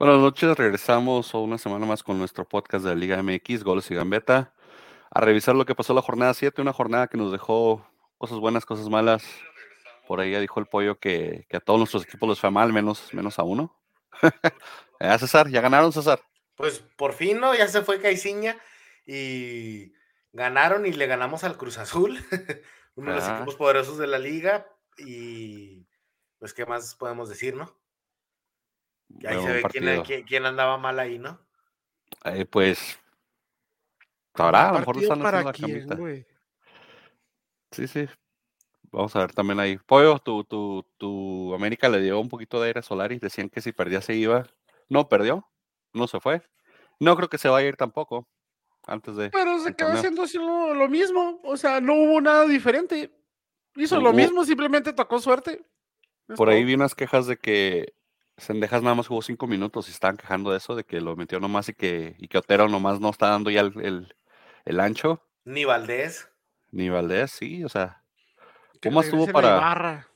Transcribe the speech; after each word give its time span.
Buenas 0.00 0.18
noches, 0.18 0.56
regresamos 0.56 1.34
una 1.34 1.58
semana 1.58 1.84
más 1.84 2.02
con 2.02 2.16
nuestro 2.16 2.48
podcast 2.48 2.86
de 2.86 2.88
la 2.88 2.96
Liga 2.96 3.22
MX, 3.22 3.62
Goles 3.62 3.90
y 3.90 3.94
Gambeta, 3.94 4.54
a 5.10 5.20
revisar 5.20 5.54
lo 5.54 5.66
que 5.66 5.74
pasó 5.74 5.92
la 5.92 6.00
jornada 6.00 6.32
7, 6.32 6.62
una 6.62 6.72
jornada 6.72 7.06
que 7.06 7.18
nos 7.18 7.30
dejó 7.30 7.86
cosas 8.16 8.38
buenas, 8.38 8.64
cosas 8.64 8.88
malas. 8.88 9.22
Por 10.08 10.20
ahí 10.20 10.32
ya 10.32 10.40
dijo 10.40 10.58
el 10.58 10.64
pollo 10.64 10.98
que, 10.98 11.44
que 11.50 11.58
a 11.58 11.60
todos 11.60 11.78
nuestros 11.78 12.04
equipos 12.04 12.30
les 12.30 12.40
fue 12.40 12.50
mal, 12.50 12.72
menos, 12.72 13.12
menos 13.12 13.38
a 13.38 13.42
uno. 13.42 13.78
¿Ya, 15.00 15.18
César? 15.18 15.50
¿Ya 15.50 15.60
ganaron, 15.60 15.92
César? 15.92 16.22
Pues 16.54 16.78
por 16.96 17.12
fin, 17.12 17.38
¿no? 17.38 17.54
Ya 17.54 17.68
se 17.68 17.82
fue 17.82 18.00
Caiciña 18.00 18.56
y 19.04 19.92
ganaron 20.32 20.86
y 20.86 20.94
le 20.94 21.08
ganamos 21.08 21.44
al 21.44 21.58
Cruz 21.58 21.76
Azul, 21.76 22.18
uno 22.94 23.10
de 23.10 23.16
los 23.18 23.28
equipos 23.28 23.54
poderosos 23.56 23.98
de 23.98 24.06
la 24.06 24.18
liga. 24.18 24.66
Y 24.96 25.86
pues, 26.38 26.54
¿qué 26.54 26.64
más 26.64 26.94
podemos 26.94 27.28
decir, 27.28 27.54
no? 27.54 27.78
Y 29.18 29.26
ahí 29.26 29.40
se 29.42 29.52
ve 29.52 29.62
quién, 29.70 30.02
quién- 30.02 30.22
quién 30.24 30.46
andaba 30.46 30.78
mal 30.78 30.98
ahí, 30.98 31.18
¿no? 31.18 31.38
Eh, 32.24 32.44
pues, 32.46 32.98
sabrá, 34.34 34.68
a 34.70 34.72
lo 34.72 34.78
mejor 34.80 34.94
¿Partido 34.96 35.12
están 35.14 35.26
haciendo 35.26 35.46
la 35.48 35.52
quién, 35.52 35.86
camita. 35.88 36.26
Sí, 37.72 37.86
sí. 37.86 38.08
Vamos 38.92 39.14
a 39.14 39.20
ver 39.20 39.32
también 39.32 39.60
ahí. 39.60 39.78
Pollo, 39.78 40.18
tu, 40.18 40.42
tu, 40.44 40.84
tu 40.98 41.54
América 41.54 41.88
le 41.88 42.00
dio 42.00 42.18
un 42.18 42.28
poquito 42.28 42.60
de 42.60 42.68
aire 42.68 42.82
solar 42.82 43.12
y 43.12 43.18
decían 43.18 43.48
que 43.48 43.60
si 43.60 43.72
perdía 43.72 44.00
se 44.00 44.14
iba. 44.14 44.46
No 44.88 45.08
perdió, 45.08 45.48
no 45.92 46.08
se 46.08 46.18
fue. 46.18 46.42
No 46.98 47.16
creo 47.16 47.28
que 47.28 47.38
se 47.38 47.48
vaya 47.48 47.66
a 47.66 47.68
ir 47.68 47.76
tampoco 47.76 48.28
antes 48.86 49.14
de. 49.14 49.30
Pero 49.30 49.60
se 49.60 49.74
quedó 49.74 49.92
haciendo 49.92 50.22
así 50.24 50.38
lo, 50.38 50.74
lo 50.74 50.88
mismo. 50.88 51.40
O 51.44 51.56
sea, 51.56 51.80
no 51.80 51.94
hubo 51.94 52.20
nada 52.20 52.46
diferente. 52.46 53.16
Hizo 53.76 54.00
lo 54.00 54.10
Hubo- 54.10 54.16
mismo, 54.16 54.44
simplemente 54.44 54.92
tocó 54.92 55.20
suerte. 55.20 55.64
Por 56.36 56.48
ahí 56.48 56.64
vi 56.64 56.74
unas 56.74 56.96
quejas 56.96 57.26
de 57.28 57.36
que 57.36 57.94
Sendejas 58.40 58.82
nada 58.82 58.94
más 58.94 59.06
jugó 59.06 59.22
cinco 59.22 59.46
minutos 59.46 59.88
y 59.88 59.92
estaban 59.92 60.16
quejando 60.16 60.50
de 60.50 60.56
eso, 60.58 60.74
de 60.74 60.84
que 60.84 61.00
lo 61.00 61.14
metió 61.16 61.38
nomás 61.40 61.68
y 61.68 61.74
que, 61.74 62.16
y 62.18 62.28
que 62.28 62.38
Otero 62.38 62.68
nomás 62.68 62.98
no 63.00 63.10
está 63.10 63.28
dando 63.28 63.50
ya 63.50 63.60
el, 63.60 63.72
el- 63.80 64.16
el 64.64 64.80
ancho, 64.80 65.22
Ni 65.44 65.64
Valdés. 65.64 66.28
ni 66.70 66.88
Valdés, 66.88 67.30
sí, 67.30 67.64
o 67.64 67.68
sea. 67.68 68.02
¿Cómo 68.82 69.00
estuvo 69.02 69.26
para 69.26 70.06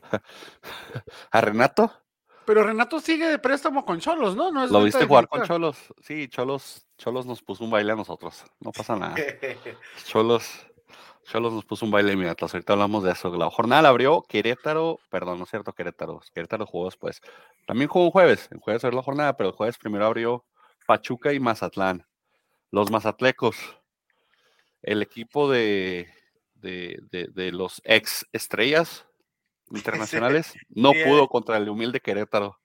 a 1.30 1.40
Renato? 1.40 1.92
Pero 2.46 2.64
Renato 2.64 2.98
sigue 3.00 3.26
de 3.28 3.38
préstamo 3.38 3.84
con 3.84 4.00
Cholos, 4.00 4.34
¿no? 4.34 4.50
no 4.50 4.64
es 4.64 4.70
¿Lo 4.70 4.82
viste 4.82 5.04
jugar 5.06 5.28
con. 5.28 5.42
Cholos? 5.42 5.76
Sí, 6.02 6.28
Cholos, 6.28 6.86
Cholos 6.98 7.26
nos 7.26 7.42
puso 7.42 7.62
un 7.64 7.70
baile 7.70 7.92
a 7.92 7.96
nosotros. 7.96 8.44
No 8.60 8.72
pasa 8.72 8.96
nada. 8.96 9.16
Cholos, 10.04 10.66
Cholos 11.30 11.52
nos 11.52 11.64
puso 11.64 11.84
un 11.84 11.92
baile 11.92 12.12
inmediato. 12.12 12.46
Ahorita 12.46 12.72
hablamos 12.72 13.04
de 13.04 13.12
eso. 13.12 13.34
La 13.36 13.48
jornada 13.50 13.82
la 13.82 13.88
abrió 13.90 14.22
Querétaro, 14.28 14.98
perdón, 15.10 15.38
no 15.38 15.44
es 15.44 15.50
cierto, 15.50 15.72
Querétaro. 15.72 16.20
Querétaro 16.34 16.66
jugó 16.66 16.86
después. 16.86 17.20
También 17.66 17.88
jugó 17.88 18.06
un 18.06 18.10
jueves. 18.10 18.48
El 18.50 18.58
jueves 18.58 18.84
abrió 18.84 18.96
la 18.98 19.04
jornada, 19.04 19.36
pero 19.36 19.50
el 19.50 19.54
jueves 19.54 19.78
primero 19.78 20.04
abrió 20.06 20.44
Pachuca 20.86 21.32
y 21.32 21.38
Mazatlán. 21.38 22.04
Los 22.72 22.90
Mazatlecos, 22.90 23.56
el 24.82 25.02
equipo 25.02 25.48
de, 25.50 26.08
de, 26.54 26.98
de- 27.12 27.28
de 27.32 27.52
los 27.52 27.80
ex 27.84 28.26
estrellas 28.32 29.06
internacionales, 29.70 30.52
no 30.68 30.90
sí, 30.92 30.98
eh. 30.98 31.04
pudo 31.06 31.28
contra 31.28 31.56
el 31.58 31.68
humilde 31.68 32.00
Querétaro. 32.00 32.56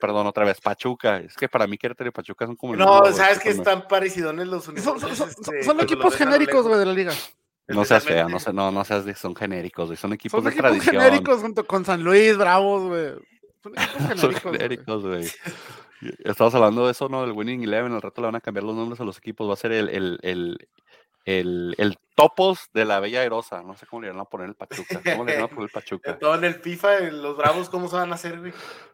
Perdón, 0.00 0.26
otra 0.26 0.44
vez, 0.46 0.58
Pachuca. 0.58 1.18
Es 1.18 1.34
que 1.34 1.48
para 1.50 1.66
mí 1.66 1.76
Querétaro 1.76 2.08
y 2.08 2.12
Pachuca 2.12 2.46
son 2.46 2.56
como 2.56 2.72
el 2.72 2.78
No, 2.78 3.02
mismo, 3.02 3.14
sabes 3.16 3.38
que 3.40 3.50
están 3.50 3.86
parecidones 3.86 4.46
los 4.46 4.64
Son, 4.64 4.74
uniformes. 4.74 5.18
son- 5.18 5.30
son- 5.44 5.54
este, 5.58 5.82
equipos 5.82 6.14
genéricos, 6.16 6.66
güey, 6.66 6.78
de 6.78 6.86
la 6.86 6.92
liga. 6.94 7.12
No 7.68 7.84
seas 7.84 8.04
fea, 8.04 8.28
no, 8.28 8.38
sé, 8.38 8.52
no, 8.52 8.70
no 8.70 8.84
seas 8.84 9.04
de, 9.04 9.14
son 9.14 9.34
genéricos, 9.34 9.86
güey, 9.86 9.96
son 9.96 10.12
equipos 10.12 10.38
Son 10.38 10.44
de 10.44 10.50
equipos 10.50 10.70
tradición. 10.70 11.02
genéricos 11.02 11.40
junto 11.40 11.66
con 11.66 11.84
San 11.84 12.02
Luis, 12.04 12.36
Bravos, 12.36 12.84
güey. 12.88 13.12
Son 13.62 13.72
equipos 13.76 14.20
Son 14.20 14.52
genéricos. 14.52 15.02
güey. 15.04 15.28
Estamos 16.24 16.54
hablando 16.54 16.84
de 16.86 16.92
eso, 16.92 17.08
¿no? 17.08 17.22
Del 17.22 17.32
Winning 17.32 17.62
Eleven, 17.64 17.92
al 17.92 18.02
rato 18.02 18.20
le 18.20 18.26
van 18.26 18.36
a 18.36 18.40
cambiar 18.40 18.64
los 18.64 18.76
nombres 18.76 19.00
a 19.00 19.04
los 19.04 19.18
equipos, 19.18 19.48
va 19.48 19.54
a 19.54 19.56
ser 19.56 19.72
el, 19.72 19.88
el, 19.88 20.18
el, 20.22 20.68
el, 21.24 21.74
el 21.78 21.98
topos 22.14 22.68
de 22.72 22.84
la 22.84 23.00
Bella 23.00 23.24
Erosa, 23.24 23.62
no 23.62 23.76
sé 23.76 23.86
cómo 23.86 24.02
le 24.02 24.10
van 24.10 24.20
a 24.20 24.24
poner 24.26 24.48
el 24.48 24.54
Pachuca, 24.54 25.00
¿cómo 25.02 25.24
le 25.24 25.34
van 25.34 25.44
a 25.44 25.48
poner 25.48 25.64
el 25.64 25.70
Pachuca? 25.70 26.18
Todo 26.20 26.34
en 26.36 26.44
el 26.44 26.54
FIFA, 26.54 27.00
los 27.10 27.36
bravos, 27.36 27.68
¿cómo 27.68 27.88
se 27.88 27.96
van 27.96 28.12
a 28.12 28.14
hacer, 28.14 28.38
güey? 28.38 28.52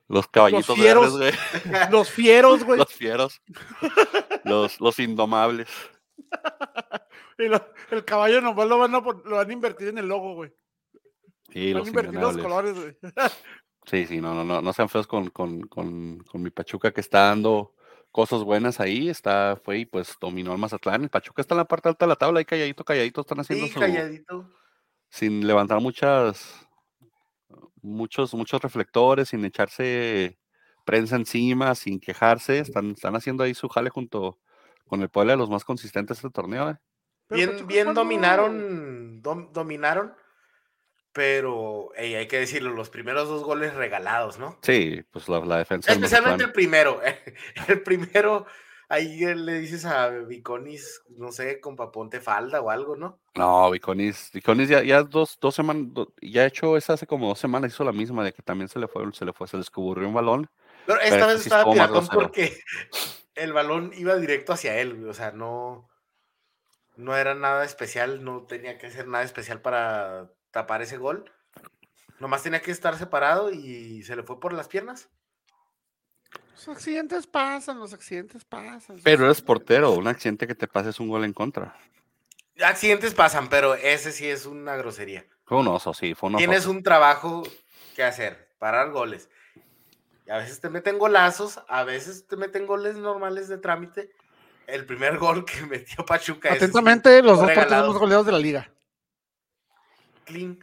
Los 0.08 0.26
caballitos 0.28 0.76
fieros. 0.76 1.18
verdes, 1.18 1.38
güey, 1.64 1.80
Los 1.90 2.10
fieros, 2.10 2.64
güey. 2.64 2.78
los 2.78 2.92
fieros, 2.92 3.42
los, 4.44 4.80
los 4.80 4.98
indomables. 4.98 5.68
Y 7.38 7.48
lo- 7.48 7.64
el 7.90 8.04
caballo 8.04 8.40
nomás 8.40 8.68
lo 8.68 8.78
van, 8.78 8.94
a, 8.94 9.00
lo 9.00 9.36
van 9.36 9.50
a 9.50 9.52
invertir 9.52 9.88
en 9.88 9.98
el 9.98 10.06
logo, 10.06 10.34
güey. 10.34 10.52
Sí, 11.50 11.72
Van 11.72 11.76
a 11.76 11.78
los 11.80 11.88
invertir 11.88 12.14
los 12.20 12.34
indomables. 12.36 12.42
colores, 12.42 12.74
güey. 12.74 12.96
Sí, 13.84 14.06
sí, 14.06 14.20
no, 14.20 14.32
no, 14.32 14.44
no, 14.44 14.62
no 14.62 14.72
sean 14.72 14.88
feos 14.88 15.08
con, 15.08 15.28
con, 15.30 15.62
con, 15.62 16.18
con 16.20 16.40
mi 16.40 16.50
Pachuca 16.50 16.92
que 16.92 17.00
está 17.00 17.24
dando 17.26 17.74
cosas 18.12 18.44
buenas 18.44 18.78
ahí, 18.78 19.08
está, 19.08 19.60
fue 19.64 19.78
y 19.80 19.86
pues 19.86 20.16
dominó 20.20 20.52
el 20.52 20.58
Mazatlán, 20.58 21.02
el 21.02 21.10
Pachuca 21.10 21.42
está 21.42 21.54
en 21.54 21.58
la 21.58 21.64
parte 21.64 21.88
alta 21.88 22.04
de 22.06 22.08
la 22.10 22.14
tabla, 22.16 22.38
ahí 22.38 22.44
calladito, 22.44 22.84
calladito, 22.84 23.22
están 23.22 23.40
haciendo 23.40 23.66
Sí, 23.66 23.72
su, 23.72 23.80
calladito. 23.80 24.48
sin 25.08 25.44
levantar 25.44 25.80
muchas, 25.80 26.64
muchos, 27.82 28.32
muchos 28.34 28.62
reflectores, 28.62 29.30
sin 29.30 29.44
echarse 29.44 30.38
prensa 30.84 31.16
encima, 31.16 31.74
sin 31.74 31.98
quejarse, 31.98 32.60
están, 32.60 32.92
están 32.92 33.16
haciendo 33.16 33.42
ahí 33.42 33.52
su 33.54 33.68
jale 33.68 33.90
junto 33.90 34.38
con 34.92 35.00
el 35.00 35.08
Puebla 35.08 35.32
de 35.32 35.38
los 35.38 35.48
más 35.48 35.64
consistentes 35.64 36.18
este 36.18 36.28
torneo, 36.28 36.68
eh. 36.68 36.76
Bien, 37.30 37.66
bien 37.66 37.94
dominaron, 37.94 39.22
dom- 39.22 39.50
dominaron, 39.50 40.14
pero 41.14 41.92
ey, 41.96 42.14
hay 42.14 42.28
que 42.28 42.38
decirlo, 42.38 42.74
los 42.74 42.90
primeros 42.90 43.26
dos 43.26 43.42
goles 43.42 43.72
regalados, 43.72 44.38
¿no? 44.38 44.58
Sí, 44.60 45.02
pues 45.10 45.30
la, 45.30 45.40
la 45.46 45.56
defensa 45.56 45.92
Especialmente 45.92 46.44
el 46.44 46.52
primero. 46.52 47.00
El 47.68 47.82
primero, 47.82 48.44
ahí 48.90 49.18
le 49.34 49.60
dices 49.60 49.86
a 49.86 50.10
Viconis, 50.10 51.00
no 51.16 51.32
sé, 51.32 51.58
con 51.58 51.74
paponte 51.74 52.20
falda 52.20 52.60
o 52.60 52.68
algo, 52.68 52.94
¿no? 52.94 53.18
No, 53.34 53.70
Viconis, 53.70 54.30
Viconis 54.34 54.68
ya, 54.68 54.82
ya 54.82 55.02
dos, 55.04 55.38
dos 55.40 55.54
semanas, 55.54 55.86
ya 56.20 56.42
ha 56.42 56.46
hecho 56.48 56.76
esa 56.76 56.92
hace 56.92 57.06
como 57.06 57.28
dos 57.28 57.38
semanas, 57.38 57.72
hizo 57.72 57.82
la 57.82 57.92
misma, 57.92 58.22
de 58.24 58.34
que 58.34 58.42
también 58.42 58.68
se 58.68 58.78
le 58.78 58.88
fue, 58.88 59.10
se 59.14 59.24
le 59.24 59.32
fue, 59.32 59.48
se 59.48 59.56
le 59.56 59.62
escurrió 59.62 60.06
un 60.06 60.12
balón. 60.12 60.50
Pero 60.84 61.00
esta 61.00 61.24
vez 61.28 61.46
estaba 61.46 61.64
piratón 61.72 62.08
porque 62.08 62.58
el 63.34 63.52
balón 63.52 63.92
iba 63.96 64.16
directo 64.16 64.52
hacia 64.52 64.78
él, 64.78 64.94
güey, 64.94 65.10
o 65.10 65.14
sea, 65.14 65.32
no, 65.32 65.88
no 66.96 67.16
era 67.16 67.34
nada 67.34 67.64
especial, 67.64 68.24
no 68.24 68.42
tenía 68.42 68.78
que 68.78 68.86
hacer 68.86 69.08
nada 69.08 69.24
especial 69.24 69.60
para 69.60 70.30
tapar 70.50 70.82
ese 70.82 70.98
gol. 70.98 71.30
Nomás 72.18 72.42
tenía 72.42 72.62
que 72.62 72.70
estar 72.70 72.96
separado 72.96 73.50
y 73.50 74.02
se 74.04 74.14
le 74.14 74.22
fue 74.22 74.38
por 74.38 74.52
las 74.52 74.68
piernas. 74.68 75.08
Los 76.52 76.68
accidentes 76.68 77.26
pasan, 77.26 77.80
los 77.80 77.92
accidentes 77.92 78.44
pasan. 78.44 79.00
Pero 79.02 79.24
eres 79.24 79.42
portero, 79.42 79.92
un 79.92 80.06
accidente 80.06 80.46
que 80.46 80.54
te 80.54 80.68
pase 80.68 80.90
es 80.90 81.00
un 81.00 81.08
gol 81.08 81.24
en 81.24 81.32
contra. 81.32 81.76
Accidentes 82.62 83.14
pasan, 83.14 83.48
pero 83.48 83.74
ese 83.74 84.12
sí 84.12 84.28
es 84.28 84.46
una 84.46 84.76
grosería. 84.76 85.26
Fue 85.44 85.58
un 85.58 85.66
oso, 85.66 85.92
sí, 85.92 86.14
fue 86.14 86.28
un 86.28 86.36
oso. 86.36 86.38
Tienes 86.38 86.66
un 86.66 86.84
trabajo 86.84 87.42
que 87.96 88.04
hacer, 88.04 88.54
parar 88.58 88.90
goles. 88.92 89.28
Y 90.26 90.30
a 90.30 90.36
veces 90.38 90.60
te 90.60 90.68
meten 90.70 90.98
golazos, 90.98 91.60
a 91.68 91.84
veces 91.84 92.26
te 92.26 92.36
meten 92.36 92.66
goles 92.66 92.96
normales 92.96 93.48
de 93.48 93.58
trámite. 93.58 94.10
El 94.66 94.86
primer 94.86 95.18
gol 95.18 95.44
que 95.44 95.62
metió 95.66 96.04
Pachuca 96.04 96.52
Atentamente, 96.52 97.22
los 97.22 97.38
dos 97.40 97.50
partidos 97.50 97.88
más 97.88 97.98
goleados 97.98 98.26
de 98.26 98.32
la 98.32 98.38
liga. 98.38 98.70
clean. 100.24 100.58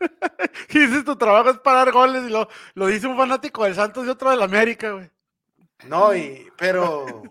Y 0.70 0.78
dices, 0.78 1.04
tu 1.04 1.14
trabajo 1.16 1.50
es 1.50 1.58
parar 1.58 1.92
goles 1.92 2.24
y 2.26 2.30
lo, 2.30 2.48
lo 2.74 2.86
dice 2.86 3.06
un 3.06 3.16
fanático 3.18 3.64
del 3.64 3.74
Santos 3.74 4.06
y 4.06 4.08
otro 4.08 4.30
del 4.30 4.40
América, 4.40 4.92
güey. 4.92 5.10
No, 5.84 6.14
y, 6.14 6.48
pero, 6.56 7.22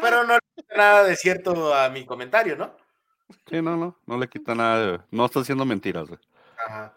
pero 0.00 0.24
no 0.24 0.34
le 0.34 0.40
quita 0.56 0.76
nada 0.76 1.04
de 1.04 1.16
cierto 1.16 1.74
a 1.74 1.90
mi 1.90 2.06
comentario, 2.06 2.56
¿no? 2.56 2.74
Sí, 3.48 3.60
no, 3.60 3.76
no, 3.76 3.98
no 4.06 4.18
le 4.18 4.28
quita 4.28 4.54
nada, 4.54 4.78
de- 4.92 5.00
no 5.10 5.26
está 5.26 5.40
diciendo 5.40 5.64
mentiras, 5.66 6.08
güey. 6.08 6.20
Ajá. 6.66 6.94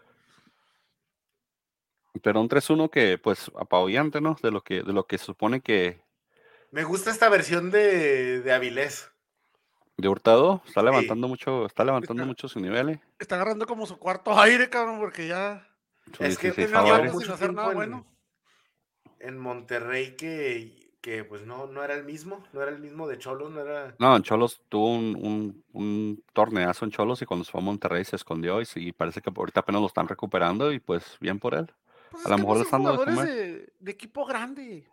Pero 2.21 2.41
un 2.41 2.47
3-1 2.47 2.89
que, 2.89 3.17
pues, 3.17 3.51
apabullante, 3.59 4.21
¿no? 4.21 4.37
De 4.41 4.51
lo 4.51 4.61
que, 4.61 4.83
de 4.83 4.93
lo 4.93 5.05
que 5.07 5.17
supone 5.17 5.61
que 5.61 5.99
Me 6.71 6.83
gusta 6.83 7.09
esta 7.11 7.29
versión 7.29 7.71
de, 7.71 8.41
de 8.41 8.53
Avilés. 8.53 9.09
de 9.97 10.07
Hurtado 10.07 10.61
está 10.65 10.81
levantando 10.83 11.27
mucho, 11.27 11.65
está 11.65 11.83
levantando 11.83 12.21
Está- 12.23 12.27
mucho 12.27 12.47
su 12.47 12.59
nivel, 12.59 12.89
¿eh? 12.89 13.01
Está 13.19 13.35
agarrando 13.35 13.65
como 13.65 13.85
su 13.85 13.97
cuarto 13.97 14.31
aire, 14.39 14.69
cabrón, 14.69 14.99
porque 14.99 15.27
ya 15.27 15.67
Su 16.15 16.23
Es 16.23 16.37
que 16.37 16.51
16 16.51 16.71
tenía 16.71 17.11
sin 17.11 17.31
hacer 17.31 17.53
nada 17.53 17.69
en- 17.69 17.75
bueno. 17.75 18.05
En 19.19 19.37
Monterrey 19.37 20.15
que, 20.17 20.91
que 21.01 21.23
pues 21.23 21.43
no, 21.45 21.65
no 21.67 21.81
era 21.83 21.95
el 21.95 22.03
mismo, 22.03 22.43
no 22.51 22.61
era 22.61 22.71
el 22.71 22.79
mismo 22.79 23.07
de 23.07 23.17
Cholos, 23.17 23.51
no 23.51 23.61
era... 23.61 23.95
No, 23.99 24.15
en 24.17 24.21
Cholos 24.23 24.61
tuvo 24.67 24.89
un, 24.93 25.15
un, 25.15 25.63
un 25.71 26.23
torneazo 26.33 26.83
en 26.83 26.91
Cholos 26.91 27.21
y 27.21 27.25
cuando 27.25 27.45
se 27.45 27.51
fue 27.51 27.61
a 27.61 27.63
Monterrey 27.63 28.03
se 28.03 28.17
escondió 28.17 28.59
y, 28.59 28.65
sí, 28.65 28.91
parece 28.91 29.21
que 29.21 29.31
ahorita 29.33 29.61
apenas 29.61 29.79
lo 29.81 29.87
están 29.87 30.07
recuperando 30.09 30.73
y 30.73 30.79
pues 30.79 31.17
bien 31.21 31.39
por 31.39 31.53
él. 31.55 31.71
Pues 32.13 32.25
A 32.27 32.29
lo 32.29 32.37
mejor 32.37 32.57
no 32.57 32.63
están 32.63 32.83
de 33.79 33.91
equipo 33.91 34.25
grande. 34.25 34.87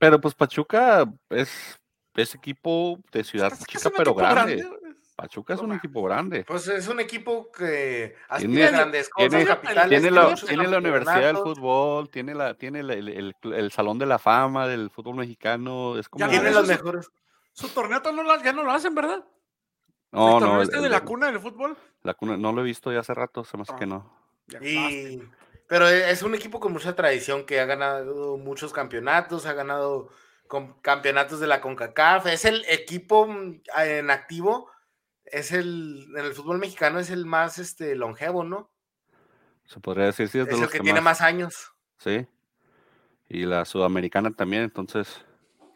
Pero 0.00 0.20
pues 0.20 0.34
Pachuca 0.34 1.04
es, 1.30 1.78
es 2.14 2.34
equipo 2.34 2.98
de 3.12 3.22
ciudad 3.22 3.52
Es 3.52 3.60
que 3.66 3.78
chica 3.78 3.90
pero 3.96 4.14
grande. 4.14 4.62
güey. 4.64 4.96
Pachuca 5.14 5.54
es 5.54 5.60
un 5.60 5.72
equipo 5.72 6.02
grande. 6.02 6.44
Pues 6.44 6.66
es 6.68 6.88
un 6.88 6.98
equipo 7.00 7.50
que 7.52 8.16
Tiene- 8.38 8.64
aspira 8.64 8.68
a 8.68 8.70
grandes 8.82 9.08
cosas, 9.08 9.30
tiene- 9.30 9.46
capitales, 9.46 9.88
Tiene 9.88 10.10
la, 10.10 10.34
tiene 10.34 10.66
la 10.68 10.78
Universidad 10.78 11.20
del 11.22 11.36
Fútbol, 11.36 12.10
tiene 12.10 12.34
la, 12.34 12.54
tiene 12.54 12.82
la- 12.82 12.94
el, 12.94 13.08
el- 13.08 13.52
el 13.54 13.70
Salón 13.70 13.98
de 13.98 14.06
la 14.06 14.18
Fama 14.18 14.66
del 14.66 14.90
fútbol 14.90 15.14
mexicano. 15.16 15.96
Es 15.98 16.08
como. 16.08 16.24
Ya 16.24 16.30
Tiene 16.30 16.50
los 16.50 16.66
mejores. 16.66 17.08
Su 17.52 17.68
torneo 17.68 18.00
no 18.12 18.22
lo- 18.22 18.42
ya 18.42 18.52
no 18.52 18.62
lo 18.62 18.72
hacen, 18.72 18.94
¿verdad? 18.94 19.24
No, 20.12 20.26
¿El 20.26 20.32
torneo 20.40 20.54
no. 20.56 20.62
este 20.62 20.76
el- 20.76 20.82
de 20.82 20.88
la 20.90 21.04
cuna 21.04 21.26
del 21.26 21.40
fútbol? 21.40 21.76
la 22.02 22.14
cuna- 22.14 22.36
no 22.36 22.52
lo 22.52 22.60
he 22.60 22.64
visto 22.64 22.92
ya 22.92 23.00
hace 23.00 23.14
rato, 23.14 23.44
se 23.44 23.56
me 23.56 23.62
hace 23.62 23.72
Ah. 23.74 23.76
que 23.78 23.86
no. 23.86 24.12
Ya 24.48 24.58
Y, 24.62 25.22
pero 25.68 25.88
es 25.88 26.22
un 26.22 26.34
equipo 26.34 26.60
con 26.60 26.72
mucha 26.72 26.94
tradición 26.94 27.44
que 27.44 27.60
ha 27.60 27.64
ganado 27.66 28.36
muchos 28.36 28.72
campeonatos, 28.72 29.46
ha 29.46 29.52
ganado 29.52 30.10
con- 30.46 30.74
campeonatos 30.80 31.40
de 31.40 31.46
la 31.46 31.60
CONCACAF, 31.60 32.26
es 32.26 32.44
el 32.44 32.64
equipo 32.68 33.26
mm, 33.26 33.60
en 33.78 34.10
activo, 34.10 34.70
es 35.24 35.52
el, 35.52 36.06
en 36.16 36.24
el 36.24 36.34
fútbol 36.34 36.58
mexicano 36.58 36.98
es 37.00 37.10
el 37.10 37.26
más 37.26 37.58
este, 37.58 37.96
longevo, 37.96 38.44
¿no? 38.44 38.70
Se 39.64 39.80
podría 39.80 40.06
decir, 40.06 40.28
sí, 40.28 40.38
es 40.38 40.46
de 40.46 40.52
Es 40.52 40.56
el 40.56 40.62
los 40.62 40.70
que 40.70 40.78
que 40.78 40.84
tiene 40.84 41.00
más 41.00 41.20
años. 41.20 41.72
Sí. 41.98 42.26
Y 43.28 43.44
la 43.44 43.64
sudamericana 43.64 44.30
también, 44.30 44.62
entonces 44.62 45.24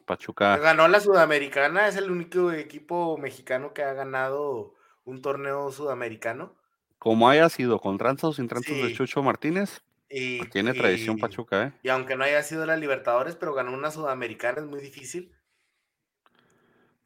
Pachuca. 0.06 0.56
Ganó 0.58 0.86
la 0.88 1.00
Sudamericana, 1.00 1.88
es 1.88 1.96
el 1.96 2.10
único 2.10 2.52
equipo 2.52 3.16
mexicano 3.18 3.72
que 3.72 3.82
ha 3.82 3.92
ganado 3.92 4.74
un 5.04 5.22
torneo 5.22 5.72
sudamericano. 5.72 6.56
Como 7.00 7.28
haya 7.28 7.48
sido, 7.48 7.80
con 7.80 7.98
tranzas 7.98 8.24
o 8.24 8.32
sin 8.34 8.46
tranzas 8.46 8.76
de. 8.76 8.92
Chucho 8.92 9.22
Martínez, 9.22 9.82
Y, 10.08 10.38
pues 10.38 10.50
tiene 10.50 10.74
tradición 10.74 11.16
y- 11.18 11.20
Pachuca, 11.20 11.64
¿eh? 11.64 11.72
Y 11.82 11.88
aunque 11.88 12.14
no 12.14 12.24
haya 12.24 12.42
sido 12.42 12.64
la 12.66 12.76
Libertadores, 12.76 13.34
pero 13.36 13.54
ganó 13.54 13.72
una 13.72 13.90
Sudamericana, 13.90 14.60
es 14.60 14.66
muy 14.66 14.80
difícil. 14.80 15.32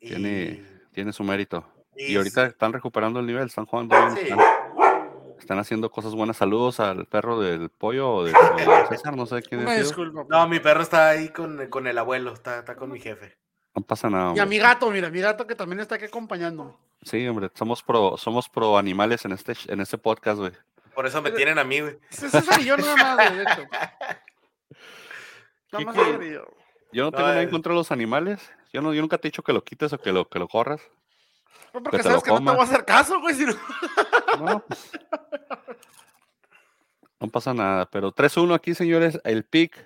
Y- 0.01 0.09
Tiene, 0.09 0.65
tiene 0.93 1.13
su 1.13 1.23
mérito. 1.25 1.65
Y, 1.97 2.13
y 2.13 2.17
ahorita 2.17 2.47
están 2.47 2.73
recuperando 2.73 3.21
el 3.21 3.27
nivel, 3.27 3.47
están 3.47 3.67
jugando 3.67 3.97
bien, 3.97 4.17
Sí. 4.17 4.23
están, 4.25 4.39
están 5.39 5.59
haciendo 5.61 5.91
cosas 5.91 6.15
buenas. 6.15 6.37
Saludos 6.37 6.81
al 6.81 7.07
perro 7.07 7.39
del 7.41 7.71
pollo 7.71 8.11
o 8.13 8.25
del 8.25 8.35
César, 8.89 9.17
no 9.17 9.27
sé 9.27 9.43
quién 9.43 9.67
es. 9.69 9.95
No, 10.29 10.49
mi 10.49 10.59
perro 10.59 10.83
está 10.83 11.11
ahí 11.11 11.29
con, 11.29 11.69
con 11.69 11.87
el 11.87 11.97
abuelo, 11.99 12.33
está, 12.33 12.59
está 12.59 12.75
con 12.75 12.91
mi 12.91 12.99
jefe. 12.99 13.39
No 13.75 13.83
pasa 13.83 14.09
nada. 14.09 14.33
Y 14.37 14.39
a 14.39 14.47
mi 14.47 14.59
gato, 14.59 14.91
mira, 14.91 15.11
mi 15.11 15.21
gato 15.21 15.47
que 15.47 15.55
también 15.55 15.81
está 15.81 15.97
aquí 15.97 16.05
acompañándome. 16.05 16.73
Sí, 17.03 17.27
hombre, 17.27 17.51
somos 17.55 17.83
pro, 17.83 18.17
somos 18.17 18.49
pro 18.49 18.79
animales 18.79 19.25
en 19.25 19.33
este, 19.33 19.55
en 19.67 19.81
este 19.81 19.99
podcast, 19.99 20.39
güey. 20.39 20.53
Por 20.95 21.07
eso 21.07 21.19
me 21.21 21.25
Pero- 21.31 21.37
tienen 21.37 21.59
a 21.59 21.65
mí, 21.65 21.81
güey. 21.81 21.99
Ese 22.11 22.31
César 22.31 22.61
y 22.61 22.65
yo 22.65 22.77
nada 22.77 22.97
más, 22.97 23.17
güey, 23.17 23.37
de 23.39 23.43
hecho. 23.43 23.63
Nada 25.73 25.85
más 25.87 25.97
yo. 25.97 26.47
Yo 26.93 27.03
no 27.05 27.11
tengo 27.11 27.27
nada 27.27 27.43
en 27.43 27.51
contra 27.51 27.73
de 27.73 27.79
los 27.79 27.91
animales. 27.91 28.49
Yo, 28.73 28.81
no, 28.81 28.95
yo 28.95 29.01
nunca 29.01 29.19
te 29.19 29.27
he 29.27 29.31
dicho 29.33 29.43
que 29.43 29.53
lo 29.53 29.65
quites 29.65 29.93
o 29.93 29.99
que 29.99 30.13
lo, 30.13 30.29
que 30.29 30.39
lo 30.39 30.47
corras. 30.47 30.81
No, 31.73 31.83
porque 31.83 31.97
Que 31.97 32.03
sabes 32.05 32.19
lo 32.19 32.23
que 32.23 32.31
no 32.31 32.39
te 32.39 32.45
voy 32.45 32.61
a 32.61 32.63
hacer 32.63 32.85
caso, 32.85 33.21
güey, 33.21 33.35
si 33.35 33.45
no. 33.47 33.55
No, 34.39 34.61
pues, 34.65 34.91
no 37.19 37.29
pasa 37.29 37.53
nada, 37.55 37.87
pero 37.91 38.13
3-1 38.15 38.55
aquí, 38.55 38.75
señores. 38.75 39.21
El 39.25 39.45
pick. 39.45 39.77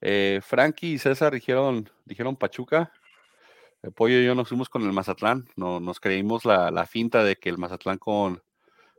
Eh, 0.00 0.40
Frankie 0.44 0.92
y 0.92 0.98
César 0.98 1.32
dijeron, 1.32 1.90
dijeron 2.04 2.36
Pachuca. 2.36 2.92
El 3.82 3.92
pollo 3.92 4.18
y 4.18 4.24
yo 4.24 4.34
nos 4.34 4.48
fuimos 4.48 4.68
con 4.68 4.82
el 4.82 4.92
Mazatlán. 4.92 5.48
No, 5.56 5.78
nos 5.80 6.00
creímos 6.00 6.44
la, 6.44 6.70
la 6.70 6.86
finta 6.86 7.22
de 7.22 7.36
que 7.36 7.48
el 7.48 7.58
Mazatlán 7.58 7.98
con, 7.98 8.42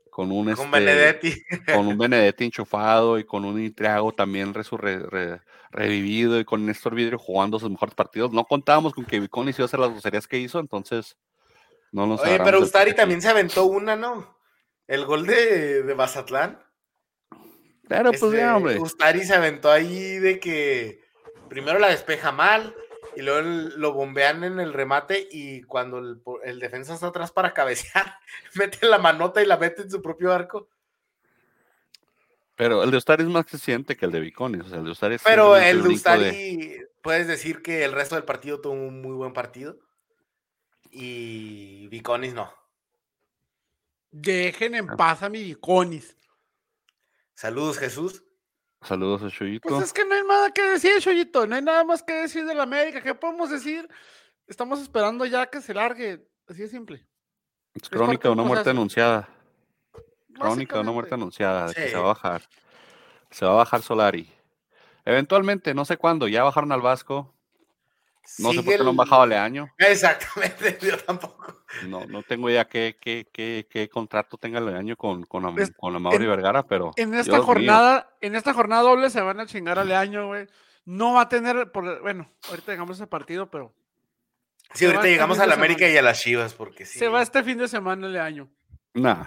con 0.09 0.31
un 0.31 0.49
este, 0.49 0.65
Benedetti. 0.67 1.43
con 1.73 1.87
un 1.87 1.97
Benedetti 1.97 2.45
enchufado 2.45 3.19
y 3.19 3.25
con 3.25 3.43
un 3.45 3.61
Intriago 3.61 4.13
también 4.13 4.53
resurre- 4.53 5.05
re- 5.09 5.41
revivido 5.71 6.39
y 6.39 6.45
con 6.45 6.65
Néstor 6.65 6.95
Vidrio 6.95 7.19
jugando 7.19 7.59
sus 7.59 7.69
mejores 7.69 7.93
partidos. 7.95 8.31
No 8.31 8.45
contábamos 8.45 8.93
con 8.93 9.05
que 9.05 9.17
iba 9.17 9.27
a 9.33 9.65
hacer 9.65 9.79
las 9.79 9.91
groserías 9.91 10.27
que 10.27 10.37
hizo, 10.37 10.59
entonces 10.59 11.17
no 11.91 12.07
nos 12.07 12.21
Oye, 12.21 12.39
pero 12.43 12.59
Ustari 12.61 12.93
también 12.95 13.21
se 13.21 13.29
aventó 13.29 13.65
una, 13.65 13.95
¿no? 13.95 14.37
El 14.87 15.05
gol 15.05 15.25
de, 15.27 15.83
de 15.83 15.95
Mazatlán. 15.95 16.59
Pero 17.87 18.11
pues 18.11 18.21
Este, 18.23 18.37
ya, 18.37 18.55
hombre. 18.55 18.79
Ustari 18.79 19.23
se 19.23 19.33
aventó 19.35 19.69
ahí 19.71 20.19
de 20.19 20.39
que 20.39 21.01
primero 21.49 21.79
la 21.79 21.89
despeja 21.89 22.31
mal 22.31 22.75
y 23.15 23.21
luego 23.21 23.39
el- 23.39 23.79
lo 23.79 23.93
bombean 23.93 24.43
en 24.43 24.59
el 24.59 24.73
remate 24.73 25.27
y 25.31 25.63
cuando 25.63 25.99
el, 25.99 26.59
defensa 26.59 26.93
está 26.93 27.07
atrás 27.07 27.31
para 27.31 27.53
cabecear, 27.53 28.19
mete 28.55 28.85
la 28.87 28.97
manota 28.97 29.41
y 29.41 29.45
la 29.45 29.57
mete 29.57 29.83
en 29.83 29.91
su 29.91 30.01
propio 30.01 30.33
arco. 30.33 30.69
Pero 32.55 32.83
el 32.83 32.91
de 32.91 32.97
Ustari 32.97 33.23
es 33.23 33.29
más 33.29 33.45
eficiente 33.45 33.95
que 33.95 34.05
el 34.05 34.11
de 34.11 34.19
Viconis. 34.19 34.63
O 34.65 34.69
sea, 34.69 34.79
el 34.79 34.85
de 34.85 34.91
Ustari 34.91 35.15
es 35.15 35.23
Pero 35.23 35.55
el 35.55 35.81
de 35.81 35.89
Ustari, 35.89 36.85
puedes 37.01 37.25
decir 37.27 37.61
que 37.61 37.85
el 37.85 37.93
resto 37.93 38.15
del 38.15 38.25
partido 38.25 38.59
tuvo 38.59 38.73
un 38.73 39.01
muy 39.01 39.13
buen 39.13 39.31
partido. 39.31 39.79
Y 40.91 41.87
Viconis 41.87 42.33
no. 42.33 42.53
Dejen 44.11 44.75
en 44.75 44.87
paz 44.87 45.23
a 45.23 45.29
mi 45.29 45.41
Viconis. 45.41 46.17
Saludos, 47.33 47.77
Jesús. 47.77 48.23
Saludos 48.81 49.23
a 49.23 49.29
Chuyito. 49.29 49.67
Pues 49.67 49.83
es 49.83 49.93
que 49.93 50.05
no 50.05 50.15
hay 50.15 50.23
nada 50.23 50.51
que 50.51 50.61
decir, 50.61 50.99
Choyito. 50.99 51.45
No 51.45 51.55
hay 51.55 51.61
nada 51.61 51.83
más 51.83 52.01
que 52.01 52.13
decir 52.13 52.45
de 52.45 52.55
la 52.55 52.63
América. 52.63 53.01
¿Qué 53.01 53.13
podemos 53.13 53.49
decir? 53.49 53.87
Estamos 54.47 54.81
esperando 54.81 55.25
ya 55.25 55.47
que 55.47 55.61
se 55.61 55.73
largue. 55.73 56.25
Así 56.47 56.61
de 56.61 56.69
simple. 56.69 57.05
es 57.73 57.89
crónica 57.89 58.29
de 58.29 58.33
una 58.33 58.43
muerte 58.43 58.69
anunciada. 58.69 59.29
Crónica 60.33 60.75
de 60.75 60.81
una 60.81 60.91
muerte 60.91 61.13
anunciada 61.13 61.67
de 61.67 61.73
que 61.75 61.89
se 61.89 61.95
va 61.95 62.01
a 62.01 62.07
bajar. 62.07 62.41
Se 63.29 63.45
va 63.45 63.51
a 63.51 63.55
bajar 63.55 63.81
Solari. 63.81 64.31
Eventualmente, 65.05 65.73
no 65.73 65.85
sé 65.85 65.97
cuándo, 65.97 66.27
ya 66.27 66.43
bajaron 66.43 66.71
al 66.71 66.81
Vasco. 66.81 67.35
No 68.37 68.51
sé 68.51 68.57
por 68.63 68.65
qué 68.73 68.77
no 68.77 68.83
han 68.83 68.89
el- 68.91 68.95
bajado 68.95 69.21
a 69.23 69.27
Leaño. 69.27 69.69
Exactamente, 69.77 70.77
yo 70.81 70.97
tampoco. 70.97 71.63
No, 71.87 72.05
no 72.05 72.23
tengo 72.23 72.49
idea 72.49 72.65
qué, 72.67 72.97
qué, 72.99 73.27
qué, 73.31 73.67
qué 73.69 73.89
contrato 73.89 74.37
tenga 74.37 74.59
Leaño 74.59 74.95
con, 74.95 75.23
con, 75.25 75.45
Am- 75.45 75.59
Es- 75.59 75.71
con 75.75 75.95
Amaury 75.95 76.23
en- 76.25 76.29
Vergara, 76.29 76.65
pero. 76.65 76.91
En 76.95 77.13
esta 77.13 77.33
Dios 77.33 77.37
mío. 77.37 77.45
jornada, 77.45 78.15
en 78.21 78.35
esta 78.35 78.53
jornada 78.53 78.81
doble 78.83 79.09
se 79.09 79.21
van 79.21 79.39
a 79.39 79.45
chingar 79.45 79.79
a 79.79 79.83
Leaño, 79.83 80.27
güey. 80.27 80.47
No 80.85 81.13
va 81.13 81.21
a 81.21 81.29
tener, 81.29 81.71
por, 81.71 82.01
bueno, 82.01 82.29
ahorita 82.49 82.71
llegamos 82.71 82.99
a 82.99 83.03
ese 83.03 83.07
partido, 83.07 83.49
pero 83.51 83.73
Sí, 84.73 84.85
va 84.85 84.91
ahorita 84.91 85.01
este 85.01 85.11
llegamos 85.11 85.37
a 85.39 85.41
de 85.43 85.47
la 85.47 85.53
América 85.55 85.79
semana. 85.79 85.93
y 85.93 85.97
a 85.97 86.01
las 86.01 86.19
Chivas, 86.19 86.53
porque 86.53 86.85
sí. 86.85 86.97
se 86.99 87.07
va 87.07 87.21
este 87.21 87.43
fin 87.43 87.57
de 87.57 87.67
semana 87.67 88.07
Leaño. 88.07 88.49
Nah, 88.93 89.25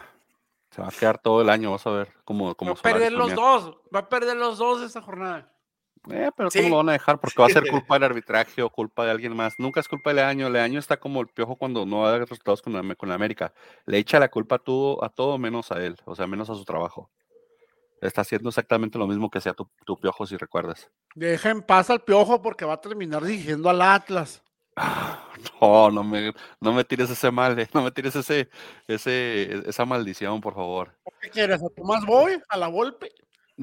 se 0.71 0.81
va 0.83 0.89
a 0.89 0.91
quedar 0.91 1.19
todo 1.19 1.43
el 1.43 1.51
año, 1.51 1.71
vas 1.73 1.87
a 1.87 1.91
ver 1.91 2.13
cómo, 2.25 2.49
Va 2.49 2.55
cómo 2.55 2.73
a 2.73 2.75
perder 2.77 3.13
los 3.13 3.35
dos. 3.35 3.77
Va 3.95 4.01
a 4.01 4.09
perder 4.09 4.37
los 4.37 4.59
dos 4.59 4.83
esta 4.83 5.03
jornada. 5.03 5.53
Eh, 6.11 6.31
pero 6.37 6.51
Sí. 6.51 6.59
¿cómo 6.59 6.71
lo 6.71 6.77
van 6.79 6.89
a 6.89 6.93
dejar? 6.93 7.21
Porque 7.21 7.41
va 7.41 7.47
a 7.47 7.51
ser 7.51 7.63
culpa 7.87 7.95
del 7.95 8.05
arbitraje 8.05 8.63
o 8.63 8.71
culpa 8.71 9.05
de 9.05 9.11
alguien 9.13 9.37
más. 9.37 9.55
Nunca 9.59 9.81
es 9.81 9.89
culpa 9.89 10.11
de 10.11 10.17
Leaño. 10.17 10.51
Leaño 10.51 10.79
está 10.79 10.97
como 10.97 11.21
el 11.21 11.29
piojo 11.29 11.57
cuando 11.57 11.87
no 11.87 12.07
da 12.07 12.19
resultados 12.19 12.61
con 12.63 12.73
la, 12.73 12.95
con 12.95 13.09
la 13.09 13.15
América. 13.15 13.53
Le 13.87 13.99
echa 13.99 14.19
la 14.19 14.29
culpa 14.29 14.57
a 14.57 14.59
todo, 14.59 15.05
a 15.05 15.09
todo 15.09 15.39
menos 15.39 15.71
a 15.71 15.83
él, 15.85 15.97
o 16.05 16.15
sea, 16.17 16.27
menos 16.27 16.51
a 16.51 16.55
su 16.55 16.65
trabajo. 16.65 17.11
Está 18.01 18.23
haciendo 18.23 18.49
exactamente 18.49 18.99
lo 18.99 19.07
mismo 19.07 19.31
que 19.31 19.39
hacía 19.39 19.53
tu, 19.53 19.71
tu 19.87 19.97
piojo, 19.97 20.27
si 20.27 20.37
recuerdas. 20.37 20.91
Deja 21.15 21.51
en 21.51 21.63
paz 21.63 21.89
al 21.89 22.03
piojo 22.03 22.43
porque 22.43 22.65
va 22.65 22.73
a 22.75 22.81
terminar 22.81 23.23
dirigiendo 23.23 23.71
al 23.71 23.81
Atlas. 23.83 24.43
No, 25.61 25.91
no 25.91 26.05
me, 26.05 26.33
no 26.61 26.73
me 26.73 26.85
tires 26.85 27.11
ese 27.11 27.31
mal, 27.31 27.59
eh, 27.59 27.69
no 27.73 27.83
me 27.83 27.91
tires 27.91 28.15
ese, 28.15 28.49
ese, 28.87 29.69
esa 29.69 29.85
maldición, 29.85 30.41
por 30.41 30.55
favor. 30.55 30.95
¿Qué 31.21 31.31
quieres? 31.31 31.61
¿A 31.63 31.69
Tomás 31.71 32.05
Boy? 32.05 32.41
¿A 32.49 32.57
la 32.57 32.69
Volpe? 32.69 33.11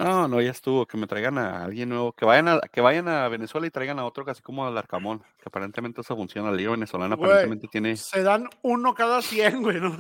No, 0.04 0.28
no, 0.28 0.42
ya 0.42 0.52
estuvo, 0.52 0.86
que 0.86 0.98
me 0.98 1.08
traigan 1.08 1.38
a 1.38 1.64
alguien 1.64 1.90
nuevo, 1.90 2.14
que 2.14 2.26
vayan 2.26 2.48
a, 2.48 2.60
que 2.62 2.82
vayan 2.82 3.08
a 3.08 3.28
Venezuela 3.28 3.68
y 3.68 3.72
traigan 3.72 4.00
a 4.00 4.06
otro 4.06 4.26
casi 4.26 4.42
como 4.42 4.66
al 4.66 4.78
Arcamón, 4.78 5.20
que 5.20 5.46
aparentemente 5.48 6.02
eso 6.02 6.16
funciona, 6.16 6.50
la 6.52 6.58
liga 6.58 6.72
venezolana 6.72 7.16
Güey. 7.16 7.30
aparentemente 7.30 7.68
tiene, 7.68 7.96
Se 7.98 8.24
dan 8.24 8.50
uno 8.62 8.94
cada 8.94 9.22
100, 9.22 9.62
güey. 9.64 9.80
¿no? 9.80 9.96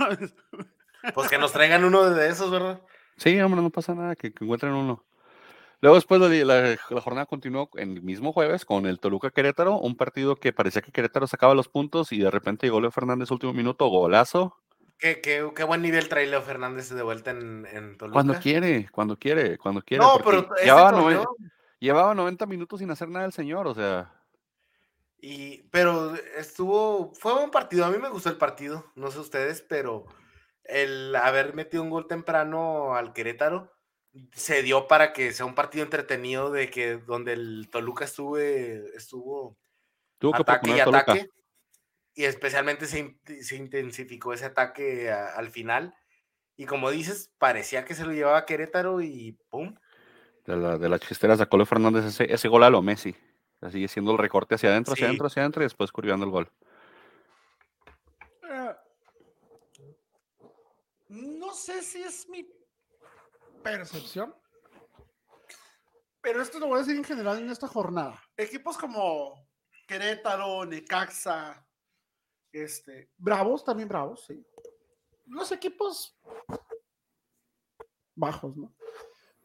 Pues 1.13 1.29
que 1.29 1.38
nos 1.38 1.51
traigan 1.53 1.84
uno 1.86 2.10
de 2.10 2.29
esos, 2.29 2.51
¿verdad? 2.51 2.82
sí, 3.18 3.39
hombre, 3.39 3.62
no 3.62 3.70
pasa 3.70 3.94
nada, 3.96 4.15
que, 4.15 4.34
que 4.34 4.44
encuentren 4.44 4.74
uno. 4.74 5.03
Luego 5.82 5.96
después 5.96 6.20
la, 6.20 6.27
la- 6.27 6.77
la 6.89 7.01
jornada 7.01 7.25
continuó 7.25 7.70
en 7.75 7.91
el 7.94 8.01
mismo 8.01 8.34
jueves 8.34 8.65
con 8.65 8.86
el 8.86 9.00
Toluca 9.00 9.29
Querétaro, 9.29 9.77
un 9.77 9.96
partido 9.96 10.36
que 10.36 10.51
parecía 10.51 10.82
que 10.82 10.91
Querétaro 10.91 11.25
sacaba 11.25 11.53
los 11.56 11.70
puntos 11.70 12.12
y 12.12 12.20
de 12.20 12.29
repente 12.29 12.68
llegó 12.68 12.82
Leo 12.82 12.91
Fernández 12.91 13.32
último 13.32 13.53
minuto, 13.53 13.88
golazo, 13.88 14.58
¿Qué, 15.00 15.22
qué, 15.22 15.50
qué 15.56 15.63
buen 15.63 15.82
nivel 15.82 16.10
trae 16.10 16.27
Leo 16.27 16.41
Fernández 16.41 16.89
de 16.89 17.01
vuelta 17.01 17.32
en, 17.32 17.65
en 17.72 17.98
Toluca. 17.98 18.13
cuando 18.13 18.38
quiere, 18.39 18.89
cuando 18.91 19.18
quiere, 19.18 19.58
cuando 19.58 19.82
quiere. 19.82 20.03
No, 20.03 20.20
porque 20.22 20.44
pero 20.44 20.56
llevaba, 20.63 20.91
torneo- 20.91 21.36
llevaba 21.79 22.13
90 22.13 22.46
minutos 22.46 22.79
sin 22.79 22.91
hacer 22.91 23.08
nada 23.08 23.25
el 23.25 23.32
señor, 23.32 23.65
o 23.65 23.74
sea, 23.74 24.13
Y, 25.22 25.63
pero 25.72 26.15
estuvo, 26.38 27.13
fue 27.13 27.34
un 27.41 27.50
partido, 27.50 27.86
a 27.86 27.89
mí 27.91 27.98
me 27.98 28.10
gustó 28.10 28.29
el 28.29 28.38
partido, 28.38 28.91
no 28.96 29.10
sé 29.10 29.20
ustedes, 29.20 29.62
pero 29.62 30.06
el 30.65 31.15
haber 31.15 31.53
metido 31.56 31.82
un 31.82 31.89
gol 31.89 32.06
temprano 32.08 32.96
al 32.96 33.13
Querétaro 33.13 33.72
se 34.34 34.63
dio 34.63 34.88
para 34.88 35.13
que 35.13 35.32
sea 35.34 35.46
un 35.46 35.56
partido 35.56 35.84
entretenido 35.84 36.51
de 36.51 36.70
que 36.70 36.98
donde 36.98 37.34
el 37.34 37.70
Toluca 37.72 38.03
estuve, 38.06 38.86
estuvo 38.96 39.58
tuvo 40.18 40.34
que 40.34 40.41
ataque 40.41 40.72
y 40.72 40.79
Toluca. 40.84 41.13
Y 42.13 42.25
especialmente 42.25 42.86
se, 42.86 43.00
in- 43.00 43.20
se 43.42 43.56
intensificó 43.56 44.34
ese 44.34 44.46
ataque 44.46 45.12
a- 45.12 45.36
al 45.36 45.50
final, 45.50 45.96
y 46.56 46.66
como 46.66 46.92
dices, 46.92 47.34
parecía 47.38 47.86
que 47.86 47.96
se 47.96 48.06
lo 48.06 48.12
llevaba 48.12 48.46
Querétaro 48.46 49.01
y 49.01 49.34
¡pum! 49.50 49.75
De 50.46 50.56
la, 50.58 50.78
de 50.78 50.89
la 50.89 51.00
chistera 51.00 51.38
sacó 51.38 51.58
Leo 51.58 51.66
Fernández 51.66 52.06
ese, 52.06 52.34
ese 52.34 52.48
gol 52.48 52.63
a 52.63 52.70
lo 52.70 52.82
Messi. 52.82 53.16
Así 53.62 53.84
haciendo 53.84 54.12
el 54.13 54.18
recorte 54.18 54.56
hacia 54.56 54.70
adentro, 54.70 54.94
hacia 54.94 55.06
adentro, 55.08 55.28
hacia 55.28 55.42
adentro 55.42 55.62
y 55.62 55.66
después 55.66 55.92
curviando 55.92 56.25
el 56.25 56.32
gol. 56.32 56.51
Eh, 58.50 58.75
no 61.10 61.54
sé 61.54 61.82
si 61.82 62.01
es 62.01 62.28
mi 62.30 62.50
percepción, 63.62 64.34
pero 66.22 66.42
esto 66.42 66.60
lo 66.60 66.68
voy 66.68 66.78
a 66.78 66.80
decir 66.80 66.96
en 66.96 67.04
general 67.04 67.39
en 67.39 67.50
esta 67.50 67.68
jornada. 67.68 68.22
Equipos 68.38 68.78
como 68.78 69.48
Querétaro, 69.88 70.66
Necaxa, 70.66 71.66
este, 72.51 73.10
Bravos, 73.18 73.63
también 73.63 73.89
Bravos, 73.89 74.25
sí. 74.25 74.46
Los 75.25 75.51
equipos 75.51 76.18
bajos, 78.15 78.56
¿no? 78.58 78.74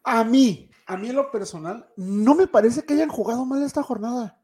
A 0.02 0.25
mí, 0.25 0.70
a 0.87 0.96
mí 0.96 1.08
en 1.08 1.16
lo 1.16 1.30
personal, 1.30 1.90
no 1.96 2.34
me 2.34 2.46
parece 2.46 2.84
que 2.84 2.94
hayan 2.94 3.08
jugado 3.08 3.44
mal 3.46 3.62
esta 3.62 3.82
jornada. 3.82 4.40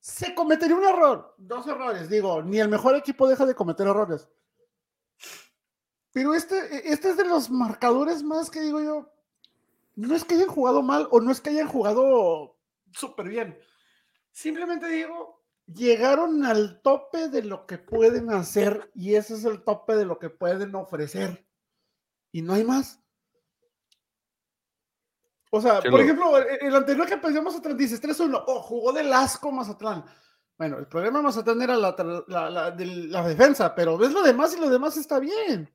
Se 0.00 0.34
cometería 0.34 0.76
un 0.76 0.84
error, 0.84 1.34
dos 1.38 1.66
errores, 1.66 2.08
digo, 2.08 2.42
ni 2.42 2.58
el 2.58 2.68
mejor 2.68 2.96
equipo 2.96 3.28
deja 3.28 3.44
de 3.46 3.54
cometer 3.54 3.86
errores. 3.86 4.28
Pero 6.12 6.34
este, 6.34 6.90
este 6.90 7.10
es 7.10 7.16
de 7.16 7.24
los 7.24 7.50
marcadores 7.50 8.22
más 8.22 8.50
que 8.50 8.60
digo 8.60 8.80
yo, 8.80 9.12
no 9.94 10.14
es 10.14 10.24
que 10.24 10.34
hayan 10.34 10.48
jugado 10.48 10.82
mal 10.82 11.06
o 11.10 11.20
no 11.20 11.30
es 11.30 11.40
que 11.40 11.50
hayan 11.50 11.68
jugado 11.68 12.56
súper 12.92 13.28
bien. 13.28 13.58
Simplemente 14.32 14.88
digo, 14.88 15.39
llegaron 15.74 16.44
al 16.44 16.80
tope 16.82 17.28
de 17.28 17.42
lo 17.42 17.66
que 17.66 17.78
pueden 17.78 18.30
hacer 18.30 18.90
y 18.94 19.14
ese 19.14 19.34
es 19.34 19.44
el 19.44 19.62
tope 19.62 19.96
de 19.96 20.04
lo 20.04 20.18
que 20.18 20.30
pueden 20.30 20.74
ofrecer. 20.74 21.46
Y 22.32 22.42
no 22.42 22.54
hay 22.54 22.64
más. 22.64 23.00
O 25.50 25.60
sea, 25.60 25.80
por 25.80 26.00
ejemplo, 26.00 26.38
el 26.38 26.76
anterior 26.76 27.08
que 27.08 27.16
pensamos 27.16 27.54
Mazatlán 27.54 27.76
dices 27.76 28.00
3-1, 28.00 28.44
oh, 28.46 28.62
jugó 28.62 28.92
de 28.92 29.12
asco 29.12 29.50
Mazatlán. 29.50 30.04
Bueno, 30.56 30.78
el 30.78 30.86
problema 30.86 31.18
de 31.18 31.24
Mazatlán 31.24 31.62
era 31.62 31.76
la, 31.76 31.96
la, 32.28 32.70
la, 32.70 33.28
defensa, 33.28 33.74
pero 33.74 33.98
ves 33.98 34.12
lo 34.12 34.22
demás 34.22 34.54
y 34.54 34.60
lo 34.60 34.70
demás 34.70 34.96
está 34.96 35.18
bien. 35.18 35.74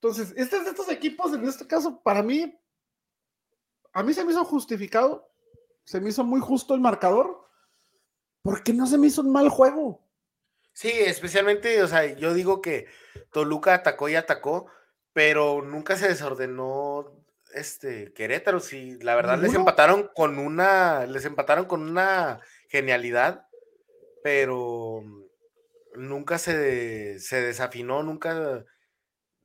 Entonces, 0.00 0.32
este 0.36 0.56
estos 0.56 0.88
equipos, 0.88 1.34
en 1.34 1.44
este 1.46 1.66
caso, 1.66 2.00
para 2.02 2.22
mí, 2.22 2.58
a 3.92 4.02
mí 4.02 4.14
se 4.14 4.24
me 4.24 4.32
hizo 4.32 4.44
justificado, 4.44 5.30
se 5.84 6.00
me 6.00 6.08
hizo 6.08 6.24
muy 6.24 6.40
justo 6.40 6.74
el 6.74 6.80
marcador, 6.80 7.42
porque 8.42 8.72
no 8.72 8.86
se 8.86 8.98
me 8.98 9.06
hizo 9.06 9.22
un 9.22 9.32
mal 9.32 9.48
juego. 9.48 10.00
Sí, 10.72 10.90
especialmente, 10.90 11.82
o 11.82 11.88
sea, 11.88 12.06
yo 12.16 12.34
digo 12.34 12.62
que 12.62 12.86
Toluca 13.30 13.74
atacó 13.74 14.08
y 14.08 14.14
atacó, 14.14 14.66
pero 15.12 15.62
nunca 15.62 15.96
se 15.96 16.08
desordenó 16.08 17.12
este 17.54 18.12
Querétaro. 18.14 18.60
Sí, 18.60 18.98
la 19.02 19.14
verdad 19.14 19.38
les 19.38 19.54
empataron 19.54 20.10
con 20.14 20.38
una, 20.38 21.06
les 21.06 21.24
empataron 21.24 21.66
con 21.66 21.82
una 21.82 22.40
genialidad, 22.68 23.46
pero 24.22 25.02
nunca 25.94 26.38
se, 26.38 27.20
se 27.20 27.42
desafinó, 27.42 28.02
nunca 28.02 28.64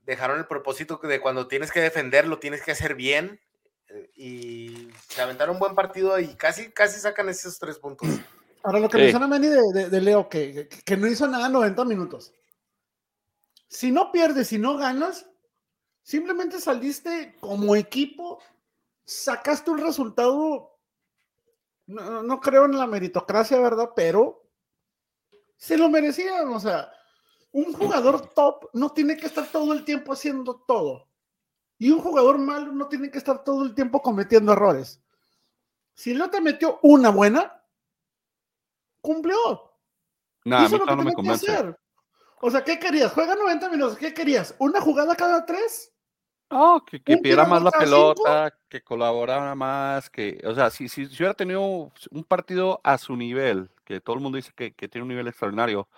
dejaron 0.04 0.40
el 0.40 0.48
propósito 0.48 0.98
de 1.04 1.20
cuando 1.20 1.48
tienes 1.50 1.72
que 1.72 1.82
defenderlo, 1.82 2.40
tienes 2.40 2.64
que 2.64 2.72
hacer 2.72 2.96
bien 2.96 3.42
eh, 3.90 4.10
y 4.16 4.90
se 5.10 5.22
aventaron 5.22 5.56
un 5.56 5.60
buen 5.60 5.76
partido 5.76 6.18
y 6.20 6.36
casi, 6.36 6.72
casi 6.72 7.00
sacan 7.02 7.28
esos 7.28 7.60
tres 7.60 7.78
puntos. 7.78 8.08
Ahora, 8.64 8.80
lo 8.80 8.90
que 8.90 8.98
menciona 8.98 9.28
Manny 9.28 9.48
de, 9.48 10.02
Leo, 10.02 10.28
que, 10.28 10.68
que, 10.68 10.98
no 10.98 11.08
hizo 11.08 11.28
nada 11.28 11.50
90 11.50 11.86
minutos. 11.86 12.34
Si 13.68 13.92
no 13.92 14.12
pierdes, 14.12 14.48
si 14.48 14.58
no 14.58 14.78
ganas, 14.78 15.30
simplemente 16.02 16.60
saliste 16.60 17.36
como 17.40 17.76
equipo, 17.76 18.40
sacaste 19.06 19.72
un 19.72 19.80
resultado. 19.80 20.78
No, 21.86 22.24
no 22.24 22.40
creo 22.40 22.66
en 22.66 22.78
la 22.78 22.88
meritocracia, 22.88 23.60
¿verdad? 23.60 23.92
Pero 23.96 24.44
se 25.56 25.78
lo 25.78 25.90
merecían. 25.90 26.50
O 26.50 26.60
sea, 26.60 26.92
un 27.52 27.74
jugador 27.74 28.34
top 28.34 28.70
no 28.74 28.92
tiene 28.92 29.18
que 29.18 29.28
estar 29.28 29.48
todo 29.52 29.74
el 29.74 29.86
tiempo 29.86 30.14
haciendo 30.14 30.64
todo. 30.68 31.08
Y 31.80 31.92
un 31.92 32.00
jugador 32.00 32.38
malo 32.38 32.72
no 32.72 32.88
tiene 32.88 33.12
que 33.12 33.18
estar 33.18 33.44
todo 33.44 33.64
el 33.64 33.76
tiempo 33.76 34.02
cometiendo 34.02 34.54
errores. 34.54 35.02
Si 35.94 36.14
no 36.14 36.30
te 36.30 36.42
metió 36.42 36.80
una 36.82 37.10
buena, 37.10 37.57
cumplió. 39.02 39.72
Hizo 40.46 40.78
lo 40.78 40.86
que 40.86 40.96
tenía 40.96 41.16
que 41.16 41.30
hacer. 41.32 41.78
O 42.42 42.52
sea, 42.52 42.64
¿qué 42.64 42.80
querías? 42.80 43.12
Juega 43.12 43.36
90 43.36 43.70
minutos. 43.70 43.98
¿Qué 43.98 44.14
querías? 44.14 44.56
¿Una 44.60 44.80
jugada 44.80 45.16
cada 45.16 45.46
tres? 45.46 45.92
No, 46.50 46.86
que, 46.86 47.02
que 47.02 47.18
pidiera 47.18 47.46
más 47.46 47.62
la 47.62 47.72
pelota, 47.72 48.54
que 48.70 48.82
colaborara 48.82 49.54
más, 49.54 50.10
que, 50.10 50.42
o 50.46 50.56
sea, 50.56 50.70
si, 50.70 50.88
si, 50.88 51.04
hubiera 51.04 51.34
tenido 51.34 51.62
un 51.62 52.24
partido 52.26 52.80
a 52.86 52.98
su 52.98 53.18
nivel, 53.18 53.70
que 53.84 54.00
todo 54.00 54.16
el 54.16 54.22
mundo 54.22 54.38
dice 54.38 54.54
que, 54.56 54.74
que 54.74 54.88
tiene 54.88 55.04
un 55.04 55.10
nivel 55.10 55.28
extraordinario, 55.28 55.90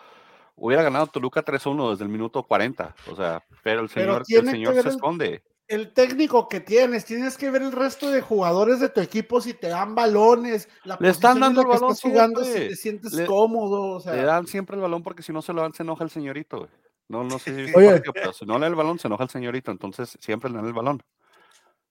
hubiera 0.56 0.82
ganado 0.82 1.06
Toluca 1.06 1.46
3-1 1.46 1.92
desde 1.92 2.04
el 2.04 2.10
minuto 2.10 2.42
40, 2.42 2.96
o 3.12 3.16
sea, 3.16 3.44
pero 3.62 3.82
el 3.82 3.90
señor, 3.90 4.24
el 4.28 4.50
señor 4.50 4.82
se 4.82 4.90
esconde 4.90 5.44
el 5.70 5.94
técnico 5.94 6.50
que 6.50 6.60
tienes, 6.60 7.06
tienes 7.06 7.38
que 7.38 7.52
ver 7.52 7.62
el 7.62 7.72
resto 7.72 8.10
de 8.10 8.22
jugadores 8.22 8.80
de 8.80 8.90
tu 8.90 9.02
equipo 9.02 9.40
si 9.40 9.54
te 9.54 9.68
dan 9.68 9.94
balones, 9.94 10.68
la 10.84 10.98
le 11.00 11.10
están 11.10 11.40
dando 11.40 11.62
el 11.62 11.68
balón 11.68 11.92
estás 11.92 12.02
jugando 12.02 12.44
si 12.44 12.54
te 12.54 12.76
sientes 12.76 13.28
cómodo, 13.28 14.02
Le 14.12 14.24
dan 14.24 14.48
siempre 14.48 14.76
el 14.76 14.82
balón 14.82 15.04
porque 15.04 15.22
si 15.22 15.32
no 15.32 15.44
se 15.44 15.54
lo 15.54 15.62
dan 15.62 15.74
se 15.74 15.84
enoja 15.84 16.04
el 16.04 16.10
señorito. 16.10 16.68
No, 17.08 17.24
no 17.24 17.38
sé 17.38 17.68
si 17.68 17.74
Oye, 17.76 18.02
pero 18.14 18.34
si 18.34 18.46
no 18.46 18.56
le 18.56 18.62
da 18.62 18.68
el 18.68 18.76
balón 18.76 18.98
se 18.98 19.08
enoja 19.08 19.24
el 19.24 19.30
señorito, 19.30 19.70
entonces 19.70 20.18
siempre 20.20 20.50
le 20.50 20.58
dan 20.58 20.66
el 20.66 20.74
balón. 20.74 21.04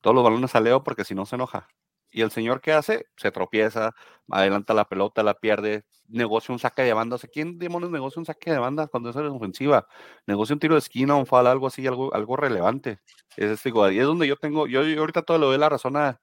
Todos 0.00 0.14
los 0.14 0.24
balones 0.24 0.54
a 0.56 0.60
Leo 0.60 0.82
porque 0.82 1.04
si 1.04 1.14
no 1.14 1.24
se 1.24 1.36
enoja. 1.36 1.68
Y 2.10 2.22
el 2.22 2.30
señor 2.30 2.60
¿qué 2.60 2.72
hace? 2.72 3.06
Se 3.16 3.30
tropieza, 3.30 3.94
adelanta 4.30 4.74
la 4.74 4.86
pelota, 4.86 5.22
la 5.22 5.34
pierde, 5.34 5.84
negocia 6.08 6.52
un 6.52 6.58
saque 6.58 6.82
de 6.82 6.92
banda. 6.92 7.16
¿quién 7.32 7.58
demonios 7.58 7.90
negocia 7.90 8.20
un 8.20 8.26
saque 8.26 8.50
de 8.50 8.58
banda 8.58 8.86
cuando 8.86 9.10
es 9.10 9.16
ofensiva? 9.16 9.86
Negocia 10.26 10.54
un 10.54 10.60
tiro 10.60 10.74
de 10.74 10.80
esquina, 10.80 11.14
un 11.16 11.26
foul, 11.26 11.46
algo 11.46 11.66
así, 11.66 11.86
algo, 11.86 12.14
algo 12.14 12.36
relevante. 12.36 12.98
Es, 13.36 13.62
digo, 13.62 13.90
y 13.90 13.98
es 13.98 14.04
donde 14.04 14.26
yo 14.26 14.36
tengo, 14.36 14.66
yo, 14.66 14.80
ahorita 14.98 15.22
todo 15.22 15.38
le 15.38 15.46
doy 15.46 15.58
la 15.58 15.68
razón 15.68 15.96
a, 15.96 16.20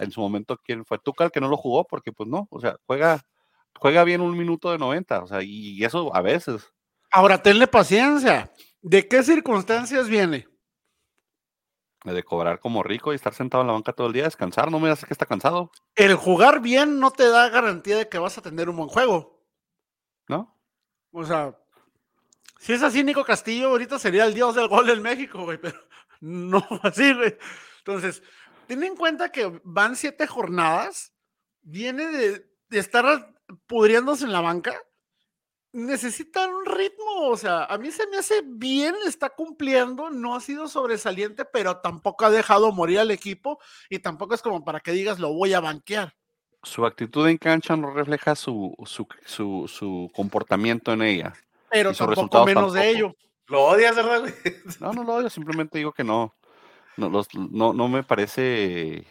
en 0.00 0.10
su 0.10 0.20
momento 0.20 0.58
quién 0.64 0.84
fue 0.84 0.98
Tucal 0.98 1.30
que 1.30 1.40
no 1.40 1.48
lo 1.48 1.56
jugó, 1.56 1.86
porque 1.86 2.12
pues 2.12 2.28
no, 2.28 2.48
o 2.50 2.60
sea, 2.60 2.76
juega, 2.86 3.20
juega 3.78 4.04
bien 4.04 4.20
un 4.20 4.36
minuto 4.36 4.70
de 4.70 4.78
90, 4.78 5.22
o 5.22 5.26
sea, 5.26 5.42
y, 5.42 5.84
eso 5.84 6.14
a 6.14 6.22
veces. 6.22 6.72
Ahora, 7.10 7.42
tenle 7.42 7.66
paciencia. 7.66 8.50
¿De 8.82 9.06
qué 9.06 9.22
circunstancias 9.22 10.08
viene? 10.08 10.46
De 12.04 12.22
cobrar 12.22 12.60
como 12.60 12.82
rico 12.82 13.12
y 13.12 13.16
estar 13.16 13.32
sentado 13.32 13.62
en 13.62 13.68
la 13.68 13.72
banca 13.72 13.94
todo 13.94 14.08
el 14.08 14.12
día, 14.12 14.24
descansar, 14.24 14.70
no 14.70 14.78
me 14.78 14.90
hace 14.90 15.06
que 15.06 15.14
está 15.14 15.24
cansado. 15.24 15.70
El 15.94 16.14
jugar 16.14 16.60
bien 16.60 17.00
no 17.00 17.10
te 17.10 17.26
da 17.28 17.48
garantía 17.48 17.96
de 17.96 18.08
que 18.08 18.18
vas 18.18 18.36
a 18.36 18.42
tener 18.42 18.68
un 18.68 18.76
buen 18.76 18.88
juego. 18.88 19.42
¿No? 20.28 20.54
O 21.12 21.24
sea, 21.24 21.56
si 22.64 22.72
es 22.72 22.82
así, 22.82 23.04
Nico 23.04 23.24
Castillo 23.24 23.68
ahorita 23.68 23.98
sería 23.98 24.24
el 24.24 24.32
dios 24.32 24.54
del 24.54 24.68
gol 24.68 24.88
en 24.88 25.02
México, 25.02 25.44
güey, 25.44 25.58
pero 25.58 25.78
no 26.20 26.66
así, 26.82 27.12
güey. 27.12 27.36
Entonces, 27.78 28.22
ten 28.66 28.82
en 28.82 28.96
cuenta 28.96 29.30
que 29.30 29.60
van 29.64 29.96
siete 29.96 30.26
jornadas, 30.26 31.12
viene 31.60 32.06
de, 32.06 32.46
estar 32.70 33.34
pudriéndose 33.66 34.24
en 34.24 34.32
la 34.32 34.40
banca, 34.40 34.80
necesitan 35.74 36.54
un 36.54 36.64
ritmo, 36.64 37.28
o 37.28 37.36
sea, 37.36 37.64
a 37.64 37.76
mí 37.78 37.90
se 37.90 38.06
me 38.06 38.16
hace 38.16 38.42
bien, 38.46 38.94
está 39.06 39.28
cumpliendo, 39.28 40.08
no 40.08 40.36
ha 40.36 40.40
sido 40.40 40.68
sobresaliente, 40.68 41.44
pero 41.44 41.78
tampoco 41.78 42.24
ha 42.24 42.30
dejado 42.30 42.70
morir 42.72 43.00
al 43.00 43.10
equipo 43.10 43.58
y 43.90 43.98
tampoco 43.98 44.34
es 44.34 44.40
como 44.40 44.64
para 44.64 44.80
que 44.80 44.92
digas 44.92 45.18
lo 45.18 45.32
voy 45.32 45.52
a 45.52 45.60
banquear. 45.60 46.14
Su 46.62 46.86
actitud 46.86 47.28
en 47.28 47.38
cancha 47.38 47.76
no 47.76 47.90
refleja 47.90 48.36
su, 48.36 48.72
su 48.86 50.10
comportamiento 50.14 50.92
en 50.92 51.02
ella. 51.02 51.34
Pero 51.70 51.92
tampoco 51.92 52.46
menos 52.46 52.72
de 52.72 52.90
ello. 52.90 53.16
Lo 53.48 53.64
odias, 53.64 53.96
¿verdad, 53.96 54.32
No, 54.80 54.92
no 54.92 55.02
lo 55.02 55.14
odio, 55.14 55.28
simplemente 55.28 55.76
digo 55.78 55.92
que 55.92 56.04
no. 56.04 56.34
No, 56.96 57.10
no, 57.10 57.72
no 57.72 57.88
me 57.88 58.04
parece 58.04 59.04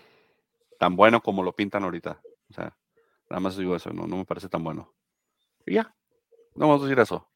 tan 0.79 0.96
bueno 0.96 1.22
como 1.22 1.43
lo 1.43 1.53
pintan 1.53 1.84
ahorita. 1.84 2.22
O 2.50 2.53
sea, 2.53 2.75
nada 3.29 3.41
más 3.41 3.58
digo 3.58 3.75
eso, 3.75 3.91
no, 3.91 4.08
no 4.08 4.15
me 4.15 4.25
parece 4.25 4.48
tan 4.48 4.63
bueno. 4.63 4.93
Y 5.65 5.74
ya, 5.74 5.93
no 6.55 6.67
vamos 6.67 6.81
a 6.81 6.86
decir 6.86 7.00
eso. 7.00 7.29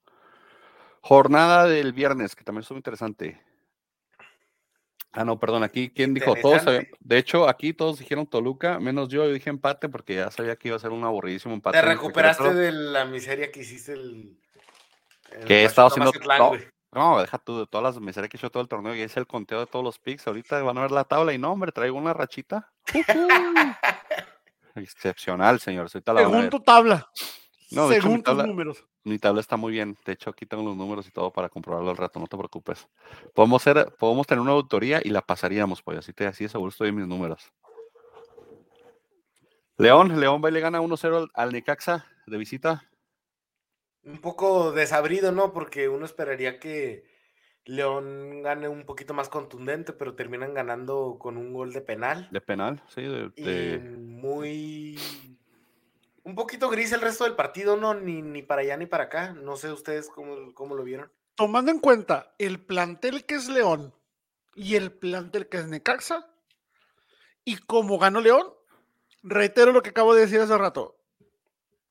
Jornada 1.01 1.65
del 1.65 1.93
viernes, 1.93 2.35
que 2.35 2.43
también 2.43 2.61
estuvo 2.61 2.77
interesante. 2.77 3.41
Ah, 5.13 5.23
no, 5.23 5.39
perdón, 5.39 5.63
aquí, 5.63 5.89
¿quién 5.89 6.13
dijo? 6.13 6.35
Todos, 6.35 6.63
de 6.65 7.17
hecho, 7.17 7.47
aquí 7.49 7.73
todos 7.73 7.99
dijeron 7.99 8.27
Toluca, 8.27 8.79
menos 8.79 9.09
yo, 9.09 9.25
yo 9.25 9.33
dije 9.33 9.49
empate 9.49 9.89
porque 9.89 10.15
ya 10.15 10.29
sabía 10.29 10.55
que 10.55 10.67
iba 10.67 10.77
a 10.77 10.79
ser 10.79 10.91
un 10.91 11.03
aburridísimo 11.03 11.53
empate. 11.53 11.79
Te 11.79 11.85
recuperaste 11.85 12.53
de 12.53 12.71
la 12.71 13.05
miseria 13.05 13.51
que 13.51 13.61
hiciste 13.61 13.93
el, 13.93 14.37
que 15.45 15.61
he 15.61 15.65
estado 15.65 15.87
haciendo. 15.87 16.11
No, 16.93 17.19
deja 17.19 17.37
tú 17.37 17.59
de 17.59 17.67
todas 17.67 17.83
las 17.83 18.01
miserias 18.01 18.29
que 18.29 18.37
he 18.37 18.39
hecho 18.39 18.49
todo 18.49 18.61
el 18.63 18.69
torneo 18.69 18.95
y 18.95 19.01
es 19.01 19.17
el 19.17 19.27
conteo 19.27 19.59
de 19.59 19.65
todos 19.65 19.83
los 19.83 19.99
picks. 19.99 20.25
Ahorita 20.27 20.61
van 20.61 20.77
a 20.77 20.81
ver 20.81 20.91
la 20.91 21.03
tabla 21.03 21.33
y 21.33 21.37
no, 21.37 21.51
hombre, 21.51 21.71
traigo 21.71 21.97
una 21.97 22.13
rachita. 22.13 22.71
Excepcional, 24.75 25.59
señor. 25.59 25.89
Según 25.89 26.49
tu 26.49 26.59
tabla. 26.61 27.09
No, 27.71 27.89
Según 27.89 28.23
tus 28.23 28.35
números. 28.45 28.85
Mi 29.03 29.19
tabla 29.19 29.41
está 29.41 29.57
muy 29.57 29.73
bien. 29.73 29.97
De 30.05 30.13
hecho, 30.13 30.29
aquí 30.29 30.45
tengo 30.45 30.63
los 30.63 30.77
números 30.77 31.07
y 31.07 31.11
todo 31.11 31.31
para 31.31 31.49
comprobarlo 31.49 31.89
al 31.89 31.97
rato, 31.97 32.19
no 32.19 32.27
te 32.27 32.37
preocupes. 32.37 32.87
Podemos, 33.33 33.61
ser, 33.61 33.93
podemos 33.99 34.25
tener 34.25 34.41
una 34.41 34.51
autoría 34.51 35.01
y 35.03 35.09
la 35.09 35.21
pasaríamos, 35.21 35.81
pues 35.81 35.99
así, 35.99 36.13
te, 36.13 36.25
así 36.25 36.45
de 36.45 36.49
seguro 36.49 36.69
estoy 36.69 36.89
en 36.89 36.95
mis 36.95 37.07
números. 37.07 37.51
León, 39.77 40.19
León 40.19 40.41
va 40.43 40.49
y 40.49 40.53
le 40.53 40.59
gana 40.59 40.81
1-0 40.81 41.29
al 41.33 41.51
Necaxa 41.51 42.05
de 42.25 42.37
visita 42.37 42.87
un 44.07 44.19
poco 44.19 44.71
desabrido, 44.71 45.31
¿no? 45.31 45.53
Porque 45.53 45.89
uno 45.89 46.05
esperaría 46.05 46.59
que 46.59 47.05
León 47.65 48.41
gane 48.41 48.69
un 48.69 48.85
poquito 48.85 49.13
más 49.13 49.27
contundente, 49.27 49.93
pero 49.93 50.15
terminan 50.15 50.53
ganando 50.53 51.17
con 51.19 51.37
un 51.37 51.53
gol 51.53 51.73
de 51.73 51.81
penal. 51.81 52.29
De 52.31 52.41
penal, 52.41 52.81
sí. 52.87 53.01
De, 53.01 53.79
muy. 53.79 54.97
Un 56.27 56.35
poquito 56.35 56.69
gris 56.69 56.91
el 56.91 56.99
resto 56.99 57.23
del 57.23 57.37
partido, 57.37 57.77
¿no? 57.77 57.93
Ni, 57.93 58.21
ni 58.21 58.41
para 58.41 58.61
allá 58.61 58.75
ni 58.75 58.85
para 58.85 59.05
acá. 59.05 59.31
No 59.31 59.55
sé 59.55 59.71
ustedes 59.71 60.09
cómo, 60.09 60.53
cómo 60.53 60.75
lo 60.75 60.83
vieron. 60.83 61.09
Tomando 61.35 61.71
en 61.71 61.79
cuenta 61.79 62.35
el 62.37 62.59
plantel 62.59 63.25
que 63.25 63.35
es 63.35 63.47
León 63.47 63.95
y 64.53 64.75
el 64.75 64.91
plantel 64.91 65.47
que 65.47 65.59
es 65.59 65.67
Necaxa, 65.67 66.29
y 67.45 67.55
como 67.55 67.97
ganó 67.97 68.19
León, 68.19 68.53
reitero 69.23 69.71
lo 69.71 69.81
que 69.81 69.91
acabo 69.91 70.13
de 70.13 70.23
decir 70.23 70.41
hace 70.41 70.57
rato. 70.57 70.99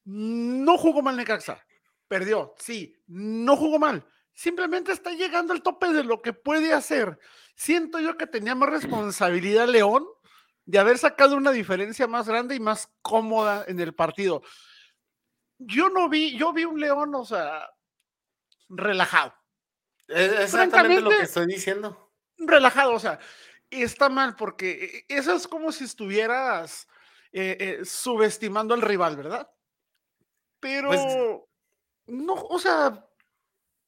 No 0.04 0.76
jugó 0.76 1.00
mal 1.00 1.16
Necaxa. 1.16 1.64
Perdió, 2.06 2.54
sí, 2.58 2.94
no 3.06 3.56
jugó 3.56 3.78
mal 3.78 4.04
simplemente 4.36 4.92
está 4.92 5.12
llegando 5.12 5.52
al 5.52 5.62
tope 5.62 5.88
de 5.88 6.04
lo 6.04 6.22
que 6.22 6.32
puede 6.32 6.72
hacer. 6.72 7.18
Siento 7.56 7.98
yo 7.98 8.16
que 8.16 8.28
tenía 8.28 8.54
más 8.54 8.70
responsabilidad 8.70 9.66
León 9.66 10.06
de 10.66 10.78
haber 10.78 10.98
sacado 10.98 11.36
una 11.36 11.52
diferencia 11.52 12.06
más 12.06 12.28
grande 12.28 12.56
y 12.56 12.60
más 12.60 12.92
cómoda 13.00 13.64
en 13.68 13.80
el 13.80 13.94
partido. 13.94 14.42
Yo 15.58 15.88
no 15.88 16.08
vi, 16.08 16.36
yo 16.36 16.52
vi 16.52 16.64
un 16.64 16.78
León, 16.78 17.14
o 17.14 17.24
sea, 17.24 17.70
relajado. 18.68 19.32
Es 20.08 20.32
exactamente 20.40 21.00
lo 21.00 21.10
que 21.10 21.22
estoy 21.22 21.46
diciendo. 21.46 22.12
Relajado, 22.36 22.92
o 22.92 22.98
sea, 22.98 23.18
está 23.70 24.08
mal 24.08 24.36
porque 24.36 25.04
eso 25.08 25.34
es 25.34 25.48
como 25.48 25.72
si 25.72 25.84
estuvieras 25.84 26.88
eh, 27.32 27.56
eh, 27.58 27.84
subestimando 27.84 28.74
al 28.74 28.82
rival, 28.82 29.16
¿verdad? 29.16 29.50
Pero 30.60 30.88
pues 30.88 31.00
no, 32.06 32.34
o 32.34 32.58
sea, 32.58 33.08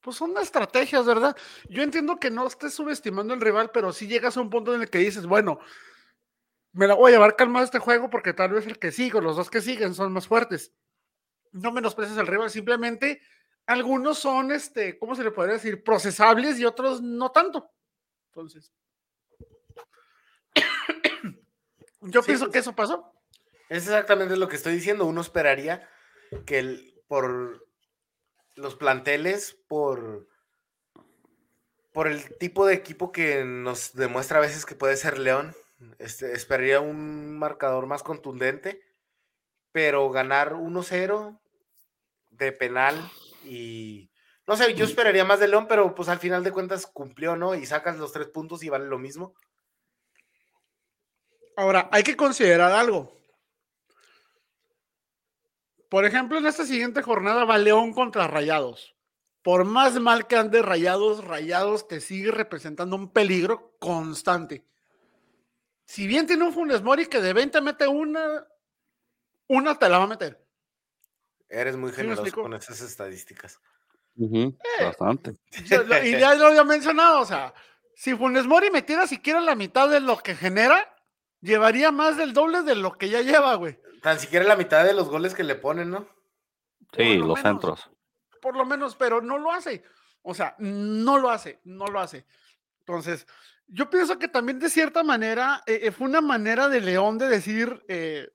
pues 0.01 0.15
son 0.15 0.37
estrategias, 0.37 1.05
¿verdad? 1.05 1.35
Yo 1.69 1.83
entiendo 1.83 2.19
que 2.19 2.31
no 2.31 2.47
estés 2.47 2.73
subestimando 2.73 3.33
al 3.33 3.41
rival, 3.41 3.71
pero 3.71 3.91
si 3.91 4.07
llegas 4.07 4.37
a 4.37 4.41
un 4.41 4.49
punto 4.49 4.73
en 4.73 4.81
el 4.81 4.89
que 4.89 4.99
dices, 4.99 5.25
bueno, 5.25 5.59
me 6.79 6.87
la 6.87 6.93
voy 6.93 7.11
a 7.11 7.15
llevar 7.15 7.35
calmado 7.35 7.65
este 7.65 7.79
juego 7.79 8.09
porque 8.09 8.31
tal 8.31 8.53
vez 8.53 8.65
el 8.65 8.79
que 8.79 8.93
sigue, 8.93 9.19
los 9.19 9.35
dos 9.35 9.49
que 9.49 9.59
siguen 9.59 9.93
son 9.93 10.13
más 10.13 10.29
fuertes. 10.29 10.73
No 11.51 11.73
menosprecies 11.73 12.17
al 12.17 12.25
rival, 12.25 12.49
simplemente 12.49 13.21
algunos 13.65 14.17
son, 14.17 14.53
este, 14.53 14.97
¿cómo 14.97 15.13
se 15.13 15.25
le 15.25 15.31
podría 15.31 15.55
decir? 15.55 15.83
Procesables 15.83 16.57
y 16.57 16.63
otros 16.63 17.01
no 17.01 17.33
tanto. 17.33 17.69
Entonces, 18.27 18.71
yo 21.99 22.23
pienso 22.23 22.49
que 22.49 22.59
eso 22.59 22.73
pasó. 22.73 23.11
Es 23.67 23.83
exactamente 23.83 24.37
lo 24.37 24.47
que 24.47 24.55
estoy 24.55 24.75
diciendo. 24.75 25.05
Uno 25.05 25.19
esperaría 25.19 25.85
que 26.45 26.59
el, 26.59 27.03
por 27.09 27.67
los 28.55 28.75
planteles 28.75 29.59
por, 29.67 30.29
por 31.91 32.07
el 32.07 32.37
tipo 32.37 32.65
de 32.65 32.75
equipo 32.75 33.11
que 33.11 33.43
nos 33.43 33.93
demuestra 33.95 34.37
a 34.37 34.41
veces 34.41 34.65
que 34.65 34.75
puede 34.75 34.95
ser 34.95 35.19
León. 35.19 35.53
Este, 35.97 36.33
esperaría 36.33 36.81
un 36.81 37.37
marcador 37.37 37.87
más 37.87 38.03
contundente, 38.03 38.81
pero 39.71 40.09
ganar 40.09 40.53
1-0 40.53 41.39
de 42.29 42.51
penal 42.51 42.95
y 43.45 44.09
no 44.49 44.57
sé, 44.57 44.73
yo 44.73 44.83
esperaría 44.83 45.23
más 45.23 45.39
de 45.39 45.47
León, 45.47 45.67
pero 45.69 45.93
pues 45.93 46.09
al 46.09 46.17
final 46.17 46.43
de 46.43 46.51
cuentas 46.51 46.87
cumplió, 46.87 47.35
¿no? 47.35 47.53
Y 47.53 47.67
sacas 47.67 47.99
los 47.99 48.11
tres 48.11 48.29
puntos 48.29 48.63
y 48.63 48.69
vale 48.69 48.87
lo 48.87 48.97
mismo. 48.97 49.35
Ahora, 51.55 51.87
hay 51.91 52.01
que 52.01 52.15
considerar 52.17 52.71
algo. 52.71 53.15
Por 55.87 56.03
ejemplo, 56.05 56.39
en 56.39 56.47
esta 56.47 56.65
siguiente 56.65 57.03
jornada 57.03 57.45
va 57.45 57.59
León 57.59 57.93
contra 57.93 58.27
Rayados. 58.27 58.95
Por 59.43 59.65
más 59.65 59.99
mal 59.99 60.25
que 60.25 60.35
ande 60.35 60.63
Rayados, 60.63 61.23
Rayados 61.23 61.87
te 61.87 62.01
sigue 62.01 62.31
representando 62.31 62.95
un 62.95 63.11
peligro 63.13 63.75
constante. 63.77 64.65
Si 65.89 66.05
bien 66.05 66.27
tiene 66.27 66.43
un 66.43 66.53
Funes 66.53 66.83
Mori 66.83 67.07
que 67.07 67.19
de 67.19 67.33
20 67.33 67.61
mete 67.61 67.87
una, 67.87 68.45
una 69.47 69.79
te 69.79 69.89
la 69.89 69.97
va 69.97 70.03
a 70.03 70.07
meter. 70.07 70.39
Eres 71.49 71.77
muy 71.77 71.91
generoso 71.91 72.31
con 72.31 72.53
esas 72.53 72.79
estadísticas. 72.81 73.59
Eh, 74.15 74.53
bastante. 74.83 75.33
y 75.51 76.11
ya 76.11 76.35
lo 76.35 76.45
había 76.45 76.63
mencionado, 76.63 77.21
o 77.21 77.25
sea, 77.25 77.55
si 77.95 78.15
Funes 78.15 78.45
Mori 78.45 78.69
metiera 78.69 79.07
siquiera 79.07 79.41
la 79.41 79.55
mitad 79.55 79.89
de 79.89 79.99
lo 79.99 80.19
que 80.19 80.35
genera, 80.35 80.95
llevaría 81.41 81.91
más 81.91 82.17
del 82.17 82.33
doble 82.33 82.61
de 82.61 82.75
lo 82.75 82.95
que 82.95 83.09
ya 83.09 83.21
lleva, 83.21 83.55
güey. 83.55 83.79
Tan 84.03 84.19
siquiera 84.19 84.45
la 84.45 84.57
mitad 84.57 84.85
de 84.85 84.93
los 84.93 85.09
goles 85.09 85.33
que 85.33 85.43
le 85.43 85.55
ponen, 85.55 85.89
¿no? 85.89 86.07
Sí, 86.95 87.17
los 87.17 87.39
centros. 87.39 87.89
Por 88.43 88.55
lo 88.55 88.63
menos, 88.63 88.95
pero 88.95 89.21
no 89.21 89.39
lo 89.39 89.51
hace. 89.51 89.83
O 90.21 90.35
sea, 90.35 90.53
no 90.59 91.17
lo 91.17 91.31
hace, 91.31 91.61
no 91.63 91.87
lo 91.87 91.99
hace. 91.99 92.27
Entonces, 92.81 93.25
yo 93.69 93.89
pienso 93.89 94.17
que 94.17 94.27
también 94.27 94.59
de 94.59 94.69
cierta 94.69 95.03
manera 95.03 95.63
eh, 95.65 95.79
eh, 95.83 95.91
fue 95.91 96.07
una 96.07 96.21
manera 96.21 96.67
de 96.69 96.81
León 96.81 97.17
de 97.17 97.27
decir, 97.27 97.83
eh, 97.87 98.27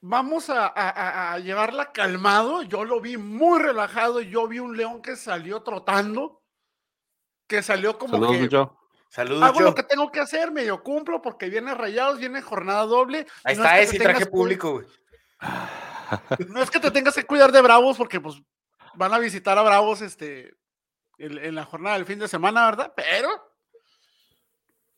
vamos 0.00 0.48
a, 0.50 1.38
llevarla 1.38 1.90
calmado. 1.92 2.62
Yo 2.62 2.84
lo 2.84 3.00
vi 3.00 3.16
muy 3.16 3.58
relajado. 3.58 4.20
Yo 4.20 4.46
vi 4.46 4.60
un 4.60 4.76
León 4.76 5.02
que 5.02 5.16
salió 5.16 5.62
trotando, 5.62 6.42
que 7.48 7.62
salió 7.62 7.98
como 7.98 8.20
que... 8.30 8.48
Saludos. 9.08 9.42
Hago 9.44 9.60
lo 9.60 9.74
que 9.76 9.84
tengo 9.84 10.10
que 10.10 10.18
hacer, 10.18 10.50
medio 10.50 10.82
cumplo 10.82 11.22
porque 11.22 11.48
viene 11.48 11.72
rayados, 11.72 12.18
viene 12.18 12.42
jornada 12.42 12.84
doble. 12.84 13.26
Ahí 13.44 13.54
está 13.54 13.78
ese 13.78 13.96
traje 13.96 14.26
público, 14.26 14.72
güey. 14.72 14.86
No 16.48 16.60
es 16.60 16.70
que 16.70 16.80
te 16.80 16.90
tengas 16.90 17.14
que 17.14 17.24
cuidar 17.24 17.52
de 17.52 17.60
Bravos 17.60 17.96
porque 17.96 18.20
pues 18.20 18.42
van 18.94 19.14
a 19.14 19.20
visitar 19.20 19.56
a 19.56 19.62
Bravos 19.62 20.00
este 20.00 20.56
en, 21.18 21.54
la 21.54 21.64
jornada 21.64 21.96
del 21.96 22.06
fin 22.06 22.18
de 22.18 22.28
semana, 22.28 22.66
¿verdad? 22.66 22.92
Pero 22.96 23.28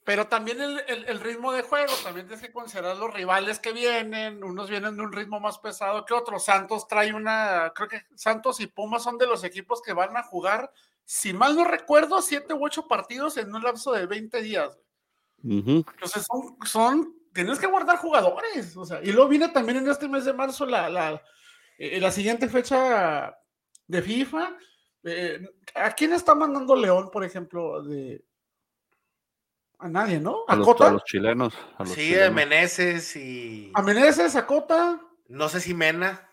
pero 0.05 0.29
también 0.29 0.61
el, 0.61 1.19
ritmo 1.19 1.53
de 1.53 1.63
juego, 1.63 1.93
también 2.05 2.29
tienes 2.29 2.47
que 2.47 2.53
considerar 2.53 2.97
los 2.97 3.13
rivales 3.13 3.59
que 3.59 3.73
vienen, 3.73 4.45
unos 4.45 4.71
vienen 4.71 4.97
de 4.97 5.03
un 5.03 5.13
ritmo 5.13 5.41
más 5.41 5.59
pesado 5.59 6.05
que 6.05 6.15
otros. 6.15 6.45
Santos 6.45 6.87
trae 6.87 7.13
una, 7.13 7.73
creo 7.75 7.89
que 7.89 8.03
Santos 8.15 8.61
y 8.61 8.69
Pumas 8.69 9.03
son 9.03 9.19
de 9.19 9.27
los 9.27 9.43
equipos 9.43 9.83
que 9.83 9.93
van 9.93 10.17
a 10.17 10.23
jugar 10.23 10.73
si 11.07 11.33
mal 11.33 11.55
no 11.55 11.65
recuerdo, 11.65 12.21
siete 12.21 12.53
u 12.53 12.65
ocho 12.65 12.89
partidos 12.89 13.37
en 13.37 13.55
un 13.55 13.63
lapso 13.63 13.93
de 13.93 14.07
20 14.07 14.43
días. 14.43 14.77
Entonces 15.43 16.27
son, 16.65 17.15
tienes 17.33 17.61
que 17.61 17.69
guardar 17.69 17.99
jugadores. 17.99 18.77
O 18.77 18.85
sea, 18.85 19.01
y 19.03 19.13
luego 19.13 19.29
viene 19.29 19.49
también 19.49 19.79
en 19.79 19.89
este 19.89 20.09
mes 20.09 20.25
de 20.25 20.33
marzo 20.33 20.67
la, 20.67 20.91
la, 20.91 21.23
eh, 21.79 22.01
la 22.01 22.11
siguiente 22.11 22.49
fecha 22.49 23.39
de 23.87 24.03
FIFA. 24.03 24.57
Eh, 25.09 25.49
¿A 25.75 25.92
quién 25.92 26.12
está 26.12 26.35
mandando 26.35 26.75
León, 26.75 27.11
por 27.12 27.25
ejemplo? 27.25 27.83
De, 27.83 28.25
a 29.79 29.88
nadie, 29.88 30.19
¿no? 30.19 30.45
A, 30.49 30.57
los, 30.57 30.81
a 30.81 30.90
los 30.90 31.05
chilenos. 31.05 31.55
sí, 31.85 32.19
a 32.19 32.31
Meneses 32.31 33.14
y. 33.14 33.71
A 33.75 33.83
Meneses, 33.83 34.35
a 34.35 34.47
Cota. 34.47 35.01
No 35.29 35.49
sé 35.49 35.61
si 35.61 35.75
Mena. 35.75 36.29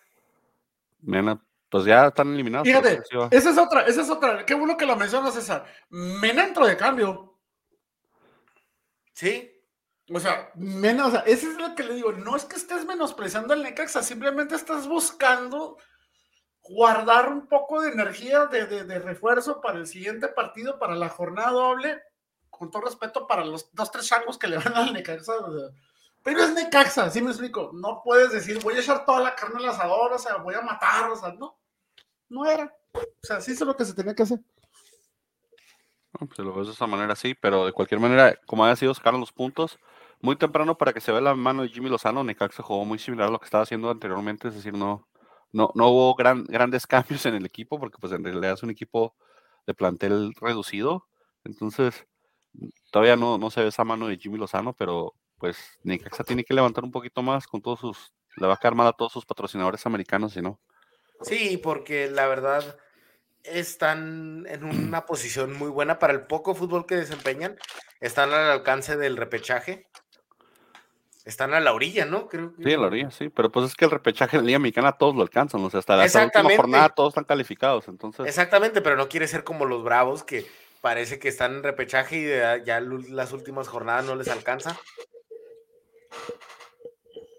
Mena, 1.01 1.39
pues 1.69 1.85
ya 1.85 2.07
están 2.07 2.33
eliminados. 2.33 2.67
Fíjate, 2.67 3.01
esa 3.31 3.49
es 3.49 3.57
otra, 3.57 3.81
esa 3.81 4.01
es 4.01 4.09
otra. 4.09 4.45
Qué 4.45 4.55
bueno 4.55 4.75
que 4.75 4.85
lo 4.85 4.95
mencionas, 4.95 5.33
César. 5.33 5.65
Mena 5.89 6.45
entró 6.45 6.65
de 6.65 6.77
cambio. 6.77 7.37
Sí. 9.13 9.51
O 10.11 10.19
sea, 10.19 10.51
menos, 10.55 11.09
o 11.09 11.11
sea, 11.11 11.19
eso 11.21 11.49
es 11.49 11.57
lo 11.57 11.75
que 11.75 11.83
le 11.83 11.95
digo. 11.95 12.11
No 12.11 12.35
es 12.35 12.45
que 12.45 12.55
estés 12.55 12.85
menospreciando 12.85 13.53
al 13.53 13.63
Necaxa, 13.63 14.01
simplemente 14.01 14.55
estás 14.55 14.87
buscando 14.87 15.77
guardar 16.63 17.29
un 17.29 17.47
poco 17.47 17.81
de 17.81 17.91
energía 17.91 18.45
de, 18.45 18.65
de, 18.65 18.99
refuerzo 18.99 19.61
para 19.61 19.79
el 19.79 19.87
siguiente 19.87 20.27
partido, 20.29 20.79
para 20.79 20.95
la 20.95 21.09
jornada 21.09 21.51
doble, 21.51 22.01
con 22.49 22.71
todo 22.71 22.83
respeto 22.83 23.27
para 23.27 23.43
los 23.43 23.69
dos, 23.73 23.91
tres 23.91 24.07
changos 24.07 24.37
que 24.37 24.47
le 24.47 24.57
van 24.57 24.75
al 24.75 24.93
Necaxa. 24.93 25.33
pero 26.23 26.43
es 26.43 26.53
Necaxa, 26.53 27.09
¿sí 27.09 27.21
me 27.21 27.31
explico? 27.31 27.71
No 27.73 28.01
puedes 28.03 28.31
decir, 28.31 28.61
voy 28.63 28.75
a 28.75 28.79
echar 28.79 29.05
toda 29.05 29.19
la 29.19 29.35
carne 29.35 29.59
al 29.59 29.69
asador, 29.69 30.13
o 30.13 30.19
sea, 30.19 30.37
voy 30.37 30.55
a 30.55 30.61
matar, 30.61 31.09
o 31.11 31.15
sea, 31.15 31.33
no 31.33 31.57
no 32.33 32.45
era. 32.45 32.75
O 32.93 32.99
sea, 33.21 33.39
sí 33.39 33.51
es 33.51 33.61
lo 33.61 33.75
que 33.75 33.85
se 33.85 33.93
tenía 33.93 34.15
que 34.15 34.23
hacer. 34.23 34.39
No, 36.19 36.27
pues 36.27 36.39
lo 36.39 36.53
ves 36.53 36.67
de 36.67 36.73
esa 36.73 36.87
manera, 36.87 37.15
sí, 37.15 37.35
pero 37.39 37.65
de 37.65 37.71
cualquier 37.71 37.99
manera, 37.99 38.35
como 38.45 38.65
haya 38.65 38.75
sido, 38.75 38.93
sacaron 38.93 39.19
los 39.19 39.31
puntos 39.31 39.79
muy 40.21 40.35
temprano 40.35 40.77
para 40.77 40.93
que 40.93 41.01
se 41.01 41.11
vea 41.11 41.21
la 41.21 41.35
mano 41.35 41.63
de 41.63 41.69
Jimmy 41.69 41.89
Lozano. 41.89 42.23
Necaxa 42.23 42.63
jugó 42.63 42.85
muy 42.85 42.99
similar 42.99 43.27
a 43.27 43.31
lo 43.31 43.39
que 43.39 43.45
estaba 43.45 43.63
haciendo 43.63 43.89
anteriormente, 43.89 44.47
es 44.47 44.55
decir, 44.55 44.73
no, 44.73 45.07
no, 45.53 45.71
no 45.75 45.87
hubo 45.87 46.15
gran, 46.15 46.43
grandes 46.43 46.85
cambios 46.87 47.25
en 47.25 47.35
el 47.35 47.45
equipo, 47.45 47.79
porque 47.79 47.97
pues 47.99 48.11
en 48.11 48.23
realidad 48.23 48.53
es 48.53 48.63
un 48.63 48.71
equipo 48.71 49.15
de 49.65 49.73
plantel 49.73 50.33
reducido. 50.41 51.07
Entonces, 51.45 52.05
todavía 52.91 53.15
no, 53.15 53.37
no 53.37 53.49
se 53.49 53.61
ve 53.61 53.69
esa 53.69 53.85
mano 53.85 54.07
de 54.07 54.17
Jimmy 54.17 54.37
Lozano, 54.37 54.73
pero 54.73 55.13
pues 55.37 55.57
Necaxa 55.83 56.23
tiene 56.23 56.43
que 56.43 56.53
levantar 56.53 56.83
un 56.83 56.91
poquito 56.91 57.21
más 57.21 57.47
con 57.47 57.61
todos 57.61 57.79
sus, 57.79 58.13
le 58.37 58.47
va 58.47 58.53
a 58.53 58.57
caer 58.57 58.75
mal 58.75 58.87
a 58.87 58.93
todos 58.93 59.11
sus 59.11 59.25
patrocinadores 59.25 59.85
americanos, 59.85 60.33
si 60.33 60.41
no. 60.41 60.59
Sí, 61.21 61.57
porque 61.57 62.09
la 62.09 62.27
verdad 62.27 62.77
están 63.43 64.45
en 64.47 64.63
una 64.63 65.05
posición 65.05 65.53
muy 65.53 65.69
buena 65.69 65.99
para 65.99 66.13
el 66.13 66.21
poco 66.21 66.55
fútbol 66.55 66.85
que 66.85 66.95
desempeñan. 66.95 67.57
Están 67.99 68.31
al 68.33 68.51
alcance 68.51 68.97
del 68.97 69.17
repechaje. 69.17 69.87
Están 71.25 71.53
a 71.53 71.61
la 71.61 71.73
orilla, 71.73 72.05
¿no? 72.05 72.27
Creo 72.27 72.53
Sí, 72.61 72.73
a 72.73 72.77
la 72.77 72.87
orilla, 72.87 73.11
sí. 73.11 73.29
Pero 73.29 73.51
pues 73.51 73.67
es 73.67 73.75
que 73.75 73.85
el 73.85 73.91
repechaje 73.91 74.35
en 74.35 74.43
la 74.43 74.47
Liga 74.47 74.59
Mexicana 74.59 74.91
todos 74.91 75.15
lo 75.15 75.21
alcanzan. 75.21 75.63
O 75.63 75.69
sea, 75.69 75.79
hasta 75.79 75.95
la, 75.95 76.03
última 76.03 76.55
jornada 76.55 76.89
todos 76.89 77.11
están 77.11 77.23
calificados. 77.23 77.87
Entonces. 77.87 78.25
Exactamente, 78.25 78.81
pero 78.81 78.97
no 78.97 79.07
quiere 79.07 79.27
ser 79.27 79.43
como 79.43 79.65
los 79.65 79.83
Bravos 79.83 80.23
que 80.23 80.45
parece 80.81 81.19
que 81.19 81.29
están 81.29 81.55
en 81.55 81.63
repechaje 81.63 82.17
y 82.17 82.65
ya 82.65 82.81
las 82.81 83.31
últimas 83.31 83.69
jornadas 83.69 84.05
no 84.05 84.15
les 84.15 84.27
alcanza. 84.27 84.77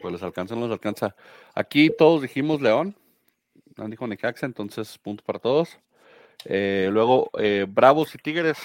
Pues 0.00 0.12
les 0.12 0.22
alcanza, 0.22 0.54
no 0.54 0.62
les 0.62 0.72
alcanza. 0.72 1.14
Aquí 1.54 1.90
todos 1.90 2.22
dijimos 2.22 2.62
León, 2.62 2.96
no 3.76 3.88
dijo 3.88 4.06
Necaxa, 4.06 4.46
entonces 4.46 4.96
punto 4.98 5.22
para 5.24 5.38
todos. 5.38 5.78
Eh, 6.46 6.88
luego, 6.90 7.30
eh, 7.38 7.66
Bravos 7.68 8.14
y 8.14 8.18
Tigres 8.18 8.58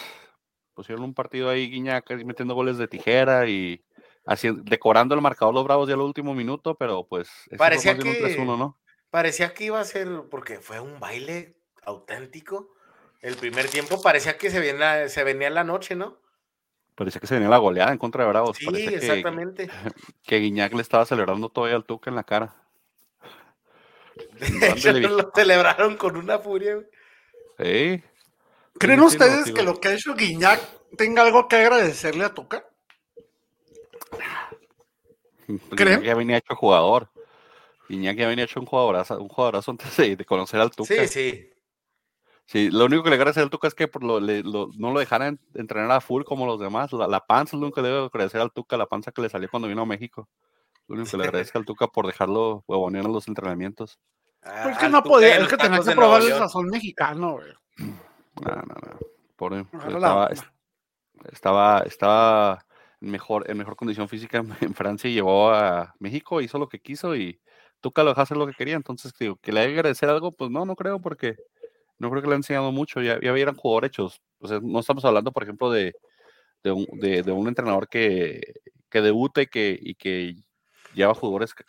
pusieron 0.74 1.04
un 1.04 1.14
partido 1.14 1.50
ahí, 1.50 1.70
Guiñac 1.70 2.10
metiendo 2.24 2.56
goles 2.56 2.78
de 2.78 2.88
tijera 2.88 3.48
y 3.48 3.82
haciendo, 4.26 4.64
decorando 4.64 5.16
el 5.16 5.22
marcador 5.22 5.54
los 5.54 5.64
Bravos 5.64 5.88
ya 5.88 5.96
al 5.96 6.02
último 6.02 6.34
minuto, 6.34 6.76
pero 6.76 7.06
pues 7.08 7.30
parecía 7.58 7.98
que, 7.98 8.38
¿no? 8.38 8.78
parecía 9.10 9.54
que 9.54 9.66
iba 9.66 9.80
a 9.80 9.86
ser, 9.86 10.08
porque 10.30 10.60
fue 10.60 10.80
un 10.80 11.00
baile 11.00 11.56
auténtico. 11.84 12.74
El 13.22 13.36
primer 13.36 13.68
tiempo 13.68 14.02
parecía 14.02 14.38
que 14.38 14.50
se 14.50 14.60
venía, 14.60 15.10
se 15.10 15.24
venía 15.24 15.50
la 15.50 15.64
noche, 15.64 15.96
¿no? 15.96 16.20
Parecía 16.96 17.20
que 17.20 17.28
se 17.28 17.36
venía 17.36 17.50
la 17.50 17.58
goleada 17.58 17.92
en 17.92 17.98
contra 17.98 18.24
de 18.24 18.30
Bravos. 18.30 18.58
Sí, 18.58 18.68
exactamente. 18.68 19.70
Que, 20.24 20.40
Guiñac 20.40 20.74
le 20.74 20.82
estaba 20.82 21.06
celebrando 21.06 21.50
todavía 21.50 21.76
al 21.76 21.86
Tuca 21.86 22.10
en 22.10 22.16
la 22.16 22.24
cara. 22.24 22.56
lo 25.10 25.32
celebraron 25.34 25.98
con 25.98 26.18
una 26.18 26.40
furia. 26.40 26.78
Sí. 27.58 28.04
¿Creen 28.78 29.02
ustedes 29.02 29.52
que 29.52 29.64
lo 29.64 29.80
que 29.80 29.90
ha 29.90 29.94
hecho 29.94 30.16
Guiñac 30.16 30.62
tenga 30.98 31.24
algo 31.24 31.48
que 31.48 31.58
agradecerle 31.58 32.24
a 32.26 32.34
Tuca? 32.34 32.69
¿Creen? 35.76 36.02
Ya 36.02 36.16
venía 36.16 36.38
hecho 36.38 36.56
jugador. 36.56 37.10
Ya 37.90 38.14
venía 38.14 38.46
hecho 38.46 38.60
un 38.60 38.68
jugadorazo, 38.68 39.20
un 39.20 39.30
jugadorazo 39.30 39.72
antes 39.72 39.98
de, 39.98 40.24
conocer 40.26 40.60
al 40.60 40.70
Tuca. 40.72 40.94
Sí, 40.94 41.08
sí. 41.08 41.50
Sí, 42.46 42.70
lo 42.72 42.86
único 42.86 43.04
que 43.04 43.10
le 43.10 43.16
agradece 43.16 43.42
al 43.42 43.50
Tuca 43.50 43.68
es 43.68 43.76
que 43.76 43.88
por 43.88 44.04
lo, 44.04 44.20
no 44.20 44.92
lo 44.92 45.00
dejaran 45.00 45.40
entrenar 45.54 45.92
a 45.92 46.02
full 46.02 46.24
como 46.24 46.46
los 46.46 46.60
demás. 46.60 46.92
La, 46.94 47.20
panza 47.26 47.56
es 47.56 47.60
lo 47.60 47.68
único 47.68 47.76
que 47.76 47.82
le 47.82 47.90
debe 47.90 48.06
agradecer 48.06 48.42
al 48.42 48.52
Tuca, 48.52 48.78
la 48.78 48.88
panza 48.88 49.12
que 49.12 49.22
le 49.22 49.30
salió 49.30 49.50
cuando 49.50 49.68
vino 49.68 49.84
a 49.84 49.86
México. 49.86 50.28
Lo 50.88 50.96
único 50.96 51.12
que 51.12 51.18
le 51.18 51.24
agradece 51.28 51.58
al 51.58 51.66
Tuca 51.66 51.88
por 51.88 52.08
dejarlo 52.08 52.64
huevonear 52.68 53.06
en 53.06 53.14
los 53.14 53.28
entrenamientos. 53.28 54.00
Ah, 54.44 54.62
pues 54.64 54.78
que 54.78 54.90
no 54.90 55.04
podía, 55.04 55.38
es 55.38 55.48
que 55.48 55.58
tenía 55.58 55.80
que 55.80 55.92
probar 55.92 56.22
el 56.22 56.30
sazón 56.30 56.68
mexicano, 56.68 57.34
güey. 57.34 57.54
No, 57.78 58.56
no, 58.56 58.62
no. 58.62 59.00
Por, 59.36 59.54
estaba, 61.32 61.84
estaba, 61.86 62.66
mejor, 63.00 63.50
en 63.50 63.58
mejor 63.58 63.76
condición 63.76 64.08
física 64.08 64.44
en 64.62 64.74
Francia 64.74 65.10
y 65.10 65.14
llevó 65.14 65.52
a 65.52 65.96
México, 66.00 66.42
hizo 66.42 66.58
lo 66.58 66.70
que 66.70 66.80
quiso 66.80 67.16
y 67.16 67.40
Tuca 67.82 68.04
lo 68.04 68.10
dejó 68.10 68.22
hacer 68.22 68.38
lo 68.38 68.48
que 68.48 68.54
quería. 68.54 68.76
Entonces, 68.76 69.14
digo, 69.20 69.38
que 69.38 69.52
le 69.52 69.62
haya 69.62 69.72
agradecer 69.72 70.10
algo, 70.10 70.32
pues 70.32 70.52
no, 70.52 70.66
no 70.66 70.76
creo, 70.76 71.00
porque 71.00 71.38
no 71.98 72.10
creo 72.10 72.22
que 72.22 72.28
le 72.28 72.34
ha 72.34 72.38
enseñado 72.38 72.72
mucho. 72.72 73.02
Ya, 73.02 73.20
ya 73.22 73.32
eran 73.32 73.56
jugadores 73.56 73.90
hechos. 73.90 74.22
O 74.40 74.48
sea, 74.48 74.60
no 74.62 74.80
estamos 74.80 75.06
hablando, 75.06 75.32
por 75.32 75.44
ejemplo, 75.44 75.72
de, 75.72 75.94
de, 76.64 76.72
un, 76.72 76.86
de, 77.00 77.32
un, 77.32 77.48
entrenador 77.48 77.88
que, 77.88 78.42
que 78.90 79.02
debuta 79.02 79.42
y 79.42 79.48
que, 79.48 79.78
y 79.80 79.96
que 79.96 80.36
lleva 80.94 81.14
jugadores 81.14 81.54
que, 81.54 81.64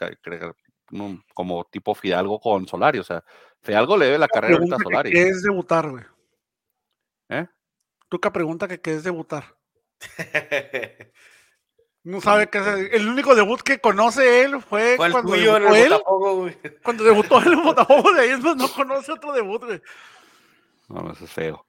como 1.34 1.64
tipo 1.70 1.94
Fidalgo 1.94 2.40
con 2.40 2.66
Solari. 2.66 2.98
O 2.98 3.04
sea, 3.04 3.22
Fidalgo 3.60 3.96
le 3.96 4.06
debe 4.06 4.18
la 4.18 4.28
carrera 4.28 4.58
a 4.58 4.78
Solari. 4.78 5.12
¿Qué 5.12 5.28
es 5.28 5.42
debutar, 5.42 5.90
güey? 5.90 6.04
¿Eh? 7.28 7.46
Tuca 8.08 8.32
pregunta 8.32 8.66
que 8.66 8.80
qué 8.80 8.94
es 8.94 9.04
debutar. 9.04 9.59
No 12.02 12.20
sabe 12.20 12.48
qué 12.48 12.58
es. 12.58 12.66
El 12.92 13.08
único 13.08 13.34
debut 13.34 13.60
que 13.60 13.78
conoce 13.78 14.42
él 14.42 14.60
fue, 14.62 14.96
cuando 14.96 15.32
debutó 15.32 15.74
él. 15.74 15.94
Cuando 16.82 17.04
debutó 17.04 17.42
en 17.42 17.48
el 17.48 17.56
Botafogo, 17.56 18.12
de 18.12 18.20
ahí 18.22 18.40
no, 18.40 18.68
conoce 18.68 19.12
otro 19.12 19.32
debut, 19.32 19.62
güey. 19.62 19.82
No, 20.88 21.12
eso 21.12 21.24
es 21.24 21.30
feo. 21.30 21.66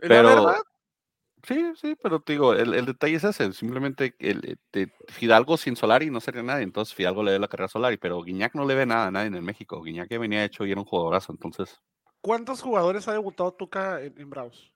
Pero, 0.00 0.54
sí, 1.46 1.72
sí, 1.76 1.96
pero 2.02 2.20
te 2.20 2.32
digo, 2.32 2.54
el, 2.54 2.86
detalle 2.86 3.16
es 3.16 3.24
ese. 3.24 3.52
Simplemente 3.52 4.14
el, 4.18 4.58
Fidalgo 5.08 5.58
sin 5.58 5.76
Solari 5.76 6.10
no 6.10 6.20
sería 6.20 6.42
nadie. 6.42 6.62
Entonces 6.62 6.94
Fidalgo 6.94 7.22
le 7.22 7.32
ve 7.32 7.38
la 7.38 7.48
carrera 7.48 7.66
a 7.66 7.68
Solari, 7.68 7.98
pero 7.98 8.22
Guiñac 8.22 8.54
no 8.54 8.64
le 8.64 8.74
ve 8.74 8.86
nada 8.86 9.08
a 9.08 9.10
nadie 9.10 9.26
en 9.26 9.34
el 9.34 9.42
México. 9.42 9.82
Guiñac 9.82 10.08
venía 10.08 10.44
hecho 10.44 10.64
y 10.64 10.72
era 10.72 10.80
un 10.80 10.86
jugadorazo, 10.86 11.32
entonces. 11.32 11.78
¿Cuántos 12.22 12.62
jugadores 12.62 13.06
ha 13.08 13.12
debutado 13.12 13.52
Tuca 13.52 14.00
en, 14.00 14.18
en 14.18 14.30
Bravos? 14.30 14.72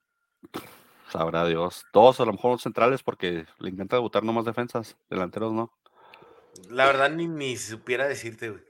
Sabrá 1.12 1.44
Dios. 1.44 1.84
Dos, 1.92 2.20
a 2.20 2.24
lo 2.24 2.32
mejor 2.32 2.58
centrales, 2.58 3.02
porque 3.02 3.44
le 3.58 3.68
intenta 3.68 3.96
debutar 3.96 4.24
nomás 4.24 4.46
defensas, 4.46 4.96
delanteros 5.10 5.52
no. 5.52 5.70
La 6.70 6.86
verdad, 6.86 7.10
ni, 7.10 7.28
ni 7.28 7.58
supiera 7.58 8.08
decirte, 8.08 8.48
güey. 8.48 8.62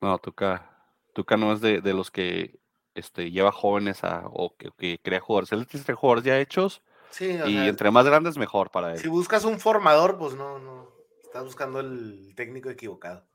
No, 0.00 0.18
Tuca, 0.18 0.70
Tuca 1.14 1.36
no 1.36 1.52
es 1.52 1.60
de, 1.60 1.80
los 1.92 2.12
que 2.12 2.60
este, 2.94 3.32
lleva 3.32 3.50
jóvenes 3.50 4.04
a, 4.04 4.22
o 4.26 4.54
que, 4.56 5.00
crea 5.02 5.18
jugadores. 5.18 5.50
Él 5.50 5.66
tiene 5.66 5.94
jugadores 5.94 6.24
ya 6.24 6.38
hechos. 6.38 6.82
Sí, 7.10 7.36
y 7.46 7.56
entre 7.68 7.90
más 7.90 8.06
grandes, 8.06 8.38
mejor 8.38 8.70
para 8.70 8.92
él. 8.92 8.98
Si 8.98 9.08
buscas 9.08 9.44
un 9.44 9.58
formador, 9.58 10.16
pues 10.16 10.34
no, 10.34 10.60
no. 10.60 10.92
Estás 11.24 11.44
buscando 11.44 11.80
el 11.80 12.34
técnico 12.36 12.70
equivocado. 12.70 13.26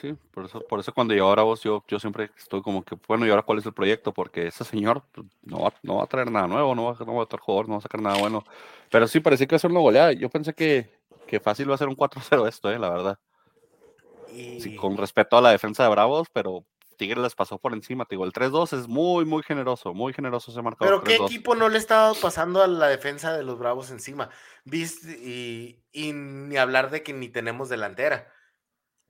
Sí, 0.00 0.16
por 0.32 0.46
eso, 0.46 0.60
por 0.60 0.80
eso 0.80 0.92
cuando 0.92 1.14
yo 1.14 1.28
ahora 1.28 1.44
vos, 1.44 1.62
yo, 1.62 1.84
yo 1.86 1.98
siempre 1.98 2.30
estoy 2.36 2.62
como 2.62 2.84
que, 2.84 2.96
bueno, 3.06 3.26
¿y 3.26 3.30
ahora 3.30 3.42
cuál 3.42 3.58
es 3.58 3.66
el 3.66 3.72
proyecto? 3.72 4.12
Porque 4.12 4.48
ese 4.48 4.64
señor 4.64 5.02
pues, 5.12 5.26
no, 5.42 5.60
va, 5.60 5.74
no 5.82 5.96
va 5.96 6.04
a 6.04 6.08
traer 6.08 6.30
nada 6.30 6.48
nuevo, 6.48 6.74
no 6.74 6.84
va, 6.84 6.96
no 7.04 7.14
va 7.14 7.20
a 7.20 7.22
estar 7.24 7.40
jugador, 7.40 7.68
no 7.68 7.74
va 7.74 7.78
a 7.78 7.82
sacar 7.82 8.00
nada 8.02 8.18
bueno. 8.18 8.44
Pero 8.90 9.06
sí, 9.06 9.20
parecía 9.20 9.46
que 9.46 9.54
va 9.54 9.56
a 9.56 9.60
ser 9.60 9.70
una 9.70 9.80
goleada. 9.80 10.12
Yo 10.12 10.28
pensé 10.28 10.52
que, 10.52 10.90
que 11.26 11.38
fácil 11.40 11.70
va 11.70 11.76
a 11.76 11.78
ser 11.78 11.88
un 11.88 11.96
4-0 11.96 12.48
esto, 12.48 12.70
eh, 12.70 12.78
la 12.78 12.90
verdad. 12.90 13.18
Sí, 14.58 14.74
con 14.74 14.96
respeto 14.96 15.36
a 15.36 15.40
la 15.40 15.50
defensa 15.50 15.84
de 15.84 15.90
Bravos, 15.90 16.26
pero 16.32 16.64
Tigre 16.96 17.20
les 17.20 17.34
pasó 17.36 17.58
por 17.58 17.72
encima. 17.72 18.04
Te 18.04 18.16
digo, 18.16 18.24
el 18.24 18.32
3-2 18.32 18.72
es 18.72 18.88
muy, 18.88 19.24
muy 19.24 19.44
generoso, 19.44 19.94
muy 19.94 20.12
generoso 20.12 20.50
ese 20.50 20.60
marcador. 20.60 21.02
Pero 21.02 21.04
¿qué 21.04 21.24
equipo 21.24 21.54
no 21.54 21.68
le 21.68 21.78
estaba 21.78 22.14
pasando 22.14 22.62
a 22.62 22.66
la 22.66 22.88
defensa 22.88 23.32
de 23.36 23.44
los 23.44 23.58
Bravos 23.58 23.90
encima? 23.90 24.30
¿Viste? 24.64 25.18
Y, 25.22 25.84
y 25.92 26.12
ni 26.12 26.56
hablar 26.56 26.90
de 26.90 27.04
que 27.04 27.12
ni 27.12 27.28
tenemos 27.28 27.68
delantera. 27.68 28.33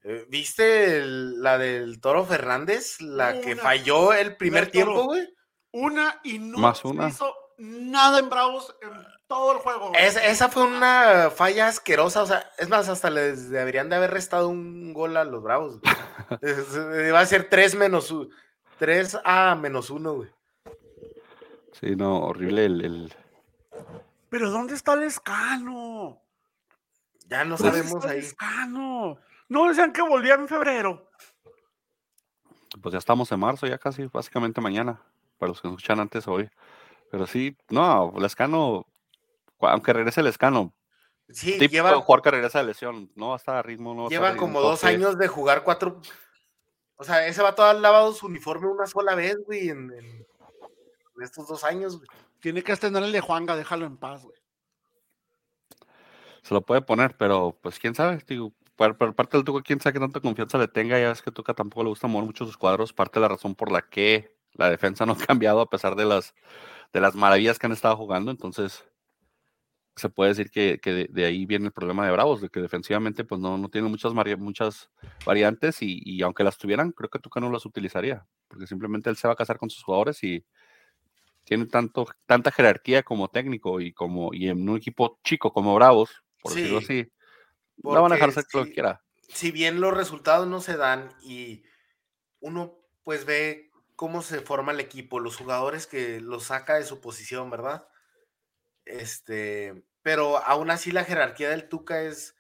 Eh, 0.07 0.27
¿Viste 0.29 1.03
la 1.03 1.57
del 1.57 1.99
Toro 1.99 2.27
Fernández? 2.27 3.01
La 3.01 3.41
que 3.41 3.57
falló 3.57 4.13
el 4.13 4.37
primer 4.37 4.71
tiempo, 4.71 5.05
güey. 5.05 5.35
Una 5.73 6.21
y 6.23 6.39
no 6.39 6.73
hizo 7.09 7.35
nada 7.57 8.19
en 8.19 8.29
Bravos 8.29 8.77
en 8.83 8.93
todo 9.27 9.53
el 9.53 9.59
juego. 9.59 9.93
esa 9.95 10.49
fue 10.51 10.65
una 10.65 11.31
falla 11.35 11.69
asquerosa. 11.69 12.23
O 12.23 12.27
sea, 12.27 12.51
es 12.59 12.69
más, 12.69 12.91
hasta 12.91 13.09
les 13.09 13.49
deberían 13.49 13.89
de 13.89 13.97
haber 13.97 14.11
restado 14.11 14.49
un 14.51 14.93
gol 14.93 15.17
a 15.17 15.25
los 15.25 15.43
Bravos. 15.43 15.81
Va 17.15 17.21
a 17.21 17.27
ser 17.27 17.49
3 17.49 17.75
menos 17.75 18.15
3 18.79 19.19
a 19.25 19.55
menos 19.55 19.89
1, 19.89 20.15
güey. 20.15 20.31
Sí, 21.73 21.97
no, 21.97 22.27
horrible 22.27 22.67
el, 22.67 23.13
Pero 24.29 24.51
¿dónde 24.51 24.75
está 24.75 24.93
el 24.93 25.05
escano? 25.05 26.21
Ya 27.27 27.45
no 27.45 27.57
sabemos 27.57 28.05
ahí. 28.05 28.19
El 28.19 28.25
escano? 28.25 29.19
No 29.55 29.69
decían 29.69 29.93
que 29.93 30.03
volvían 30.03 30.41
en 30.41 30.49
febrero. 30.49 31.09
Pues 32.83 32.93
ya 32.93 32.99
estamos 32.99 33.31
en 33.31 33.39
marzo, 33.39 33.69
ya 33.69 33.79
casi, 33.79 34.07
básicamente 34.07 34.61
mañana, 34.61 35.01
para 35.39 35.51
los 35.51 35.61
que 35.61 35.69
nos 35.69 35.77
escuchan 35.77 36.01
antes 36.01 36.27
hoy. 36.27 36.51
Pero 37.09 37.25
sí, 37.29 37.57
no, 37.69 38.13
el 38.17 38.25
escano, 38.25 38.85
aunque 39.61 39.93
regrese 39.93 40.23
el 40.23 40.27
escano, 40.27 40.75
sí, 41.29 41.57
lleva, 41.69 41.95
jugar 42.01 42.21
que 42.21 42.33
regresa 42.33 42.59
de 42.59 42.65
lesión, 42.65 43.13
no 43.15 43.29
va 43.29 43.35
a 43.35 43.37
estar 43.37 43.55
a 43.55 43.63
ritmo, 43.63 43.95
no 43.95 44.09
Lleva 44.09 44.35
como 44.35 44.61
dos 44.61 44.83
años 44.83 45.17
de 45.19 45.29
jugar 45.29 45.63
cuatro. 45.63 46.01
O 46.97 47.05
sea, 47.05 47.25
ese 47.29 47.41
va 47.41 47.55
todo 47.55 47.67
al 47.67 47.81
lavado 47.81 48.13
su 48.13 48.27
uniforme 48.27 48.67
una 48.67 48.89
sola 48.89 49.15
vez, 49.15 49.37
güey, 49.47 49.69
en, 49.69 50.27
estos 51.23 51.47
dos 51.47 51.63
años, 51.63 51.99
güey. 51.99 52.09
Tiene 52.41 52.65
que 52.65 52.73
estrenar 52.73 53.05
el 53.05 53.13
de 53.13 53.21
Juanga, 53.21 53.55
déjalo 53.55 53.87
en 53.87 53.99
paz, 53.99 54.25
güey. 54.25 54.37
Se 56.43 56.53
lo 56.53 56.63
puede 56.63 56.83
poner, 56.83 57.17
pero 57.17 57.57
pues 57.63 57.79
quién 57.79 57.95
sabe, 57.95 58.21
digo, 58.27 58.53
por, 58.77 59.15
parte 59.15 59.37
del 59.37 59.45
Tuca, 59.45 59.63
quién 59.63 59.81
sabe 59.81 59.95
qué 59.95 60.01
tanta 60.01 60.21
confianza 60.21 60.59
le 60.59 60.69
tenga. 60.69 60.99
Ya 60.99 61.09
ves 61.09 61.23
que 61.23 61.31
Tuca 61.31 61.55
tampoco 61.55 61.85
le 61.85 61.91
gusta 61.91 62.07
mover 62.07 62.27
mucho 62.27 62.45
sus 62.47 62.57
cuadros. 62.57 62.93
Parte 62.93 63.19
de 63.19 63.23
la 63.23 63.29
razón 63.29 63.55
por 63.55 63.71
la 63.71 63.83
que 63.83 64.37
la 64.53 64.71
defensa 64.71 65.07
no 65.07 65.13
ha 65.13 65.17
cambiado 65.27 65.61
a 65.61 65.71
pesar 65.71 65.97
de 65.97 66.05
las, 66.05 66.35
de 66.93 67.01
las 67.01 67.15
maravillas 67.15 67.59
que 67.59 67.67
han 67.67 67.73
estado 67.73 67.97
jugando. 67.97 68.31
Entonces, 68.31 68.85
se 69.97 70.09
puede 70.09 70.31
decir 70.31 70.51
que, 70.51 70.81
que 70.83 71.09
de, 71.09 71.25
ahí 71.25 71.47
viene 71.47 71.67
el 71.67 71.73
problema 71.73 72.05
de 72.05 72.13
Bravos, 72.13 72.41
de 72.41 72.49
que 72.49 72.61
defensivamente 72.61 73.25
pues 73.25 73.41
no, 73.41 73.59
no 73.59 73.69
tiene 73.69 73.89
muchas, 73.89 74.13
muchas 74.13 74.91
variantes 75.25 75.83
y, 75.83 76.01
y, 76.05 76.23
aunque 76.23 76.43
las 76.43 76.59
tuvieran, 76.59 76.91
creo 76.93 77.09
que 77.11 77.21
Tuca 77.21 77.41
no 77.41 77.51
las 77.51 77.65
utilizaría, 77.65 78.27
porque 78.49 78.67
simplemente 78.67 79.09
él 79.09 79.17
se 79.17 79.29
va 79.29 79.35
a 79.35 79.37
casar 79.37 79.59
con 79.59 79.71
sus 79.71 79.85
jugadores 79.85 80.23
y 80.25 80.45
tiene 81.45 81.67
tanto, 81.67 82.07
tanta 82.27 82.51
jerarquía 82.51 83.03
como 83.03 83.29
técnico 83.29 83.81
y, 83.81 83.93
como, 83.93 84.35
y 84.35 84.49
en 84.49 84.69
un 84.69 84.77
equipo 84.77 85.21
chico 85.23 85.53
como 85.53 85.75
Bravos, 85.75 86.25
por 86.43 86.55
decirlo 86.55 86.79
así, 86.79 87.07
no 87.77 88.03
van 88.03 88.13
a 88.13 88.15
dejar 88.15 88.33
ser 88.33 88.45
lo 88.53 88.65
que 88.65 88.73
quiera. 88.73 89.03
Si 89.29 89.51
bien 89.51 89.81
los 89.81 89.95
resultados 89.95 90.47
no 90.47 90.61
se 90.61 90.77
dan 90.77 91.15
y 91.23 91.65
uno 92.41 92.79
pues 93.03 93.25
ve 93.25 93.71
cómo 93.97 94.23
se 94.23 94.41
forma 94.41 94.73
el 94.73 94.81
equipo, 94.81 95.21
los 95.21 95.37
jugadores 95.37 95.87
que 95.87 96.21
los 96.21 96.45
saca 96.45 96.75
de 96.75 96.85
su 96.85 97.01
posición, 97.01 97.51
¿verdad? 97.51 97.89
Este, 98.85 99.85
pero 100.03 100.39
aún 100.39 100.71
así 100.71 100.91
la 100.91 101.05
jerarquía 101.05 101.51
del 101.51 101.69
Tuca 101.69 102.03
es 102.03 102.37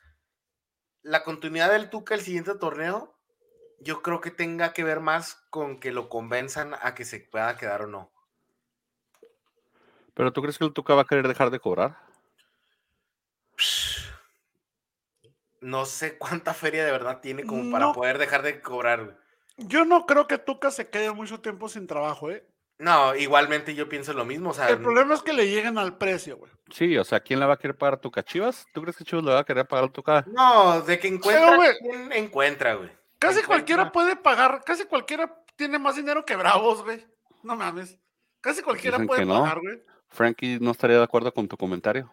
la 1.02 1.22
continuidad 1.22 1.70
del 1.70 1.90
Tuca 1.90 2.14
el 2.14 2.20
siguiente 2.20 2.54
torneo. 2.56 3.18
Yo 3.80 4.02
creo 4.02 4.20
que 4.20 4.30
tenga 4.30 4.72
que 4.72 4.84
ver 4.84 5.00
más 5.00 5.34
con 5.50 5.78
que 5.78 5.92
lo 5.92 6.08
convenzan 6.08 6.74
a 6.80 6.94
que 6.94 7.04
se 7.04 7.20
pueda 7.20 7.56
quedar 7.56 7.82
o 7.82 7.86
no. 7.86 8.12
¿Pero 10.14 10.32
tú 10.32 10.42
crees 10.42 10.58
que 10.58 10.64
el 10.64 10.72
Tuca 10.72 10.94
va 10.94 11.02
a 11.02 11.06
querer 11.06 11.28
dejar 11.28 11.50
de 11.50 11.60
cobrar? 11.60 11.98
No 15.64 15.87
sé 15.87 16.18
cuánta 16.18 16.53
feria 16.53 16.85
de 16.85 16.92
verdad 16.92 17.20
tiene 17.22 17.44
como 17.44 17.72
para 17.72 17.90
poder 17.94 18.18
dejar 18.18 18.42
de 18.42 18.61
cobrar. 18.61 19.16
Yo 19.57 19.87
no 19.87 20.05
creo 20.05 20.27
que 20.27 20.37
Tuca 20.37 20.70
se 20.70 20.90
quede 20.90 21.11
mucho 21.12 21.40
tiempo 21.40 21.70
sin 21.70 21.87
trabajo, 21.87 22.31
¿eh? 22.31 22.46
No, 22.79 23.14
igualmente 23.14 23.74
yo 23.74 23.88
pienso 23.88 24.12
lo 24.12 24.27
mismo. 24.27 24.53
el 24.68 24.79
problema 24.83 25.14
es 25.14 25.22
que 25.22 25.33
le 25.33 25.48
lleguen 25.48 25.79
al 25.79 25.96
precio, 25.96 26.37
güey. 26.37 26.53
Sí, 26.70 26.98
o 26.98 27.05
sea, 27.05 27.20
¿quién 27.20 27.40
le 27.40 27.46
va 27.46 27.55
a 27.55 27.57
querer 27.57 27.79
pagar 27.79 27.94
a 27.94 27.96
Tuca? 27.96 28.22
¿Chivas? 28.22 28.66
¿Tú 28.74 28.83
crees 28.83 28.94
que 28.94 29.05
Chivas 29.05 29.24
le 29.24 29.33
va 29.33 29.40
a 29.40 29.44
querer 29.44 29.66
pagar 29.66 29.87
a 29.87 29.88
Tuca? 29.88 30.22
No, 30.27 30.83
de 30.83 30.98
que 30.98 31.09
encuentra, 31.09 31.57
encuentra, 32.12 32.74
güey. 32.74 32.90
Casi 33.18 33.42
cualquiera 33.42 33.90
puede 33.90 34.16
pagar, 34.16 34.62
casi 34.66 34.85
cualquiera 34.85 35.35
tiene 35.57 35.79
más 35.79 35.96
dinero 35.96 36.27
que 36.27 36.37
Bravos, 36.37 36.85
güey. 36.85 37.07
No 37.42 37.57
mames. 37.57 37.96
Casi 38.42 38.61
cualquiera 38.61 38.98
puede 38.98 39.27
pagar, 39.27 39.61
güey. 39.61 39.83
Frankie 40.11 40.59
no 40.61 40.72
estaría 40.72 40.98
de 40.98 41.05
acuerdo 41.05 41.33
con 41.33 41.48
tu 41.48 41.57
comentario. 41.57 42.12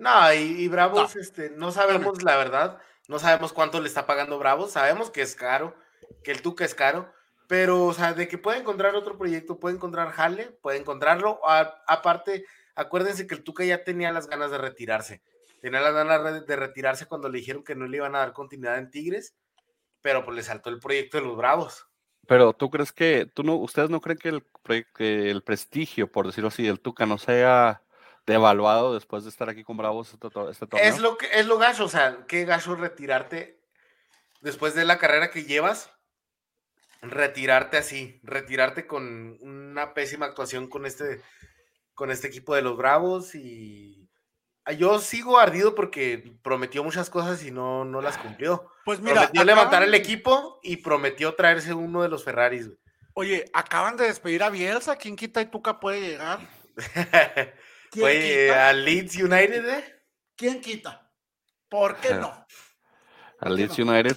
No, 0.00 0.32
y, 0.32 0.66
Bravos, 0.68 1.14
no. 1.14 1.20
este, 1.20 1.50
no 1.50 1.72
sabemos 1.72 2.22
la 2.22 2.34
verdad, 2.38 2.78
no 3.06 3.18
sabemos 3.18 3.52
cuánto 3.52 3.82
le 3.82 3.86
está 3.86 4.06
pagando 4.06 4.38
Bravos, 4.38 4.72
sabemos 4.72 5.10
que 5.10 5.20
es 5.20 5.36
caro, 5.36 5.76
que 6.24 6.32
el 6.32 6.40
Tuca 6.40 6.64
es 6.64 6.74
caro, 6.74 7.12
pero, 7.46 7.84
o 7.84 7.92
sea, 7.92 8.14
de 8.14 8.26
que 8.26 8.38
puede 8.38 8.60
encontrar 8.60 8.94
otro 8.94 9.18
proyecto, 9.18 9.60
puede 9.60 9.76
encontrar 9.76 10.10
Jale, 10.12 10.56
puede 10.62 10.78
encontrarlo. 10.78 11.38
aparte, 11.86 12.46
acuérdense 12.74 13.26
que 13.26 13.34
el 13.34 13.44
Tuca 13.44 13.62
ya 13.62 13.84
tenía 13.84 14.10
las 14.10 14.26
ganas 14.26 14.50
de 14.50 14.56
retirarse. 14.56 15.20
Tenía 15.60 15.82
las 15.82 15.92
ganas 15.92 16.46
de 16.46 16.56
retirarse 16.56 17.04
cuando 17.04 17.28
le 17.28 17.36
dijeron 17.36 17.62
que 17.62 17.74
no 17.74 17.86
le 17.86 17.98
iban 17.98 18.14
a 18.14 18.20
dar 18.20 18.32
continuidad 18.32 18.78
en 18.78 18.90
Tigres, 18.90 19.36
pero 20.00 20.24
pues 20.24 20.34
le 20.34 20.42
saltó 20.42 20.70
el 20.70 20.78
proyecto 20.78 21.18
de 21.18 21.24
los 21.24 21.36
Bravos. 21.36 21.86
Pero 22.26 22.54
tú 22.54 22.70
crees 22.70 22.90
que, 22.90 23.26
tú 23.26 23.42
no, 23.42 23.56
ustedes 23.56 23.90
no 23.90 24.00
creen 24.00 24.18
que 24.18 24.28
el, 24.30 24.46
que 24.94 25.30
el 25.30 25.42
prestigio, 25.42 26.10
por 26.10 26.24
decirlo 26.24 26.48
así, 26.48 26.62
del 26.62 26.80
Tuca 26.80 27.04
no 27.04 27.18
sea 27.18 27.82
devaluado 28.30 28.94
después 28.94 29.24
de 29.24 29.30
estar 29.30 29.48
aquí 29.48 29.64
con 29.64 29.76
Bravos 29.76 30.12
este, 30.14 30.28
este 30.50 30.66
torneo? 30.66 30.88
Es 30.88 30.98
lo 30.98 31.18
que, 31.18 31.26
es 31.32 31.46
lo 31.46 31.58
gacho, 31.58 31.84
o 31.84 31.88
sea, 31.88 32.24
qué 32.26 32.44
gacho 32.44 32.74
retirarte 32.74 33.60
después 34.40 34.74
de 34.74 34.84
la 34.84 34.98
carrera 34.98 35.30
que 35.30 35.44
llevas 35.44 35.90
retirarte 37.02 37.76
así, 37.76 38.20
retirarte 38.22 38.86
con 38.86 39.38
una 39.40 39.94
pésima 39.94 40.26
actuación 40.26 40.68
con 40.68 40.86
este, 40.86 41.22
con 41.94 42.10
este 42.10 42.28
equipo 42.28 42.54
de 42.54 42.62
los 42.62 42.76
Bravos 42.76 43.34
y 43.34 44.08
yo 44.78 44.98
sigo 45.00 45.38
ardido 45.38 45.74
porque 45.74 46.36
prometió 46.42 46.84
muchas 46.84 47.10
cosas 47.10 47.42
y 47.44 47.50
no, 47.50 47.84
no 47.84 48.00
las 48.00 48.18
cumplió. 48.18 48.70
Pues 48.84 49.00
mira, 49.00 49.22
prometió 49.22 49.44
levantar 49.44 49.82
el 49.82 49.94
equipo 49.94 50.60
y 50.62 50.76
prometió 50.76 51.34
traerse 51.34 51.74
uno 51.74 52.02
de 52.02 52.08
los 52.08 52.24
Ferraris. 52.24 52.70
Oye, 53.14 53.46
acaban 53.52 53.96
de 53.96 54.04
despedir 54.04 54.42
a 54.42 54.50
Bielsa, 54.50 54.96
¿quién 54.96 55.16
quita 55.16 55.40
y 55.40 55.46
Tuca 55.46 55.80
puede 55.80 56.00
llegar? 56.00 56.40
¿Quién 57.90 58.52
a 58.52 58.72
Leeds 58.72 59.16
United, 59.16 59.68
¿eh? 59.68 60.02
¿Quién 60.36 60.60
quita? 60.60 61.10
¿Por 61.68 61.96
qué 61.96 62.14
no? 62.14 62.32
A 63.40 63.48
Leeds 63.48 63.78
United. 63.78 64.16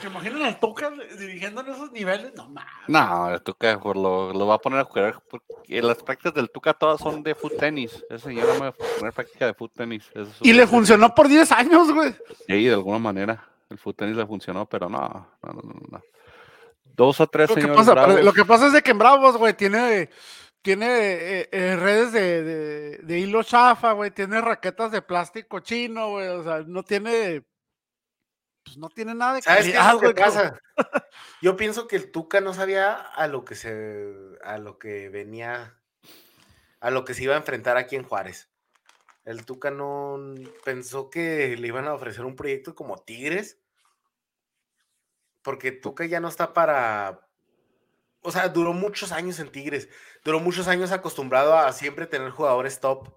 ¿Te 0.00 0.06
imaginan 0.06 0.42
al 0.42 0.58
Tuca 0.58 0.90
dirigiendo 1.18 1.60
en 1.60 1.68
esos 1.68 1.92
niveles? 1.92 2.32
No, 2.34 2.48
mames. 2.48 2.72
No, 2.88 3.30
el 3.30 3.42
Tuca 3.42 3.74
lo, 3.74 4.32
lo, 4.32 4.46
va 4.46 4.54
a 4.54 4.58
poner 4.58 4.78
a 4.80 4.84
jugar. 4.84 5.22
Porque 5.28 5.82
las 5.82 6.02
prácticas 6.02 6.32
del 6.32 6.50
Tuca 6.50 6.72
todas 6.72 6.98
son 6.98 7.22
de 7.22 7.34
foot 7.34 7.58
tenis. 7.58 8.02
Ese 8.08 8.24
señor 8.24 8.46
no 8.54 8.60
va 8.60 8.68
a 8.68 8.72
poner 8.72 9.12
práctica 9.12 9.44
de 9.44 9.52
foot 9.52 9.74
tenis. 9.74 10.10
y 10.40 10.54
le 10.54 10.66
funcionó 10.66 11.14
por 11.14 11.28
10 11.28 11.52
años, 11.52 11.92
güey. 11.92 12.14
Sí, 12.46 12.64
de 12.64 12.72
alguna 12.72 12.98
manera. 12.98 13.46
El 13.68 13.76
foot 13.76 13.98
tenis 13.98 14.16
le 14.16 14.26
funcionó, 14.26 14.66
pero 14.66 14.88
no, 14.88 14.98
no, 15.42 15.52
no, 15.52 15.80
no. 15.90 16.02
Dos 16.84 17.20
o 17.20 17.26
tres 17.26 17.50
lo 17.50 17.54
señores. 17.56 17.86
Que 17.86 17.94
pasa, 17.94 18.06
lo 18.22 18.32
que 18.32 18.44
pasa 18.46 18.66
es 18.68 18.72
de 18.72 18.82
que 18.82 18.90
en 18.92 18.98
Bravos, 18.98 19.36
güey, 19.36 19.54
tiene 19.54 20.08
tiene 20.62 20.86
eh, 20.86 21.48
eh, 21.52 21.76
redes 21.76 22.12
de, 22.12 22.42
de, 22.42 22.98
de, 22.98 23.18
hilo 23.18 23.42
chafa, 23.42 23.92
güey, 23.92 24.10
tiene 24.10 24.40
raquetas 24.40 24.90
de 24.92 25.02
plástico 25.02 25.60
chino, 25.60 26.10
güey, 26.10 26.28
o 26.28 26.42
sea, 26.42 26.62
no 26.66 26.82
tiene 26.82 27.44
pues 28.64 28.76
no 28.76 28.88
tiene 28.90 29.14
nada 29.14 29.34
de 29.34 29.42
¿Sabes 29.42 29.66
qué 29.66 29.78
es 29.78 29.92
lo 29.92 30.00
que 30.00 30.14
pasa? 30.14 30.60
Yo 31.42 31.56
pienso 31.56 31.88
que 31.88 31.96
el 31.96 32.10
Tuca 32.10 32.40
no 32.40 32.52
sabía 32.52 32.92
a 32.94 33.26
lo 33.26 33.44
que 33.44 33.54
se 33.54 34.14
a 34.42 34.58
lo 34.58 34.78
que 34.78 35.08
venía 35.08 35.80
a 36.80 36.90
lo 36.90 37.04
que 37.04 37.14
se 37.14 37.24
iba 37.24 37.34
a 37.34 37.38
enfrentar 37.38 37.76
aquí 37.76 37.96
en 37.96 38.04
Juárez. 38.04 38.50
El 39.24 39.44
Tuca 39.44 39.70
no 39.70 40.18
pensó 40.64 41.10
que 41.10 41.56
le 41.56 41.68
iban 41.68 41.86
a 41.86 41.94
ofrecer 41.94 42.24
un 42.24 42.36
proyecto 42.36 42.74
como 42.74 42.98
Tigres. 42.98 43.60
Porque 45.42 45.72
Tuca 45.72 46.06
ya 46.06 46.20
no 46.20 46.28
está 46.28 46.52
para 46.52 47.29
o 48.22 48.30
sea, 48.30 48.48
duró 48.48 48.72
muchos 48.72 49.12
años 49.12 49.38
en 49.38 49.50
Tigres, 49.50 49.88
duró 50.24 50.40
muchos 50.40 50.68
años 50.68 50.92
acostumbrado 50.92 51.56
a 51.56 51.72
siempre 51.72 52.06
tener 52.06 52.30
jugadores 52.30 52.80
top. 52.80 53.08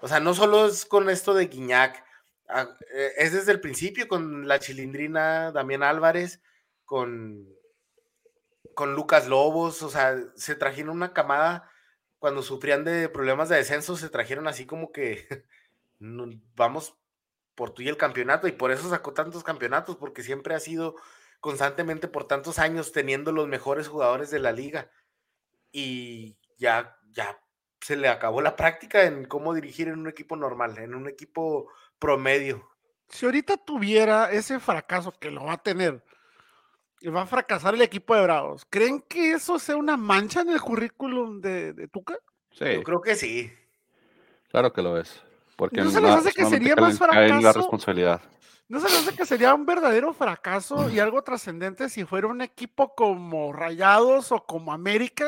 O 0.00 0.08
sea, 0.08 0.20
no 0.20 0.34
solo 0.34 0.66
es 0.66 0.84
con 0.84 1.08
esto 1.10 1.34
de 1.34 1.46
Guiñac, 1.46 2.04
eh, 2.94 3.12
es 3.16 3.32
desde 3.32 3.52
el 3.52 3.60
principio 3.60 4.08
con 4.08 4.46
la 4.48 4.58
chilindrina 4.58 5.52
Damián 5.52 5.82
Álvarez, 5.82 6.40
con, 6.84 7.48
con 8.74 8.94
Lucas 8.94 9.28
Lobos, 9.28 9.82
o 9.82 9.90
sea, 9.90 10.18
se 10.34 10.54
trajeron 10.54 10.96
una 10.96 11.12
camada 11.12 11.70
cuando 12.18 12.42
sufrían 12.42 12.84
de 12.84 13.08
problemas 13.08 13.48
de 13.48 13.56
descenso, 13.56 13.96
se 13.96 14.08
trajeron 14.08 14.46
así 14.48 14.66
como 14.66 14.92
que 14.92 15.26
vamos 16.56 16.96
por 17.54 17.70
tú 17.70 17.82
y 17.82 17.88
el 17.88 17.96
campeonato, 17.96 18.48
y 18.48 18.52
por 18.52 18.72
eso 18.72 18.88
sacó 18.88 19.12
tantos 19.12 19.44
campeonatos, 19.44 19.96
porque 19.96 20.22
siempre 20.22 20.54
ha 20.54 20.60
sido 20.60 20.96
constantemente 21.42 22.06
por 22.06 22.28
tantos 22.28 22.60
años 22.60 22.92
teniendo 22.92 23.32
los 23.32 23.48
mejores 23.48 23.88
jugadores 23.88 24.30
de 24.30 24.38
la 24.38 24.52
liga. 24.52 24.90
Y 25.72 26.38
ya, 26.56 26.96
ya 27.10 27.36
se 27.80 27.96
le 27.96 28.08
acabó 28.08 28.40
la 28.40 28.54
práctica 28.54 29.02
en 29.02 29.24
cómo 29.24 29.52
dirigir 29.52 29.88
en 29.88 29.98
un 29.98 30.08
equipo 30.08 30.36
normal, 30.36 30.78
en 30.78 30.94
un 30.94 31.08
equipo 31.08 31.68
promedio. 31.98 32.70
Si 33.08 33.26
ahorita 33.26 33.56
tuviera 33.56 34.30
ese 34.30 34.60
fracaso 34.60 35.12
que 35.18 35.32
lo 35.32 35.44
va 35.44 35.54
a 35.54 35.62
tener, 35.62 36.04
y 37.00 37.08
va 37.08 37.22
a 37.22 37.26
fracasar 37.26 37.74
el 37.74 37.82
equipo 37.82 38.14
de 38.14 38.22
Bravos, 38.22 38.64
¿creen 38.70 39.02
que 39.02 39.32
eso 39.32 39.58
sea 39.58 39.74
una 39.76 39.96
mancha 39.96 40.42
en 40.42 40.50
el 40.50 40.60
currículum 40.60 41.40
de, 41.40 41.88
Tuca? 41.92 42.16
Sí. 42.52 42.74
Yo 42.74 42.84
creo 42.84 43.00
que 43.00 43.16
sí. 43.16 43.52
Claro 44.48 44.72
que 44.72 44.80
lo 44.80 44.96
es. 44.96 45.20
Porque 45.56 45.80
no 45.80 45.90
se 45.90 46.00
les 46.00 46.10
hace 46.10 46.32
que 46.32 46.46
sería 46.46 46.76
más 46.76 46.98
fracaso. 46.98 47.40
la 47.40 47.52
responsabilidad. 47.52 48.20
¿No 48.72 48.80
se 48.80 48.86
hace 48.86 49.14
que 49.14 49.26
sería 49.26 49.52
un 49.52 49.66
verdadero 49.66 50.14
fracaso 50.14 50.88
y 50.88 50.98
algo 50.98 51.20
trascendente 51.20 51.90
si 51.90 52.06
fuera 52.06 52.28
un 52.28 52.40
equipo 52.40 52.94
como 52.94 53.52
Rayados 53.52 54.32
o 54.32 54.46
como 54.46 54.72
América, 54.72 55.26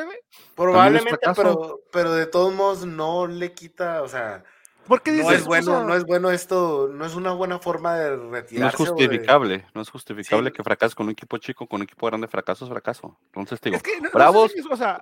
Probablemente, 0.56 1.18
pero, 1.36 1.82
pero 1.92 2.12
de 2.12 2.24
todos 2.24 2.54
modos 2.54 2.86
no 2.86 3.26
le 3.26 3.52
quita, 3.52 4.00
o 4.00 4.08
sea, 4.08 4.44
no 4.88 5.30
es 5.30 5.44
bueno, 5.44 5.84
no 5.84 5.94
es 5.94 6.04
bueno 6.04 6.30
esto, 6.30 6.88
no 6.92 7.04
es 7.06 7.14
una 7.14 7.32
buena 7.32 7.58
forma 7.58 7.96
de 7.96 8.16
retirarse. 8.16 8.58
No 8.58 8.68
es 8.68 8.74
justificable, 8.90 9.66
no 9.74 9.82
es 9.82 9.90
justificable 9.90 10.52
que 10.52 10.62
fracases 10.62 10.94
con 10.94 11.06
un 11.06 11.12
equipo 11.12 11.38
chico, 11.38 11.66
con 11.66 11.80
un 11.80 11.84
equipo 11.84 12.06
grande, 12.06 12.28
fracaso 12.28 12.64
es 12.64 12.70
fracaso. 12.70 13.18
Entonces 13.26 13.60
te 13.60 13.70
digo, 13.70 13.82
Bravos, 14.12 14.52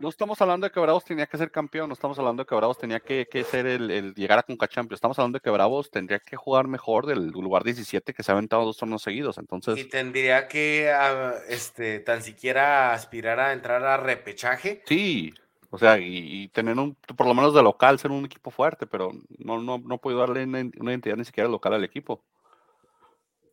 no, 0.01 0.09
estamos 0.09 0.41
hablando 0.41 0.67
de 0.67 0.71
que 0.71 0.81
Bravos 0.81 1.05
tenía 1.05 1.27
que 1.27 1.39
ser 1.39 1.51
campeón, 1.51 1.89
no 1.89 1.95
estamos 1.95 2.19
hablando 2.19 2.43
de 2.43 2.47
que 2.47 2.55
Bravos 2.55 2.79
tenía 2.79 3.01
que, 3.01 3.27
ser 3.49 3.67
el, 3.67 4.15
llegar 4.15 4.39
a 4.39 4.43
Conca 4.43 4.69
Champions, 4.69 4.99
estamos 4.99 5.19
hablando 5.19 5.37
de 5.37 5.41
que 5.41 5.51
Bravos 5.51 5.91
tendría 5.91 6.19
que 6.19 6.37
jugar 6.37 6.69
mejor 6.69 7.07
del 7.07 7.29
lugar 7.29 7.65
17 7.65 8.13
que 8.15 8.23
se 8.23 8.31
ha 8.31 8.35
aventado 8.35 8.65
dos 8.65 8.77
torneos 8.77 9.03
seguidos, 9.03 9.39
entonces. 9.39 9.79
Y 9.79 9.85
tendría 9.85 10.49
que, 10.49 10.91
ah, 10.91 11.35
este, 11.49 12.01
tan 12.01 12.23
siquiera 12.23 12.93
aspirar 12.93 13.41
a 13.41 13.53
entrar 13.53 13.85
a 13.85 13.97
repechaje. 13.97 14.83
Sí, 14.87 15.35
o 15.75 15.79
sea, 15.79 15.99
y, 15.99 16.49
tener 16.49 16.79
un, 16.79 16.95
por 17.17 17.27
lo 17.27 17.33
menos 17.33 17.55
de 17.55 17.63
local, 17.63 17.99
ser 17.99 18.11
un 18.11 18.27
equipo 18.27 18.51
fuerte, 18.51 18.87
pero 18.87 19.11
no, 19.39 19.59
no, 19.59 19.79
no 19.79 19.99
puedo 19.99 20.19
darle 20.19 20.45
una, 20.45 20.61
identidad 20.61 21.17
ni 21.17 21.25
siquiera 21.25 21.49
local 21.49 21.73
al 21.73 21.83
equipo. 21.83 22.23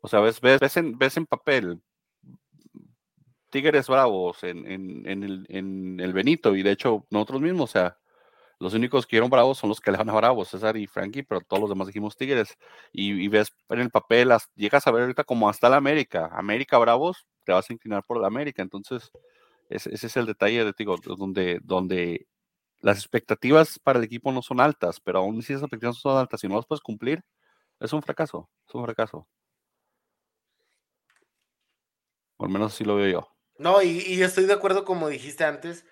O 0.02 0.08
sea, 0.10 0.20
ves, 0.20 0.42
ves, 0.42 0.60
ves, 0.60 0.76
en, 0.76 0.98
ves 0.98 1.16
en 1.16 1.26
papel 1.26 1.82
Tigres 3.50 3.88
Bravos 3.88 4.44
en, 4.44 4.70
en, 4.70 5.08
en, 5.10 5.24
el, 5.24 5.46
en 5.48 6.00
el 6.02 6.12
Benito, 6.12 6.58
y 6.58 6.62
de 6.62 6.72
hecho 6.72 7.06
nosotros 7.10 7.40
mismos, 7.40 7.70
o 7.70 7.72
sea, 7.72 7.98
los 8.60 8.74
únicos 8.74 9.08
que 9.08 9.16
dieron 9.16 9.30
Bravos 9.30 9.58
son 9.58 9.70
los 9.70 9.80
que 9.80 9.90
le 9.90 9.98
van 9.98 10.10
a 10.10 10.14
Bravos, 10.14 10.50
César 10.50 10.76
y 10.76 10.88
Frankie, 10.88 11.24
pero 11.24 11.40
todos 11.40 11.62
los 11.62 11.70
demás 11.70 11.88
dijimos 11.88 12.18
Tigres. 12.18 12.58
Y, 12.92 13.30
ves 13.30 13.54
en 13.70 13.80
el 13.80 13.92
papel, 13.92 14.30
llegas 14.56 14.86
a 14.86 14.92
ver 14.92 15.04
ahorita 15.04 15.24
como 15.24 15.48
hasta 15.48 15.70
la 15.70 15.78
América, 15.78 16.30
América 16.34 16.78
Bravos, 16.78 17.26
te 17.46 17.54
vas 17.54 17.70
a 17.70 17.74
inclinar 17.74 18.04
por 18.04 18.20
la 18.20 18.28
América. 18.28 18.62
Entonces, 18.62 19.10
ese, 19.70 19.94
es 19.94 20.18
el 20.18 20.26
detalle, 20.26 20.66
de, 20.66 20.74
digo, 20.78 20.98
donde, 20.98 21.60
donde 21.64 22.28
las 22.82 22.98
expectativas 22.98 23.80
para 23.80 24.00
el 24.00 24.06
equipo 24.06 24.32
no 24.32 24.42
son 24.42 24.60
altas, 24.60 25.00
pero 25.00 25.20
aún 25.20 25.42
si 25.42 25.54
esas 25.54 25.64
expectativas 25.64 25.98
son 25.98 26.18
altas 26.18 26.44
y 26.44 26.48
no 26.48 26.56
las 26.56 26.66
puedes 26.66 26.82
cumplir, 26.82 27.24
es 27.80 27.94
un 27.94 28.02
fracaso, 28.02 28.50
es 28.68 28.76
un 28.76 28.84
fracaso. 28.84 29.28
O 32.38 32.46
al 32.46 32.52
menos 32.52 32.74
así 32.74 32.84
lo 32.84 32.96
veo 32.96 33.08
yo. 33.08 33.28
No, 33.58 33.82
y, 33.82 34.00
y, 34.08 34.22
estoy 34.22 34.46
de 34.46 34.54
acuerdo 34.54 34.86
como 34.86 35.10
dijiste 35.10 35.44
antes. 35.44 35.86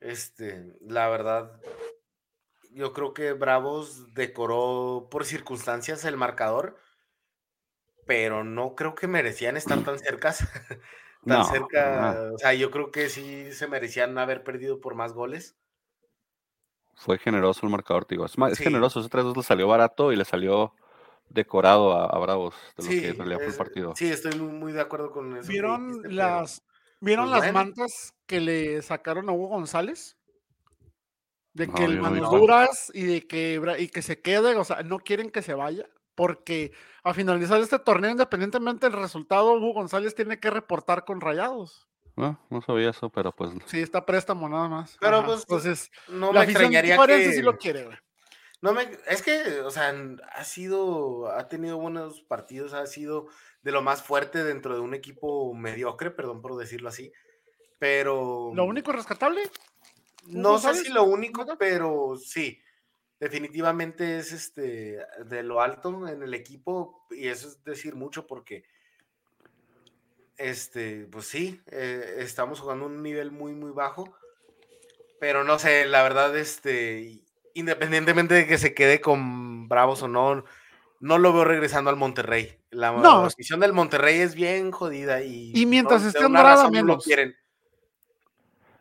Este, 0.00 0.76
la 0.80 1.08
verdad, 1.08 1.60
yo 2.70 2.92
creo 2.92 3.12
que 3.12 3.32
Bravos 3.32 4.14
decoró 4.14 5.08
por 5.10 5.24
circunstancias 5.24 6.04
el 6.04 6.16
marcador, 6.16 6.78
pero 8.06 8.44
no 8.44 8.74
creo 8.74 8.94
que 8.94 9.08
merecían 9.08 9.56
estar 9.56 9.82
tan 9.84 9.98
cerca. 9.98 10.34
tan 11.24 11.44
cerca. 11.46 12.30
O 12.34 12.38
sea, 12.38 12.54
yo 12.54 12.70
creo 12.70 12.90
que 12.90 13.08
sí 13.08 13.52
se 13.52 13.68
merecían 13.68 14.16
haber 14.18 14.42
perdido 14.42 14.80
por 14.80 14.94
más 14.94 15.12
goles. 15.12 15.56
Fue 16.94 17.18
generoso 17.18 17.64
el 17.64 17.72
marcador, 17.72 18.06
digo. 18.06 18.26
Es, 18.26 18.34
es 18.50 18.58
generoso, 18.58 19.00
ese 19.00 19.08
3-2 19.08 19.36
le 19.36 19.42
salió 19.42 19.66
barato 19.66 20.12
y 20.12 20.16
le 20.16 20.24
salió 20.24 20.74
decorado 21.32 21.92
a, 21.92 22.18
Bravos 22.18 22.54
de 22.76 22.84
lo 22.84 22.90
que 22.90 23.08
en 23.08 23.16
realidad 23.16 23.38
fue 23.38 23.48
el 23.48 23.54
partido. 23.54 23.92
Sí, 23.96 24.10
estoy 24.10 24.38
muy, 24.38 24.72
de 24.72 24.80
acuerdo 24.80 25.10
con 25.10 25.36
eso. 25.36 25.48
¿Vieron 25.48 26.02
las, 26.14 26.62
¿vieron 27.00 27.30
pues 27.30 27.42
las 27.42 27.52
mantas 27.52 28.14
que 28.26 28.40
le 28.40 28.82
sacaron 28.82 29.28
a 29.28 29.32
Hugo 29.32 29.48
González? 29.48 30.18
De 31.54 31.68
que 31.68 31.84
el 31.84 32.00
manos 32.00 32.30
duras 32.30 32.90
y 32.94 33.02
de 33.02 33.26
que, 33.26 33.60
y 33.78 33.88
que 33.88 34.02
se 34.02 34.20
quede, 34.22 34.56
o 34.56 34.64
sea, 34.64 34.82
no 34.82 34.98
quieren 34.98 35.30
que 35.30 35.42
se 35.42 35.52
vaya, 35.52 35.86
porque 36.14 36.72
a 37.04 37.14
finalizar 37.14 37.60
este 37.60 37.78
torneo, 37.78 38.10
independientemente 38.10 38.88
del 38.88 38.98
resultado, 38.98 39.54
Hugo 39.54 39.74
González 39.74 40.14
tiene 40.14 40.38
que 40.38 40.50
reportar 40.50 41.04
con 41.04 41.20
rayados. 41.20 41.88
No, 42.16 42.38
no 42.50 42.60
sabía 42.62 42.90
eso, 42.90 43.10
pero 43.10 43.32
pues. 43.32 43.52
Sí, 43.66 43.80
está 43.80 44.04
préstamo 44.04 44.48
nada 44.48 44.68
más. 44.68 44.96
Pero 45.00 45.24
pues. 45.24 45.40
Entonces, 45.40 45.90
no 46.08 46.32
me 46.32 46.44
extrañaría 46.44 46.96
que. 47.06 47.32
Sí 47.32 47.42
lo 47.42 47.56
quiere, 47.56 47.84
güey. 47.84 47.96
No 48.60 48.72
me, 48.72 48.88
es 49.08 49.22
que, 49.22 49.60
o 49.60 49.70
sea, 49.72 49.92
ha 50.34 50.44
sido, 50.44 51.32
ha 51.32 51.48
tenido 51.48 51.78
buenos 51.78 52.20
partidos, 52.20 52.74
ha 52.74 52.86
sido 52.86 53.26
de 53.62 53.72
lo 53.72 53.82
más 53.82 54.04
fuerte 54.04 54.44
dentro 54.44 54.74
de 54.74 54.80
un 54.80 54.94
equipo 54.94 55.52
mediocre, 55.52 56.12
perdón 56.12 56.40
por 56.40 56.56
decirlo 56.56 56.88
así. 56.88 57.12
Pero. 57.78 58.52
¿Lo 58.54 58.64
único 58.64 58.92
rescatable? 58.92 59.42
No 60.26 60.58
sé 60.58 60.74
si 60.74 60.92
lo 60.92 61.02
único, 61.04 61.44
pero 61.58 62.14
sí. 62.16 62.61
Definitivamente 63.22 64.18
es 64.18 64.32
este 64.32 64.98
de 65.24 65.42
lo 65.44 65.60
alto 65.60 66.08
en 66.08 66.24
el 66.24 66.34
equipo, 66.34 67.06
y 67.08 67.28
eso 67.28 67.46
es 67.46 67.62
decir 67.62 67.94
mucho 67.94 68.26
porque 68.26 68.64
este, 70.36 71.06
pues 71.08 71.26
sí, 71.26 71.62
eh, 71.70 72.16
estamos 72.18 72.58
jugando 72.58 72.86
un 72.86 73.00
nivel 73.00 73.30
muy, 73.30 73.52
muy 73.52 73.70
bajo. 73.70 74.12
Pero 75.20 75.44
no 75.44 75.60
sé, 75.60 75.86
la 75.86 76.02
verdad, 76.02 76.36
este, 76.36 77.22
independientemente 77.54 78.34
de 78.34 78.46
que 78.48 78.58
se 78.58 78.74
quede 78.74 79.00
con 79.00 79.68
Bravos 79.68 80.02
o 80.02 80.08
no, 80.08 80.42
no 80.98 81.18
lo 81.18 81.32
veo 81.32 81.44
regresando 81.44 81.90
al 81.90 81.96
Monterrey. 81.96 82.58
La, 82.70 82.90
no. 82.90 83.22
posición 83.22 83.60
del 83.60 83.72
Monterrey 83.72 84.18
es 84.18 84.34
bien 84.34 84.72
jodida 84.72 85.22
y, 85.22 85.52
y 85.54 85.64
mientras 85.64 86.02
esté 86.02 86.24
Andrada 86.24 86.68
menos. 86.70 87.04
quieren. 87.04 87.36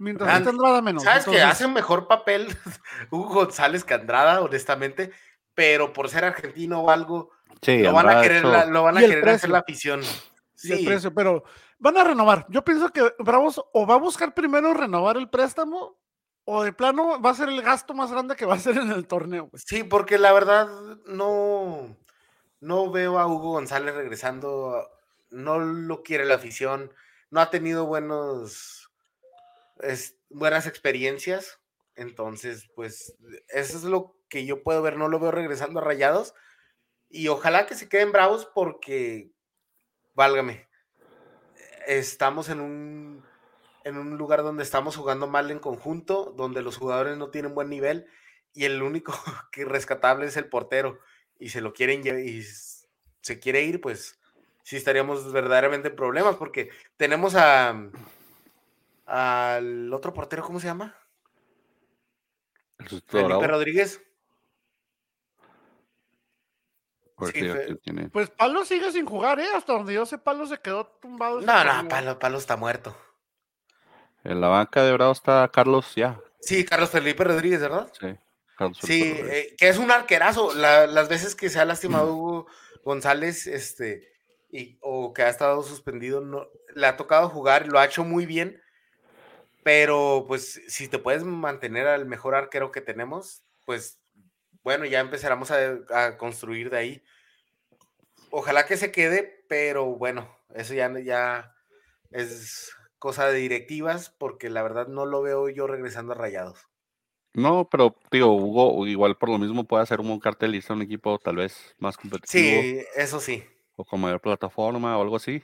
Mientras 0.01 0.35
esté 0.35 0.49
Andrada 0.49 0.81
menos. 0.81 1.03
Sabes 1.03 1.25
que 1.25 1.39
hace 1.39 1.63
un 1.63 1.73
mejor 1.73 2.07
papel 2.07 2.47
Hugo 3.11 3.35
González 3.35 3.83
que 3.83 3.93
Andrada, 3.93 4.41
honestamente, 4.41 5.11
pero 5.53 5.93
por 5.93 6.09
ser 6.09 6.25
argentino 6.25 6.81
o 6.81 6.89
algo, 6.89 7.29
lo, 7.67 7.93
van 7.93 8.09
a 8.09 8.19
querer, 8.19 8.43
lo 8.43 8.81
van 8.81 8.97
a 8.97 9.01
querer 9.01 9.29
hacer 9.29 9.51
la 9.51 9.59
afición. 9.59 10.01
Sí. 10.55 10.73
El 10.73 10.85
precio, 10.85 11.13
pero 11.13 11.43
van 11.77 11.97
a 11.97 12.03
renovar. 12.03 12.47
Yo 12.49 12.63
pienso 12.63 12.89
que 12.89 13.13
Bravos 13.19 13.63
o 13.73 13.85
va 13.85 13.93
a 13.93 13.99
buscar 13.99 14.33
primero 14.33 14.73
renovar 14.73 15.17
el 15.17 15.29
préstamo 15.29 15.99
o 16.45 16.63
de 16.63 16.73
plano 16.73 17.21
va 17.21 17.29
a 17.29 17.35
ser 17.35 17.49
el 17.49 17.61
gasto 17.61 17.93
más 17.93 18.11
grande 18.11 18.35
que 18.35 18.47
va 18.47 18.55
a 18.55 18.59
ser 18.59 18.77
en 18.77 18.91
el 18.91 19.05
torneo. 19.05 19.51
Sí, 19.53 19.83
porque 19.83 20.17
la 20.17 20.33
verdad 20.33 20.67
no, 21.05 21.95
no 22.59 22.89
veo 22.89 23.19
a 23.19 23.27
Hugo 23.27 23.51
González 23.51 23.93
regresando. 23.93 24.89
No 25.29 25.59
lo 25.59 26.01
quiere 26.01 26.25
la 26.25 26.35
afición. 26.35 26.91
No 27.29 27.39
ha 27.39 27.51
tenido 27.51 27.85
buenos, 27.85 28.80
buenas 30.29 30.67
experiencias. 30.67 31.59
Entonces, 31.95 32.69
pues, 32.75 33.15
eso 33.49 33.77
es 33.77 33.83
lo 33.83 34.15
que 34.29 34.45
yo 34.45 34.63
puedo 34.63 34.81
ver. 34.81 34.97
No 34.97 35.07
lo 35.07 35.19
veo 35.19 35.31
regresando 35.31 35.79
a 35.79 35.83
Rayados. 35.83 36.33
Y 37.09 37.27
ojalá 37.27 37.65
que 37.65 37.75
se 37.75 37.89
queden 37.89 38.11
bravos 38.11 38.49
porque 38.53 39.31
válgame, 40.13 40.67
estamos 41.87 42.49
en 42.49 42.59
un, 42.59 43.25
en 43.83 43.97
un 43.97 44.17
lugar 44.17 44.43
donde 44.43 44.63
estamos 44.63 44.95
jugando 44.95 45.27
mal 45.27 45.51
en 45.51 45.59
conjunto, 45.59 46.33
donde 46.35 46.61
los 46.61 46.77
jugadores 46.77 47.17
no 47.17 47.29
tienen 47.29 47.55
buen 47.55 47.69
nivel 47.69 48.07
y 48.53 48.65
el 48.65 48.81
único 48.81 49.13
que 49.51 49.65
rescatable 49.65 50.25
es 50.25 50.37
el 50.37 50.49
portero 50.49 50.99
y 51.39 51.49
se 51.49 51.61
lo 51.61 51.73
quieren 51.73 52.01
y 52.05 52.43
se 53.21 53.39
quiere 53.39 53.63
ir, 53.63 53.81
pues 53.81 54.19
sí 54.63 54.77
estaríamos 54.77 55.31
verdaderamente 55.31 55.89
en 55.89 55.95
problemas 55.95 56.35
porque 56.35 56.69
tenemos 56.97 57.35
a 57.35 57.89
al 59.11 59.93
otro 59.93 60.13
portero, 60.13 60.41
¿cómo 60.43 60.59
se 60.59 60.67
llama? 60.67 60.95
Felipe 63.07 63.47
Rodríguez. 63.47 64.01
Pues 68.11 68.29
Palo 68.31 68.65
sigue 68.65 68.91
sin 68.91 69.05
jugar, 69.05 69.39
¿eh? 69.39 69.47
Hasta 69.53 69.73
donde 69.73 69.93
yo 69.93 70.05
sé, 70.05 70.17
Palo 70.17 70.47
se 70.47 70.57
quedó 70.59 70.87
tumbado. 71.01 71.41
No, 71.41 71.63
no, 71.63 71.87
Palo, 71.87 72.17
Palo 72.17 72.37
está 72.37 72.55
muerto. 72.55 72.97
En 74.23 74.39
la 74.39 74.47
banca 74.47 74.83
de 74.83 74.93
Bravo 74.93 75.11
está 75.11 75.49
Carlos 75.53 75.93
ya. 75.95 76.19
Sí, 76.39 76.65
Carlos 76.65 76.89
Felipe 76.89 77.23
Rodríguez, 77.23 77.61
¿verdad? 77.61 77.91
Sí, 77.99 78.07
Carlos 78.57 78.77
Sí, 78.81 79.03
eh, 79.03 79.55
que 79.57 79.69
es 79.69 79.77
un 79.77 79.91
arquerazo. 79.91 80.53
las 80.55 81.09
veces 81.09 81.35
que 81.35 81.49
se 81.49 81.59
ha 81.59 81.65
lastimado 81.65 82.15
Hugo 82.15 82.47
González, 82.83 83.45
este, 83.45 84.13
y, 84.49 84.79
o 84.81 85.13
que 85.13 85.23
ha 85.23 85.29
estado 85.29 85.61
suspendido, 85.63 86.21
no, 86.21 86.47
le 86.73 86.87
ha 86.87 86.97
tocado 86.97 87.29
jugar, 87.29 87.67
lo 87.67 87.77
ha 87.77 87.85
hecho 87.85 88.03
muy 88.03 88.25
bien. 88.25 88.61
Pero, 89.63 90.25
pues, 90.27 90.61
si 90.67 90.87
te 90.87 90.97
puedes 90.97 91.23
mantener 91.23 91.87
al 91.87 92.05
mejor 92.05 92.35
arquero 92.35 92.71
que 92.71 92.81
tenemos, 92.81 93.43
pues 93.65 93.99
bueno, 94.63 94.85
ya 94.85 94.99
empezaremos 94.99 95.51
a, 95.51 96.17
construir 96.17 96.69
de 96.69 96.77
ahí. 96.77 97.03
Ojalá 98.29 98.65
que 98.65 98.77
se 98.77 98.91
quede, 98.91 99.43
pero 99.47 99.85
bueno, 99.85 100.29
eso 100.53 100.73
ya, 100.73 100.91
ya 100.99 101.55
es 102.11 102.71
cosa 102.99 103.27
de 103.27 103.39
directivas, 103.39 104.09
porque 104.09 104.49
la 104.49 104.63
verdad 104.63 104.87
no 104.87 105.05
lo 105.05 105.21
veo 105.21 105.49
yo 105.49 105.67
regresando 105.67 106.13
a 106.13 106.15
Rayados. 106.15 106.67
No, 107.33 107.67
pero 107.69 107.95
digo, 108.11 108.35
Hugo, 108.35 108.85
igual 108.87 109.17
por 109.17 109.29
lo 109.29 109.37
mismo 109.37 109.63
puede 109.63 109.83
hacer 109.83 110.01
un 110.01 110.09
buen 110.09 110.19
cartelista, 110.19 110.73
un 110.73 110.81
equipo 110.81 111.17
tal 111.17 111.37
vez 111.37 111.75
más 111.79 111.97
competitivo. 111.97 112.61
Sí, 112.61 112.83
eso 112.95 113.19
sí. 113.19 113.43
O 113.77 113.85
con 113.85 114.01
mayor 114.01 114.19
plataforma 114.19 114.97
o 114.97 115.01
algo 115.01 115.15
así. 115.15 115.41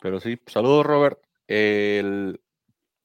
Pero 0.00 0.20
sí, 0.20 0.40
saludos 0.46 0.86
Robert. 0.86 1.18
El, 1.48 2.40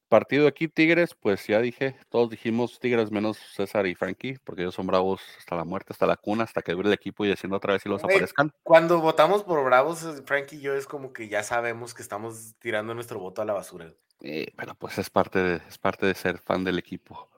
Partido 0.09 0.47
aquí, 0.47 0.67
Tigres, 0.67 1.13
pues 1.13 1.45
ya 1.45 1.61
dije, 1.61 1.95
todos 2.09 2.31
dijimos 2.31 2.79
Tigres 2.79 3.11
menos 3.11 3.37
César 3.37 3.85
y 3.85 3.93
Frankie, 3.93 4.39
porque 4.43 4.63
ellos 4.63 4.73
son 4.73 4.87
bravos 4.87 5.21
hasta 5.37 5.55
la 5.55 5.63
muerte, 5.63 5.93
hasta 5.93 6.07
la 6.07 6.17
cuna, 6.17 6.45
hasta 6.45 6.63
que 6.63 6.71
dure 6.71 6.87
el 6.87 6.93
equipo 6.93 7.23
y 7.23 7.29
diciendo 7.29 7.57
otra 7.57 7.73
vez 7.73 7.83
si 7.83 7.89
los 7.89 8.03
aparezcan. 8.03 8.51
Cuando 8.63 8.99
votamos 9.01 9.43
por 9.43 9.63
bravos, 9.63 10.03
eh, 10.03 10.23
Frankie 10.25 10.55
y 10.55 10.61
yo 10.61 10.73
es 10.73 10.87
como 10.87 11.13
que 11.13 11.29
ya 11.29 11.43
sabemos 11.43 11.93
que 11.93 12.01
estamos 12.01 12.55
tirando 12.57 12.95
nuestro 12.95 13.19
voto 13.19 13.43
a 13.43 13.45
la 13.45 13.53
basura. 13.53 13.93
Eh, 14.21 14.51
pero 14.57 14.73
pues 14.75 14.97
es 14.97 15.11
parte, 15.11 15.39
de, 15.39 15.55
es 15.69 15.77
parte 15.77 16.07
de 16.07 16.15
ser 16.15 16.39
fan 16.39 16.63
del 16.63 16.79
equipo. 16.79 17.29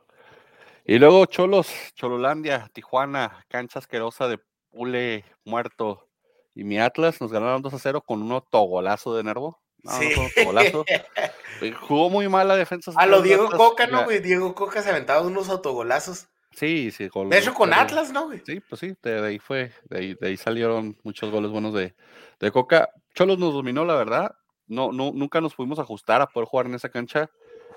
Y 0.85 0.97
luego 0.97 1.25
Cholos, 1.25 1.69
Chololandia, 1.93 2.69
Tijuana, 2.73 3.45
cancha 3.49 3.79
asquerosa 3.79 4.27
de 4.27 4.39
Pule 4.71 5.25
muerto. 5.43 6.07
Y 6.55 6.63
mi 6.63 6.79
Atlas 6.79 7.21
nos 7.21 7.31
ganaron 7.31 7.61
2 7.61 7.73
a 7.73 7.79
0 7.79 8.01
con 8.01 8.21
un 8.21 8.31
autogolazo 8.31 9.15
de 9.15 9.23
Nervo. 9.23 9.60
Sí. 9.83 11.71
Jugó 11.81 12.09
muy 12.09 12.27
mal 12.27 12.47
la 12.47 12.55
defensa. 12.55 12.91
A 12.95 13.05
lo 13.05 13.21
Diego 13.21 13.49
Coca, 13.49 13.87
¿no, 13.87 14.05
güey? 14.05 14.19
Diego 14.19 14.55
Coca 14.55 14.81
se 14.81 14.89
aventaba 14.89 15.21
unos 15.21 15.49
autogolazos. 15.49 16.27
Sí, 16.53 16.91
sí. 16.91 17.09
de 17.29 17.37
hecho, 17.37 17.53
con 17.53 17.73
Atlas, 17.73 18.11
¿no, 18.11 18.25
güey? 18.25 18.41
Sí, 18.45 18.59
pues 18.59 18.79
sí, 18.81 18.93
de, 19.01 19.25
ahí 19.25 19.39
fue, 19.39 19.71
de 19.89 20.17
ahí, 20.21 20.37
salieron 20.37 20.97
muchos 21.03 21.31
goles 21.31 21.49
buenos 21.49 21.73
de, 21.73 21.95
de 22.39 22.51
Coca. 22.51 22.89
Cholos 23.13 23.39
nos 23.39 23.53
dominó, 23.53 23.85
la 23.85 23.95
verdad. 23.95 24.35
No, 24.67 24.91
no, 24.91 25.11
nunca 25.13 25.39
nos 25.39 25.55
pudimos 25.55 25.79
ajustar 25.79 26.21
a 26.21 26.27
poder 26.27 26.47
jugar 26.47 26.65
en 26.65 26.75
esa 26.75 26.89
cancha. 26.89 27.29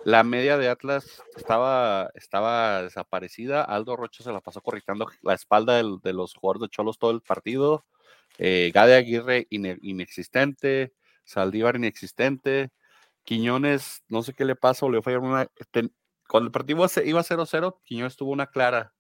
La 0.05 0.23
media 0.23 0.59
de 0.59 0.69
Atlas 0.69 1.23
estaba, 1.37 2.11
estaba 2.15 2.83
desaparecida. 2.83 3.63
Aldo 3.63 3.97
Rocha 3.97 4.23
se 4.23 4.33
la 4.33 4.41
pasó 4.41 4.61
corrigiendo 4.61 5.07
la 5.23 5.35
espalda 5.35 5.77
de 5.77 6.13
los 6.13 6.35
jugadores 6.35 6.63
de 6.63 6.69
Cholos 6.69 6.99
todo 6.99 7.11
el 7.13 7.23
partido. 7.23 7.85
Eh, 8.39 8.71
Gade 8.75 8.97
Aguirre 8.97 9.47
inexistente. 9.51 10.93
Saldívar 11.25 11.77
inexistente. 11.77 12.71
Quiñones, 13.25 14.03
no 14.09 14.23
sé 14.23 14.35
qué 14.35 14.45
le 14.45 14.57
pasa, 14.57 14.87
o 14.87 14.91
le 14.91 15.03
fue 15.03 15.17
una. 15.19 15.49
Cuando 16.29 16.49
el 16.49 16.53
partido 16.53 16.87
iba 17.05 17.23
0-0, 17.23 17.81
Quiñones 17.85 18.17
tuvo 18.17 18.33
una 18.33 18.47
clara 18.47 18.95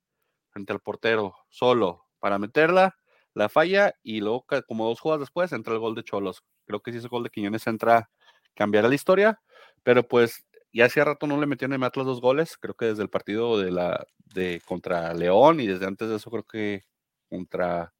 frente 0.50 0.72
al 0.72 0.80
portero, 0.80 1.34
solo, 1.48 2.06
para 2.20 2.38
meterla, 2.38 2.96
la 3.34 3.48
falla, 3.48 3.94
y 4.02 4.20
luego, 4.20 4.46
como 4.66 4.86
dos 4.86 5.00
jugadas 5.00 5.20
después, 5.20 5.52
entra 5.52 5.74
el 5.74 5.80
gol 5.80 5.94
de 5.94 6.04
Cholos. 6.04 6.44
Creo 6.66 6.80
que 6.80 6.92
si 6.92 6.98
ese 6.98 7.08
gol 7.08 7.24
de 7.24 7.30
Quiñones 7.30 7.66
entra, 7.66 8.10
cambiará 8.54 8.88
la 8.88 8.94
historia, 8.94 9.40
pero 9.82 10.06
pues 10.06 10.44
ya 10.72 10.86
hacía 10.86 11.04
rato 11.04 11.26
no 11.26 11.40
le 11.40 11.46
metieron 11.46 11.74
en 11.74 11.84
Atlas 11.84 12.06
dos 12.06 12.20
goles, 12.20 12.56
creo 12.58 12.74
que 12.74 12.86
desde 12.86 13.02
el 13.02 13.10
partido 13.10 13.58
de 13.58 13.70
la 13.70 14.06
de 14.34 14.60
contra 14.66 15.14
León 15.14 15.60
y 15.60 15.66
desde 15.66 15.86
antes 15.86 16.08
de 16.08 16.16
eso 16.16 16.30
creo 16.30 16.44
que 16.44 16.82
contra 17.28 17.92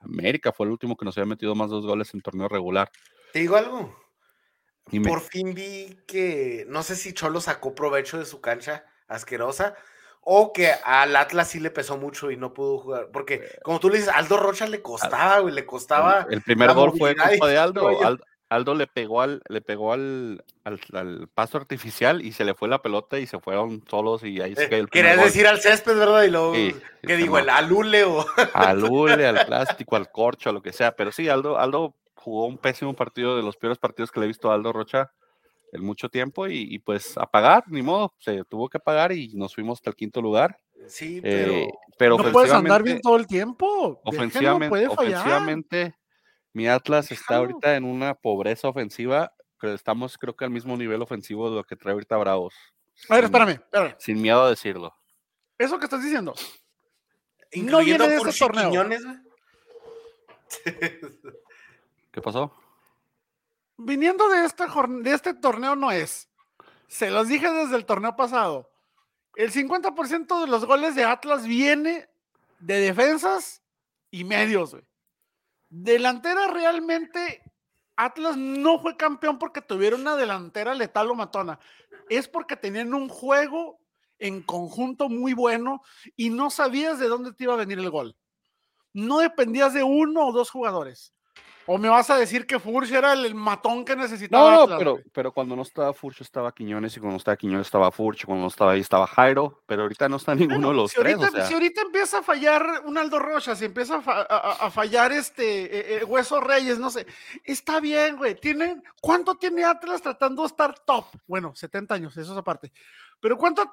América 0.00 0.52
fue 0.52 0.66
el 0.66 0.72
último 0.72 0.96
que 0.96 1.04
nos 1.04 1.18
había 1.18 1.28
metido 1.28 1.54
más 1.54 1.70
dos 1.70 1.86
goles 1.86 2.12
en 2.14 2.22
torneo 2.22 2.48
regular. 2.48 2.90
¿Te 3.34 3.40
digo 3.40 3.56
algo? 3.56 3.92
Por 5.04 5.20
fin 5.22 5.54
vi 5.54 5.98
que, 6.06 6.66
no 6.68 6.84
sé 6.84 6.94
si 6.94 7.12
Cholo 7.12 7.40
sacó 7.40 7.74
provecho 7.74 8.16
de 8.16 8.26
su 8.26 8.40
cancha 8.40 8.84
asquerosa 9.08 9.74
o 10.20 10.52
que 10.52 10.70
al 10.84 11.16
Atlas 11.16 11.48
sí 11.48 11.58
le 11.58 11.72
pesó 11.72 11.96
mucho 11.96 12.30
y 12.30 12.36
no 12.36 12.54
pudo 12.54 12.78
jugar. 12.78 13.08
Porque, 13.12 13.34
Eh, 13.34 13.58
como 13.64 13.80
tú 13.80 13.90
le 13.90 13.96
dices, 13.98 14.12
Aldo 14.14 14.36
Rocha 14.36 14.68
le 14.68 14.82
costaba, 14.82 15.40
güey, 15.40 15.52
le 15.52 15.66
costaba. 15.66 16.26
El, 16.28 16.34
el 16.34 16.42
primer 16.42 16.74
gol 16.74 16.92
fue 16.96 17.16
culpa 17.16 17.48
de 17.48 17.58
Aldo. 17.58 17.90
Aldo 18.50 18.74
le 18.76 18.86
pegó 18.86 19.20
al, 19.20 19.42
le 19.48 19.60
pegó 19.62 19.92
al, 19.92 20.44
al, 20.62 20.78
al 20.92 21.26
paso 21.34 21.58
artificial 21.58 22.22
y 22.22 22.30
se 22.30 22.44
le 22.44 22.54
fue 22.54 22.68
la 22.68 22.82
pelota 22.82 23.18
y 23.18 23.26
se 23.26 23.40
fueron 23.40 23.82
solos 23.90 24.22
y 24.22 24.40
ahí 24.40 24.54
se 24.54 24.64
Eh, 24.64 24.68
cayó 24.68 24.82
el 24.82 24.90
Querías 24.90 25.16
gol. 25.16 25.24
decir 25.24 25.48
al 25.48 25.60
césped, 25.60 25.98
¿verdad? 25.98 26.22
Y 26.22 26.30
luego, 26.30 26.54
Sí, 26.54 26.76
¿qué 27.02 27.16
digo? 27.16 27.36
El 27.38 27.48
alule 27.48 28.04
o. 28.04 28.24
al 28.52 28.84
hule, 28.84 29.26
al 29.26 29.44
plástico, 29.44 29.96
al 29.96 30.12
corcho, 30.12 30.50
a 30.50 30.52
lo 30.52 30.62
que 30.62 30.72
sea. 30.72 30.94
Pero 30.94 31.10
sí, 31.10 31.28
Aldo, 31.28 31.58
Aldo 31.58 31.96
jugó 32.24 32.46
un 32.46 32.56
pésimo 32.56 32.94
partido, 32.94 33.36
de 33.36 33.42
los 33.42 33.56
peores 33.56 33.78
partidos 33.78 34.10
que 34.10 34.18
le 34.18 34.24
he 34.24 34.28
visto 34.28 34.50
a 34.50 34.54
Aldo 34.54 34.72
Rocha 34.72 35.12
en 35.72 35.84
mucho 35.84 36.08
tiempo 36.08 36.46
y, 36.48 36.74
y 36.74 36.78
pues 36.78 37.18
a 37.18 37.26
pagar, 37.26 37.64
ni 37.68 37.82
modo, 37.82 38.14
se 38.18 38.42
tuvo 38.44 38.68
que 38.70 38.78
pagar 38.78 39.12
y 39.12 39.34
nos 39.34 39.54
fuimos 39.54 39.78
hasta 39.78 39.90
el 39.90 39.96
quinto 39.96 40.22
lugar. 40.22 40.58
Sí, 40.88 41.20
pero. 41.20 41.52
Eh, 41.52 41.68
pero 41.98 42.16
no 42.16 42.32
puedes 42.32 42.50
andar 42.52 42.82
bien 42.82 43.00
todo 43.02 43.16
el 43.16 43.26
tiempo. 43.26 44.00
Ofensivamente, 44.04 44.68
puede 44.68 44.88
fallar. 44.88 45.20
ofensivamente, 45.20 45.94
mi 46.52 46.66
Atlas 46.66 47.10
está 47.12 47.36
ahorita 47.36 47.76
en 47.76 47.84
una 47.84 48.14
pobreza 48.14 48.68
ofensiva, 48.68 49.32
pero 49.60 49.74
estamos 49.74 50.16
creo 50.16 50.34
que 50.34 50.44
al 50.44 50.50
mismo 50.50 50.76
nivel 50.76 51.02
ofensivo 51.02 51.50
de 51.50 51.56
lo 51.56 51.64
que 51.64 51.76
trae 51.76 51.92
ahorita 51.92 52.16
Bravos. 52.16 52.54
A 53.08 53.16
ver, 53.16 53.24
sin- 53.24 53.34
espérame, 53.34 53.50
espérame. 53.50 53.94
Sin 53.98 54.22
miedo 54.22 54.42
a 54.42 54.50
decirlo. 54.50 54.94
Eso 55.58 55.78
que 55.78 55.84
estás 55.84 56.02
diciendo. 56.02 56.34
incluyendo 57.52 58.04
viene 58.04 58.14
de 58.14 58.18
por 58.18 58.28
ese 58.28 58.38
torneo. 58.38 58.70
Quiñones, 58.70 59.04
güey. 59.04 59.16
¿Qué 62.14 62.22
pasó? 62.22 62.52
Viniendo 63.76 64.28
de 64.28 64.44
este, 64.44 64.66
de 65.00 65.12
este 65.12 65.34
torneo 65.34 65.74
no 65.74 65.90
es. 65.90 66.30
Se 66.86 67.10
los 67.10 67.26
dije 67.26 67.50
desde 67.50 67.74
el 67.74 67.86
torneo 67.86 68.14
pasado. 68.14 68.70
El 69.34 69.50
50% 69.50 70.40
de 70.40 70.46
los 70.46 70.64
goles 70.64 70.94
de 70.94 71.02
Atlas 71.02 71.44
viene 71.44 72.08
de 72.60 72.78
defensas 72.78 73.64
y 74.12 74.22
medios, 74.22 74.70
güey. 74.70 74.84
Delantera 75.68 76.46
realmente, 76.46 77.42
Atlas 77.96 78.36
no 78.36 78.78
fue 78.78 78.96
campeón 78.96 79.40
porque 79.40 79.60
tuvieron 79.60 80.02
una 80.02 80.14
delantera 80.14 80.72
letal 80.72 81.10
o 81.10 81.16
matona. 81.16 81.58
Es 82.08 82.28
porque 82.28 82.54
tenían 82.54 82.94
un 82.94 83.08
juego 83.08 83.80
en 84.20 84.40
conjunto 84.40 85.08
muy 85.08 85.32
bueno 85.32 85.82
y 86.14 86.30
no 86.30 86.48
sabías 86.50 87.00
de 87.00 87.08
dónde 87.08 87.32
te 87.32 87.42
iba 87.42 87.54
a 87.54 87.56
venir 87.56 87.80
el 87.80 87.90
gol. 87.90 88.16
No 88.92 89.18
dependías 89.18 89.74
de 89.74 89.82
uno 89.82 90.28
o 90.28 90.32
dos 90.32 90.48
jugadores. 90.48 91.12
O 91.66 91.78
me 91.78 91.88
vas 91.88 92.10
a 92.10 92.16
decir 92.18 92.46
que 92.46 92.58
Furch 92.58 92.90
era 92.92 93.12
el 93.14 93.34
matón 93.34 93.84
que 93.84 93.96
necesitaba. 93.96 94.50
No, 94.50 94.56
no, 94.56 94.62
Atlas, 94.64 94.78
pero, 94.78 94.98
pero 95.12 95.32
cuando 95.32 95.56
no 95.56 95.62
estaba 95.62 95.92
Furcho 95.94 96.22
estaba 96.22 96.52
Quiñones 96.52 96.96
y 96.96 97.00
cuando 97.00 97.12
no 97.14 97.16
estaba 97.18 97.36
Quiñones 97.36 97.66
estaba 97.66 97.90
Furcho, 97.90 98.26
cuando 98.26 98.42
no 98.42 98.48
estaba 98.48 98.72
ahí 98.72 98.80
estaba 98.80 99.06
Jairo, 99.06 99.62
pero 99.66 99.82
ahorita 99.82 100.08
no 100.08 100.16
está 100.16 100.34
ninguno 100.34 100.68
de 100.68 100.74
los 100.74 100.90
si, 100.90 100.98
ahorita, 100.98 101.18
tres. 101.20 101.30
o 101.32 101.36
sea, 101.36 101.46
si 101.46 101.54
ahorita 101.54 101.80
empieza 101.82 102.18
a 102.18 102.22
fallar 102.22 102.82
un 102.84 102.98
Aldo 102.98 103.18
Rocha, 103.18 103.56
si 103.56 103.64
empieza 103.64 103.96
a, 103.96 104.00
fa- 104.02 104.20
a- 104.22 104.36
a- 104.36 104.66
a 104.66 104.70
fallar 104.70 105.12
este 105.12 105.64
eh, 105.64 105.98
eh, 106.00 106.04
Hueso 106.04 106.40
Reyes, 106.40 106.78
no 106.78 106.90
sé, 106.90 107.06
está 107.44 107.80
bien, 107.80 108.16
güey. 108.16 108.34
Tienen, 108.34 108.82
¿Cuánto 109.00 109.34
tiene 109.36 109.64
Atlas 109.64 110.02
tratando 110.02 110.42
de 110.42 110.48
estar 110.48 110.78
top? 110.80 111.06
Bueno, 111.26 111.54
70 111.54 111.94
años, 111.94 112.16
eso 112.16 112.32
es 112.32 112.38
aparte. 112.38 112.72
Pero 113.20 113.38
¿cuánto, 113.38 113.70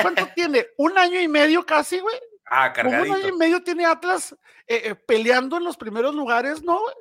cuánto 0.00 0.26
tiene? 0.34 0.66
¿Un 0.78 0.96
año 0.96 1.20
y 1.20 1.28
medio 1.28 1.66
casi, 1.66 1.98
güey? 2.00 2.16
Ah, 2.46 2.72
Como 2.74 2.88
un 2.90 2.94
año 2.94 3.04
y 3.04 3.08
cargadito. 3.10 3.36
medio 3.38 3.62
tiene 3.62 3.84
Atlas 3.86 4.32
eh, 4.66 4.82
eh, 4.84 4.94
peleando 4.94 5.56
en 5.58 5.64
los 5.64 5.76
primeros 5.76 6.14
lugares, 6.14 6.62
¿no? 6.62 6.80
güey? 6.80 6.94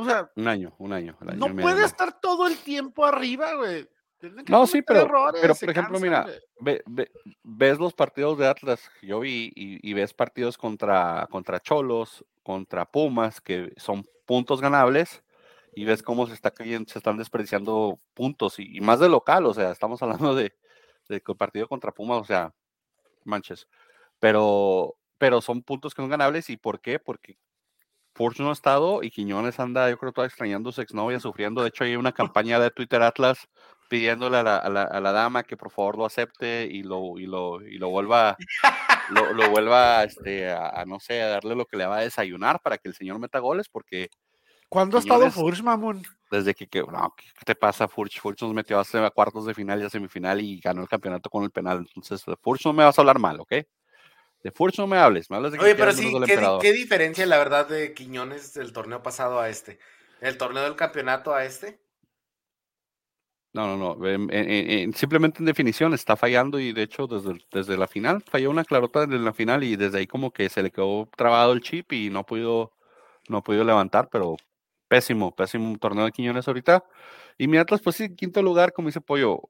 O 0.00 0.04
sea, 0.04 0.30
un 0.36 0.46
año, 0.46 0.72
un 0.78 0.92
año. 0.92 1.18
el 1.20 1.30
año 1.30 1.48
no 1.48 1.56
puede 1.60 1.84
estar 1.84 2.20
todo 2.20 2.46
el 2.46 2.56
tiempo 2.58 3.04
arriba, 3.04 3.54
güey. 3.56 3.88
No, 4.48 4.64
sí, 4.66 4.80
pero, 4.82 5.00
errores, 5.00 5.40
pero 5.40 5.54
por 5.56 5.70
ejemplo, 5.70 5.92
cansan, 5.94 6.02
mira, 6.02 6.26
ve- 6.60 6.82
ve- 6.86 7.10
ves 7.42 7.78
los 7.80 7.94
partidos 7.94 8.38
de 8.38 8.46
Atlas 8.46 8.88
yo 9.02 9.18
vi 9.18 9.52
y, 9.56 9.88
y 9.88 9.94
ves 9.94 10.14
partidos 10.14 10.56
contra, 10.56 11.26
contra 11.32 11.58
Cholos, 11.58 12.24
contra 12.44 12.84
Pumas, 12.84 13.40
que 13.40 13.72
son 13.76 14.04
puntos 14.24 14.60
ganables, 14.60 15.24
y 15.74 15.84
ves 15.84 16.02
cómo 16.04 16.28
se, 16.28 16.34
está 16.34 16.52
cayendo, 16.52 16.88
se 16.92 16.98
están 17.00 17.16
desperdiciando 17.16 17.98
puntos, 18.14 18.60
y, 18.60 18.76
y 18.76 18.80
más 18.80 19.00
de 19.00 19.08
local, 19.08 19.46
o 19.46 19.54
sea, 19.54 19.72
estamos 19.72 20.00
hablando 20.02 20.34
de, 20.36 20.54
de 21.08 21.20
partido 21.36 21.66
contra 21.66 21.90
Pumas, 21.90 22.18
o 22.18 22.24
sea, 22.24 22.54
manches, 23.24 23.66
pero, 24.20 24.96
pero 25.18 25.40
son 25.40 25.62
puntos 25.62 25.92
que 25.92 26.02
son 26.02 26.10
ganables, 26.10 26.50
¿y 26.50 26.56
por 26.56 26.80
qué? 26.80 26.98
Porque 27.00 27.36
Furch 28.18 28.40
no 28.40 28.50
ha 28.50 28.52
estado 28.52 29.02
y 29.02 29.10
Quiñones 29.10 29.58
anda, 29.60 29.88
yo 29.88 29.96
creo, 29.98 30.12
todavía 30.12 30.28
extrañando 30.28 30.72
su 30.72 30.82
exnovia, 30.82 31.20
sufriendo. 31.20 31.62
De 31.62 31.68
hecho, 31.68 31.84
hay 31.84 31.96
una 31.96 32.12
campaña 32.12 32.58
de 32.60 32.70
Twitter 32.70 33.00
Atlas 33.02 33.48
pidiéndole 33.88 34.36
a 34.38 34.42
la, 34.42 34.56
a 34.58 34.68
la- 34.68 34.82
a 34.82 35.00
la 35.00 35.12
dama 35.12 35.44
que 35.44 35.56
por 35.56 35.70
favor 35.70 35.96
lo 35.96 36.04
acepte 36.04 36.68
y 36.70 36.82
lo, 36.82 37.18
y 37.18 37.26
lo, 37.26 37.62
y 37.62 37.78
lo 37.78 37.88
vuelva, 37.88 38.36
lo, 39.10 39.32
lo 39.32 39.48
vuelva 39.50 40.04
este, 40.04 40.50
a, 40.50 40.68
a, 40.68 40.84
no 40.84 41.00
sé, 41.00 41.22
a 41.22 41.28
darle 41.28 41.54
lo 41.54 41.64
que 41.64 41.76
le 41.78 41.86
va 41.86 41.98
a 41.98 42.02
desayunar 42.02 42.60
para 42.60 42.76
que 42.78 42.88
el 42.88 42.94
señor 42.94 43.18
meta 43.18 43.38
goles, 43.38 43.68
porque 43.70 44.08
¿Cuándo 44.68 44.98
ha 44.98 45.00
estado 45.00 45.30
Furch, 45.30 45.62
mamón? 45.62 46.02
desde 46.30 46.54
que, 46.54 46.66
que 46.66 46.80
no, 46.80 47.14
¿qué 47.16 47.24
qué 47.38 47.44
te 47.46 47.54
pasa, 47.54 47.88
Furch? 47.88 48.20
Furch 48.20 48.42
nos 48.42 48.52
metió 48.52 48.78
a 48.78 49.10
cuartos 49.10 49.46
de 49.46 49.54
final 49.54 49.80
y 49.80 49.84
a 49.86 49.90
semifinal 49.90 50.40
y 50.42 50.60
ganó 50.60 50.82
el 50.82 50.88
campeonato 50.88 51.30
con 51.30 51.42
el 51.44 51.50
penal. 51.50 51.78
Entonces, 51.78 52.22
Furch 52.42 52.66
no 52.66 52.74
me 52.74 52.84
vas 52.84 52.98
a 52.98 53.00
hablar 53.00 53.18
mal, 53.18 53.40
¿ok? 53.40 53.54
De 54.42 54.50
Furch 54.52 54.78
no 54.78 54.86
me 54.86 54.98
hables, 54.98 55.30
me 55.30 55.36
hablas 55.36 55.52
de 55.52 55.58
que 55.58 55.64
Oye, 55.64 55.74
pero 55.74 55.92
sí, 55.92 56.12
¿qué, 56.60 56.72
diferencia, 56.72 57.26
la 57.26 57.38
verdad, 57.38 57.68
de 57.68 57.92
Quiñones 57.92 58.54
del 58.54 58.72
torneo 58.72 59.02
pasado 59.02 59.40
a 59.40 59.48
este? 59.48 59.78
¿El 60.20 60.38
torneo 60.38 60.62
del 60.62 60.76
campeonato 60.76 61.34
a 61.34 61.44
este? 61.44 61.80
No, 63.52 63.76
no, 63.76 63.96
no. 63.96 64.06
en- 64.06 64.32
en- 64.32 64.50
en- 64.50 64.70
en- 64.70 64.94
simplemente 64.94 65.38
en 65.40 65.46
definición 65.46 65.94
está 65.94 66.16
fallando 66.16 66.60
y 66.60 66.72
de 66.72 66.82
hecho 66.82 67.06
desde, 67.06 67.40
desde 67.50 67.76
la 67.76 67.88
final 67.88 68.22
falló 68.30 68.50
una 68.50 68.64
clarota 68.64 69.06
desde 69.06 69.24
la 69.24 69.32
final 69.32 69.64
y 69.64 69.74
desde 69.74 69.98
ahí 69.98 70.06
como 70.06 70.32
que 70.32 70.48
se 70.48 70.62
le 70.62 70.70
quedó 70.70 71.08
trabado 71.16 71.52
el 71.52 71.60
chip 71.62 71.92
y 71.92 72.10
no 72.10 72.20
ha 72.20 72.26
podido, 72.26 72.72
no 73.28 73.38
ha 73.38 73.42
podido 73.42 73.64
levantar, 73.64 74.08
pero 74.12 74.36
pésimo, 74.86 75.34
pésimo 75.34 75.76
torneo 75.78 76.04
de 76.04 76.12
Quiñones 76.12 76.46
ahorita. 76.46 76.84
Y 77.38 77.48
mi 77.48 77.56
Atlas, 77.58 77.80
pues 77.82 77.96
sí, 77.96 78.04
en 78.04 78.16
quinto 78.16 78.42
lugar, 78.42 78.72
como 78.72 78.88
dice 78.88 79.00
Pollo, 79.00 79.40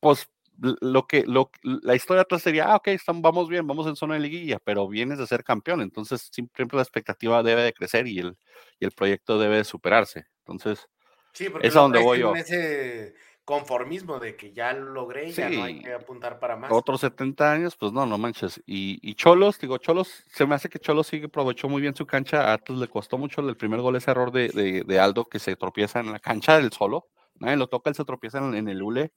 pues 0.00 0.28
lo 0.58 1.06
que, 1.06 1.24
lo, 1.26 1.50
la 1.62 1.94
historia 1.94 2.22
Atlas 2.22 2.42
sería, 2.42 2.66
ah, 2.72 2.76
ok, 2.76 2.88
vamos 3.16 3.48
bien, 3.48 3.66
vamos 3.66 3.86
en 3.86 3.96
zona 3.96 4.14
de 4.14 4.20
liguilla, 4.20 4.58
pero 4.64 4.88
vienes 4.88 5.18
de 5.18 5.26
ser 5.26 5.42
campeón, 5.44 5.80
entonces 5.80 6.28
siempre 6.32 6.66
la 6.72 6.82
expectativa 6.82 7.42
debe 7.42 7.62
de 7.62 7.72
crecer 7.72 8.06
y 8.06 8.18
el, 8.20 8.36
y 8.78 8.84
el 8.84 8.92
proyecto 8.92 9.38
debe 9.38 9.56
de 9.56 9.64
superarse. 9.64 10.26
Entonces, 10.40 10.88
Sí, 11.32 11.50
porque 11.50 11.66
Es 11.66 11.74
a 11.74 11.80
donde 11.80 11.98
voy 11.98 12.20
yo. 12.20 12.32
ese 12.36 13.14
conformismo 13.44 14.20
de 14.20 14.36
que 14.36 14.52
ya 14.52 14.72
lo 14.72 14.90
logré, 14.92 15.32
ya 15.32 15.50
no 15.50 15.64
hay 15.64 15.74
Sí. 15.78 15.82
que 15.82 15.92
apuntar 15.92 16.38
para 16.38 16.56
más. 16.56 16.70
otros 16.72 17.00
70 17.00 17.50
años, 17.52 17.76
pues 17.76 17.92
no, 17.92 18.06
no 18.06 18.16
manches. 18.18 18.62
Y, 18.66 19.00
y 19.02 19.14
Cholos, 19.16 19.58
digo, 19.58 19.76
Cholos, 19.78 20.22
se 20.28 20.46
me 20.46 20.54
hace 20.54 20.68
que 20.68 20.78
Cholos 20.78 21.08
sí 21.08 21.20
aprovechó 21.24 21.68
muy 21.68 21.82
bien 21.82 21.94
su 21.96 22.06
cancha. 22.06 22.50
A 22.50 22.54
Atlas 22.54 22.78
le 22.78 22.86
costó 22.88 23.18
mucho 23.18 23.40
el 23.40 23.56
primer 23.56 23.80
gol, 23.80 23.96
ese 23.96 24.12
error 24.12 24.30
de, 24.30 24.48
de- 24.48 24.84
de 24.86 25.00
Aldo 25.00 25.24
que 25.24 25.40
se 25.40 25.56
tropieza 25.56 25.98
en 26.00 26.12
la 26.12 26.20
cancha 26.20 26.56
del 26.56 26.70
solo. 26.72 27.08
Nadie 27.40 27.56
lo 27.56 27.66
toca, 27.66 27.90
él 27.90 27.96
se 27.96 28.04
tropieza 28.04 28.38
en, 28.38 28.54
en 28.54 28.68
el 28.68 28.80
hule 28.80 29.12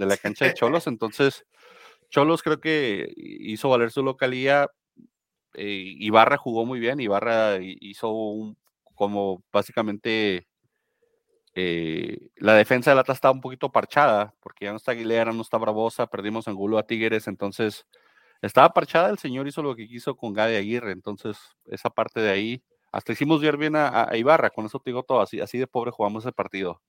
de 0.00 0.06
la 0.06 0.16
cancha 0.16 0.46
de 0.46 0.54
Cholos. 0.54 0.86
Entonces, 0.88 1.44
Cholos 2.08 2.42
creo 2.42 2.60
que 2.60 3.12
hizo 3.16 3.68
valer 3.68 3.90
su 3.92 4.02
localía. 4.02 4.68
eh, 5.54 5.94
Ibarra 5.98 6.36
jugó 6.38 6.66
muy 6.66 6.80
bien. 6.80 7.00
Ibarra 7.00 7.58
hi- 7.60 7.76
hizo 7.80 8.10
un, 8.10 8.56
como 8.94 9.42
básicamente 9.52 10.46
eh, 11.54 12.28
la 12.36 12.54
defensa 12.54 12.90
del 12.90 13.00
Atlas 13.00 13.16
está 13.16 13.30
un 13.30 13.40
poquito 13.40 13.70
parchada, 13.72 14.34
porque 14.40 14.66
ya 14.66 14.70
no 14.70 14.76
está 14.76 14.92
Aguilera, 14.92 15.32
no 15.32 15.42
está 15.42 15.58
Bravosa, 15.58 16.06
perdimos 16.06 16.46
Angulo 16.48 16.78
a 16.78 16.86
Tigres, 16.86 17.26
entonces 17.26 17.86
estaba 18.40 18.72
parchada, 18.72 19.10
el 19.10 19.18
señor 19.18 19.48
hizo 19.48 19.62
lo 19.62 19.74
que 19.74 19.88
quiso 19.88 20.16
con 20.16 20.32
Gade 20.32 20.56
Aguirre, 20.56 20.92
entonces 20.92 21.36
esa 21.66 21.90
parte 21.90 22.20
de 22.20 22.30
ahí, 22.30 22.62
hasta 22.92 23.12
hicimos 23.12 23.40
ver 23.42 23.56
bien 23.56 23.74
a, 23.76 23.88
a- 23.88 24.10
a 24.12 24.16
Ibarra, 24.16 24.50
con 24.50 24.66
eso 24.66 24.78
te 24.78 24.90
digo 24.90 25.02
todo, 25.02 25.20
así, 25.20 25.40
así 25.40 25.58
de 25.58 25.66
pobre 25.66 25.90
jugamos 25.90 26.24
ese 26.24 26.32
partido. 26.32 26.80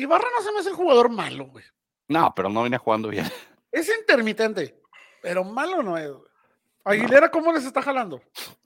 Ibarra 0.00 0.26
no 0.36 0.44
se 0.44 0.52
me 0.52 0.58
hace 0.60 0.70
un 0.70 0.76
jugador 0.76 1.10
malo, 1.10 1.46
güey. 1.46 1.64
No, 2.08 2.32
pero 2.34 2.48
no 2.48 2.62
venía 2.62 2.78
jugando 2.78 3.08
bien. 3.08 3.26
Es 3.72 3.88
intermitente, 4.00 4.80
pero 5.20 5.44
malo 5.44 5.82
no 5.82 5.98
es. 5.98 6.08
güey. 6.10 6.22
Aguilera, 6.84 7.30
¿cómo 7.30 7.52
les 7.52 7.64
está 7.64 7.82
jalando? 7.82 8.20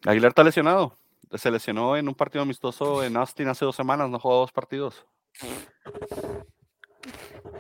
Aguilera 0.05 0.29
está 0.29 0.45
lesionado, 0.45 0.97
se 1.35 1.51
lesionó 1.51 1.97
en 1.97 2.07
un 2.07 2.15
partido 2.15 2.43
amistoso 2.43 3.03
en 3.03 3.17
Austin 3.17 3.49
hace 3.49 3.65
dos 3.65 3.75
semanas, 3.75 4.09
no 4.11 4.19
jugó 4.21 4.37
dos 4.37 4.53
partidos. 4.53 5.05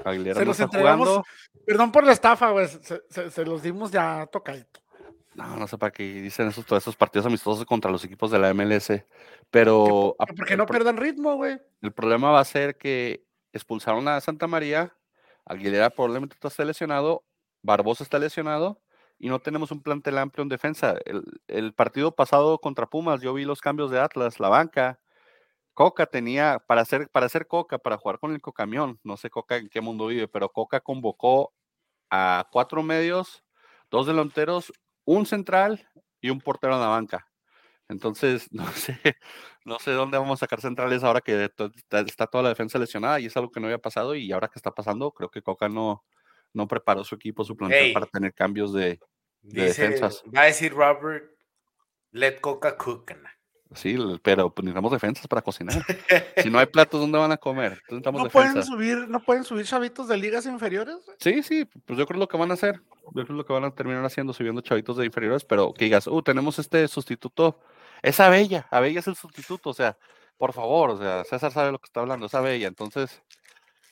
Aguilera 0.04 0.34
Se 0.34 0.40
no 0.40 0.46
los 0.46 0.56
está 0.60 0.64
entregamos, 0.64 1.08
jugando. 1.08 1.26
perdón 1.66 1.92
por 1.92 2.04
la 2.04 2.12
estafa, 2.12 2.50
güey. 2.50 2.68
Se, 2.68 3.02
se- 3.08 3.30
se 3.30 3.44
los 3.44 3.62
dimos 3.62 3.90
ya 3.90 4.26
tocadito. 4.26 4.80
No, 5.34 5.56
no 5.56 5.66
sé 5.66 5.78
para 5.78 5.90
qué 5.92 6.02
dicen 6.04 6.48
esos, 6.48 6.66
todos 6.66 6.82
esos 6.82 6.94
partidos 6.96 7.24
amistosos 7.26 7.64
contra 7.64 7.90
los 7.90 8.04
equipos 8.04 8.30
de 8.30 8.38
la 8.38 8.52
MLS, 8.52 9.02
pero 9.50 10.14
porque 10.36 10.52
el 10.52 10.58
no 10.58 10.66
pro- 10.66 10.74
pierdan 10.74 10.96
ritmo, 10.98 11.36
güey. 11.36 11.58
el 11.80 11.92
problema 11.92 12.30
va 12.30 12.40
a 12.40 12.44
ser 12.44 12.76
que 12.76 13.24
expulsaron 13.52 14.08
a 14.08 14.20
Santa 14.20 14.46
María, 14.46 14.94
Aguilera 15.44 15.90
probablemente 15.90 16.36
está 16.40 16.64
lesionado, 16.64 17.24
Barbosa 17.62 18.04
está 18.04 18.18
lesionado 18.18 18.80
y 19.18 19.28
no 19.28 19.40
tenemos 19.40 19.70
un 19.70 19.82
plantel 19.82 20.18
amplio 20.18 20.42
en 20.42 20.48
defensa. 20.48 20.96
El, 21.46 21.74
partido 21.74 22.14
pasado 22.14 22.58
contra 22.58 22.86
Pumas, 22.86 23.20
yo 23.20 23.34
vi 23.34 23.44
los 23.44 23.60
cambios 23.60 23.90
de 23.90 24.00
Atlas, 24.00 24.40
la 24.40 24.48
banca. 24.48 25.00
Coca 25.74 26.06
tenía, 26.06 26.58
para 26.66 26.82
hacer, 26.82 27.08
para 27.10 27.26
hacer 27.26 27.46
Coca, 27.46 27.78
para 27.78 27.96
jugar 27.98 28.18
con 28.18 28.32
el 28.32 28.42
Cocamión, 28.42 29.00
no 29.04 29.16
sé 29.16 29.30
Coca 29.30 29.56
en 29.56 29.68
qué 29.68 29.80
mundo 29.80 30.08
vive, 30.08 30.28
pero 30.28 30.50
Coca 30.50 30.80
convocó 30.80 31.54
a 32.10 32.48
cuatro 32.52 32.82
medios, 32.82 33.44
dos 33.90 34.06
delanteros, 34.06 34.72
un 35.04 35.24
central 35.26 35.88
y 36.20 36.30
un 36.30 36.40
portero 36.40 36.74
en 36.74 36.80
la 36.80 36.88
banca. 36.88 37.31
Entonces, 37.92 38.48
no 38.50 38.66
sé, 38.72 38.98
no 39.64 39.78
sé 39.78 39.92
dónde 39.92 40.18
vamos 40.18 40.38
a 40.38 40.44
sacar 40.44 40.60
centrales 40.60 41.04
ahora 41.04 41.20
que 41.20 41.48
está 42.06 42.26
toda 42.26 42.42
la 42.42 42.48
defensa 42.50 42.78
lesionada 42.78 43.20
y 43.20 43.26
es 43.26 43.36
algo 43.36 43.50
que 43.50 43.60
no 43.60 43.66
había 43.66 43.78
pasado 43.78 44.14
y 44.14 44.32
ahora 44.32 44.48
que 44.48 44.58
está 44.58 44.72
pasando, 44.72 45.12
creo 45.12 45.30
que 45.30 45.42
Coca 45.42 45.68
no, 45.68 46.04
no 46.52 46.66
preparó 46.66 47.04
su 47.04 47.14
equipo, 47.14 47.44
su 47.44 47.56
plantel 47.56 47.92
para 47.92 48.06
tener 48.06 48.34
cambios 48.34 48.72
de, 48.72 48.98
defensas. 49.42 50.22
Va 50.34 50.42
a 50.42 50.46
decir 50.46 50.72
Robert, 50.72 51.30
let 52.10 52.40
Coca 52.40 52.76
cook. 52.76 53.12
Sí, 53.74 53.96
pero 54.22 54.52
pues, 54.52 54.64
necesitamos 54.64 54.92
defensas 54.92 55.26
para 55.26 55.42
cocinar. 55.42 55.82
si 56.36 56.50
no 56.50 56.58
hay 56.58 56.66
platos, 56.72 57.00
¿dónde 57.00 57.18
van 57.18 57.32
a 57.32 57.36
comer? 57.36 57.80
¿No 57.88 58.28
pueden 58.28 58.62
subir, 58.62 59.08
no 59.08 59.20
pueden 59.20 59.44
subir 59.44 59.64
chavitos 59.64 60.08
de 60.08 60.16
ligas 60.16 60.46
inferiores? 60.46 60.96
Sí, 61.18 61.42
sí, 61.42 61.64
pues 61.86 61.98
yo 61.98 62.06
creo 62.06 62.20
lo 62.20 62.28
que 62.28 62.36
van 62.36 62.50
a 62.50 62.54
hacer. 62.54 62.80
Yo 63.14 63.24
creo 63.24 63.36
lo 63.36 63.44
que 63.44 63.52
van 63.52 63.64
a 63.64 63.74
terminar 63.74 64.04
haciendo, 64.04 64.32
subiendo 64.32 64.60
chavitos 64.60 64.96
de 64.96 65.06
inferiores, 65.06 65.44
pero 65.44 65.72
que 65.72 65.86
digas, 65.86 66.06
uh, 66.06 66.22
tenemos 66.22 66.58
este 66.58 66.86
sustituto. 66.88 67.60
Es 68.02 68.18
Abella, 68.20 68.66
Abella 68.70 69.00
es 69.00 69.06
el 69.06 69.14
sustituto, 69.14 69.70
o 69.70 69.74
sea, 69.74 69.96
por 70.36 70.52
favor, 70.52 70.90
o 70.90 70.98
sea, 70.98 71.24
César 71.24 71.52
sabe 71.52 71.70
lo 71.70 71.78
que 71.78 71.86
está 71.86 72.00
hablando, 72.00 72.26
es 72.26 72.34
Abella. 72.34 72.66
Entonces, 72.66 73.22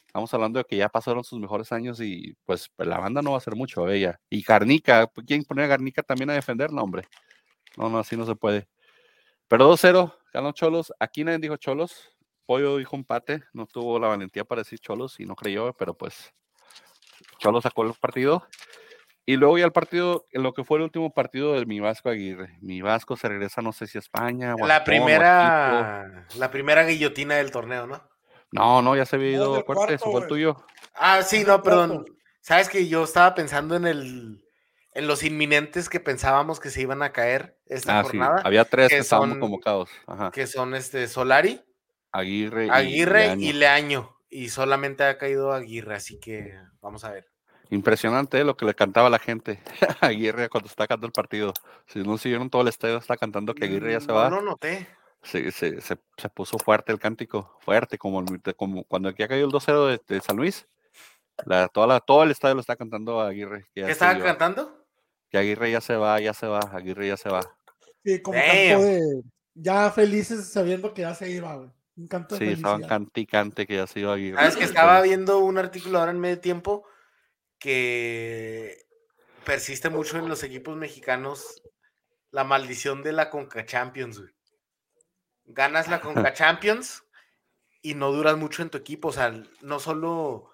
estamos 0.06 0.34
hablando 0.34 0.58
de 0.58 0.64
que 0.64 0.76
ya 0.76 0.88
pasaron 0.88 1.22
sus 1.22 1.38
mejores 1.38 1.70
años 1.70 2.00
y 2.00 2.36
pues 2.44 2.70
la 2.78 2.98
banda 2.98 3.22
no 3.22 3.32
va 3.32 3.38
a 3.38 3.40
ser 3.40 3.54
mucho 3.54 3.82
Abella. 3.82 4.20
Y 4.28 4.42
Garnica, 4.42 5.08
¿quién 5.26 5.44
pone 5.44 5.62
a 5.62 5.68
Garnica 5.68 6.02
también 6.02 6.30
a 6.30 6.34
defender? 6.34 6.72
No, 6.72 6.82
hombre. 6.82 7.06
No, 7.76 7.88
no, 7.88 8.00
así 8.00 8.16
no 8.16 8.26
se 8.26 8.34
puede. 8.34 8.68
Pero 9.46 9.72
2-0, 9.72 10.12
ganó 10.32 10.52
Cholos. 10.52 10.92
Aquí 10.98 11.22
nadie 11.22 11.38
dijo 11.38 11.56
Cholos. 11.56 12.10
Pollo 12.46 12.78
dijo 12.78 12.96
empate. 12.96 13.44
No 13.52 13.66
tuvo 13.66 14.00
la 14.00 14.08
valentía 14.08 14.44
para 14.44 14.62
decir 14.62 14.80
Cholos 14.80 15.20
y 15.20 15.24
no 15.24 15.36
creyó, 15.36 15.72
pero 15.74 15.94
pues 15.96 16.32
Cholos 17.38 17.62
sacó 17.62 17.84
el 17.84 17.94
partido. 17.94 18.44
Y 19.30 19.36
luego 19.36 19.56
ya 19.58 19.64
el 19.64 19.70
partido, 19.70 20.26
en 20.32 20.42
lo 20.42 20.52
que 20.54 20.64
fue 20.64 20.78
el 20.78 20.82
último 20.82 21.14
partido 21.14 21.52
del 21.52 21.68
Mi 21.68 21.78
Vasco 21.78 22.08
Aguirre. 22.08 22.58
Mi 22.62 22.82
Vasco 22.82 23.16
se 23.16 23.28
regresa, 23.28 23.62
no 23.62 23.70
sé 23.70 23.86
si 23.86 23.96
a 23.96 24.00
España 24.00 24.56
o 24.60 24.66
La 24.66 24.82
primera, 24.82 26.26
la 26.36 26.50
primera 26.50 26.82
guillotina 26.82 27.36
del 27.36 27.52
torneo, 27.52 27.86
¿no? 27.86 28.02
No, 28.50 28.82
no, 28.82 28.96
ya 28.96 29.06
se 29.06 29.14
había 29.14 29.30
ido 29.30 29.54
a 29.54 29.64
corte, 29.64 29.98
fue 29.98 30.22
el 30.22 30.26
tuyo. 30.26 30.56
Ah, 30.96 31.22
sí, 31.22 31.44
no, 31.44 31.62
perdón. 31.62 32.06
Sabes 32.40 32.68
que 32.68 32.88
yo 32.88 33.04
estaba 33.04 33.36
pensando 33.36 33.76
en 33.76 33.86
el 33.86 34.44
en 34.94 35.06
los 35.06 35.22
inminentes 35.22 35.88
que 35.88 36.00
pensábamos 36.00 36.58
que 36.58 36.70
se 36.70 36.80
iban 36.80 37.04
a 37.04 37.12
caer 37.12 37.56
esta 37.66 38.00
ah, 38.00 38.02
jornada. 38.02 38.42
Había 38.42 38.64
tres 38.64 38.88
que, 38.88 38.98
estaban 38.98 39.38
convocados. 39.38 39.90
Que 40.32 40.48
son 40.48 40.74
este 40.74 41.06
Solari, 41.06 41.62
Aguirre, 42.10 42.68
Aguirre 42.68 43.36
y, 43.38 43.52
Leaño. 43.52 44.16
y 44.28 44.48
solamente 44.48 45.04
ha 45.04 45.18
caído 45.18 45.52
Aguirre, 45.52 45.94
así 45.94 46.18
que 46.18 46.52
vamos 46.80 47.04
a 47.04 47.12
ver. 47.12 47.29
Impresionante 47.70 48.40
¿eh? 48.40 48.44
lo 48.44 48.56
que 48.56 48.64
le 48.64 48.74
cantaba 48.74 49.08
la 49.08 49.18
gente 49.18 49.60
a 50.00 50.06
Aguirre 50.08 50.48
cuando 50.48 50.68
está 50.68 50.86
cantando 50.86 51.06
el 51.06 51.12
partido. 51.12 51.54
Si 51.86 52.00
no 52.00 52.18
siguieron 52.18 52.50
todo 52.50 52.62
el 52.62 52.68
estadio, 52.68 52.98
está 52.98 53.16
cantando 53.16 53.54
que 53.54 53.64
Aguirre 53.64 53.92
ya 53.92 54.00
se 54.00 54.12
va. 54.12 54.28
No 54.28 54.36
lo 54.36 54.50
noté. 54.50 54.86
Sí, 55.22 55.50
se, 55.52 55.80
se, 55.80 55.96
puso 56.34 56.58
fuerte 56.58 56.92
el 56.92 56.98
cántico, 56.98 57.58
fuerte, 57.60 57.98
como, 57.98 58.24
como 58.56 58.84
cuando 58.84 59.10
aquí 59.10 59.22
ha 59.22 59.28
caído 59.28 59.46
el 59.46 59.52
2-0 59.52 60.00
de, 60.06 60.20
San 60.22 60.36
Luis. 60.36 60.66
La, 61.44 61.68
toda 61.68 61.86
la, 61.86 62.00
todo 62.00 62.22
el 62.22 62.30
estadio 62.30 62.54
lo 62.54 62.62
está 62.62 62.74
cantando 62.74 63.20
a 63.20 63.28
Aguirre. 63.28 63.66
¿Qué 63.74 63.82
estaba 63.82 64.18
cantando? 64.18 64.80
que 65.30 65.38
Aguirre 65.38 65.70
ya 65.70 65.80
se 65.80 65.96
va, 65.96 66.20
ya 66.20 66.34
se 66.34 66.46
va, 66.46 66.58
Aguirre 66.58 67.08
ya 67.08 67.16
se 67.16 67.28
va. 67.28 67.40
Sí, 68.04 68.20
como 68.20 68.36
canto 68.38 68.82
de 68.82 69.22
ya 69.54 69.90
felices 69.90 70.52
sabiendo 70.52 70.92
que 70.92 71.02
ya 71.02 71.14
se 71.14 71.30
iba, 71.30 71.54
güey. 71.54 71.70
Un 71.96 72.06
canto 72.08 72.36
de 72.36 72.46
sí, 72.46 72.52
estaban 72.52 72.82
canticante 72.82 73.66
que 73.66 73.76
ya 73.76 73.86
se 73.86 74.00
iba 74.00 74.14
Aguirre. 74.14 74.36
Sabes 74.36 74.56
que 74.56 74.64
estaba 74.64 75.00
viendo 75.02 75.38
un 75.38 75.58
artículo 75.58 75.98
ahora 75.98 76.10
en 76.10 76.18
medio 76.18 76.40
tiempo 76.40 76.84
que 77.60 78.86
persiste 79.44 79.90
mucho 79.90 80.18
en 80.18 80.28
los 80.28 80.42
equipos 80.42 80.76
mexicanos 80.76 81.62
la 82.32 82.42
maldición 82.42 83.02
de 83.02 83.12
la 83.12 83.30
Conca 83.30 83.64
Champions, 83.64 84.18
güey. 84.18 84.34
Ganas 85.44 85.88
la 85.88 86.00
Conca 86.00 86.32
Champions 86.34 87.04
y 87.82 87.94
no 87.94 88.10
duras 88.12 88.36
mucho 88.36 88.62
en 88.62 88.70
tu 88.70 88.78
equipo, 88.78 89.08
o 89.08 89.12
sea, 89.12 89.32
no 89.60 89.78
solo 89.78 90.50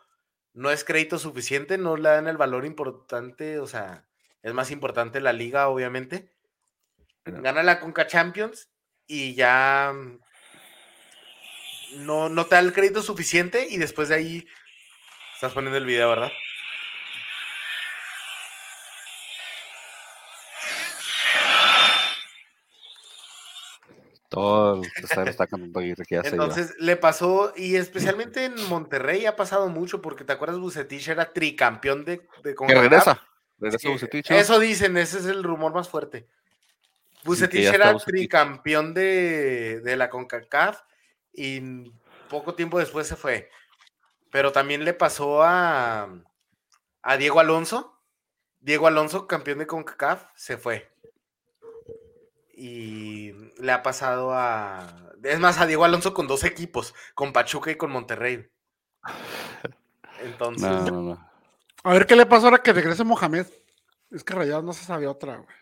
no 0.52 0.70
es 0.70 0.84
crédito 0.84 1.18
suficiente, 1.18 1.78
no 1.78 1.96
le 1.96 2.08
dan 2.08 2.28
el 2.28 2.36
valor 2.36 2.64
importante, 2.64 3.58
o 3.58 3.66
sea, 3.66 4.06
es 4.42 4.54
más 4.54 4.70
importante 4.70 5.20
la 5.20 5.32
liga, 5.32 5.68
obviamente. 5.68 6.32
Gana 7.24 7.62
la 7.62 7.80
Conca 7.80 8.06
Champions 8.06 8.70
y 9.06 9.34
ya 9.34 9.92
mm, 9.92 10.20
no, 12.06 12.28
no 12.28 12.46
te 12.46 12.54
da 12.54 12.60
el 12.60 12.72
crédito 12.72 13.02
suficiente 13.02 13.66
y 13.68 13.76
después 13.76 14.08
de 14.08 14.14
ahí 14.14 14.46
estás 15.34 15.52
poniendo 15.52 15.76
el 15.76 15.84
video, 15.84 16.08
¿verdad? 16.08 16.32
Todo 24.36 24.82
está 25.24 25.46
cantando 25.46 25.80
Entonces 25.80 26.74
le 26.78 26.96
pasó, 26.96 27.54
y 27.56 27.76
especialmente 27.76 28.44
en 28.44 28.68
Monterrey 28.68 29.24
ha 29.24 29.34
pasado 29.34 29.70
mucho, 29.70 30.02
porque 30.02 30.24
te 30.24 30.34
acuerdas, 30.34 30.58
Bucetich 30.58 31.08
era 31.08 31.32
tricampeón 31.32 32.04
de, 32.04 32.28
de 32.44 32.54
Que 32.54 32.74
regresa. 32.74 33.22
Eso 34.28 34.58
dicen, 34.58 34.98
ese 34.98 35.20
es 35.20 35.24
el 35.24 35.42
rumor 35.42 35.72
más 35.72 35.88
fuerte. 35.88 36.28
Bucetich 37.24 37.64
era 37.64 37.96
tricampeón 37.96 38.92
de, 38.92 39.80
de 39.82 39.96
la 39.96 40.10
CONCACAF 40.10 40.82
y 41.32 41.90
poco 42.28 42.54
tiempo 42.54 42.78
después 42.78 43.06
se 43.06 43.16
fue. 43.16 43.48
Pero 44.30 44.52
también 44.52 44.84
le 44.84 44.92
pasó 44.92 45.42
a, 45.42 46.10
a 47.00 47.16
Diego 47.16 47.40
Alonso. 47.40 47.98
Diego 48.60 48.86
Alonso, 48.86 49.26
campeón 49.26 49.60
de 49.60 49.66
CONCACAF, 49.66 50.24
se 50.34 50.58
fue. 50.58 50.92
Y 52.56 53.32
le 53.60 53.72
ha 53.72 53.82
pasado 53.82 54.32
a. 54.32 55.12
Es 55.22 55.38
más, 55.38 55.60
a 55.60 55.66
Diego 55.66 55.84
Alonso 55.84 56.14
con 56.14 56.26
dos 56.26 56.42
equipos, 56.42 56.94
con 57.14 57.32
Pachuca 57.32 57.70
y 57.70 57.76
con 57.76 57.90
Monterrey. 57.90 58.50
Entonces. 60.22 60.68
A 61.84 61.92
ver 61.92 62.06
qué 62.06 62.16
le 62.16 62.26
pasó 62.26 62.46
ahora 62.46 62.62
que 62.62 62.72
regrese 62.72 63.04
Mohamed. 63.04 63.46
Es 64.10 64.24
que 64.24 64.34
Rayados 64.34 64.64
no 64.64 64.72
se 64.72 64.84
sabe 64.84 65.06
otra, 65.06 65.36
güey. 65.36 65.56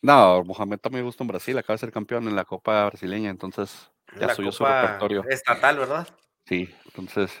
No, 0.00 0.44
Mohamed 0.44 0.78
también 0.78 1.04
gusta 1.04 1.24
en 1.24 1.28
Brasil, 1.28 1.58
acaba 1.58 1.74
de 1.74 1.78
ser 1.78 1.92
campeón 1.92 2.28
en 2.28 2.36
la 2.36 2.44
Copa 2.44 2.86
Brasileña, 2.86 3.30
entonces 3.30 3.90
ya 4.18 4.34
subió 4.34 4.52
su 4.52 4.64
repertorio. 4.64 5.24
Estatal, 5.28 5.76
¿verdad? 5.76 6.08
Sí, 6.46 6.72
entonces. 6.86 7.32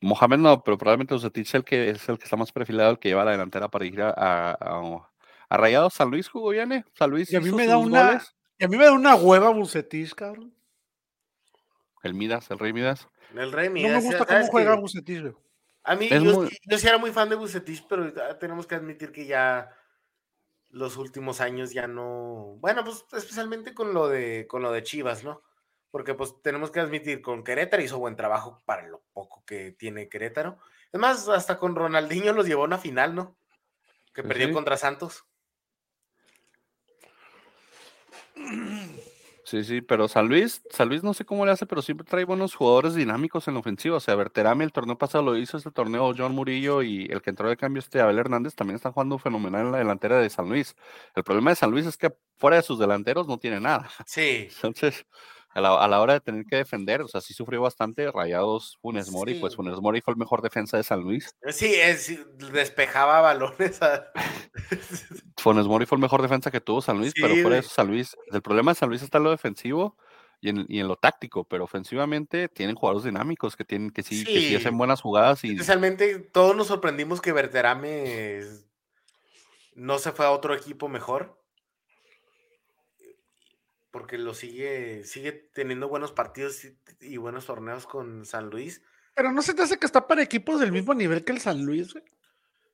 Mohamed 0.00 0.38
no, 0.38 0.62
pero 0.62 0.76
probablemente 0.76 1.14
Usetich 1.14 1.48
es 1.48 1.54
el 1.54 1.64
que 1.64 1.90
es 1.90 2.08
el 2.08 2.18
que 2.18 2.24
está 2.24 2.36
más 2.36 2.52
perfilado, 2.52 2.90
el 2.90 2.98
que 2.98 3.08
lleva 3.08 3.24
la 3.24 3.30
delantera 3.30 3.68
para 3.68 3.86
ir 3.86 4.02
a, 4.02 4.10
a, 4.52 5.08
Rayados. 5.50 5.94
San 5.94 6.10
Luis 6.10 6.28
jugó 6.28 6.50
bien, 6.50 6.72
¿eh? 6.72 6.84
San 6.94 7.10
Luis. 7.10 7.32
Y 7.32 7.36
a 7.36 7.40
mí 7.40 7.50
me 7.52 7.66
da 7.66 7.78
una. 7.78 8.22
Y 8.58 8.64
a 8.64 8.68
mí 8.68 8.76
me 8.76 8.84
da 8.84 8.92
una 8.92 9.14
hueva 9.14 9.50
Bucetich, 9.50 10.14
cabrón. 10.14 10.54
El 12.02 12.14
Midas, 12.14 12.50
el 12.50 12.58
Rey 12.58 12.72
Midas. 12.72 13.08
El 13.34 13.50
Rey 13.52 13.68
Midas. 13.68 13.92
No 13.92 13.98
me 13.98 14.04
gusta 14.04 14.26
cómo 14.26 14.46
juega 14.46 14.76
Bucetich, 14.76 15.20
güey. 15.20 15.34
A 15.86 15.96
mí, 15.96 16.08
yo, 16.08 16.78
sí 16.78 16.86
era 16.86 16.96
muy 16.96 17.12
fan 17.12 17.28
de 17.28 17.36
Bucetich, 17.36 17.86
pero 17.86 18.10
tenemos 18.38 18.66
que 18.66 18.74
admitir 18.74 19.12
que 19.12 19.26
ya 19.26 19.70
los 20.70 20.96
últimos 20.96 21.42
años 21.42 21.72
ya 21.72 21.86
no. 21.86 22.56
Bueno, 22.58 22.82
pues 22.84 23.04
especialmente 23.12 23.74
con 23.74 23.92
lo 23.92 24.08
de, 24.08 24.46
con 24.48 24.62
lo 24.62 24.72
de 24.72 24.82
Chivas, 24.82 25.24
¿no? 25.24 25.42
Porque 25.90 26.14
pues 26.14 26.40
tenemos 26.42 26.70
que 26.70 26.80
admitir, 26.80 27.20
con 27.20 27.44
Querétaro 27.44 27.82
hizo 27.82 27.98
buen 27.98 28.16
trabajo 28.16 28.62
para 28.64 28.86
lo 28.88 29.02
poco 29.12 29.44
que 29.44 29.72
tiene 29.72 30.08
Querétaro. 30.08 30.58
Es 30.90 30.98
más, 30.98 31.28
hasta 31.28 31.58
con 31.58 31.76
Ronaldinho 31.76 32.32
los 32.32 32.46
llevó 32.46 32.62
a 32.62 32.66
una 32.66 32.78
final, 32.78 33.14
¿no? 33.14 33.36
Que 34.14 34.22
perdió 34.22 34.52
contra 34.52 34.78
Santos. 34.78 35.26
Sí, 39.44 39.62
sí, 39.62 39.82
pero 39.82 40.08
San 40.08 40.26
Luis, 40.26 40.62
San 40.70 40.88
Luis 40.88 41.02
no 41.02 41.12
sé 41.12 41.26
cómo 41.26 41.44
le 41.44 41.52
hace, 41.52 41.66
pero 41.66 41.82
siempre 41.82 42.06
trae 42.06 42.24
buenos 42.24 42.54
jugadores 42.54 42.94
dinámicos 42.94 43.46
en 43.46 43.54
la 43.54 43.60
ofensiva. 43.60 43.98
O 43.98 44.00
sea, 44.00 44.14
Berterame 44.14 44.64
el 44.64 44.72
torneo 44.72 44.96
pasado 44.96 45.22
lo 45.22 45.36
hizo 45.36 45.58
este 45.58 45.70
torneo 45.70 46.14
John 46.16 46.34
Murillo 46.34 46.82
y 46.82 47.04
el 47.10 47.20
que 47.20 47.28
entró 47.28 47.50
de 47.50 47.56
cambio 47.58 47.80
este 47.80 48.00
Abel 48.00 48.18
Hernández 48.18 48.54
también 48.54 48.76
están 48.76 48.92
jugando 48.92 49.18
fenomenal 49.18 49.66
en 49.66 49.72
la 49.72 49.78
delantera 49.78 50.18
de 50.18 50.30
San 50.30 50.48
Luis. 50.48 50.74
El 51.14 51.24
problema 51.24 51.50
de 51.50 51.56
San 51.56 51.70
Luis 51.70 51.84
es 51.84 51.98
que 51.98 52.14
fuera 52.38 52.56
de 52.56 52.62
sus 52.62 52.78
delanteros 52.78 53.28
no 53.28 53.36
tiene 53.36 53.60
nada. 53.60 53.90
Sí. 54.06 54.48
Entonces, 54.56 55.04
a 55.54 55.60
la, 55.60 56.00
hora 56.00 56.14
de 56.14 56.20
tener 56.20 56.44
que 56.46 56.56
defender, 56.56 57.00
o 57.00 57.08
sea, 57.08 57.20
sí 57.20 57.32
sufrió 57.32 57.62
bastante. 57.62 58.10
Rayados 58.10 58.76
Funes 58.82 59.10
Mori, 59.10 59.34
pues 59.34 59.54
Funes 59.54 59.80
Mori 59.80 60.00
fue 60.00 60.12
el 60.12 60.18
mejor 60.18 60.42
defensa 60.42 60.76
de 60.76 60.82
San 60.82 61.00
Luis. 61.00 61.32
Sí, 61.48 61.76
despejaba 62.52 63.20
balones. 63.20 63.78
Funes 65.38 65.66
Mori 65.66 65.86
fue 65.86 65.96
el 65.96 66.02
mejor 66.02 66.22
defensa 66.22 66.50
que 66.50 66.60
tuvo 66.60 66.82
San 66.82 66.98
Luis, 66.98 67.14
pero 67.14 67.40
por 67.42 67.52
eso 67.52 67.70
San 67.70 67.86
Luis, 67.86 68.16
el 68.32 68.42
problema 68.42 68.72
de 68.72 68.76
San 68.76 68.88
Luis 68.88 69.02
está 69.02 69.18
en 69.18 69.24
lo 69.24 69.30
defensivo 69.30 69.96
y 70.40 70.48
en, 70.50 70.88
lo 70.88 70.96
táctico, 70.96 71.44
pero 71.44 71.64
ofensivamente 71.64 72.48
tienen 72.48 72.74
jugadores 72.74 73.04
dinámicos 73.04 73.56
que 73.56 73.64
tienen 73.64 73.90
que 73.90 74.02
sí, 74.02 74.24
que 74.24 74.40
sí 74.40 74.56
hacen 74.56 74.76
buenas 74.76 75.00
jugadas. 75.00 75.44
Y... 75.44 75.52
Especialmente 75.52 76.18
todos 76.18 76.56
nos 76.56 76.66
sorprendimos 76.66 77.20
que 77.20 77.32
Verterame 77.32 78.40
no 79.74 79.98
se 79.98 80.12
fue 80.12 80.26
a 80.26 80.32
otro 80.32 80.54
equipo 80.54 80.88
mejor 80.88 81.43
porque 83.94 84.18
lo 84.18 84.34
sigue, 84.34 85.04
sigue 85.04 85.30
teniendo 85.30 85.86
buenos 85.86 86.10
partidos 86.10 86.66
y, 87.00 87.16
buenos 87.16 87.46
torneos 87.46 87.86
con 87.86 88.26
San 88.26 88.50
Luis. 88.50 88.82
Pero 89.14 89.30
no 89.30 89.40
se 89.40 89.54
te 89.54 89.62
hace 89.62 89.78
que 89.78 89.86
está 89.86 90.08
para 90.08 90.20
equipos 90.20 90.58
del 90.58 90.72
mismo 90.72 90.94
nivel 90.94 91.24
que 91.24 91.30
el 91.30 91.40
San 91.40 91.64
Luis, 91.64 91.92
güey. 91.92 92.04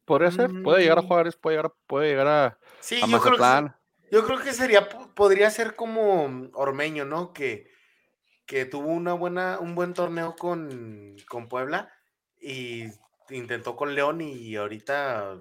podría 0.07 0.31
ser, 0.31 0.51
puede 0.65 0.81
llegar 0.81 0.97
a 0.97 1.03
Mm. 1.03 1.07
Juárez, 1.09 1.37
puede 1.37 1.57
llegar, 1.59 1.67
a- 1.73 1.75
puede 1.87 2.09
llegar 2.09 2.27
a, 2.27 2.59
Sí, 2.81 3.03
a 3.03 3.07
yo 3.07 3.21
creo, 3.21 3.37
que, 3.37 3.71
yo 4.11 4.25
creo 4.25 4.39
que 4.41 4.55
sería, 4.55 4.89
podría 5.15 5.51
ser 5.51 5.77
como 5.77 6.49
Ormeño, 6.55 7.05
¿no? 7.05 7.35
Que, 7.35 7.71
que 8.47 8.65
tuvo 8.65 8.89
una 8.89 9.13
buena, 9.13 9.59
un 9.61 9.75
buen 9.75 9.93
torneo 9.93 10.37
con, 10.37 11.17
con 11.29 11.51
Puebla 11.51 11.93
y 12.41 12.85
intentó 13.29 13.77
con 13.77 13.95
León 13.95 14.23
y 14.23 14.57
ahorita 14.57 15.37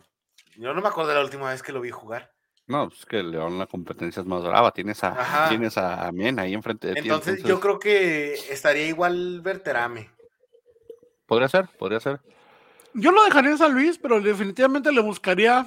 yo 0.57 0.73
no 0.73 0.81
me 0.81 0.89
acuerdo 0.89 1.11
de 1.11 1.15
la 1.15 1.23
última 1.23 1.49
vez 1.49 1.63
que 1.63 1.71
lo 1.71 1.79
vi 1.79 1.89
jugar. 1.89 2.33
No, 2.69 2.87
pues 2.87 3.03
que 3.07 3.23
León 3.23 3.57
la 3.57 3.65
competencia 3.65 4.21
es 4.21 4.27
más 4.27 4.43
brava, 4.43 4.71
tienes 4.71 5.03
a, 5.03 5.09
Ajá. 5.19 5.49
tienes 5.49 5.75
a 5.75 6.11
Mien 6.11 6.37
ahí 6.39 6.53
enfrente 6.53 6.87
de 6.89 6.93
ti. 6.93 6.99
Entonces, 6.99 7.43
yo 7.43 7.59
creo 7.59 7.79
que 7.79 8.35
estaría 8.51 8.85
igual 8.85 9.41
Berterame. 9.41 10.11
Podría 11.25 11.47
ser, 11.49 11.67
podría 11.79 11.99
ser. 11.99 12.21
Yo 12.93 13.11
lo 13.11 13.23
dejaría 13.23 13.51
en 13.51 13.57
San 13.57 13.73
Luis, 13.73 13.97
pero 13.97 14.21
definitivamente 14.21 14.91
le 14.91 15.01
buscaría, 15.01 15.65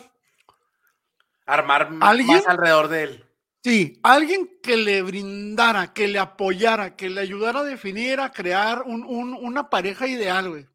Armar 1.44 1.90
¿Alguien? 2.00 2.36
más 2.36 2.46
alrededor 2.46 2.86
de 2.88 3.02
él. 3.02 3.26
sí, 3.64 3.98
alguien 4.04 4.48
que 4.62 4.76
le 4.76 5.02
brindara, 5.02 5.92
que 5.92 6.06
le 6.06 6.20
apoyara, 6.20 6.94
que 6.94 7.10
le 7.10 7.20
ayudara 7.20 7.60
a 7.60 7.64
definir, 7.64 8.20
a 8.20 8.30
crear 8.30 8.82
un- 8.82 9.04
un- 9.04 9.34
una 9.34 9.68
pareja 9.70 10.06
ideal, 10.06 10.50
güey. 10.50 10.66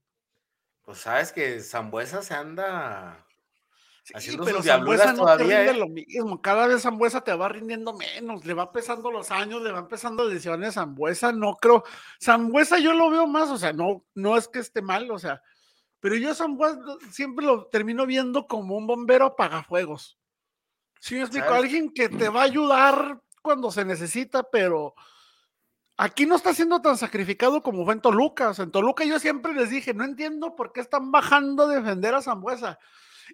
Pues 0.84 0.98
sabes 1.00 1.32
que 1.32 1.62
Zambuesa 1.62 2.22
se 2.22 2.34
anda 2.34 3.26
Sí, 4.20 4.38
pero 4.44 4.64
Zambuesa 4.64 5.08
no 5.08 5.12
te 5.12 5.18
todavía, 5.18 5.58
rinde 5.60 5.72
¿eh? 5.72 5.78
lo 5.78 5.88
mismo. 5.90 6.42
Cada 6.42 6.68
vez 6.68 6.82
Zambuesa 6.82 7.22
te 7.22 7.34
va 7.34 7.50
rindiendo 7.50 7.94
menos, 7.94 8.46
le 8.46 8.54
va 8.54 8.72
pesando 8.72 9.12
los 9.12 9.32
años, 9.32 9.62
le 9.62 9.72
van 9.72 9.90
pesando 9.90 10.24
lesiones. 10.24 10.76
Zambuesa 10.76 11.34
no 11.34 11.56
creo. 11.56 11.84
Zambuesa 12.24 12.80
yo 12.80 12.94
lo 12.94 13.10
veo 13.10 13.28
más, 13.28 13.50
o 13.50 13.58
sea, 13.58 13.74
no, 13.74 14.06
no 14.16 14.38
es 14.38 14.48
que 14.48 14.60
esté 14.60 14.82
mal, 14.82 15.12
o 15.12 15.20
sea, 15.20 15.42
pero 16.00 16.16
yo 16.16 16.34
Zambuesa 16.34 16.80
siempre 17.12 17.46
lo 17.46 17.66
termino 17.66 18.06
viendo 18.06 18.48
como 18.48 18.78
un 18.78 18.88
bombero 18.88 19.26
apagafuegos. 19.26 20.18
Sí, 21.02 21.16
me 21.16 21.22
explico, 21.22 21.48
¿Sabes? 21.48 21.64
alguien 21.64 21.94
que 21.94 22.08
te 22.08 22.30
va 22.30 22.42
a 22.42 22.46
ayudar 22.46 23.22
cuando 23.42 23.72
se 23.72 23.84
necesita, 23.84 24.44
pero 24.44 24.96
aquí 25.98 26.26
no 26.26 26.38
está 26.38 26.54
siendo 26.54 26.82
tan 26.82 26.98
sacrificado 26.98 27.62
como 27.62 27.84
fue 27.84 27.94
en 27.96 28.02
Toluca. 28.02 28.50
O 28.50 28.54
sea, 28.54 28.64
en 28.64 28.72
Toluca 28.72 29.04
yo 29.04 29.20
siempre 29.20 29.54
les 29.54 29.70
dije, 29.70 29.94
no 29.94 30.06
entiendo 30.06 30.56
por 30.56 30.72
qué 30.72 30.80
están 30.80 31.12
bajando 31.12 31.64
a 31.64 31.76
defender 31.76 32.16
a 32.16 32.22
Zambuesa. 32.22 32.80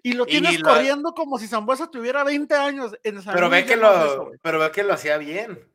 Y 0.02 0.12
lo 0.12 0.24
Y 0.24 0.30
tienes 0.30 0.60
lo- 0.60 0.68
corriendo 0.68 1.12
como 1.14 1.38
si 1.38 1.46
Zambuesa 1.48 1.90
tuviera 1.90 2.24
20 2.24 2.54
años. 2.54 2.96
En 3.02 3.22
San 3.22 3.34
Pero 3.34 3.48
ve 3.48 3.60
Luis 3.60 3.70
que 3.72 3.78
ya 3.78 3.82
no 3.82 3.92
es 3.92 4.04
eso, 4.10 4.16
lo, 4.24 4.32
pero 4.42 4.58
ve 4.58 4.70
que 4.70 4.82
lo 4.82 4.92
hacía 4.94 5.16
bien. 5.18 5.70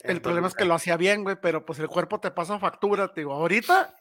El 0.00 0.20
problema 0.22 0.46
es 0.46 0.54
que 0.54 0.58
Toluca. 0.60 0.68
lo 0.68 0.74
hacía 0.74 0.96
bien, 0.96 1.24
güey, 1.24 1.36
pero 1.40 1.64
pues 1.66 1.78
el 1.80 1.88
cuerpo 1.88 2.20
te 2.20 2.30
pasa 2.30 2.58
factura, 2.58 3.12
te 3.12 3.20
digo. 3.22 3.32
Ahorita 3.32 3.94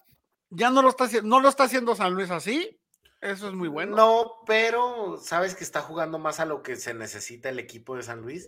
ya 0.49 0.69
no 0.69 0.81
lo 0.81 0.89
está 0.89 1.05
haciendo, 1.05 1.27
no 1.29 1.39
lo 1.41 1.49
está 1.49 1.63
haciendo 1.63 1.95
San 1.95 2.13
Luis 2.13 2.29
así. 2.29 2.79
Eso 3.19 3.47
es 3.47 3.53
muy 3.55 3.67
bueno. 3.67 3.95
No, 3.95 4.31
pero 4.45 5.17
sabes 5.17 5.55
que 5.55 5.63
está 5.63 5.81
jugando 5.81 6.19
más 6.19 6.39
a 6.39 6.45
lo 6.45 6.61
que 6.61 6.75
se 6.75 6.93
necesita 6.93 7.49
el 7.49 7.57
equipo 7.57 7.95
de 7.95 8.03
San 8.03 8.21
Luis. 8.21 8.47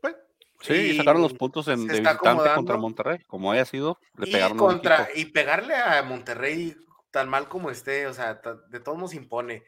Pues, 0.00 0.16
Sí, 0.60 0.96
sacaron 0.96 1.20
los 1.20 1.34
puntos 1.34 1.68
en, 1.68 1.86
de 1.86 1.92
visitante 2.00 2.20
contra. 2.54 2.78
Monterrey. 2.78 3.18
Como 3.26 3.52
haya 3.52 3.66
sido, 3.66 3.98
le 4.16 4.26
Y, 4.28 4.32
pegaron 4.32 4.56
contra, 4.56 5.08
y 5.14 5.26
pegarle 5.26 5.74
a 5.76 6.02
Monterrey 6.02 6.74
tan 7.10 7.28
mal 7.28 7.46
como 7.48 7.68
esté, 7.70 8.06
o 8.06 8.14
sea, 8.14 8.40
de 8.70 8.80
todos 8.80 8.96
nos 8.96 9.12
impone. 9.12 9.64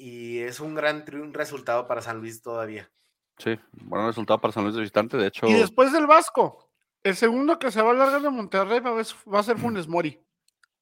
Y 0.00 0.38
es 0.38 0.60
un 0.60 0.76
gran 0.76 1.04
un 1.12 1.34
resultado 1.34 1.88
para 1.88 2.00
San 2.00 2.20
Luis 2.20 2.40
todavía. 2.40 2.88
Sí, 3.36 3.58
buen 3.72 4.06
resultado 4.06 4.40
para 4.40 4.52
San 4.52 4.62
Luis 4.62 4.76
de 4.76 4.82
visitante. 4.82 5.16
De 5.16 5.26
hecho, 5.26 5.46
Y 5.48 5.54
después 5.54 5.92
del 5.92 6.06
Vasco, 6.06 6.70
el 7.02 7.16
segundo 7.16 7.58
que 7.58 7.72
se 7.72 7.82
va 7.82 7.90
a 7.90 7.94
largar 7.94 8.22
de 8.22 8.30
Monterrey 8.30 8.78
va 8.78 9.00
a, 9.00 9.42
ser 9.42 9.58
Funes 9.58 9.88
Mori. 9.88 10.20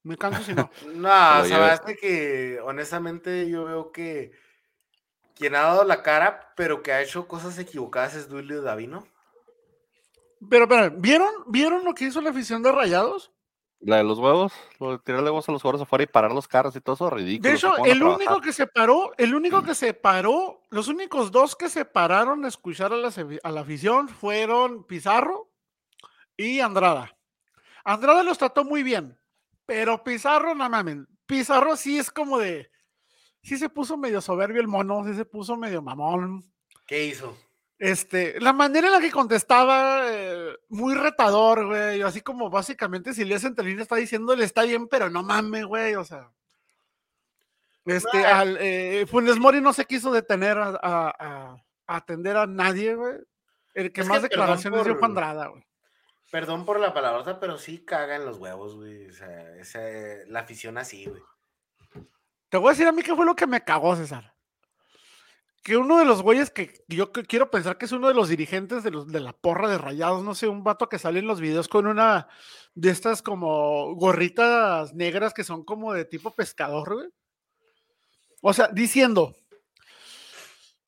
Me 0.02 0.18
canso 0.18 0.42
si 0.42 0.52
no. 0.52 0.70
No, 0.94 1.08
basta 1.08 1.94
que 1.94 2.60
honestamente 2.62 3.48
yo 3.48 3.64
veo 3.64 3.90
que 3.90 4.32
quien 5.34 5.54
ha 5.54 5.62
dado 5.62 5.84
la 5.84 6.02
cara, 6.02 6.52
pero 6.54 6.82
que 6.82 6.92
ha 6.92 7.00
hecho 7.00 7.26
cosas 7.26 7.58
equivocadas 7.58 8.14
es 8.14 8.28
Duilio 8.28 8.60
Davino. 8.60 9.06
Pero, 10.50 10.68
pero, 10.68 10.90
¿vieron, 10.90 11.32
¿vieron 11.46 11.84
lo 11.84 11.94
que 11.94 12.04
hizo 12.04 12.20
la 12.20 12.30
afición 12.30 12.62
de 12.62 12.70
Rayados? 12.70 13.32
La 13.80 13.98
de 13.98 14.04
los 14.04 14.18
huevos, 14.18 14.52
lo 14.80 14.92
de 14.92 14.98
tirarle 14.98 15.30
huevos 15.30 15.48
a 15.48 15.52
los 15.52 15.62
jugadores 15.62 15.82
afuera 15.82 16.04
y 16.04 16.06
parar 16.06 16.32
los 16.32 16.48
carros 16.48 16.74
y 16.76 16.80
todo 16.80 16.94
eso, 16.94 17.10
ridículo. 17.10 17.48
De 17.48 17.56
hecho, 17.56 17.84
el 17.84 18.02
único 18.02 18.40
que 18.40 18.52
se 18.52 18.66
paró, 18.66 19.12
el 19.18 19.34
único 19.34 19.62
que 19.62 19.74
se 19.74 19.94
paró, 19.94 20.62
los 20.70 20.88
únicos 20.88 21.30
dos 21.30 21.54
que 21.54 21.68
se 21.68 21.84
pararon 21.84 22.44
a 22.44 22.48
escuchar 22.48 22.92
a 22.92 22.96
la, 22.96 23.12
a 23.42 23.50
la 23.50 23.60
afición 23.60 24.08
fueron 24.08 24.84
Pizarro 24.84 25.50
y 26.36 26.60
Andrada. 26.60 27.16
Andrada 27.84 28.22
los 28.22 28.38
trató 28.38 28.64
muy 28.64 28.82
bien, 28.82 29.18
pero 29.66 30.02
Pizarro, 30.02 30.54
no 30.54 30.68
mames, 30.68 31.06
Pizarro 31.26 31.76
sí 31.76 31.98
es 31.98 32.10
como 32.10 32.38
de, 32.38 32.70
sí 33.42 33.58
se 33.58 33.68
puso 33.68 33.96
medio 33.96 34.20
soberbio 34.20 34.60
el 34.60 34.68
mono, 34.68 35.04
sí 35.04 35.14
se 35.14 35.24
puso 35.24 35.56
medio 35.56 35.82
mamón. 35.82 36.42
¿Qué 36.86 37.06
hizo? 37.06 37.36
Este, 37.78 38.40
la 38.40 38.52
manera 38.54 38.86
en 38.86 38.92
la 38.94 39.00
que 39.00 39.10
contestaba, 39.10 40.00
eh, 40.10 40.56
muy 40.70 40.94
retador, 40.94 41.66
güey, 41.66 42.00
así 42.02 42.22
como 42.22 42.48
básicamente 42.48 43.12
si 43.12 43.20
entre 43.22 43.64
líneas 43.66 43.82
está 43.82 43.96
diciéndole 43.96 44.44
está 44.44 44.62
bien, 44.62 44.88
pero 44.88 45.10
no 45.10 45.22
mames, 45.22 45.64
güey, 45.66 45.94
o 45.94 46.04
sea. 46.04 46.30
Este, 47.84 48.24
al, 48.24 48.56
eh, 48.60 49.06
Funes 49.08 49.38
Mori 49.38 49.60
no 49.60 49.72
se 49.72 49.84
quiso 49.84 50.10
detener 50.10 50.58
a, 50.58 50.68
a- 50.82 51.14
a- 51.18 51.64
a 51.86 51.96
atender 51.96 52.36
a 52.36 52.46
nadie, 52.46 52.94
güey. 52.94 53.14
El 53.74 53.92
que 53.92 54.00
Es 54.00 54.08
más 54.08 54.18
que 54.18 54.28
declaraciones 54.28 54.82
dio 54.84 54.94
por- 54.98 55.04
Andrada, 55.04 55.46
güey. 55.48 55.62
Perdón 56.32 56.64
por 56.64 56.80
la 56.80 56.92
palabrota, 56.92 57.38
pero 57.38 57.58
sí 57.58 57.84
cagan 57.84 58.24
los 58.24 58.38
huevos, 58.38 58.74
güey. 58.74 59.06
O 59.08 59.12
sea, 59.12 59.54
esa- 59.56 60.26
la 60.26 60.40
afición 60.40 60.78
así, 60.78 61.04
güey. 61.06 61.22
Te 62.48 62.56
voy 62.56 62.68
a 62.68 62.72
decir 62.72 62.86
a 62.88 62.92
mí 62.92 63.02
qué 63.02 63.14
fue 63.14 63.26
lo 63.26 63.36
que 63.36 63.46
me 63.46 63.62
cagó, 63.62 63.94
César. 63.94 64.34
Que 65.66 65.76
uno 65.76 65.98
de 65.98 66.04
los 66.04 66.22
güeyes 66.22 66.50
que 66.50 66.84
yo 66.86 67.10
quiero 67.10 67.50
pensar 67.50 67.76
que 67.76 67.86
es 67.86 67.90
uno 67.92 68.06
de 68.06 68.14
los 68.14 68.28
dirigentes 68.28 68.84
de, 68.84 68.92
los, 68.92 69.08
de 69.08 69.18
la 69.18 69.32
porra 69.32 69.68
de 69.68 69.78
rayados, 69.78 70.22
no 70.22 70.32
sé, 70.36 70.46
un 70.46 70.62
vato 70.62 70.88
que 70.88 71.00
sale 71.00 71.18
en 71.18 71.26
los 71.26 71.40
videos 71.40 71.66
con 71.66 71.88
una 71.88 72.28
de 72.76 72.90
estas 72.90 73.20
como 73.20 73.92
gorritas 73.96 74.94
negras 74.94 75.34
que 75.34 75.42
son 75.42 75.64
como 75.64 75.92
de 75.92 76.04
tipo 76.04 76.30
pescador, 76.30 76.94
güey. 76.94 77.08
O 78.42 78.52
sea, 78.52 78.68
diciendo, 78.68 79.34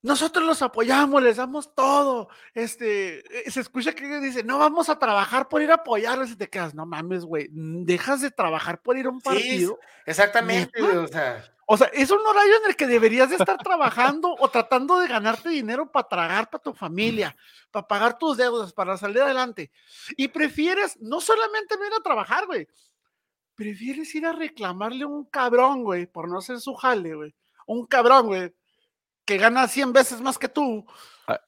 nosotros 0.00 0.46
los 0.46 0.62
apoyamos, 0.62 1.24
les 1.24 1.38
damos 1.38 1.74
todo. 1.74 2.28
Este, 2.54 3.48
eh, 3.48 3.50
se 3.50 3.58
escucha 3.58 3.96
que 3.96 4.20
dice, 4.20 4.44
no 4.44 4.60
vamos 4.60 4.88
a 4.88 4.98
trabajar 5.00 5.48
por 5.48 5.60
ir 5.60 5.72
a 5.72 5.76
apoyarles 5.82 6.30
y 6.30 6.36
te 6.36 6.48
quedas, 6.48 6.72
no 6.76 6.86
mames, 6.86 7.24
güey, 7.24 7.48
dejas 7.50 8.20
de 8.20 8.30
trabajar 8.30 8.80
por 8.80 8.96
ir 8.96 9.06
a 9.06 9.10
un 9.10 9.18
Sí, 9.18 9.24
partido. 9.24 9.80
exactamente, 10.06 10.80
¿Neta? 10.80 11.00
O 11.00 11.08
sea, 11.08 11.44
O 11.70 11.76
sea, 11.76 11.88
es 11.88 12.10
un 12.10 12.26
horario 12.26 12.56
en 12.64 12.70
el 12.70 12.76
que 12.76 12.86
deberías 12.86 13.28
de 13.28 13.36
estar 13.36 13.58
trabajando 13.58 14.34
o 14.38 14.48
tratando 14.48 14.98
de 15.00 15.06
ganarte 15.06 15.50
dinero 15.50 15.92
para 15.92 16.08
tragar 16.08 16.48
para 16.48 16.62
tu 16.62 16.72
familia, 16.72 17.36
para 17.70 17.86
pagar 17.86 18.16
tus 18.18 18.38
deudas, 18.38 18.72
para 18.72 18.96
salir 18.96 19.20
adelante. 19.20 19.70
Y 20.16 20.28
prefieres 20.28 20.96
no 20.98 21.20
solamente 21.20 21.76
no 21.76 21.84
ir 21.86 21.92
a 21.92 22.02
trabajar, 22.02 22.46
güey. 22.46 22.66
Prefieres 23.54 24.14
ir 24.14 24.24
a 24.24 24.32
reclamarle 24.32 25.04
a 25.04 25.08
un 25.08 25.26
cabrón, 25.26 25.82
güey, 25.84 26.06
por 26.06 26.26
no 26.28 26.38
hacer 26.38 26.58
su 26.58 26.74
jale, 26.74 27.14
güey. 27.14 27.34
Un 27.66 27.86
cabrón, 27.86 28.28
güey, 28.28 28.54
que 29.26 29.36
gana 29.36 29.68
100 29.68 29.92
veces 29.92 30.22
más 30.22 30.38
que 30.38 30.48
tú. 30.48 30.86
Ah. 31.26 31.38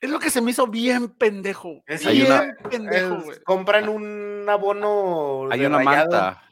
Es 0.00 0.08
lo 0.08 0.18
que 0.18 0.30
se 0.30 0.40
me 0.40 0.52
hizo 0.52 0.66
bien 0.66 1.10
pendejo. 1.10 1.82
Es- 1.86 2.06
bien 2.10 2.26
una- 2.26 2.56
pendejo, 2.70 3.16
es- 3.16 3.24
güey. 3.24 3.42
compran 3.44 3.90
un 3.90 4.46
abono. 4.48 5.48
Hay 5.50 5.60
de 5.60 5.66
una 5.66 5.76
Rayado. 5.78 6.10
manta. 6.10 6.42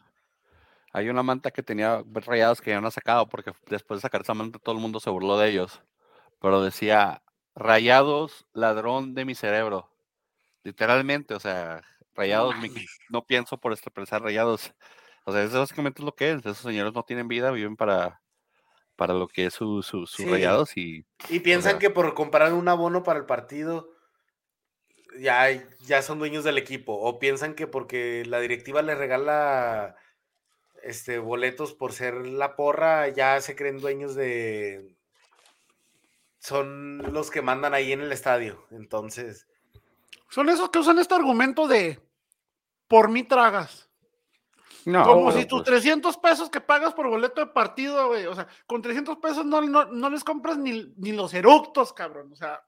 Hay 0.92 1.08
una 1.08 1.22
manta 1.22 1.50
que 1.50 1.62
tenía 1.62 2.02
rayados 2.12 2.60
que 2.60 2.70
ya 2.70 2.80
no 2.80 2.88
ha 2.88 2.90
sacado 2.90 3.28
porque 3.28 3.52
después 3.68 3.98
de 3.98 4.02
sacar 4.02 4.22
esa 4.22 4.34
manta 4.34 4.58
todo 4.58 4.74
el 4.74 4.80
mundo 4.80 4.98
se 5.00 5.10
burló 5.10 5.38
de 5.38 5.48
ellos. 5.50 5.82
Pero 6.40 6.62
decía, 6.62 7.22
rayados, 7.54 8.46
ladrón 8.52 9.14
de 9.14 9.24
mi 9.24 9.34
cerebro. 9.34 9.88
Literalmente, 10.64 11.34
o 11.34 11.40
sea, 11.40 11.82
rayados, 12.14 12.56
mi- 12.58 12.72
no 13.08 13.24
pienso 13.24 13.58
por 13.58 13.72
expresar 13.72 14.22
rayados. 14.22 14.72
O 15.24 15.32
sea, 15.32 15.42
eso 15.44 15.58
básicamente 15.60 16.00
es 16.02 16.04
lo 16.06 16.14
que 16.14 16.32
es. 16.32 16.38
Esos 16.40 16.58
señores 16.58 16.92
no 16.92 17.02
tienen 17.04 17.28
vida, 17.28 17.50
viven 17.52 17.76
para, 17.76 18.20
para 18.96 19.14
lo 19.14 19.28
que 19.28 19.46
es 19.46 19.54
su, 19.54 19.82
su- 19.82 20.06
sus 20.06 20.24
Sí. 20.24 20.30
rayados 20.30 20.76
y 20.76 21.06
Y 21.28 21.40
piensan 21.40 21.72
sea- 21.72 21.78
que 21.78 21.90
por 21.90 22.14
comprar 22.14 22.52
un 22.52 22.68
abono 22.68 23.02
para 23.04 23.18
el 23.20 23.26
partido 23.26 23.90
ya, 25.18 25.46
ya 25.80 26.02
son 26.02 26.18
dueños 26.18 26.44
del 26.44 26.58
equipo. 26.58 26.94
O 26.94 27.18
piensan 27.18 27.54
que 27.54 27.66
porque 27.66 28.24
la 28.26 28.40
directiva 28.40 28.82
les 28.82 28.98
regala 28.98 29.96
este, 30.82 31.18
boletos 31.18 31.72
por 31.74 31.92
ser 31.92 32.26
la 32.26 32.56
porra, 32.56 33.08
ya 33.08 33.40
se 33.40 33.56
creen 33.56 33.78
dueños 33.78 34.14
de. 34.14 34.94
Son 36.38 37.12
los 37.12 37.30
que 37.30 37.42
mandan 37.42 37.74
ahí 37.74 37.92
en 37.92 38.00
el 38.00 38.12
estadio. 38.12 38.64
Entonces, 38.70 39.46
Son 40.30 40.48
esos 40.48 40.70
que 40.70 40.78
usan 40.78 40.98
este 40.98 41.14
argumento 41.14 41.68
de 41.68 42.00
por 42.88 43.08
mí 43.10 43.22
tragas. 43.22 43.90
no, 44.84 45.04
Como 45.04 45.32
si 45.32 45.44
tus 45.44 45.60
pues, 45.60 45.82
300 45.82 46.16
pesos 46.16 46.50
que 46.50 46.60
pagas 46.60 46.94
por 46.94 47.08
boleto 47.08 47.40
de 47.40 47.48
partido, 47.48 48.08
güey. 48.08 48.26
O 48.26 48.34
sea, 48.34 48.48
con 48.66 48.80
300 48.80 49.18
pesos 49.18 49.44
no, 49.44 49.60
no, 49.60 49.84
no 49.84 50.10
les 50.10 50.24
compras 50.24 50.56
ni, 50.56 50.92
ni 50.96 51.12
los 51.12 51.34
eructos, 51.34 51.92
cabrón. 51.92 52.32
O 52.32 52.36
sea, 52.36 52.62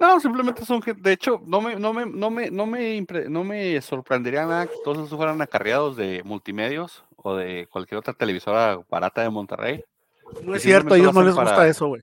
No, 0.00 0.18
simplemente 0.18 0.64
son 0.64 0.80
gente. 0.80 1.02
De 1.02 1.12
hecho, 1.12 1.42
no 1.44 1.60
me, 1.60 1.76
no 1.76 1.92
me, 1.92 2.06
no 2.06 2.30
me, 2.30 2.50
no 2.50 2.64
me, 2.64 2.98
impre- 2.98 3.28
no 3.28 3.44
me 3.44 3.80
sorprendería 3.82 4.46
nada 4.46 4.66
que 4.66 4.72
todos 4.82 4.96
esos 5.06 5.16
fueran 5.16 5.42
acarreados 5.42 5.94
de 5.96 6.22
multimedios 6.24 7.04
o 7.16 7.36
de 7.36 7.68
cualquier 7.70 7.98
otra 7.98 8.14
televisora 8.14 8.80
barata 8.88 9.20
de 9.20 9.28
Monterrey. 9.28 9.84
No 10.42 10.54
es 10.54 10.62
cierto, 10.62 10.94
a 10.94 10.96
ellos 10.96 11.12
no 11.12 11.22
les 11.22 11.34
gusta 11.34 11.68
eso, 11.68 11.88
güey. 11.88 12.02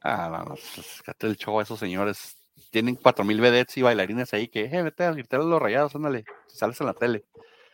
Ah, 0.00 0.28
no, 0.30 0.50
no, 0.50 0.54
pues, 0.54 1.02
el 1.20 1.36
show 1.36 1.58
a 1.58 1.64
esos 1.64 1.78
señores. 1.78 2.36
Tienen 2.70 2.96
cuatro 2.96 3.24
mil 3.24 3.40
vedettes 3.40 3.76
y 3.78 3.82
bailarines 3.82 4.32
ahí 4.34 4.48
que, 4.48 4.64
eh, 4.64 4.82
vete 4.82 5.04
a 5.04 5.12
gritar 5.12 5.40
a 5.40 5.44
los 5.44 5.60
rayados, 5.60 5.94
ándale, 5.94 6.24
sales 6.46 6.80
en 6.80 6.86
la 6.86 6.92
tele. 6.94 7.24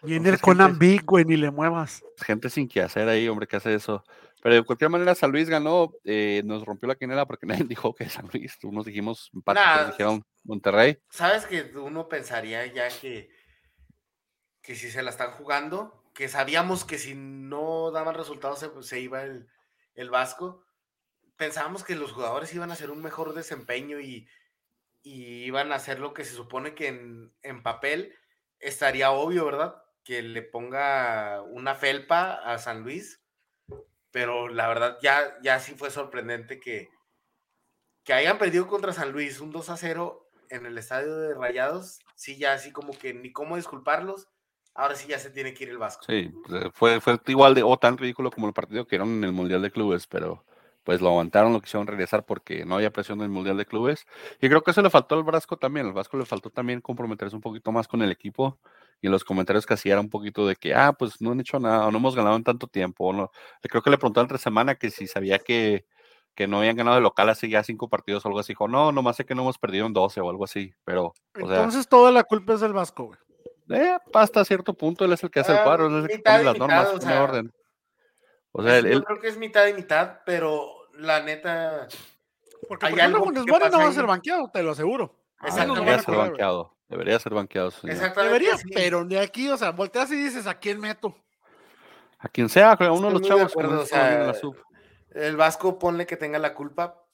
Viene 0.02 0.30
el 0.30 0.40
Conan 0.40 0.78
Big, 0.78 1.04
güey, 1.04 1.24
ni 1.26 1.36
le 1.36 1.50
muevas. 1.50 2.02
Gente 2.18 2.48
sin 2.48 2.66
que 2.68 2.80
hacer 2.80 3.08
ahí, 3.08 3.28
hombre, 3.28 3.46
que 3.46 3.56
hace 3.56 3.74
eso. 3.74 4.04
Pero 4.42 4.54
de 4.54 4.62
cualquier 4.62 4.90
manera, 4.90 5.14
San 5.14 5.32
Luis 5.32 5.48
ganó, 5.48 5.92
eh, 6.04 6.42
nos 6.44 6.64
rompió 6.64 6.88
la 6.88 6.94
quinela 6.94 7.26
porque 7.26 7.46
nadie 7.46 7.64
dijo 7.64 7.94
que 7.94 8.08
San 8.08 8.28
Luis, 8.32 8.56
unos 8.62 8.86
dijimos 8.86 9.30
empate, 9.34 9.60
dijeron 9.86 10.24
Monterrey. 10.44 10.98
Sabes 11.10 11.46
que 11.46 11.62
uno 11.76 12.08
pensaría 12.08 12.66
ya 12.66 12.88
que, 12.88 13.30
que 14.62 14.74
si 14.74 14.90
se 14.90 15.02
la 15.02 15.10
están 15.10 15.32
jugando, 15.32 16.04
que 16.14 16.28
sabíamos 16.28 16.84
que 16.84 16.98
si 16.98 17.14
no 17.14 17.90
daban 17.90 18.14
resultados 18.14 18.66
se, 18.80 19.00
iba 19.00 19.22
el, 19.22 19.48
el, 19.94 20.10
Vasco, 20.10 20.64
pensábamos 21.36 21.84
que 21.84 21.94
los 21.94 22.12
jugadores 22.12 22.54
iban 22.54 22.70
a 22.70 22.74
hacer 22.74 22.90
un 22.90 23.02
mejor 23.02 23.34
desempeño 23.34 24.00
y, 24.00 24.26
y 25.02 25.44
iban 25.44 25.72
a 25.72 25.76
hacer 25.76 25.98
lo 25.98 26.14
que 26.14 26.24
se 26.24 26.34
supone 26.34 26.74
que 26.74 26.88
en, 26.88 27.32
en 27.42 27.62
papel 27.62 28.14
estaría 28.58 29.10
obvio, 29.10 29.44
¿verdad? 29.44 29.82
Que 30.02 30.22
le 30.22 30.42
ponga 30.42 31.42
una 31.42 31.74
felpa 31.74 32.34
a 32.34 32.58
San 32.58 32.82
Luis 32.82 33.19
pero 34.10 34.48
la 34.48 34.68
verdad 34.68 34.98
ya, 35.02 35.36
ya 35.42 35.58
sí 35.60 35.74
fue 35.74 35.90
sorprendente 35.90 36.60
que, 36.60 36.88
que 38.04 38.12
hayan 38.12 38.38
perdido 38.38 38.66
contra 38.66 38.92
San 38.92 39.12
Luis 39.12 39.40
un 39.40 39.50
2 39.50 39.70
a 39.70 39.76
0 39.76 40.26
en 40.50 40.66
el 40.66 40.78
estadio 40.78 41.16
de 41.16 41.34
Rayados, 41.34 42.00
sí, 42.16 42.36
ya 42.36 42.52
así 42.52 42.72
como 42.72 42.92
que 42.92 43.14
ni 43.14 43.32
cómo 43.32 43.56
disculparlos, 43.56 44.28
ahora 44.74 44.96
sí 44.96 45.08
ya 45.08 45.18
se 45.18 45.30
tiene 45.30 45.54
que 45.54 45.64
ir 45.64 45.70
el 45.70 45.78
Vasco. 45.78 46.04
Sí, 46.06 46.32
pues, 46.46 46.64
fue, 46.74 47.00
fue 47.00 47.20
igual 47.26 47.54
de 47.54 47.62
o 47.62 47.76
tan 47.78 47.96
ridículo 47.96 48.30
como 48.30 48.48
el 48.48 48.52
partido 48.52 48.86
que 48.86 48.96
eran 48.96 49.08
en 49.08 49.24
el 49.24 49.32
Mundial 49.32 49.62
de 49.62 49.70
Clubes, 49.70 50.06
pero 50.06 50.44
pues 50.82 51.00
lo 51.00 51.08
aguantaron, 51.08 51.52
lo 51.52 51.60
quisieron 51.60 51.86
regresar 51.86 52.24
porque 52.24 52.64
no 52.64 52.76
había 52.76 52.90
presión 52.90 53.18
en 53.18 53.24
el 53.24 53.30
Mundial 53.30 53.56
de 53.56 53.66
Clubes. 53.66 54.06
Y 54.40 54.48
creo 54.48 54.62
que 54.62 54.70
eso 54.70 54.82
le 54.82 54.90
faltó 54.90 55.14
al 55.14 55.22
Vasco 55.22 55.56
también, 55.56 55.86
al 55.86 55.92
Vasco 55.92 56.16
le 56.16 56.24
faltó 56.24 56.50
también 56.50 56.80
comprometerse 56.80 57.36
un 57.36 57.42
poquito 57.42 57.70
más 57.70 57.86
con 57.86 58.02
el 58.02 58.10
equipo 58.10 58.58
y 59.00 59.06
en 59.06 59.12
los 59.12 59.24
comentarios 59.24 59.66
que 59.66 59.74
hacía 59.74 59.92
era 59.92 60.00
un 60.00 60.10
poquito 60.10 60.46
de 60.46 60.56
que, 60.56 60.74
ah, 60.74 60.92
pues 60.92 61.20
no 61.20 61.32
han 61.32 61.40
hecho 61.40 61.58
nada, 61.58 61.90
no 61.90 61.98
hemos 61.98 62.14
ganado 62.14 62.36
en 62.36 62.44
tanto 62.44 62.66
tiempo. 62.66 63.12
No. 63.12 63.30
Creo 63.62 63.82
que 63.82 63.90
le 63.90 63.98
preguntaron 63.98 64.26
entre 64.26 64.38
semana 64.38 64.74
que 64.74 64.90
si 64.90 65.06
sabía 65.06 65.38
que, 65.38 65.86
que 66.34 66.46
no 66.46 66.58
habían 66.58 66.76
ganado 66.76 66.96
de 66.96 67.02
local 67.02 67.28
hace 67.30 67.48
ya 67.48 67.62
cinco 67.62 67.88
partidos 67.88 68.24
o 68.24 68.28
algo 68.28 68.40
así. 68.40 68.52
Dijo, 68.52 68.68
no, 68.68 68.92
nomás 68.92 69.16
sé 69.16 69.24
que 69.24 69.34
no 69.34 69.42
hemos 69.42 69.58
perdido 69.58 69.86
en 69.86 69.94
12 69.94 70.20
o 70.20 70.30
algo 70.30 70.44
así, 70.44 70.74
pero. 70.84 71.14
Entonces 71.34 71.88
toda 71.88 72.10
la 72.10 72.24
culpa 72.24 72.54
es 72.54 72.60
del 72.60 72.72
Vasco, 72.72 73.06
güey. 73.06 73.18
Eh, 73.70 73.96
hasta 74.14 74.44
cierto 74.44 74.74
punto 74.74 75.04
él 75.04 75.12
es 75.12 75.22
el 75.22 75.30
que 75.30 75.40
hace 75.40 75.52
el 75.52 75.62
paro, 75.62 75.86
él 75.86 75.98
es 75.98 76.04
el 76.04 76.16
que 76.16 76.18
pone 76.18 76.42
las 76.42 76.58
normas, 76.58 76.88
o 76.92 77.00
sea, 77.00 77.22
orden. 77.22 77.52
O 78.52 78.62
sea, 78.64 78.78
él, 78.78 78.90
yo 78.90 79.04
creo 79.04 79.20
que 79.20 79.28
es 79.28 79.38
mitad 79.38 79.66
y 79.68 79.74
mitad, 79.74 80.18
pero 80.26 80.66
la 80.94 81.22
neta. 81.22 81.86
Porque 82.68 82.86
algo 83.00 83.24
Funes 83.24 83.46
no 83.46 83.78
va 83.78 83.88
a 83.88 83.92
ser 83.92 84.06
banqueado, 84.06 84.50
te 84.50 84.62
lo 84.62 84.72
aseguro. 84.72 85.14
debería 85.40 86.02
ser 86.02 86.16
banqueado. 86.16 86.76
Debería 86.90 87.20
ser 87.20 87.32
banqueado. 87.32 87.72
Debería, 87.82 88.58
pero 88.74 89.04
de 89.04 89.20
aquí, 89.20 89.48
o 89.48 89.56
sea, 89.56 89.70
volteas 89.70 90.10
y 90.10 90.16
dices, 90.16 90.48
¿a 90.48 90.58
quién 90.58 90.80
meto? 90.80 91.16
A 92.18 92.28
quien 92.28 92.48
sea, 92.48 92.76
uno 92.92 93.06
de 93.06 93.12
los 93.12 93.22
chavos. 93.22 94.42
el 95.12 95.36
Vasco 95.36 95.78
ponle 95.78 96.04
que 96.04 96.16
tenga 96.16 96.40
la 96.40 96.52
culpa, 96.52 97.06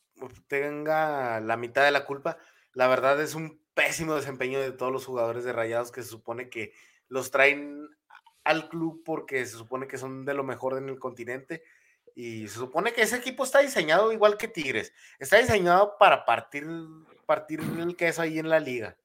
tenga 0.49 1.41
la 1.41 1.59
mitad 1.59 1.85
de 1.85 1.91
la 1.91 2.07
culpa. 2.07 2.39
La 2.73 2.89
verdad 2.89 3.21
es 3.21 3.35
un 3.35 3.61
pésimo 3.75 4.15
desempeño 4.15 4.59
de 4.61 4.73
todos 4.73 4.91
los 4.91 5.05
jugadores 5.05 5.45
de 5.45 5.53
Rayados 5.53 5.93
que 5.93 6.03
se 6.03 6.09
supone 6.09 6.49
que 6.49 6.73
los 7.09 7.31
traen 7.31 7.87
al 8.45 8.71
club 8.71 9.03
porque 9.05 9.45
se 9.45 9.59
supone 9.59 9.87
que 9.87 9.99
son 9.99 10.25
de 10.25 10.33
lo 10.33 10.43
mejor 10.43 10.79
en 10.79 10.89
el 10.89 10.99
continente 10.99 11.63
y 12.15 12.49
se 12.49 12.55
supone 12.55 12.95
que 12.95 13.03
ese 13.03 13.17
equipo 13.17 13.45
está 13.45 13.59
diseñado 13.59 14.11
igual 14.11 14.39
que 14.39 14.49
Tigres. 14.49 14.95
Está 15.19 15.37
diseñado 15.37 15.99
para 15.99 16.25
partir, 16.25 16.67
partir 17.27 17.61
el 17.61 17.95
queso 17.95 18.23
ahí 18.23 18.39
en 18.39 18.49
la 18.49 18.59
liga. 18.59 18.97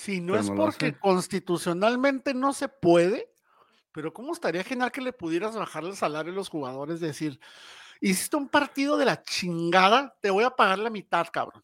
Si 0.00 0.18
no 0.18 0.34
es 0.34 0.48
porque 0.48 0.96
constitucionalmente 0.96 2.32
no 2.32 2.54
se 2.54 2.68
puede, 2.68 3.30
pero 3.92 4.14
¿cómo 4.14 4.32
estaría 4.32 4.64
genial 4.64 4.90
que 4.90 5.02
le 5.02 5.12
pudieras 5.12 5.54
bajar 5.54 5.84
el 5.84 5.94
salario 5.94 6.32
a 6.32 6.36
los 6.36 6.48
jugadores? 6.48 7.00
Decir, 7.00 7.38
hiciste 8.00 8.34
un 8.36 8.48
partido 8.48 8.96
de 8.96 9.04
la 9.04 9.22
chingada, 9.22 10.16
te 10.22 10.30
voy 10.30 10.44
a 10.44 10.56
pagar 10.56 10.78
la 10.78 10.88
mitad, 10.88 11.26
cabrón. 11.30 11.62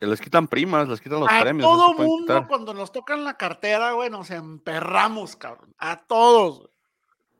les 0.00 0.18
quitan 0.18 0.48
primas, 0.48 0.88
les 0.88 0.98
quitan 1.02 1.20
los 1.20 1.28
a 1.30 1.42
premios. 1.42 1.70
Todo 1.70 1.92
mundo, 1.92 2.46
cuando 2.48 2.72
nos 2.72 2.90
tocan 2.90 3.22
la 3.22 3.36
cartera, 3.36 3.92
güey, 3.92 4.08
nos 4.08 4.30
emperramos, 4.30 5.36
cabrón. 5.36 5.74
A 5.76 5.98
todos. 5.98 6.70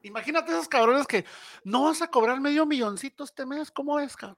Imagínate 0.03 0.53
esos 0.53 0.69
cabrones 0.69 1.07
que 1.07 1.25
no 1.65 1.85
vas 1.85 2.03
a 2.03 2.11
cobrar 2.11 2.39
medio 2.39 2.67
milloncito 2.67 3.25
este 3.25 3.47
mes. 3.47 3.71
¿Cómo 3.71 3.99
es, 3.99 4.15
cabrón? 4.15 4.37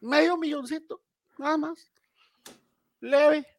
Medio 0.00 0.38
milloncito, 0.38 1.02
nada 1.36 1.58
más. 1.58 1.92
Leve. 3.00 3.53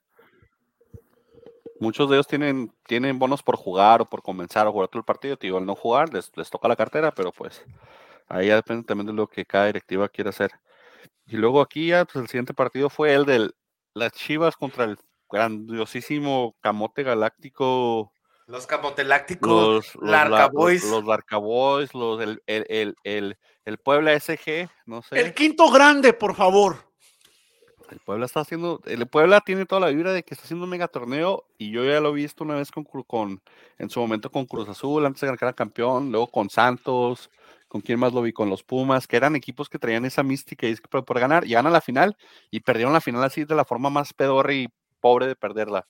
Muchos 1.79 2.09
de 2.09 2.15
ellos 2.15 2.27
tienen, 2.27 2.73
tienen 2.87 3.19
bonos 3.19 3.43
por 3.43 3.57
jugar 3.57 4.01
o 4.01 4.05
por 4.05 4.21
comenzar 4.21 4.67
a 4.67 4.71
jugar 4.71 4.87
todo 4.87 4.99
el 4.99 5.05
partido. 5.05 5.37
Digo, 5.39 5.57
al 5.57 5.65
no 5.65 5.75
jugar 5.75 6.13
les, 6.13 6.31
toca 6.49 6.67
la 6.67 6.75
cartera, 6.75 7.13
pero 7.13 7.31
pues 7.31 7.63
ahí 8.27 8.47
ya 8.47 8.55
depende 8.55 8.83
también 8.83 9.07
de 9.07 9.13
lo 9.13 9.27
que 9.27 9.45
cada 9.45 9.67
directiva 9.67 10.07
quiera 10.09 10.29
hacer. 10.29 10.51
Y 11.25 11.37
luego 11.37 11.61
aquí 11.61 11.87
ya, 11.87 12.05
pues 12.05 12.15
el 12.23 12.29
siguiente 12.29 12.53
partido 12.53 12.89
fue 12.89 13.13
el 13.13 13.25
de 13.25 13.51
las 13.93 14.11
Chivas 14.13 14.55
contra 14.55 14.85
el 14.85 14.97
grandiosísimo 15.29 16.55
Camote 16.61 17.03
Galáctico 17.03 18.13
los 18.47 18.67
camotelácticos, 18.67 19.95
los, 19.95 20.03
Larcaboys. 20.03 20.83
Los, 20.83 21.03
Larcaboys, 21.03 21.93
los, 21.95 22.21
el, 22.21 22.43
el, 22.45 22.95
el, 23.03 23.37
el, 23.65 23.77
Puebla 23.79 24.19
SG, 24.19 24.69
no 24.85 25.01
sé. 25.01 25.19
El 25.19 25.33
quinto 25.33 25.71
grande, 25.71 26.13
por 26.13 26.35
favor. 26.35 26.84
El 27.89 27.99
Puebla 27.99 28.25
está 28.25 28.41
haciendo, 28.41 28.81
el 28.85 29.07
Puebla 29.07 29.41
tiene 29.41 29.65
toda 29.65 29.81
la 29.81 29.87
vibra 29.87 30.11
de 30.13 30.23
que 30.23 30.33
está 30.33 30.45
haciendo 30.45 30.65
un 30.65 30.69
mega 30.69 30.87
torneo 30.87 31.45
y 31.57 31.71
yo 31.71 31.83
ya 31.83 31.99
lo 31.99 32.09
he 32.09 32.13
visto 32.13 32.43
una 32.43 32.55
vez 32.55 32.71
con, 32.71 32.83
con 32.83 33.41
en 33.77 33.89
su 33.89 33.99
momento 33.99 34.31
con 34.31 34.45
Cruz 34.45 34.67
Azul, 34.69 35.05
antes 35.05 35.21
de 35.21 35.27
ganar 35.27 35.55
campeón, 35.55 36.11
luego 36.11 36.27
con 36.27 36.49
Santos, 36.49 37.29
con 37.67 37.81
quién 37.81 37.99
más 37.99 38.13
lo 38.13 38.21
vi, 38.21 38.33
con 38.33 38.49
los 38.49 38.63
Pumas, 38.63 39.07
que 39.07 39.17
eran 39.17 39.35
equipos 39.35 39.69
que 39.69 39.79
traían 39.79 40.05
esa 40.05 40.23
mística 40.23 40.67
y 40.67 40.75
que 40.75 41.01
por 41.01 41.19
ganar, 41.19 41.45
y 41.45 41.51
ganan 41.51 41.73
la 41.73 41.81
final 41.81 42.17
y 42.49 42.61
perdieron 42.61 42.93
la 42.93 43.01
final 43.01 43.23
así 43.23 43.43
de 43.43 43.55
la 43.55 43.65
forma 43.65 43.89
más 43.89 44.13
pedorra 44.13 44.53
y 44.53 44.69
pobre 45.01 45.27
de 45.27 45.35
perderla. 45.35 45.87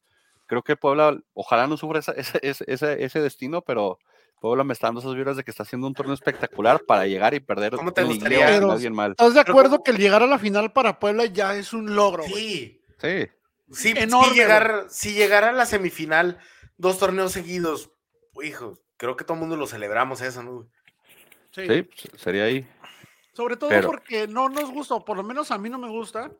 Creo 0.48 0.64
que 0.64 0.76
Puebla, 0.76 1.18
ojalá 1.34 1.68
no 1.68 1.78
sufra 1.78 2.00
ese, 2.00 2.40
ese, 2.42 3.04
ese, 3.04 3.20
destino, 3.22 3.62
pero 3.62 4.00
Puebla 4.40 4.64
me 4.64 4.74
está 4.74 4.88
dando 4.88 5.00
esas 5.00 5.16
vibras 5.16 5.38
de 5.38 5.44
que 5.44 5.52
está 5.52 5.64
haciendo 5.64 5.88
un 5.88 5.94
torneo 5.94 6.14
espectacular 6.14 6.82
para 6.86 7.08
llegar 7.08 7.34
y 7.34 7.40
perder. 7.40 7.76
¿Cómo 7.76 7.94
te 7.94 8.04
gustaría? 8.04 8.58
alguien 8.58 8.94
mal. 8.94 9.12
¿Estás 9.12 9.34
de 9.34 9.40
acuerdo 9.40 9.84
que 9.84 9.92
el 9.92 9.98
llegar 9.98 10.22
a 10.24 10.28
la 10.28 10.40
final 10.40 10.72
para 10.72 11.00
Puebla 11.00 11.26
ya 11.26 11.56
es 11.56 11.74
un 11.74 11.96
logro? 11.96 12.24
Sí. 12.24 12.82
Sí. 13.00 13.28
Sí, 13.72 13.94
Enorme, 13.96 14.36
llegar, 14.36 14.86
si 14.90 15.14
llegara 15.14 15.50
a 15.50 15.52
la 15.52 15.66
semifinal, 15.66 16.40
dos 16.78 17.00
torneos 17.00 17.32
seguidos, 17.32 17.90
hijo, 18.44 18.80
creo 18.98 19.16
que 19.16 19.24
todo 19.24 19.34
el 19.34 19.40
mundo 19.40 19.58
lo 19.58 19.66
celebramos 19.66 20.22
eso, 20.22 20.44
¿no? 20.44 20.70
Sí, 21.52 21.66
sí 21.96 22.10
sería 22.16 22.44
ahí. 22.44 22.68
Sobre 23.34 23.58
todo 23.58 23.70
porque 23.82 24.28
no 24.28 24.50
nos 24.50 24.72
gusta, 24.72 24.96
o 24.96 25.04
por 25.04 25.18
lo 25.18 25.24
menos 25.24 25.52
a 25.52 25.58
mí 25.58 25.70
no 25.70 25.80
me 25.80 25.90
gusta, 25.90 26.32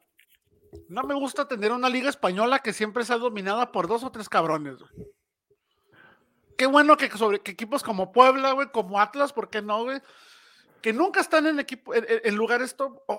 no 0.88 1.04
me 1.04 1.14
gusta 1.14 1.48
tener 1.48 1.72
una 1.72 1.90
liga 1.90 2.10
española 2.10 2.60
que 2.60 2.74
siempre 2.74 3.04
sea 3.06 3.18
dominada 3.18 3.72
por 3.72 3.88
dos 3.88 4.04
o 4.04 4.12
tres 4.12 4.30
cabrones. 4.30 4.76
Qué 6.58 6.66
bueno 6.66 6.98
que, 6.98 7.10
sobre, 7.12 7.40
que 7.40 7.52
equipos 7.52 7.84
como 7.84 8.12
Puebla, 8.12 8.52
güey, 8.54 8.70
como 8.72 9.00
Atlas, 9.00 9.34
¿por 9.34 9.50
qué 9.50 9.62
no, 9.62 9.84
güey? 9.84 10.02
Que 10.82 10.94
nunca 10.94 11.20
están 11.20 11.48
en, 11.48 11.60
equipo, 11.60 11.94
en, 11.96 12.36
lugares 12.36 12.76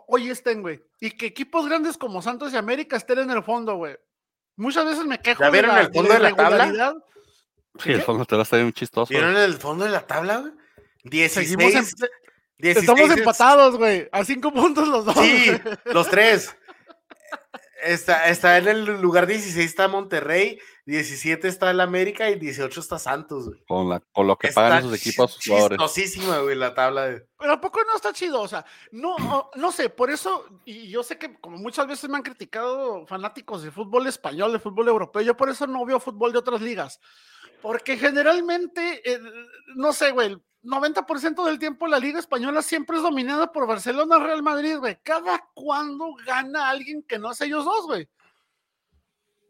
hoy 0.07 0.31
estén, 0.31 0.63
güey. 0.63 0.83
Y 1.01 1.11
que 1.11 1.27
equipos 1.27 1.69
grandes 1.69 1.99
como 1.99 2.23
Santos 2.23 2.53
y 2.53 2.57
América 2.57 2.97
estén 2.97 3.19
en 3.19 3.31
el 3.31 3.43
fondo, 3.43 3.77
güey. 3.77 3.97
Muchas 4.57 4.85
veces 4.85 5.05
me 5.05 5.21
quejo 5.21 5.51
de 5.51 5.63
la, 5.63 5.81
el 5.81 5.93
fondo 5.93 6.13
de, 6.13 6.19
la, 6.19 6.35
tabla? 6.35 6.95
Sí, 7.79 7.93
el 7.93 8.03
fondo 8.03 8.19
de 8.19 8.23
la 8.23 8.27
tabla 8.27 8.43
está 8.45 8.57
bien 8.57 8.73
chistoso. 8.73 9.11
¿Vieron 9.11 9.37
el 9.37 9.55
fondo 9.55 9.85
de 9.85 9.91
la 9.91 10.07
tabla, 10.07 10.39
güey? 10.39 10.53
16, 11.05 11.95
Estamos 12.59 13.11
empatados, 13.11 13.77
güey. 13.77 14.09
A 14.13 14.25
cinco 14.25 14.53
puntos 14.53 14.89
los 14.89 15.05
dos. 15.05 15.17
Sí, 15.17 15.51
los 15.87 16.09
tres. 16.09 16.57
Está, 17.83 18.29
está 18.29 18.57
en 18.57 18.69
el 18.69 18.85
lugar 19.01 19.27
16 19.27 19.65
está 19.65 19.87
Monterrey, 19.87 20.59
17 20.87 21.47
está 21.47 21.71
el 21.71 21.81
América 21.81 22.31
y 22.31 22.39
18 22.39 22.81
está 22.81 22.99
Santos, 22.99 23.51
Con, 23.69 23.89
la, 23.89 24.01
con 24.01 24.27
lo 24.27 24.37
que 24.37 24.49
pagan 24.49 24.79
esos 24.79 24.95
equipos 24.95 25.39
chistosísima, 25.39 26.39
güey, 26.39 26.57
la 26.57 26.75
tabla. 26.75 27.07
De... 27.07 27.27
Pero 27.39 27.53
¿a 27.53 27.61
poco 27.61 27.81
no 27.85 27.97
está 27.97 28.13
chido? 28.13 28.41
O 28.41 28.49
sea, 28.49 28.65
no, 28.93 29.51
no, 29.55 29.73
sé, 29.73 29.91
por 29.91 30.11
eso, 30.11 30.47
y 30.65 30.89
yo 30.89 31.03
sé 31.03 31.19
que 31.19 31.39
como 31.39 31.59
muchas 31.59 31.87
veces 31.87 32.09
me 32.09 32.17
han 32.17 32.23
criticado 32.23 33.07
fanáticos 33.07 33.63
de 33.63 33.71
fútbol 33.71 34.07
español, 34.07 34.53
de 34.53 34.59
fútbol 34.59 34.89
europeo, 34.89 35.21
yo 35.21 35.37
por 35.37 35.51
eso 35.51 35.67
no 35.67 35.85
veo 35.85 36.01
fútbol 36.01 36.33
de 36.33 36.39
otras 36.39 36.63
ligas. 36.63 36.99
Porque 37.61 37.97
generalmente, 37.97 39.03
no 39.75 39.93
sé, 39.93 40.13
güey, 40.13 40.37
90% 40.67 41.45
del 41.45 41.59
tiempo 41.59 41.87
la 41.87 41.99
Liga 41.99 42.19
Española 42.19 42.63
siempre 42.63 42.97
es 42.97 43.03
dominada 43.03 43.53
por 43.53 43.67
Barcelona, 43.67 44.19
Real 44.19 44.43
Madrid, 44.43 44.79
güey. 44.79 44.99
¿Cada 45.03 45.49
cuándo 45.55 46.15
gana 46.27 46.69
alguien 46.69 47.03
que 47.03 47.19
no 47.19 47.31
es 47.31 47.41
ellos 47.41 47.65
dos, 47.65 47.87
güey? 47.87 48.09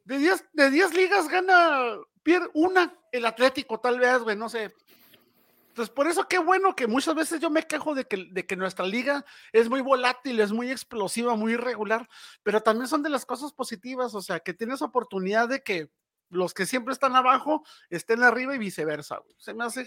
De 0.05 0.19
10 0.19 0.45
de 0.53 0.71
diez 0.71 0.95
ligas 0.95 1.29
gana 1.29 1.97
una 2.55 2.95
el 3.13 3.25
Atlético, 3.25 3.81
tal 3.81 3.99
vez, 3.99 4.19
güey, 4.21 4.37
no 4.37 4.49
sé. 4.49 4.75
Entonces, 5.69 5.95
por 5.95 6.07
eso 6.07 6.27
qué 6.27 6.39
bueno 6.39 6.75
que 6.75 6.87
muchas 6.87 7.15
veces 7.15 7.41
yo 7.41 7.51
me 7.51 7.67
quejo 7.67 7.95
de 7.95 8.07
que, 8.07 8.29
de 8.31 8.47
que 8.47 8.57
nuestra 8.57 8.87
liga 8.87 9.25
es 9.53 9.69
muy 9.69 9.83
volátil, 9.83 10.41
es 10.41 10.51
muy 10.51 10.71
explosiva, 10.71 11.37
muy 11.37 11.53
irregular, 11.53 12.09
pero 12.43 12.63
también 12.63 12.89
son 12.89 13.03
de 13.03 13.11
las 13.11 13.27
cosas 13.27 13.53
positivas, 13.53 14.15
o 14.15 14.23
sea, 14.23 14.41
que 14.41 14.55
tienes 14.55 14.81
oportunidad 14.81 15.49
de 15.49 15.63
que 15.63 15.91
los 16.31 16.55
que 16.55 16.67
siempre 16.67 16.93
están 16.93 17.15
abajo 17.15 17.63
estén 17.91 18.23
arriba 18.23 18.55
y 18.55 18.59
viceversa. 18.59 19.21
Se 19.37 19.53
me 19.53 19.65
hace 19.65 19.87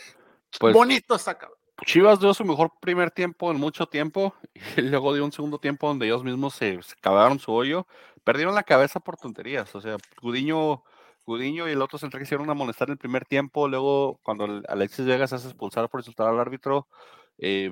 Pues, 0.60 0.74
bonito 0.74 1.16
esta 1.16 1.38
cabrón. 1.38 1.58
Chivas 1.86 2.20
dio 2.20 2.34
su 2.34 2.43
mejor 2.43 2.72
primer 2.82 3.10
tiempo 3.12 3.52
en 3.52 3.58
mucho 3.58 3.86
tiempo 3.88 4.34
y 4.78 4.82
luego 4.82 5.14
dio 5.14 5.24
un 5.24 5.32
segundo 5.32 5.60
tiempo 5.60 5.88
donde 5.88 6.08
ellos 6.08 6.24
mismos 6.24 6.54
se, 6.56 6.82
se 6.84 6.95
cavaron 7.02 7.39
su 7.39 7.52
hoyo. 7.54 7.88
Perdieron 8.24 8.54
la 8.56 8.64
cabeza 8.64 9.00
por 9.00 9.16
tonterías. 9.18 9.74
O 9.76 9.82
sea, 9.82 9.95
Gudiño, 10.22 10.84
Gudiño 11.26 11.70
y 11.70 11.72
el 11.72 11.82
otro 11.82 11.97
central 11.97 12.22
quisieron 12.24 12.50
amonestar 12.50 12.89
en 12.89 12.93
el 12.93 12.97
primer 12.97 13.26
tiempo. 13.26 13.68
Luego, 13.68 14.20
cuando 14.24 14.62
Alexis 14.68 15.06
Vega 15.06 15.26
se 15.28 15.36
hace 15.36 15.47
expulsar 15.47 15.88
por 15.89 16.02
insultar 16.02 16.28
al 16.28 16.39
árbitro, 16.39 16.88
eh, 17.38 17.72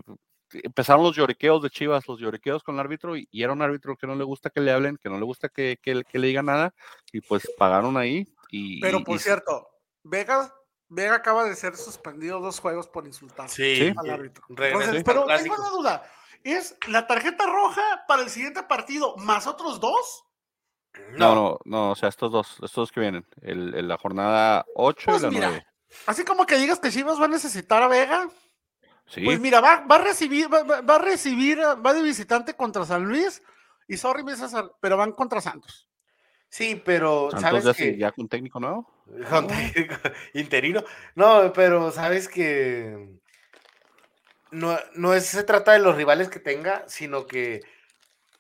empezaron 0.54 1.04
los 1.04 1.16
lloriqueos 1.16 1.62
de 1.62 1.70
Chivas, 1.70 2.08
los 2.08 2.20
lloriqueos 2.20 2.64
con 2.64 2.76
el 2.76 2.80
árbitro 2.80 3.18
y, 3.18 3.28
y 3.30 3.44
era 3.44 3.52
un 3.52 3.62
árbitro 3.62 3.98
que 3.98 4.08
no 4.08 4.16
le 4.16 4.24
gusta 4.24 4.50
que 4.50 4.62
le 4.62 4.72
hablen, 4.72 4.98
que 4.98 5.10
no 5.10 5.20
le 5.20 5.26
gusta 5.26 5.50
que, 5.50 5.78
que, 5.82 6.04
que 6.06 6.20
le 6.20 6.28
diga 6.28 6.42
nada 6.42 6.74
y 7.12 7.20
pues 7.20 7.46
pagaron 7.58 7.98
ahí. 7.98 8.26
Y, 8.50 8.80
Pero 8.80 9.04
por 9.04 9.18
y- 9.18 9.20
cierto, 9.20 9.68
Vega, 10.04 10.54
Vega 10.90 11.16
acaba 11.16 11.44
de 11.44 11.56
ser 11.56 11.76
suspendido 11.76 12.40
dos 12.40 12.60
juegos 12.60 12.88
por 12.88 13.06
insultar 13.06 13.50
Sí, 13.50 13.94
al 13.98 14.10
árbitro. 14.10 14.46
Entonces, 14.50 15.04
pero 15.04 15.26
tengo 15.26 15.56
una 15.56 15.70
duda. 15.70 16.04
¿Es 16.44 16.78
la 16.88 17.08
tarjeta 17.08 17.46
roja 17.46 17.82
para 18.08 18.22
el 18.22 18.30
siguiente 18.30 18.64
partido 18.64 19.16
más 19.18 19.48
otros 19.48 19.80
dos? 19.80 20.24
No, 21.18 21.36
no, 21.36 21.60
no, 21.66 21.92
o 21.92 21.96
sea, 21.96 22.10
estos 22.10 22.32
dos, 22.32 22.52
estos 22.54 22.74
dos 22.74 22.92
que 22.92 23.02
vienen, 23.02 23.26
el, 23.42 23.74
el- 23.76 23.88
la 23.88 23.98
jornada 23.98 24.66
8 24.76 25.12
Pues 25.12 25.22
y 25.22 25.26
la 25.26 25.30
mira, 25.32 25.48
9. 25.50 25.68
Así 26.08 26.24
como 26.24 26.46
que 26.46 26.58
digas 26.58 26.80
que 26.80 26.90
Chivas 26.90 27.20
va 27.20 27.26
a 27.26 27.30
necesitar 27.30 27.84
a 27.84 27.88
Vega, 27.88 28.30
Sí, 29.06 29.24
pues 29.24 29.40
mira, 29.40 29.62
va, 29.62 29.86
va 29.90 29.96
a 29.96 30.00
recibir, 30.00 30.52
va, 30.54 30.64
va- 30.64 30.82
va 30.82 30.96
a 30.96 31.00
recibir, 31.00 31.60
va 31.60 31.94
de 31.94 32.02
visitante 32.02 32.56
contra 32.56 32.86
San 32.86 33.06
Luis 33.06 33.42
y 33.88 33.96
sorry, 33.96 34.24
César, 34.36 34.72
pero 34.82 34.98
van 34.98 35.14
contra 35.14 35.40
Santos. 35.40 35.88
Sí, 36.50 36.82
pero 36.84 37.30
Santos 37.32 37.64
sabes 37.64 37.64
ya, 37.66 37.74
que 37.74 37.98
ya 37.98 38.12
con 38.12 38.28
técnico 38.28 38.60
nuevo. 38.60 38.92
Interino. 40.34 40.84
No, 41.16 41.52
pero 41.54 41.92
sabes 41.92 42.28
que 42.28 43.18
no, 44.52 44.78
no 44.96 45.14
es- 45.14 45.26
se 45.26 45.44
trata 45.44 45.74
de 45.74 45.80
los 45.80 45.96
rivales 45.96 46.30
que 46.30 46.40
tenga, 46.40 46.84
sino 46.88 47.28
que 47.28 47.62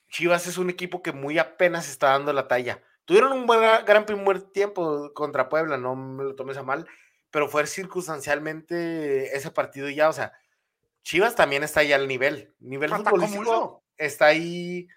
Chivas 0.10 0.48
es 0.48 0.58
un 0.58 0.70
equipo 0.70 1.02
que 1.02 1.12
muy 1.12 1.38
apenas 1.38 1.90
está 1.90 2.10
dando 2.10 2.32
la 2.34 2.48
talla. 2.48 2.82
Tuvieron 3.06 3.32
un 3.34 3.46
buen, 3.46 3.62
gran 3.86 4.06
primer 4.06 4.42
tiempo 4.42 5.14
contra 5.14 5.50
Puebla, 5.50 5.78
no 5.78 5.96
me 5.96 6.24
lo 6.24 6.36
tomes 6.36 6.58
a 6.58 6.64
mal, 6.64 6.88
pero 7.32 7.48
fue 7.48 7.66
circunstancialmente 7.68 9.36
ese 9.36 9.52
partido 9.52 9.90
ya, 9.90 10.10
o 10.10 10.14
sea, 10.14 10.34
Chivas 11.04 11.36
también 11.36 11.64
está 11.64 11.84
ya 11.84 11.96
al 11.96 12.08
nivel. 12.08 12.54
Nivel 12.60 12.90
futbolístico 13.12 13.84
está 13.98 14.26
ahí. 14.26 14.88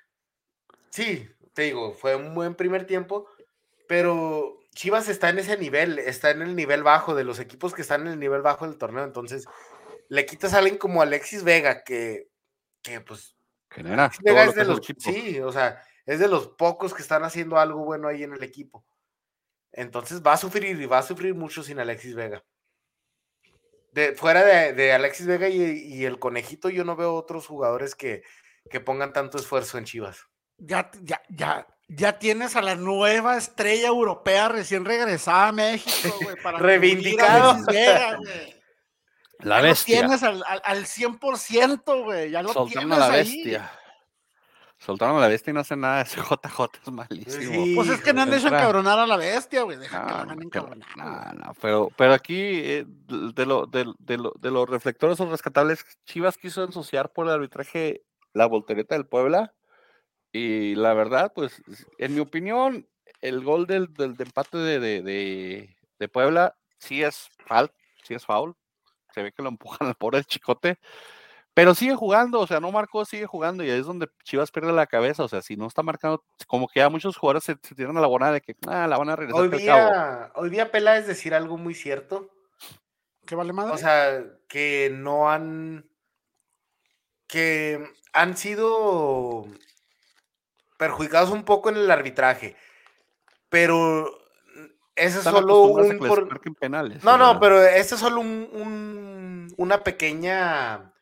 Sí, 0.91 1.29
te 1.55 1.63
digo, 1.63 1.93
fue 1.95 2.17
un 2.17 2.35
buen 2.35 2.55
primer 2.57 2.85
tiempo, 2.85 3.29
pero 3.87 4.60
Chivas 4.75 5.09
está 5.09 5.29
en 5.31 5.39
ese 5.39 5.57
nivel, 5.57 5.99
está 5.99 6.31
en 6.31 6.43
el 6.43 6.55
nivel 6.55 6.83
bajo 6.83 7.15
de 7.15 7.25
los 7.25 7.39
equipos 7.41 7.75
que 7.75 7.83
están 7.83 8.03
en 8.03 8.13
el 8.15 8.19
nivel 8.19 8.43
bajo 8.43 8.67
del 8.67 8.79
torneo. 8.79 9.05
Entonces, 9.05 9.47
le 10.09 10.27
quitas 10.27 10.55
a 10.55 10.59
alguien 10.59 10.79
como 10.79 11.03
Alexis 11.03 11.43
Vega, 11.43 11.83
que, 11.83 12.29
que 12.83 13.01
pues, 13.01 13.37
Genera 13.71 14.05
Alexis 14.05 14.23
Vega 14.23 14.45
lo 14.45 14.51
es 14.51 14.55
que 14.55 14.61
de 14.61 14.67
los, 14.67 14.81
sí, 14.99 15.41
o 15.41 15.53
sea, 15.53 15.83
es 16.07 16.19
de 16.19 16.29
los 16.29 16.49
pocos 16.49 16.95
que 16.95 17.03
están 17.03 17.25
haciendo 17.25 17.59
algo 17.59 17.85
bueno 17.85 18.09
ahí 18.09 18.23
en 18.23 18.33
el 18.33 18.43
equipo. 18.43 18.85
Entonces 19.73 20.23
va 20.23 20.33
a 20.33 20.37
sufrir 20.37 20.81
y 20.81 20.87
va 20.87 20.99
a 20.99 21.03
sufrir 21.03 21.35
mucho 21.35 21.63
sin 21.63 21.79
Alexis 21.79 22.15
Vega. 22.15 22.45
De, 23.93 24.15
fuera 24.15 24.45
de, 24.45 24.73
de 24.73 24.93
Alexis 24.93 25.27
Vega 25.27 25.49
y, 25.49 25.63
y 25.63 26.05
el 26.05 26.19
conejito, 26.19 26.71
yo 26.71 26.85
no 26.85 26.97
veo 26.97 27.15
otros 27.15 27.47
jugadores 27.47 27.95
que, 27.95 28.23
que 28.69 28.81
pongan 28.81 29.13
tanto 29.13 29.39
esfuerzo 29.39 29.79
en 29.79 29.85
Chivas. 29.85 30.27
Ya, 30.59 30.91
ya, 31.03 31.23
ya, 31.29 31.67
ya 31.93 32.19
tienes 32.19 32.55
a 32.57 32.63
la 32.63 32.77
nueva 32.77 33.37
estrella 33.37 33.89
europea 33.89 34.49
recién 34.49 34.85
regresada 34.85 35.49
a 35.49 35.53
México, 35.53 36.15
güey, 36.23 36.37
para 36.43 36.59
Reivindicado. 36.59 37.51
Alexis 37.51 37.67
Vega, 37.67 38.17
güey. 38.17 38.61
La 39.41 39.57
Ya 39.57 39.63
lo 39.63 39.69
bestia. 39.69 39.99
tienes 40.01 40.23
al, 40.23 40.45
al, 40.47 40.61
al 40.65 40.85
100%, 40.85 42.05
güey. 42.05 42.31
Ya 42.31 42.43
lo 42.43 42.53
Soltaron 42.53 42.89
tienes 42.89 42.99
a 42.99 43.01
la 43.09 43.15
ahí. 43.15 43.23
bestia. 43.43 43.71
Soltaron 44.79 45.17
a 45.17 45.21
la 45.21 45.29
bestia 45.29 45.51
y 45.51 45.55
no 45.55 45.61
hace 45.61 45.77
nada. 45.77 46.01
Ese 46.03 46.21
JJ 46.21 46.69
es 46.87 46.93
malísimo. 46.93 47.65
Sí, 47.65 47.73
Pues 47.75 47.89
es 47.89 48.01
que 48.03 48.13
no 48.13 48.23
han 48.23 48.33
hecho 48.33 48.47
encabronar 48.49 48.99
a 48.99 49.07
la 49.07 49.17
bestia, 49.17 49.63
güey. 49.63 49.77
Deja 49.79 50.01
que 50.01 50.07
la 50.07 50.13
No, 50.13 50.17
hagan 50.23 50.29
no, 50.29 50.35
pero- 50.37 50.43
encabronar. 50.75 50.97
no, 50.97 51.33
no, 51.47 51.55
pero, 51.61 51.91
pero 51.97 52.13
aquí, 52.15 52.35
eh, 52.39 52.85
de, 52.87 53.47
lo, 53.47 53.67
de, 53.67 53.87
de 53.99 54.17
lo- 54.19 54.35
de 54.39 54.51
los 54.51 54.69
reflectores 54.69 55.19
o 55.21 55.31
rescatables, 55.31 55.85
Chivas 56.07 56.37
quiso 56.39 56.63
ensuciar 56.65 57.11
por 57.13 57.27
el 57.27 57.33
arbitraje 57.33 58.03
la 58.33 58.47
voltereta 58.47 58.95
del 58.95 59.07
Puebla. 59.07 59.53
Y 60.33 60.75
la 60.77 60.95
verdad, 60.95 61.33
pues, 61.35 61.63
en 61.99 62.15
mi 62.15 62.21
opinión, 62.21 62.89
el 63.21 63.43
gol 63.43 63.67
del, 63.67 63.93
del 63.95 64.17
de 64.17 64.25
empate 64.25 64.59
de, 64.59 64.79
de, 64.81 65.03
de- 65.03 65.77
de 65.99 66.09
Puebla 66.09 66.57
sí 66.79 67.03
es 67.03 67.29
foul, 67.47 67.71
sí 68.05 68.15
es 68.15 68.25
foul. 68.25 68.55
Se 69.15 69.23
ve 69.23 69.33
que 69.33 69.43
lo 69.43 69.49
empujan 69.51 69.89
al 69.89 69.95
pobre 69.97 70.25
chicote. 70.25 70.79
Pero 71.53 71.75
sigue 71.75 71.97
jugando, 71.97 72.39
o 72.39 72.47
sea, 72.47 72.61
no 72.61 72.71
marcó, 72.71 73.05
sigue 73.05 73.27
jugando 73.27 73.65
y 73.65 73.71
ahí 73.71 73.81
es 73.81 73.87
donde 73.87 74.09
Chivas 74.23 74.53
pierde 74.53 74.73
la 74.73 74.87
cabeza. 74.87 75.25
O 75.25 75.29
sea, 75.29 75.43
si 75.43 75.57
no 75.57 75.67
está 75.67 75.83
marcando, 75.83 76.25
como 76.47 76.69
que 76.69 76.79
ya 76.79 76.89
muchos 76.89 77.17
jugadores 77.17 77.43
se, 77.43 77.57
se 77.61 77.75
tiran 77.75 77.97
a 77.97 78.01
la 78.01 78.07
buena 78.07 78.31
de 78.31 78.41
que 78.41 78.55
ah, 78.69 78.87
la 78.87 78.97
van 78.97 79.09
a 79.11 79.17
regresar 79.17 79.43
Hoy 79.43 79.49
día, 79.49 80.31
hoy 80.37 80.49
día 80.49 80.71
Peláez 80.71 81.09
decir 81.09 81.35
algo 81.35 81.59
muy 81.59 81.75
cierto. 81.75 82.31
¿Qué 83.27 83.35
vale 83.35 83.53
madre? 83.53 83.73
O 83.75 83.79
sea, 83.79 84.25
que 84.49 84.91
no 84.95 85.29
han. 85.29 85.91
que 87.27 87.85
han 88.13 88.37
sido 88.37 89.47
perjudicados 90.81 91.31
un 91.31 91.45
poco 91.45 91.69
en 91.69 91.77
el 91.77 91.91
arbitraje. 91.91 92.57
Pero 93.51 94.19
ese 94.97 95.19
es 95.19 95.25
solo 95.25 95.63
un. 95.63 95.99
por- 95.99 96.57
penales. 96.59 97.05
No, 97.05 97.19
no, 97.19 97.39
pero 97.39 97.63
ese 97.63 97.95
es 97.95 98.01
solo 98.01 98.21
un, 98.21 98.49
un- 98.53 99.55
una 99.59 99.85
pequeña. 99.85 100.93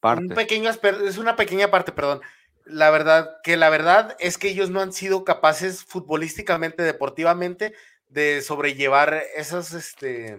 parte. 0.00 0.22
Un 0.24 0.28
pequeño 0.34 0.70
asper- 0.70 1.02
es 1.06 1.18
una 1.18 1.36
pequeña 1.36 1.70
parte, 1.70 1.92
perdón. 1.92 2.20
La 2.64 2.90
verdad, 2.90 3.38
que 3.42 3.56
la 3.56 3.68
verdad 3.70 4.16
es 4.20 4.38
que 4.38 4.48
ellos 4.48 4.70
no 4.70 4.80
han 4.80 4.92
sido 4.92 5.24
capaces 5.24 5.84
futbolísticamente, 5.84 6.84
deportivamente, 6.84 7.74
de 8.06 8.40
sobrellevar 8.42 9.20
esas, 9.34 9.72
este, 9.72 10.38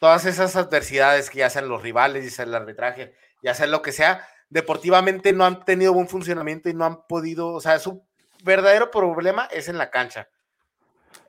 todas 0.00 0.26
esas 0.26 0.56
adversidades 0.56 1.30
que 1.30 1.38
ya 1.38 1.48
sean 1.48 1.68
los 1.68 1.80
rivales, 1.82 2.24
ya 2.24 2.30
sea 2.30 2.44
el 2.44 2.54
arbitraje, 2.54 3.14
ya 3.42 3.54
sea 3.54 3.66
lo 3.66 3.80
que 3.80 3.92
sea, 3.92 4.28
deportivamente 4.52 5.32
no 5.32 5.46
han 5.46 5.64
tenido 5.64 5.94
buen 5.94 6.08
funcionamiento 6.08 6.68
y 6.68 6.74
no 6.74 6.84
han 6.84 7.06
podido, 7.06 7.48
o 7.48 7.60
sea, 7.60 7.78
su 7.78 8.06
verdadero 8.44 8.90
problema 8.90 9.46
es 9.46 9.68
en 9.68 9.78
la 9.78 9.90
cancha. 9.90 10.28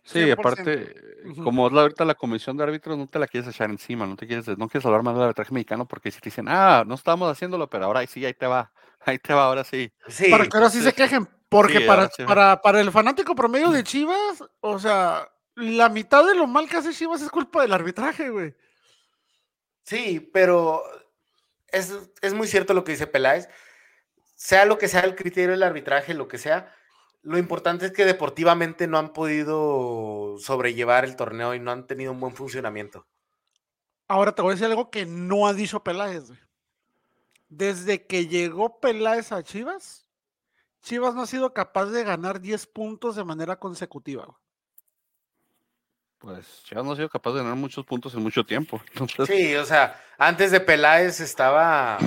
Sí, 0.03 0.19
100%. 0.19 0.33
aparte, 0.33 0.95
Ujú. 1.25 1.43
como 1.43 1.67
es 1.67 1.73
la, 1.73 1.83
ahorita 1.83 2.03
la 2.03 2.15
comisión 2.15 2.57
de 2.57 2.63
árbitros, 2.63 2.97
no 2.97 3.07
te 3.07 3.19
la 3.19 3.27
quieres 3.27 3.49
echar 3.49 3.69
encima, 3.69 4.05
no 4.05 4.17
te 4.17 4.27
quieres, 4.27 4.45
no 4.57 4.67
quieres 4.67 4.85
hablar 4.85 5.03
más 5.03 5.13
del 5.13 5.23
arbitraje 5.23 5.53
mexicano 5.53 5.87
porque 5.87 6.11
si 6.11 6.19
te 6.19 6.25
dicen, 6.25 6.47
ah, 6.49 6.83
no 6.85 6.95
estábamos 6.95 7.31
haciéndolo, 7.31 7.69
pero 7.69 7.85
ahora 7.85 8.05
sí, 8.05 8.25
ahí 8.25 8.33
te 8.33 8.45
va, 8.45 8.69
ahí 8.99 9.17
te 9.19 9.33
va, 9.33 9.45
ahora 9.45 9.63
sí. 9.63 9.89
Sí, 10.09 10.29
para 10.29 10.45
que 10.45 10.57
ahora 10.57 10.69
sí 10.69 10.81
se 10.81 10.91
quejen. 10.91 11.25
Porque 11.47 11.79
sí, 11.79 11.87
para, 11.87 12.09
sí. 12.09 12.23
para, 12.25 12.61
para 12.61 12.81
el 12.81 12.91
fanático 12.91 13.35
promedio 13.35 13.69
de 13.69 13.83
Chivas, 13.83 14.43
o 14.59 14.79
sea, 14.79 15.29
la 15.55 15.87
mitad 15.87 16.25
de 16.25 16.35
lo 16.35 16.45
mal 16.45 16.67
que 16.67 16.77
hace 16.77 16.91
Chivas 16.91 17.21
es 17.21 17.29
culpa 17.29 17.61
del 17.61 17.71
arbitraje, 17.71 18.29
güey. 18.29 18.53
Sí, 19.83 20.19
pero 20.33 20.81
es, 21.73 21.93
es 22.21 22.33
muy 22.33 22.47
cierto 22.47 22.73
lo 22.73 22.85
que 22.85 22.93
dice 22.93 23.07
Peláez. 23.07 23.49
Sea 24.35 24.65
lo 24.65 24.77
que 24.77 24.87
sea 24.87 25.01
el 25.01 25.15
criterio 25.15 25.51
del 25.51 25.63
arbitraje, 25.63 26.13
lo 26.13 26.27
que 26.27 26.37
sea, 26.37 26.73
lo 27.23 27.37
importante 27.37 27.85
es 27.85 27.93
que 27.93 28.03
deportivamente 28.03 28.85
no 28.85 28.97
han 28.97 29.13
podido 29.13 30.35
sobrellevar 30.39 31.05
el 31.05 31.15
torneo 31.15 31.55
y 31.55 31.59
no 31.59 31.71
han 31.71 31.87
tenido 31.87 32.11
un 32.11 32.19
buen 32.19 32.35
funcionamiento. 32.35 33.07
Ahora 34.09 34.35
te 34.35 34.41
voy 34.41 34.51
a 34.51 34.55
decir 34.55 34.67
algo 34.67 34.91
que 34.91 35.05
no 35.05 35.47
ha 35.47 35.53
dicho 35.53 35.81
Peláez. 35.81 36.25
Desde 37.47 38.05
que 38.05 38.27
llegó 38.27 38.79
Peláez 38.81 39.31
a 39.31 39.41
Chivas, 39.41 40.05
Chivas 40.81 41.15
no 41.15 41.21
ha 41.21 41.27
sido 41.27 41.53
capaz 41.53 41.85
de 41.85 42.03
ganar 42.03 42.41
10 42.41 42.67
puntos 42.67 43.15
de 43.15 43.23
manera 43.23 43.57
consecutiva. 43.57 44.25
güey. 44.25 44.42
Pues 46.23 46.63
Chivas 46.63 46.85
no 46.85 46.93
ha 46.93 46.95
sido 46.95 47.09
capaz 47.09 47.33
de 47.33 47.39
ganar 47.39 47.57
muchos 47.57 47.85
puntos 47.85 48.13
en 48.13 48.23
mucho 48.23 48.45
tiempo. 48.45 48.81
Entonces, 48.97 49.27
Sí, 49.27 49.55
o 49.55 49.65
sea, 49.65 50.01
antes 50.17 50.51
de 50.51 50.61
Peláez 50.61 51.19
estaba. 51.19 51.97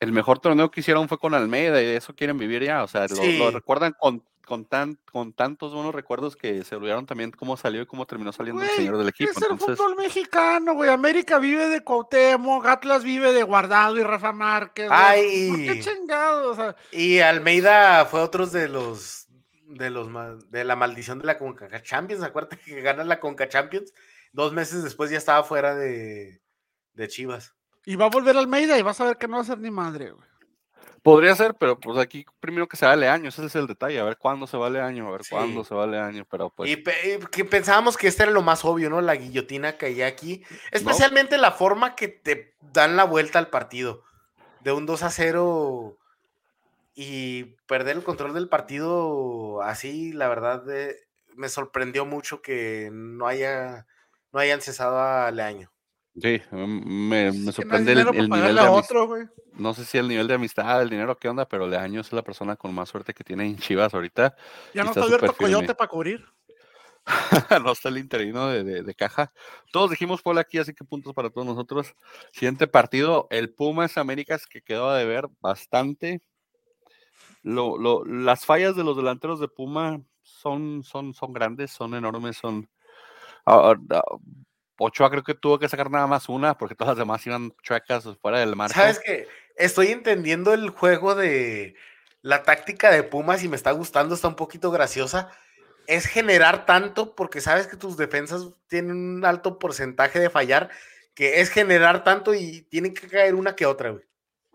el 0.00 0.12
mejor 0.12 0.38
torneo 0.38 0.70
que 0.70 0.80
hicieron 0.80 1.08
fue 1.08 1.18
con 1.18 1.32
Almeida 1.32 1.80
y 1.80 1.86
de 1.86 1.96
eso 1.96 2.14
quieren 2.14 2.36
vivir 2.36 2.62
ya. 2.62 2.84
O 2.84 2.86
sea, 2.86 3.06
lo, 3.06 3.50
recuerdan 3.52 3.94
con, 3.98 4.22
con, 4.44 4.66
tan, 4.66 4.98
con 5.10 5.32
tantos 5.32 5.72
buenos 5.72 5.94
recuerdos 5.94 6.36
que 6.36 6.62
se 6.62 6.76
olvidaron 6.76 7.06
también 7.06 7.30
cómo 7.30 7.56
salió 7.56 7.80
y 7.80 7.86
cómo 7.86 8.04
terminó 8.04 8.32
saliendo 8.32 8.62
el 8.62 8.68
señor 8.68 8.98
del 8.98 9.08
equipo. 9.08 9.30
Es 9.30 9.50
el 9.50 9.58
fútbol 9.58 9.96
mexicano, 9.96 10.74
güey. 10.74 10.90
América 10.90 11.38
vive 11.38 11.70
de 11.70 11.82
Cuauhtémoc, 11.82 12.66
Atlas 12.66 13.02
vive 13.02 13.32
de 13.32 13.44
Guardado 13.44 13.96
y 13.96 14.02
Rafa 14.02 14.32
Márquez. 14.32 14.90
Ay. 14.92 15.48
¿Por 15.48 15.58
qué 15.58 15.80
chingados? 15.80 16.46
O 16.48 16.54
sea, 16.54 16.76
Y 16.92 17.20
Almeida 17.20 18.04
fue 18.04 18.20
otro 18.20 18.46
de 18.46 18.68
los. 18.68 19.27
De 19.68 19.90
los 19.90 20.08
de 20.50 20.64
la 20.64 20.76
maldición 20.76 21.18
de 21.18 21.26
la 21.26 21.38
Conca 21.38 21.68
Champions. 21.82 22.22
Acuérdate 22.22 22.58
que 22.64 22.80
gana 22.80 23.04
la 23.04 23.20
Conca 23.20 23.48
Champions 23.48 23.92
dos 24.32 24.52
meses 24.52 24.82
después 24.82 25.10
ya 25.10 25.18
estaba 25.18 25.42
fuera 25.44 25.74
de, 25.74 26.40
de 26.94 27.08
Chivas. 27.08 27.54
Y 27.86 27.96
va 27.96 28.06
a 28.06 28.10
volver 28.10 28.36
al 28.36 28.42
Almeida 28.44 28.78
y 28.78 28.82
vas 28.82 29.00
a 29.00 29.04
ver 29.04 29.16
que 29.16 29.26
no 29.28 29.36
va 29.36 29.42
a 29.42 29.46
ser 29.46 29.58
ni 29.58 29.70
madre, 29.70 30.10
güey. 30.10 30.28
Podría 31.02 31.34
ser, 31.34 31.54
pero 31.54 31.78
pues 31.78 31.96
aquí 31.96 32.26
primero 32.40 32.66
que 32.68 32.76
se 32.76 32.84
vale 32.84 33.08
año, 33.08 33.28
ese 33.28 33.44
es 33.46 33.54
el 33.54 33.66
detalle, 33.66 34.00
a 34.00 34.04
ver 34.04 34.18
cuándo 34.18 34.46
se 34.46 34.56
vale 34.56 34.80
año, 34.80 35.06
a 35.08 35.12
ver 35.12 35.22
Sí. 35.24 35.30
cuándo 35.30 35.64
se 35.64 35.72
vale 35.72 35.96
año, 35.98 36.26
pero 36.30 36.50
pues 36.50 36.68
Y 36.70 36.76
pe- 36.76 37.18
y 37.22 37.26
que 37.26 37.44
pensábamos 37.44 37.96
que 37.96 38.08
este 38.08 38.24
era 38.24 38.32
lo 38.32 38.42
más 38.42 38.64
obvio, 38.64 38.90
¿no? 38.90 39.00
La 39.00 39.14
guillotina 39.14 39.78
caía 39.78 40.06
aquí. 40.08 40.42
Especialmente 40.72 41.38
la 41.38 41.52
forma 41.52 41.94
que 41.94 42.08
te 42.08 42.54
dan 42.60 42.96
la 42.96 43.04
vuelta 43.04 43.38
al 43.38 43.48
partido. 43.48 44.02
De 44.60 44.72
un 44.72 44.86
2 44.86 45.02
a 45.04 45.10
0 45.10 45.96
y 47.00 47.44
perder 47.68 47.96
el 47.96 48.02
control 48.02 48.34
del 48.34 48.48
partido 48.48 49.62
así, 49.62 50.12
la 50.12 50.28
verdad, 50.28 50.68
eh, 50.68 50.96
me 51.36 51.48
sorprendió 51.48 52.04
mucho 52.04 52.42
que 52.42 52.90
no 52.92 53.28
haya 53.28 53.86
no 54.32 54.40
hayan 54.40 54.60
cesado 54.60 54.98
a 55.00 55.30
Leaño. 55.30 55.70
sí, 56.20 56.42
mm, 56.50 57.08
me, 57.08 57.30
me 57.30 57.38
no 57.38 57.52
sorprende 57.52 57.92
el, 57.92 58.04
nivel 58.28 58.56
de 58.56 58.60
a 58.60 58.72
otro, 58.72 59.08
no 59.52 59.74
sé 59.74 59.84
si 59.84 59.96
el 59.96 60.08
nivel 60.08 60.26
de 60.26 60.34
amistad, 60.34 60.82
el 60.82 60.90
dinero, 60.90 61.16
qué 61.16 61.28
onda, 61.28 61.48
pero 61.48 61.68
Leaño 61.68 62.00
es 62.00 62.12
la 62.12 62.22
persona 62.22 62.56
con 62.56 62.74
más 62.74 62.88
suerte 62.88 63.14
que 63.14 63.22
tiene 63.22 63.46
en 63.46 63.58
Chivas 63.58 63.94
ahorita. 63.94 64.34
Ya 64.74 64.82
no 64.82 64.90
está 64.90 65.00
está 65.02 65.14
abierto. 65.14 65.34
Coyote 65.34 65.76
para 65.76 65.88
cubrir. 65.88 66.24
no 67.64 67.72
está 67.72 67.90
el 67.90 67.98
interino 67.98 68.48
de, 68.48 68.64
de- 68.64 68.82
de 68.82 68.94
caja. 68.94 69.32
Todos 69.70 69.90
dijimos 69.90 70.20
Puebla 70.20 70.40
aquí, 70.40 70.58
así 70.58 70.74
que 70.74 70.84
puntos 70.84 71.14
para 71.14 71.30
todos 71.30 71.46
nosotros. 71.46 71.94
Siguiente 72.32 72.66
partido, 72.66 73.28
el 73.30 73.54
Pumas 73.54 73.96
Américas, 73.98 74.46
que 74.46 74.62
quedó 74.62 74.92
de 74.92 75.04
ver 75.06 75.26
bastante. 75.40 76.22
Lo, 77.48 77.78
lo- 77.78 78.04
las 78.04 78.44
fallas 78.44 78.76
de 78.76 78.84
los 78.84 78.96
delanteros 78.96 79.40
de 79.40 79.48
Puma 79.48 80.00
son, 80.22 80.82
son, 80.84 81.14
son 81.14 81.32
grandes, 81.32 81.70
son 81.70 81.94
enormes, 81.94 82.36
son... 82.36 82.68
ah, 83.46 83.74
ah, 83.90 84.02
Ochoa 84.78 85.10
creo 85.10 85.24
que 85.24 85.34
tuvo 85.34 85.58
que 85.58 85.68
sacar 85.68 85.90
nada 85.90 86.06
más 86.06 86.28
una, 86.28 86.56
porque 86.56 86.74
todas 86.74 86.92
las 86.92 86.98
demás 86.98 87.26
iban 87.26 87.52
chuecas 87.62 88.04
fuera 88.20 88.38
del 88.38 88.54
marco. 88.54 88.74
¿Sabes 88.74 89.00
qué? 89.04 89.26
Estoy 89.56 89.88
entendiendo 89.88 90.52
el 90.52 90.70
juego 90.70 91.14
de 91.14 91.74
la 92.22 92.42
táctica 92.42 92.90
de 92.90 93.02
Pumas 93.02 93.42
y 93.42 93.48
me 93.48 93.56
está 93.56 93.72
gustando, 93.72 94.14
está 94.14 94.28
un 94.28 94.36
poquito 94.36 94.70
graciosa. 94.70 95.30
Es 95.86 96.06
generar 96.06 96.66
tanto 96.66 97.14
porque 97.16 97.40
sabes 97.40 97.66
que 97.66 97.76
tus 97.76 97.96
defensas 97.96 98.50
tienen 98.68 98.96
un 99.16 99.24
alto 99.24 99.58
porcentaje 99.58 100.20
de 100.20 100.30
fallar, 100.30 100.70
que 101.14 101.40
es 101.40 101.50
generar 101.50 102.04
tanto 102.04 102.34
y 102.34 102.60
tienen 102.70 102.94
que 102.94 103.08
caer 103.08 103.34
una 103.34 103.56
que 103.56 103.66
otra, 103.66 103.90
güey. 103.90 104.04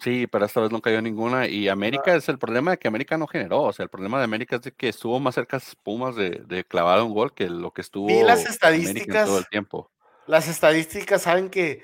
Sí, 0.04 0.28
pero 0.28 0.44
esta 0.44 0.60
vez 0.60 0.70
no 0.70 0.82
cayó 0.82 1.02
ninguna. 1.02 1.48
Y 1.48 1.70
América 1.70 2.14
es 2.14 2.28
el 2.28 2.38
problema 2.38 2.72
de 2.72 2.78
que 2.78 2.90
América 2.90 3.18
no 3.18 3.26
generó. 3.26 3.62
O 3.62 3.72
sea, 3.72 3.84
el 3.84 3.90
problema 3.90 4.18
de 4.18 4.26
América 4.26 4.58
es 4.58 4.64
de 4.64 4.74
que 4.74 4.90
estuvo 4.90 5.18
más 5.22 5.36
cerca 5.36 5.62
Pumas 5.82 6.18
de, 6.18 6.42
de 6.46 6.66
clavar 6.66 7.02
un 7.02 7.14
gol 7.14 7.34
que 7.34 7.50
lo 7.50 7.72
que 7.72 7.82
estuvo 7.82 8.10
las 8.10 8.40
América 8.40 8.42
en 8.42 8.52
estadísticas. 8.52 9.26
todo 9.28 9.40
el 9.40 9.48
tiempo. 9.48 9.92
Las 10.28 10.50
estadísticas 10.50 11.22
saben 11.22 11.50
que 11.50 11.84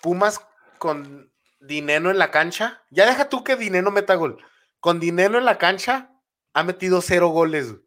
Pumas 0.00 0.40
con 0.78 1.30
Dineno 1.60 2.10
en 2.10 2.16
la 2.16 2.30
cancha, 2.30 2.82
ya 2.88 3.04
deja 3.04 3.28
tú 3.28 3.44
que 3.44 3.56
Dineno 3.56 3.90
meta 3.90 4.14
gol. 4.14 4.42
Con 4.80 4.98
Dineno 4.98 5.36
en 5.36 5.44
la 5.44 5.58
cancha 5.58 6.14
ha 6.54 6.62
metido 6.62 7.02
cero 7.02 7.28
goles, 7.28 7.72
güey. 7.72 7.84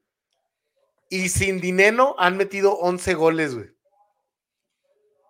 Y 1.09 1.29
sin 1.29 1.59
Dineno 1.59 2.15
han 2.19 2.37
metido 2.37 2.73
11 2.73 3.13
goles, 3.15 3.55
güey. 3.55 3.72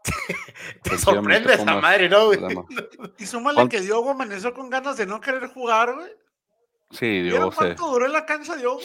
Te 0.83 0.95
Efectivamente, 0.95 0.99
sorprende 0.99 1.53
esa 1.53 1.81
madre, 1.81 2.09
¿no, 2.09 2.25
güey? 2.27 2.39
Y 3.17 3.25
súmale 3.25 3.55
¿Cuán- 3.55 3.69
que 3.69 3.81
Diogo 3.81 4.11
amaneció 4.11 4.53
con 4.53 4.69
ganas 4.69 4.97
de 4.97 5.05
no 5.05 5.21
querer 5.21 5.47
jugar, 5.47 5.93
güey. 5.95 6.11
Sí, 6.91 7.21
¿Vieron 7.21 7.41
Dios, 7.43 7.53
sé. 7.55 7.57
cuánto 7.59 7.87
duró 7.91 8.05
en 8.05 8.11
la 8.13 8.25
cancha 8.25 8.55
Diogo? 8.55 8.79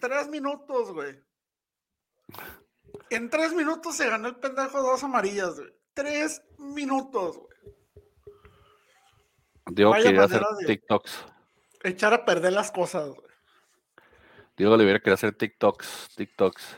Tres 0.00 0.28
minutos, 0.28 0.92
güey. 0.92 1.18
En 3.10 3.30
tres 3.30 3.52
minutos 3.54 3.96
se 3.96 4.08
ganó 4.08 4.28
el 4.28 4.36
pendejo 4.36 4.82
dos 4.82 5.02
amarillas, 5.04 5.56
güey. 5.58 5.72
Tres 5.94 6.42
minutos, 6.58 7.36
güey. 7.38 7.50
Vaya 9.90 10.04
quería 10.04 10.24
hacer 10.24 10.42
de- 10.60 10.66
TikToks. 10.66 11.24
Echar 11.84 12.12
a 12.14 12.24
perder 12.24 12.52
las 12.52 12.70
cosas, 12.70 13.08
güey. 13.08 13.28
Diego 14.56 14.74
Oliveira 14.74 14.98
quería 14.98 15.14
hacer 15.14 15.34
TikToks, 15.34 16.14
TikToks. 16.16 16.76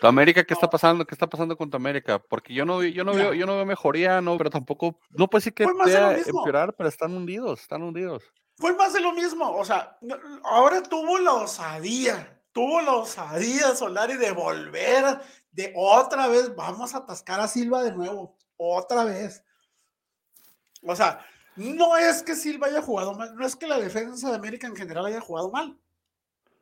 Tu 0.00 0.06
América, 0.06 0.44
¿qué 0.44 0.54
está 0.54 0.70
pasando? 0.70 1.04
¿Qué 1.06 1.14
está 1.14 1.26
pasando 1.26 1.56
con 1.56 1.70
tu 1.70 1.76
América? 1.76 2.18
Porque 2.18 2.54
yo 2.54 2.64
no, 2.64 2.82
yo 2.82 3.04
no 3.04 3.12
Mira. 3.12 3.24
veo, 3.24 3.34
yo 3.34 3.46
no 3.46 3.56
veo 3.56 3.66
mejoría, 3.66 4.20
no, 4.20 4.36
pero 4.38 4.50
tampoco, 4.50 4.98
no 5.10 5.28
puede 5.28 5.40
decir 5.40 5.54
que 5.54 5.64
Fue 5.64 5.74
más 5.74 5.88
de 5.88 5.94
lo 5.94 6.06
vaya 6.06 6.14
a 6.14 6.18
mismo. 6.18 6.40
empeorar, 6.40 6.74
pero 6.74 6.88
están 6.88 7.14
hundidos, 7.16 7.60
están 7.60 7.82
hundidos. 7.82 8.22
Fue 8.56 8.74
más 8.74 8.92
de 8.92 9.00
lo 9.00 9.12
mismo. 9.12 9.50
O 9.56 9.64
sea, 9.64 9.98
ahora 10.44 10.82
tuvo 10.82 11.18
la 11.18 11.34
osadía. 11.34 12.34
Tuvo 12.52 12.80
la 12.80 12.92
osadía 12.94 13.74
Solari 13.76 14.16
de 14.16 14.32
volver 14.32 15.20
de 15.52 15.72
otra 15.76 16.26
vez. 16.26 16.54
Vamos 16.56 16.94
a 16.94 16.98
atascar 16.98 17.40
a 17.40 17.46
Silva 17.48 17.82
de 17.82 17.92
nuevo. 17.92 18.36
Otra 18.56 19.04
vez. 19.04 19.44
O 20.82 20.96
sea, 20.96 21.24
no 21.54 21.96
es 21.96 22.22
que 22.22 22.34
Silva 22.34 22.66
haya 22.66 22.82
jugado 22.82 23.14
mal. 23.14 23.34
No 23.36 23.46
es 23.46 23.54
que 23.54 23.66
la 23.68 23.78
defensa 23.78 24.30
de 24.30 24.36
América 24.36 24.66
en 24.66 24.74
general 24.74 25.06
haya 25.06 25.20
jugado 25.20 25.50
mal. 25.50 25.78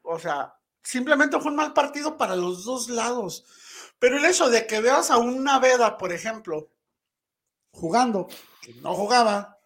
O 0.02 0.18
sea, 0.18 0.55
simplemente 0.86 1.40
fue 1.40 1.50
un 1.50 1.56
mal 1.56 1.72
partido 1.72 2.16
para 2.16 2.36
los 2.36 2.64
dos 2.64 2.88
lados. 2.88 3.44
Pero 3.98 4.18
el 4.18 4.24
hecho 4.24 4.48
de 4.48 4.66
que 4.66 4.80
veas 4.80 5.10
a 5.10 5.16
una 5.18 5.58
Veda, 5.58 5.98
por 5.98 6.12
ejemplo, 6.12 6.68
jugando, 7.72 8.28
que 8.62 8.72
no 8.74 8.94
jugaba, 8.94 9.58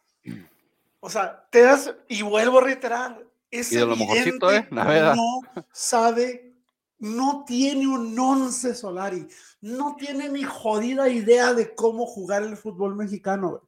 o 1.01 1.11
sea, 1.11 1.47
te 1.51 1.63
das, 1.63 1.95
y 2.09 2.23
vuelvo 2.23 2.59
a 2.59 2.65
reiterar, 2.65 3.23
es 3.51 3.71
Y 3.71 3.77
de 3.77 3.87
lo 3.87 3.97
mejorcito, 3.97 4.51
evidente 4.51 4.69
¿eh? 4.69 4.75
Naveda. 4.75 5.13
que 5.13 5.17
no 5.17 5.41
sabe, 5.73 6.55
no 6.99 7.45
tiene 7.47 7.87
un 7.87 8.19
once 8.19 8.75
Solari, 8.75 9.29
no 9.61 9.97
tiene 9.99 10.29
ni 10.29 10.43
jodida 10.45 11.09
idea 11.09 11.53
de 11.53 11.75
cómo 11.75 12.07
jugar 12.07 12.45
el 12.45 12.57
fútbol 12.57 12.97
mexicano, 12.97 13.51
güey. 13.51 13.63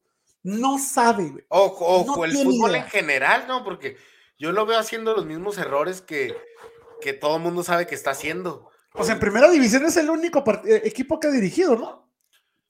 No 0.45 0.79
sabe, 0.79 1.29
güey. 1.29 1.45
O, 1.49 1.65
o 1.67 2.05
No 2.07 2.25
el 2.25 2.33
fútbol 2.33 2.71
idea. 2.71 2.83
en 2.85 2.89
general, 2.91 3.45
¿no? 3.47 3.63
Porque 3.63 3.97
yo 4.39 4.53
lo 4.53 4.65
veo 4.67 4.79
haciendo 4.79 5.15
los 5.15 5.27
mismos 5.27 5.59
errores 5.59 6.01
que, 6.01 6.35
que 7.03 7.13
todo 7.13 7.37
el 7.37 7.43
mundo 7.43 7.63
sabe 7.63 7.87
que 7.87 7.95
está 7.95 8.13
haciendo. 8.13 8.71
O 8.95 9.05
sea, 9.05 9.15
en 9.15 9.21
primera 9.21 9.51
división 9.51 9.85
es 9.85 9.97
el 9.99 10.09
único 10.09 10.43
eh, 10.65 10.83
equipo 10.85 11.19
que 11.21 11.27
ha 11.27 11.31
dirigido, 11.31 11.77
¿no? 11.77 12.09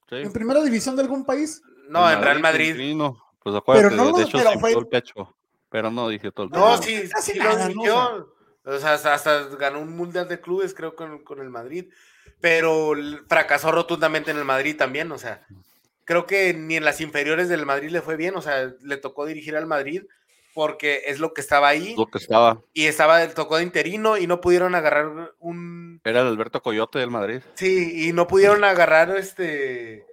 Sí. 0.09 0.17
En 0.17 0.33
primera 0.33 0.61
división 0.63 0.97
de 0.97 1.03
algún 1.03 1.25
país. 1.25 1.63
No, 1.89 2.09
El 2.09 2.17
en 2.19 2.23
Real 2.25 2.41
Madrid. 2.41 2.71
interino, 2.71 3.17
Pues 3.43 3.55
acuérdate, 3.57 3.95
no 3.97 4.13
de- 4.13 4.23
hecho 4.25 4.39
pero 4.39 4.59
fue- 4.59 4.73
el 4.73 4.87
pecho, 4.89 5.37
pero 5.69 5.91
no 5.91 6.09
dije 6.09 6.31
todo 6.33 6.47
el 6.47 6.53
No, 6.53 6.79
tiempo. 6.81 7.17
sí, 7.21 7.33
sí 7.33 7.39
nada, 7.39 7.53
lo 7.53 7.59
¿no? 7.59 7.67
dirigió. 7.69 8.35
O 8.65 8.79
sea, 8.79 8.93
hasta, 8.95 9.15
hasta 9.15 9.45
ganó 9.57 9.81
un 9.81 9.97
mundial 9.97 10.29
de 10.29 10.41
clubes, 10.41 10.73
creo, 10.75 10.95
con, 10.95 11.25
con 11.25 11.41
el 11.41 11.51
Madrid. 11.51 11.87
Pero 12.41 12.93
fracasó 13.29 13.73
rotundamente 13.73 14.31
en 14.31 14.39
el 14.39 14.45
Madrid 14.45 14.77
también. 14.77 15.11
O 15.13 15.19
sea, 15.19 15.45
creo 16.05 16.27
que 16.27 16.55
ni 16.55 16.77
en 16.77 16.85
las 16.85 17.01
inferiores 17.01 17.49
del 17.49 17.67
Madrid 17.67 17.91
le 17.91 18.03
fue 18.03 18.17
bien. 18.17 18.37
O 18.37 18.43
sea, 18.43 18.73
le 18.81 18.97
tocó 18.99 19.27
dirigir 19.27 19.57
al 19.57 19.67
Madrid 19.67 20.05
porque 20.55 21.03
es 21.07 21.19
lo 21.19 21.33
que 21.33 21.41
estaba 21.41 21.69
ahí. 21.69 21.95
Lo 21.97 22.07
que 22.07 22.19
estaba, 22.19 22.63
Y 22.73 22.87
estaba, 22.87 23.27
tocó 23.29 23.57
de 23.57 23.63
interino 23.63 24.19
y 24.19 24.27
no 24.27 24.41
pudieron 24.41 24.75
agarrar 24.75 25.35
un. 25.39 26.01
era 26.05 26.21
el 26.21 26.29
Alberto 26.29 26.63
Coyote 26.63 26.99
del 26.99 27.11
Madrid. 27.11 27.41
Sí, 27.55 28.09
y 28.09 28.13
no 28.13 28.27
pudieron 28.27 28.65
agarrar 28.65 29.17
este 29.17 30.07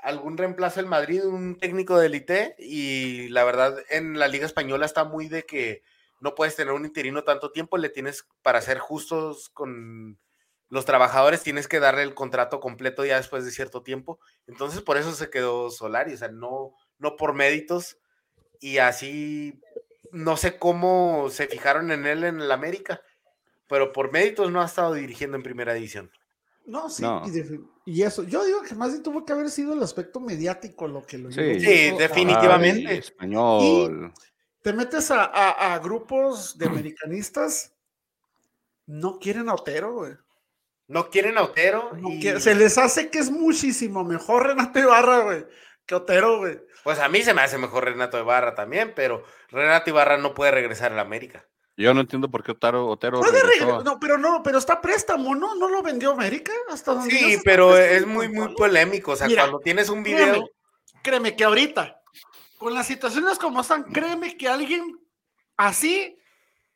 algún 0.00 0.38
reemplazo 0.38 0.80
del 0.80 0.88
Madrid, 0.88 1.24
un 1.24 1.58
técnico 1.58 1.98
del 1.98 2.14
IT, 2.14 2.30
y 2.58 3.28
la 3.28 3.44
verdad 3.44 3.76
en 3.90 4.18
la 4.18 4.28
Liga 4.28 4.46
Española 4.46 4.86
está 4.86 5.04
muy 5.04 5.28
de 5.28 5.44
que 5.44 5.82
no 6.20 6.34
puedes 6.34 6.56
tener 6.56 6.72
un 6.72 6.84
interino 6.84 7.24
tanto 7.24 7.52
tiempo, 7.52 7.78
le 7.78 7.88
tienes, 7.88 8.26
para 8.42 8.60
ser 8.60 8.78
justos 8.78 9.50
con 9.50 10.18
los 10.68 10.84
trabajadores, 10.84 11.42
tienes 11.42 11.68
que 11.68 11.80
darle 11.80 12.02
el 12.02 12.14
contrato 12.14 12.60
completo 12.60 13.04
ya 13.04 13.16
después 13.16 13.44
de 13.44 13.50
cierto 13.50 13.82
tiempo. 13.82 14.20
Entonces 14.46 14.82
por 14.82 14.96
eso 14.96 15.12
se 15.12 15.30
quedó 15.30 15.70
Solari, 15.70 16.14
o 16.14 16.16
sea, 16.16 16.28
no, 16.28 16.74
no 16.98 17.16
por 17.16 17.34
méritos, 17.34 17.98
y 18.60 18.78
así 18.78 19.60
no 20.12 20.36
sé 20.36 20.58
cómo 20.58 21.28
se 21.30 21.46
fijaron 21.46 21.90
en 21.90 22.06
él 22.06 22.24
en 22.24 22.40
el 22.40 22.50
América, 22.52 23.00
pero 23.68 23.92
por 23.92 24.12
méritos 24.12 24.50
no 24.50 24.60
ha 24.62 24.66
estado 24.66 24.94
dirigiendo 24.94 25.36
en 25.36 25.42
primera 25.42 25.74
división. 25.74 26.10
No, 26.66 26.90
sí. 26.90 27.02
No. 27.02 27.22
Y, 27.26 27.90
y 27.90 28.02
eso, 28.02 28.24
yo 28.24 28.44
digo 28.44 28.60
que 28.62 28.74
más 28.74 28.90
bien 28.90 29.02
tuvo 29.02 29.24
que 29.24 29.32
haber 29.32 29.48
sido 29.50 29.72
el 29.72 29.82
aspecto 29.82 30.20
mediático 30.20 30.86
lo 30.86 31.02
que 31.04 31.16
lo 31.18 31.30
Sí. 31.32 31.60
Sí, 31.60 31.90
definitivamente. 31.98 32.88
Ay, 32.92 32.98
español. 32.98 34.12
te 34.62 34.72
metes 34.74 35.10
a, 35.10 35.24
a- 35.24 35.74
a 35.74 35.78
grupos 35.78 36.58
de 36.58 36.66
americanistas, 36.66 37.72
no 38.86 39.18
quieren 39.18 39.48
a 39.48 39.54
Otero, 39.54 39.94
güey. 39.94 40.12
No 40.88 41.08
quieren 41.10 41.36
a 41.38 41.42
Otero. 41.42 41.92
No 41.94 42.10
y, 42.10 42.20
quieren- 42.20 42.40
se 42.40 42.54
les 42.54 42.76
hace 42.78 43.10
que 43.10 43.18
es 43.18 43.30
muchísimo 43.30 44.04
mejor 44.04 44.46
Renato 44.46 44.78
Ibarra, 44.78 45.20
güey, 45.20 45.46
que 45.86 45.94
Otero, 45.94 46.38
güey. 46.38 46.58
Pues 46.84 46.98
a 46.98 47.08
mí 47.08 47.22
se 47.22 47.34
me 47.34 47.42
hace 47.42 47.58
mejor 47.58 47.84
Renato 47.84 48.18
Ibarra 48.18 48.54
también, 48.54 48.92
pero 48.94 49.24
Renato 49.50 49.90
Ibarra 49.90 50.16
no 50.16 50.34
puede 50.34 50.50
regresar 50.52 50.92
a 50.92 50.96
la 50.96 51.02
América. 51.02 51.44
Yo 51.78 51.94
no 51.94 52.00
entiendo 52.00 52.28
por 52.28 52.42
qué 52.42 52.50
Otero, 52.50 52.88
Otero 52.88 53.22
regresó. 53.22 53.84
No, 53.84 54.00
pero 54.00 54.18
no, 54.18 54.42
pero 54.42 54.58
está 54.58 54.74
a 54.74 54.80
préstamo, 54.80 55.36
¿no? 55.36 55.54
¿No 55.54 55.68
lo 55.68 55.80
vendió 55.80 56.10
América? 56.10 56.52
Hasta 56.70 56.92
donde 56.92 57.10
Sí, 57.10 57.38
pero 57.44 57.78
es 57.78 58.04
muy, 58.04 58.28
muy 58.28 58.52
polémico. 58.54 59.12
O 59.12 59.16
sea, 59.16 59.28
Mira, 59.28 59.42
cuando 59.42 59.60
tienes 59.60 59.88
un 59.88 60.02
video. 60.02 60.50
créeme 61.02 61.36
que 61.36 61.44
ahorita, 61.44 62.00
con 62.58 62.74
las 62.74 62.86
situaciones 62.86 63.38
como 63.38 63.60
están, 63.60 63.84
créeme 63.84 64.36
que 64.36 64.48
alguien 64.48 64.98
así 65.56 66.18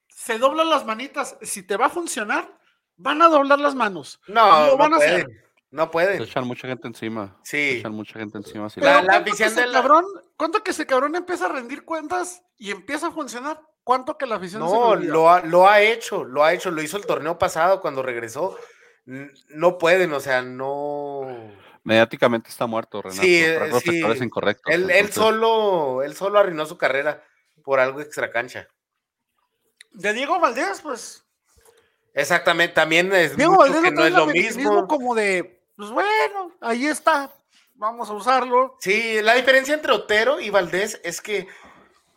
se 0.06 0.38
dobla 0.38 0.62
las 0.62 0.86
manitas. 0.86 1.36
Si 1.42 1.64
te 1.64 1.76
va 1.76 1.86
a 1.86 1.90
funcionar, 1.90 2.56
van 2.96 3.22
a 3.22 3.28
doblar 3.28 3.58
las 3.58 3.74
manos. 3.74 4.20
No, 4.28 4.66
no 4.66 4.76
van 4.76 4.94
a 4.94 4.96
hacer. 4.98 5.26
No 5.72 5.84
Se 5.84 5.88
pueden. 5.90 6.22
echan 6.22 6.46
mucha 6.46 6.68
gente 6.68 6.86
encima. 6.86 7.36
Se 7.42 7.50
Sí. 7.72 7.78
echan 7.78 7.92
mucha 7.92 8.18
gente 8.18 8.38
encima. 8.38 8.68
sí. 8.70 8.78
La- 8.80 8.86
Pero 8.86 9.00
la 9.00 9.06
¿cuánto 9.12 9.24
que 9.24 9.30
afición 9.30 9.48
ese 9.48 9.60
de 9.62 9.66
la- 9.66 9.72
cabrón, 9.72 10.04
¿cuánto 10.36 10.62
que 10.62 10.70
ese 10.70 10.86
cabrón 10.86 11.16
empieza 11.16 11.46
a 11.46 11.48
rendir 11.48 11.84
cuentas 11.84 12.42
y 12.58 12.70
empieza 12.70 13.08
a 13.08 13.10
funcionar? 13.10 13.60
¿Cuánto 13.82 14.16
que 14.16 14.26
la 14.26 14.36
afición 14.36 14.62
se 14.68 14.72
No, 14.74 14.94
lo 14.94 15.28
ha, 15.30 15.40
lo 15.40 15.68
ha 15.68 15.80
hecho, 15.80 16.22
lo 16.24 16.44
ha 16.44 16.52
hecho, 16.52 16.70
lo 16.70 16.82
hizo 16.82 16.96
el 16.98 17.06
torneo 17.06 17.36
pasado 17.38 17.80
cuando 17.80 18.02
regresó. 18.02 18.56
No 19.04 19.78
pueden, 19.78 20.12
o 20.12 20.20
sea, 20.20 20.42
no. 20.42 21.26
Mediáticamente 21.82 22.48
está 22.50 22.66
muerto, 22.66 23.02
Renato. 23.02 23.20
Sí, 23.22 23.42
sí. 23.82 24.24
incorrectos. 24.24 24.72
Él, 24.72 25.10
solo, 25.12 26.02
él 26.04 26.14
solo 26.14 26.38
arruinó 26.38 26.64
su 26.66 26.78
carrera 26.78 27.24
por 27.64 27.80
algo 27.80 28.00
extra 28.00 28.30
cancha. 28.30 28.68
De 29.90 30.12
Diego 30.12 30.38
Valdés, 30.38 30.80
pues. 30.82 31.24
Exactamente, 32.14 32.74
también 32.74 33.12
es 33.12 33.36
Diego 33.36 33.52
mucho 33.54 33.62
Valdés 33.72 33.82
que 33.82 33.90
no 33.90 34.04
es 34.04 34.12
lo 34.12 34.26
mismo. 34.26 34.86
como 34.86 35.14
de, 35.14 35.61
pues 35.90 35.90
bueno, 36.06 36.52
ahí 36.60 36.86
está, 36.86 37.30
vamos 37.74 38.08
a 38.10 38.12
usarlo. 38.14 38.76
Sí, 38.80 39.20
la 39.22 39.34
diferencia 39.34 39.74
entre 39.74 39.92
Otero 39.92 40.40
y 40.40 40.50
Valdés 40.50 41.00
es 41.04 41.20
que 41.20 41.46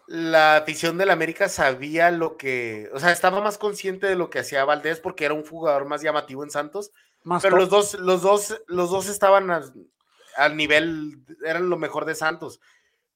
la 0.08 0.58
afición 0.58 0.98
del 0.98 1.10
América 1.10 1.50
sabía 1.50 2.12
lo 2.12 2.38
que, 2.38 2.90
o 2.94 3.00
sea, 3.00 3.12
estaba 3.12 3.42
más 3.42 3.58
consciente 3.58 4.06
de 4.08 4.16
lo 4.16 4.30
que 4.30 4.40
hacía 4.40 4.64
Valdés 4.66 5.00
porque 5.00 5.26
era 5.26 5.34
un 5.34 5.46
jugador 5.46 5.86
más 5.86 6.02
llamativo 6.02 6.44
en 6.44 6.52
Santos, 6.52 6.92
Más 7.24 7.42
pero 7.42 7.56
top. 7.56 7.60
los 7.62 7.70
dos, 7.70 7.94
los 8.00 8.22
dos, 8.22 8.62
los 8.68 8.90
dos 8.92 9.08
estaban 9.08 9.50
al, 9.50 10.56
nivel, 10.56 11.18
eran 11.44 11.70
lo 11.70 11.78
mejor 11.78 12.06
de 12.06 12.14
Santos. 12.16 12.60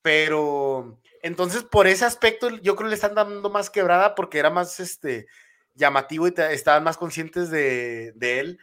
Pero 0.01 0.97
entonces 1.21 1.63
por 1.63 1.85
ese 1.87 2.05
aspecto 2.05 2.49
yo 2.49 2.75
creo 2.75 2.87
que 2.87 2.91
le 2.91 2.95
están 2.95 3.13
dando 3.15 3.49
más 3.49 3.69
quebrada 3.69 4.15
porque 4.15 4.39
era 4.39 4.49
más 4.49 4.79
este 4.79 5.27
llamativo 5.75 6.25
y 6.27 6.31
te- 6.31 6.53
estaban 6.53 6.83
más 6.83 6.97
conscientes 6.97 7.49
de, 7.51 8.13
de 8.15 8.39
él. 8.39 8.59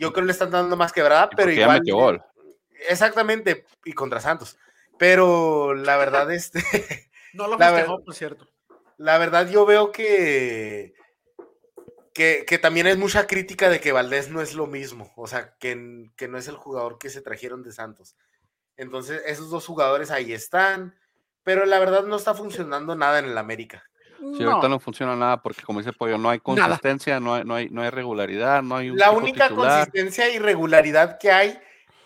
Yo 0.00 0.12
creo 0.12 0.22
que 0.22 0.26
le 0.28 0.32
están 0.32 0.50
dando 0.50 0.76
más 0.76 0.92
quebrada, 0.92 1.28
pero 1.30 1.50
ya 1.52 1.62
igual. 1.62 1.78
metió 1.80 1.96
gol. 1.96 2.22
Exactamente, 2.88 3.66
y 3.84 3.92
contra 3.92 4.20
Santos. 4.20 4.56
Pero 4.98 5.74
la 5.74 5.96
verdad, 5.98 6.30
este, 6.32 6.60
no 7.34 7.46
lo 7.46 7.58
festejó, 7.58 7.96
ver- 7.98 8.04
por 8.06 8.14
cierto. 8.14 8.48
la 8.96 9.18
verdad 9.18 9.48
yo 9.48 9.66
veo 9.66 9.92
que, 9.92 10.94
que, 12.14 12.44
que 12.46 12.58
también 12.58 12.86
es 12.86 12.96
mucha 12.96 13.26
crítica 13.26 13.68
de 13.68 13.80
que 13.80 13.92
Valdés 13.92 14.30
no 14.30 14.40
es 14.40 14.54
lo 14.54 14.66
mismo, 14.66 15.12
o 15.16 15.26
sea, 15.26 15.54
que, 15.58 16.10
que 16.16 16.28
no 16.28 16.38
es 16.38 16.48
el 16.48 16.56
jugador 16.56 16.98
que 16.98 17.10
se 17.10 17.20
trajeron 17.20 17.62
de 17.62 17.72
Santos. 17.72 18.16
Entonces, 18.76 19.22
esos 19.26 19.50
dos 19.50 19.66
jugadores 19.66 20.10
ahí 20.10 20.32
están, 20.32 20.98
pero 21.42 21.66
la 21.66 21.78
verdad 21.78 22.04
no 22.04 22.16
está 22.16 22.32
funcionando 22.34 22.94
nada 22.96 23.18
en 23.18 23.26
el 23.26 23.36
América. 23.36 23.84
Sí, 24.36 24.44
ahorita 24.44 24.68
no 24.68 24.78
funciona 24.78 25.16
nada 25.16 25.42
porque, 25.42 25.62
como 25.62 25.78
dice 25.78 25.92
Pollo, 25.94 26.18
no 26.18 26.28
hay 26.28 26.40
consistencia, 26.40 27.18
no 27.20 27.34
hay, 27.34 27.44
no, 27.44 27.54
hay, 27.54 27.70
no 27.70 27.82
hay 27.82 27.88
regularidad, 27.90 28.62
no 28.62 28.76
hay 28.76 28.90
un 28.90 28.98
La 28.98 29.12
única 29.12 29.48
titular. 29.48 29.86
consistencia 29.86 30.28
y 30.28 30.38
regularidad 30.38 31.18
que 31.18 31.32
hay 31.32 31.58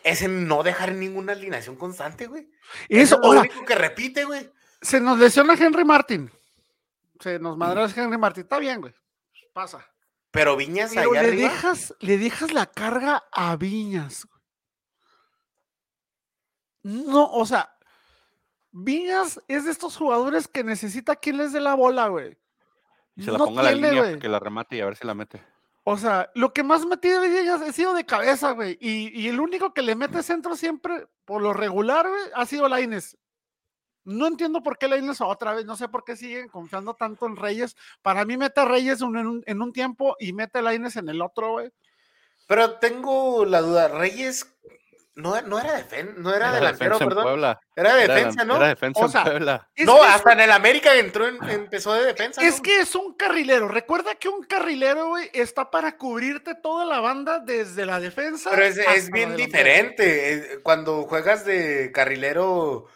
es 0.04 0.22
en 0.22 0.46
no 0.46 0.62
dejar 0.62 0.92
ninguna 0.92 1.32
alineación 1.32 1.76
constante, 1.76 2.26
güey. 2.26 2.48
Eso, 2.88 3.16
es 3.16 3.20
lo 3.20 3.40
único 3.40 3.64
que 3.64 3.74
repite, 3.74 4.24
güey. 4.24 4.48
se 4.80 5.00
nos 5.00 5.18
lesiona 5.18 5.54
Henry 5.54 5.84
Martin. 5.84 6.30
Se 7.18 7.38
nos 7.38 7.56
madra 7.56 7.88
Henry 7.94 8.18
Martin. 8.18 8.42
Está 8.42 8.58
bien, 8.58 8.80
güey. 8.80 8.94
Pasa. 9.52 9.84
Pero 10.30 10.56
Viñas 10.56 10.92
Pero 10.94 11.12
allá 11.12 11.22
le 11.22 11.28
arriba. 11.28 11.48
dejas, 11.48 11.94
le 12.00 12.18
dejas 12.18 12.52
la 12.52 12.66
carga 12.66 13.24
a 13.32 13.56
Viñas. 13.56 14.26
No, 16.82 17.30
o 17.30 17.46
sea, 17.46 17.73
Viñas 18.76 19.40
es 19.46 19.64
de 19.66 19.70
estos 19.70 19.96
jugadores 19.96 20.48
que 20.48 20.64
necesita 20.64 21.14
quien 21.14 21.38
les 21.38 21.52
dé 21.52 21.60
la 21.60 21.74
bola, 21.74 22.08
güey. 22.08 22.36
Y 23.14 23.22
se 23.22 23.30
la 23.30 23.38
No 23.38 23.44
ponga 23.44 23.60
a 23.60 23.64
la 23.64 23.70
línea 23.72 23.92
güey. 24.02 24.18
que 24.18 24.28
la 24.28 24.40
remate 24.40 24.76
y 24.76 24.80
a 24.80 24.86
ver 24.86 24.96
si 24.96 25.06
la 25.06 25.14
mete. 25.14 25.40
O 25.84 25.96
sea, 25.96 26.28
lo 26.34 26.52
que 26.52 26.64
más 26.64 26.84
metido 26.84 27.20
de 27.20 27.28
Viñas 27.28 27.60
ha 27.62 27.72
sido 27.72 27.94
de 27.94 28.04
cabeza, 28.04 28.50
güey. 28.50 28.76
Y, 28.80 29.08
y 29.20 29.28
el 29.28 29.38
único 29.38 29.72
que 29.72 29.82
le 29.82 29.94
mete 29.94 30.22
centro 30.24 30.56
siempre, 30.56 31.06
por 31.24 31.40
lo 31.40 31.52
regular, 31.52 32.08
güey, 32.08 32.22
ha 32.34 32.44
sido 32.46 32.68
Laines. 32.68 33.16
No 34.02 34.26
entiendo 34.26 34.60
por 34.62 34.76
qué 34.76 34.88
Laines 34.88 35.20
otra 35.20 35.52
vez, 35.54 35.64
no 35.66 35.76
sé 35.76 35.88
por 35.88 36.02
qué 36.04 36.16
siguen 36.16 36.48
confiando 36.48 36.94
tanto 36.94 37.26
en 37.26 37.36
Reyes. 37.36 37.76
Para 38.02 38.24
mí 38.24 38.36
mete 38.36 38.60
a 38.60 38.64
Reyes 38.64 39.02
un- 39.02 39.16
en 39.16 39.26
un, 39.28 39.42
en 39.46 39.62
un 39.62 39.72
tiempo 39.72 40.16
y 40.18 40.32
mete 40.32 40.58
a 40.58 40.62
Laines 40.62 40.96
en 40.96 41.08
el 41.08 41.22
otro, 41.22 41.52
güey. 41.52 41.70
Pero 42.48 42.72
tengo 42.78 43.44
la 43.44 43.60
duda, 43.62 43.86
Reyes 43.88 44.46
no, 45.16 45.40
no 45.42 45.60
era 45.60 45.74
defen 45.74 46.14
no 46.18 46.34
era, 46.34 46.50
delantero, 46.52 46.94
defensa 46.98 47.04
en 47.04 47.08
perdón. 47.08 47.24
Puebla. 47.24 47.60
Era 47.76 47.94
defensa, 47.94 48.44
¿no? 48.44 48.56
Era 48.56 48.68
defensa 48.68 49.00
O 49.04 49.08
sea, 49.08 49.20
en 49.22 49.26
Puebla. 49.28 49.68
Es 49.76 49.86
no, 49.86 50.02
hasta 50.02 50.32
en 50.32 50.40
el 50.40 50.50
América 50.52 50.94
entró 50.96 51.28
en- 51.28 51.42
empezó 51.50 51.92
de 51.94 52.04
defensa. 52.04 52.42
Es 52.42 52.56
¿no? 52.56 52.62
que 52.62 52.80
es 52.80 52.94
un 52.94 53.14
carrilero. 53.14 53.68
Recuerda 53.68 54.16
que 54.16 54.28
un 54.28 54.42
carrilero, 54.42 55.08
güey, 55.08 55.30
está 55.32 55.70
para 55.70 55.96
cubrirte 55.96 56.54
toda 56.56 56.84
la 56.84 57.00
banda 57.00 57.38
desde 57.38 57.86
la 57.86 58.00
defensa. 58.00 58.50
Pero 58.50 58.64
es, 58.64 59.10
bien 59.10 59.36
diferente. 59.36 60.32
eh, 60.34 60.60
Cuando 60.62 61.02
juegas 61.04 61.44
de 61.44 61.92
carrilero, 61.92 62.86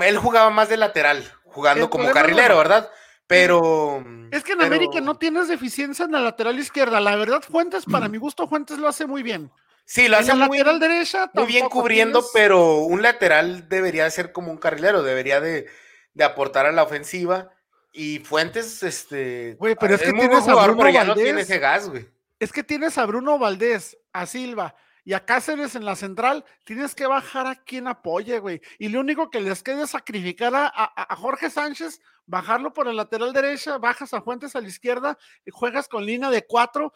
él 0.00 0.16
jugaba 0.18 0.50
más 0.50 0.68
de 0.68 0.76
lateral, 0.78 1.24
jugando 1.44 1.84
El 1.84 1.90
como 1.90 2.10
carrilero, 2.10 2.56
¿verdad? 2.56 2.90
Pero. 3.26 4.02
Es 4.32 4.42
que 4.42 4.52
en 4.52 4.58
pero- 4.58 4.66
América 4.74 5.00
no 5.00 5.16
tienes 5.16 5.46
deficiencia 5.48 6.04
en 6.04 6.12
la 6.12 6.20
lateral 6.20 6.58
izquierda. 6.58 7.00
La 7.00 7.16
verdad, 7.16 7.42
Fuentes, 7.42 7.84
para 7.84 8.08
mi 8.08 8.18
gusto, 8.18 8.48
Fuentes 8.48 8.78
lo 8.78 8.88
hace 8.88 9.06
muy 9.06 9.22
bien. 9.22 9.50
Sí, 9.92 10.06
lo 10.06 10.18
hace 10.18 10.36
la 10.36 10.46
muy, 10.46 10.58
lateral 10.58 10.78
derecha 10.78 11.28
muy 11.34 11.46
bien 11.46 11.68
cubriendo, 11.68 12.20
tienes- 12.20 12.30
pero 12.32 12.74
un 12.76 13.02
lateral 13.02 13.68
debería 13.68 14.08
ser 14.08 14.30
como 14.30 14.52
un 14.52 14.56
carrilero, 14.58 15.02
debería 15.02 15.40
de, 15.40 15.66
de 16.14 16.24
aportar 16.24 16.66
a 16.66 16.70
la 16.70 16.84
ofensiva. 16.84 17.50
Y 17.92 18.20
Fuentes, 18.20 18.84
este. 18.84 19.56
Güey, 19.58 19.74
pero 19.74 19.96
es 19.96 20.02
que 20.02 20.12
muy 20.12 20.20
tienes 20.28 20.44
buen 20.44 20.56
a 20.56 20.62
Bruno 20.62 20.78
pero 20.78 20.90
ya 20.90 21.02
no 21.02 21.14
tiene 21.14 21.30
Valdés. 21.32 21.50
ese 21.50 21.58
gas, 21.58 21.88
güey. 21.88 22.08
Es 22.38 22.52
que 22.52 22.62
tienes 22.62 22.96
a 22.98 23.04
Bruno 23.06 23.36
Valdés, 23.36 23.98
a 24.12 24.26
Silva 24.26 24.76
y 25.04 25.12
a 25.12 25.24
Cáceres 25.24 25.74
en 25.74 25.84
la 25.84 25.96
central. 25.96 26.44
Tienes 26.64 26.94
que 26.94 27.06
bajar 27.08 27.48
a 27.48 27.56
quien 27.56 27.88
apoye, 27.88 28.38
güey. 28.38 28.60
Y 28.78 28.90
lo 28.90 29.00
único 29.00 29.28
que 29.28 29.40
les 29.40 29.60
queda 29.64 29.82
es 29.82 29.90
sacrificar 29.90 30.54
a, 30.54 30.66
a- 30.68 31.12
a 31.12 31.16
Jorge 31.16 31.50
Sánchez, 31.50 32.00
bajarlo 32.26 32.72
por 32.72 32.86
el 32.86 32.94
lateral 32.94 33.32
derecha, 33.32 33.78
bajas 33.78 34.14
a 34.14 34.22
Fuentes 34.22 34.54
a 34.54 34.60
la 34.60 34.68
izquierda, 34.68 35.18
y 35.44 35.50
juegas 35.50 35.88
con 35.88 36.06
línea 36.06 36.30
de 36.30 36.46
cuatro 36.46 36.92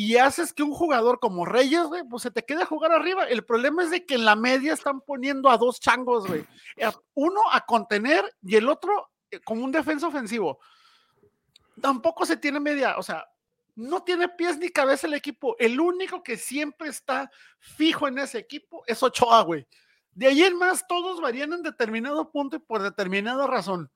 y 0.00 0.16
haces 0.16 0.52
que 0.52 0.62
un 0.62 0.70
jugador 0.70 1.18
como 1.18 1.44
Reyes, 1.44 1.82
güey, 1.86 2.04
pues 2.08 2.22
se 2.22 2.30
te 2.30 2.44
quede 2.44 2.62
a 2.62 2.66
jugar 2.66 2.92
arriba. 2.92 3.24
El 3.24 3.44
problema 3.44 3.82
es 3.82 3.90
de 3.90 4.06
que 4.06 4.14
en 4.14 4.24
la 4.24 4.36
media 4.36 4.72
están 4.72 5.00
poniendo 5.00 5.50
a 5.50 5.58
dos 5.58 5.80
changos, 5.80 6.24
güey. 6.24 6.46
Eh, 6.76 6.88
Uno 7.14 7.40
a 7.50 7.66
contener 7.66 8.24
y 8.40 8.54
el 8.54 8.68
otro 8.68 9.10
eh, 9.28 9.40
como 9.40 9.64
un 9.64 9.72
defensa 9.72 10.06
ofensivo. 10.06 10.60
Tampoco 11.82 12.24
se 12.24 12.36
tiene 12.36 12.60
media, 12.60 12.96
o 12.96 13.02
sea, 13.02 13.26
no 13.74 14.04
tiene 14.04 14.28
pies 14.28 14.56
ni 14.58 14.68
cabeza 14.68 15.08
el 15.08 15.14
equipo. 15.14 15.56
El 15.58 15.80
único 15.80 16.22
que 16.22 16.36
siempre 16.36 16.90
está 16.90 17.28
fijo 17.58 18.06
en 18.06 18.18
ese 18.18 18.38
equipo 18.38 18.84
es 18.86 19.02
Ochoa, 19.02 19.42
güey. 19.42 19.66
De 20.12 20.28
ahí 20.28 20.44
en 20.44 20.56
más, 20.56 20.86
todos 20.86 21.20
varían 21.20 21.54
en 21.54 21.62
determinado 21.64 22.30
punto 22.30 22.54
y 22.54 22.60
por 22.60 22.82
determinada 22.82 23.48
razón. 23.48 23.90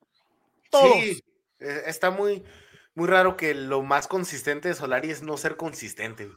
Todos. 0.69 0.91
Sí, 0.95 1.23
eh, 1.61 1.83
está 1.85 2.11
muy, 2.11 2.43
muy 2.95 3.07
raro 3.07 3.37
que 3.37 3.53
lo 3.53 3.81
más 3.81 4.07
consistente 4.07 4.69
de 4.69 4.75
Solari 4.75 5.11
es 5.11 5.23
no 5.23 5.37
ser 5.37 5.57
consistente. 5.57 6.29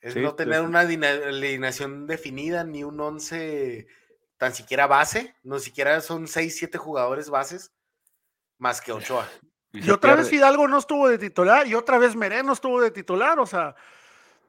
Es 0.00 0.14
Sí, 0.14 0.20
no 0.20 0.34
tener 0.34 0.60
sí. 0.60 0.66
una 0.66 0.80
alineación 0.80 2.06
definida, 2.06 2.64
ni 2.64 2.84
un 2.84 3.00
11 3.00 3.86
tan 4.38 4.54
siquiera 4.54 4.86
base, 4.86 5.34
no 5.42 5.58
siquiera 5.58 6.00
son 6.00 6.28
6, 6.28 6.56
7 6.56 6.78
jugadores 6.78 7.30
bases, 7.30 7.72
más 8.58 8.80
que 8.80 8.92
Ochoa. 8.92 9.28
Y 9.72 9.90
otra 9.90 10.14
vez. 10.14 10.32
Hidalgo 10.32 10.68
no 10.68 10.78
estuvo 10.78 11.06
de 11.06 11.18
titular 11.18 11.66
y 11.66 11.74
otra 11.74 11.98
vez 11.98 12.16
Mereno 12.16 12.54
estuvo 12.54 12.80
de 12.80 12.90
titular, 12.90 13.38
o 13.38 13.44
sea, 13.44 13.74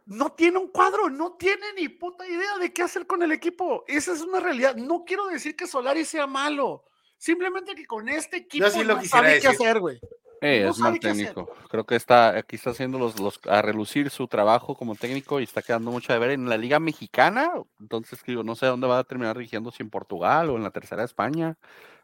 no 0.05 0.31
tiene 0.31 0.57
un 0.57 0.69
cuadro, 0.69 1.09
no 1.09 1.33
tiene 1.33 1.73
ni 1.75 1.89
puta 1.89 2.25
idea 2.25 2.57
de 2.59 2.71
qué 2.71 2.83
hacer 2.83 3.05
con 3.05 3.21
el 3.23 3.33
equipo. 3.33 3.83
Esa 3.87 4.13
es 4.13 4.21
una 4.21 4.39
realidad. 4.39 4.77
No 4.77 5.03
quiero 5.05 5.27
decir 5.27 5.57
que 5.57 5.67
Solari 5.67 6.05
sea 6.05 6.27
malo, 6.27 6.85
simplemente 7.17 7.75
que 7.75 7.85
con 7.85 8.07
este 8.07 8.37
equipo 8.37 8.69
sí 8.69 8.85
lo 8.85 8.95
no 8.95 9.03
sabe 9.03 9.41
qué 9.41 9.49
hacer, 9.49 9.81
güey. 9.81 9.99
Eh, 10.41 10.63
no 10.63 10.71
es 10.71 10.77
mal 10.79 10.99
técnico. 10.99 11.49
Creo 11.69 11.85
que 11.85 11.95
está 11.95 12.37
aquí 12.37 12.55
está 12.55 12.69
haciendo 12.69 12.99
los, 12.99 13.19
los 13.19 13.39
a 13.47 13.61
relucir 13.61 14.09
su 14.09 14.27
trabajo 14.27 14.75
como 14.75 14.95
técnico 14.95 15.39
y 15.39 15.43
está 15.43 15.61
quedando 15.61 15.91
mucho 15.91 16.13
de 16.13 16.19
ver 16.19 16.31
en 16.31 16.47
la 16.49 16.57
Liga 16.57 16.79
Mexicana. 16.79 17.51
Entonces, 17.79 18.21
digo, 18.25 18.43
no 18.43 18.55
sé 18.55 18.67
dónde 18.67 18.87
va 18.87 18.99
a 18.99 19.03
terminar 19.03 19.37
dirigiendo, 19.37 19.71
si 19.71 19.83
en 19.83 19.89
Portugal 19.89 20.49
o 20.49 20.57
en 20.57 20.63
la 20.63 20.71
tercera 20.71 21.03
España. 21.03 21.57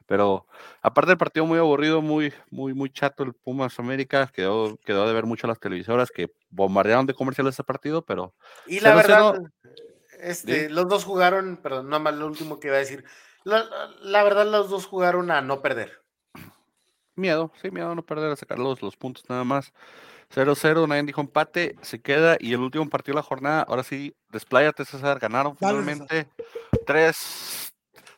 Pero 0.06 0.48
aparte 0.82 1.12
del 1.12 1.18
partido 1.18 1.46
muy 1.46 1.60
aburrido, 1.60 2.02
muy, 2.02 2.34
muy, 2.50 2.74
muy 2.74 2.90
chato 2.90 3.24
el 3.24 3.34
Pumas 3.34 3.80
América, 3.80 4.30
quedó, 4.34 4.78
quedó 4.78 5.08
de 5.08 5.14
ver 5.14 5.26
mucho 5.26 5.48
a 5.48 5.50
las 5.50 5.60
televisoras 5.60 6.12
que 6.12 6.34
bombardearon 6.50 7.06
de 7.06 7.14
comerciales 7.14 7.56
ese 7.56 7.64
partido, 7.64 8.04
pero 8.04 8.34
Y 8.68 8.82
la 8.82 8.96
0-0, 8.96 8.98
verdad, 8.98 9.40
este, 10.20 10.68
¿sí? 10.68 10.74
los 10.74 10.88
dos 10.90 11.06
jugaron, 11.06 11.58
perdón, 11.58 11.90
nada 11.90 12.00
más 12.00 12.16
lo 12.16 12.28
último 12.28 12.60
que 12.60 12.68
iba 12.68 12.78
a 12.78 12.80
decir. 12.80 13.06
La, 13.46 13.66
la 14.02 14.24
verdad, 14.24 14.46
los 14.46 14.70
dos 14.70 14.86
jugaron 14.86 15.32
a 15.32 15.42
no 15.42 15.62
perder. 15.62 16.03
Miedo, 17.16 17.52
sí, 17.62 17.72
miedo 17.72 17.92
a 17.92 17.96
no 17.96 18.04
perder, 18.04 18.32
a 18.32 18.36
sacar 18.36 18.60
los, 18.60 18.82
los 18.82 18.98
puntos 18.98 19.24
nada 19.30 19.44
más. 19.44 19.74
0-0, 20.34 20.88
nadie 20.88 21.04
dijo 21.04 21.22
empate, 21.22 21.76
se 21.82 22.02
queda 22.02 22.38
y 22.40 22.54
el 22.54 22.60
último 22.60 22.90
partido 22.90 23.14
de 23.14 23.20
la 23.20 23.24
jornada, 23.24 23.64
ahora 23.64 23.84
sí, 23.84 24.16
despláyate 24.30 24.86
César, 24.86 25.20
ganaron 25.20 25.56
Dale, 25.60 25.80
finalmente. 25.80 26.28
Tres, 26.88 27.74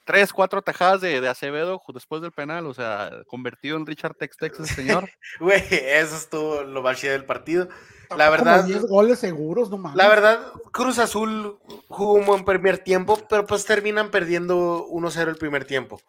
tres, 0.05 0.31
cuatro 0.31 0.61
tajadas 0.61 1.01
de, 1.01 1.19
de, 1.19 1.27
Acevedo 1.27 1.81
después 1.93 2.21
del 2.21 2.31
penal, 2.31 2.67
o 2.67 2.73
sea, 2.73 3.11
convertido 3.27 3.75
en 3.75 3.85
Richard 3.85 4.15
Tex 4.15 4.37
Tex 4.37 4.59
el 4.59 4.67
señor. 4.67 5.09
Güey, 5.39 5.63
eso 5.69 6.15
estuvo 6.15 6.63
lo 6.63 6.81
más 6.81 6.97
chido 6.97 7.13
del 7.13 7.25
partido. 7.25 7.67
La 8.15 8.29
verdad. 8.29 8.63
10 8.63 8.85
goles 8.85 9.19
seguros, 9.19 9.69
no 9.69 9.77
mames. 9.77 9.97
La 9.97 10.07
verdad, 10.07 10.39
Cruz 10.71 10.99
Azul 10.99 11.57
jugó 11.87 12.13
un 12.13 12.25
buen 12.25 12.45
primer 12.45 12.77
tiempo, 12.77 13.19
pero 13.27 13.45
pues 13.45 13.65
terminan 13.65 14.11
perdiendo 14.11 14.87
1-0 14.87 15.27
el 15.27 15.37
primer 15.37 15.65
tiempo. 15.65 15.99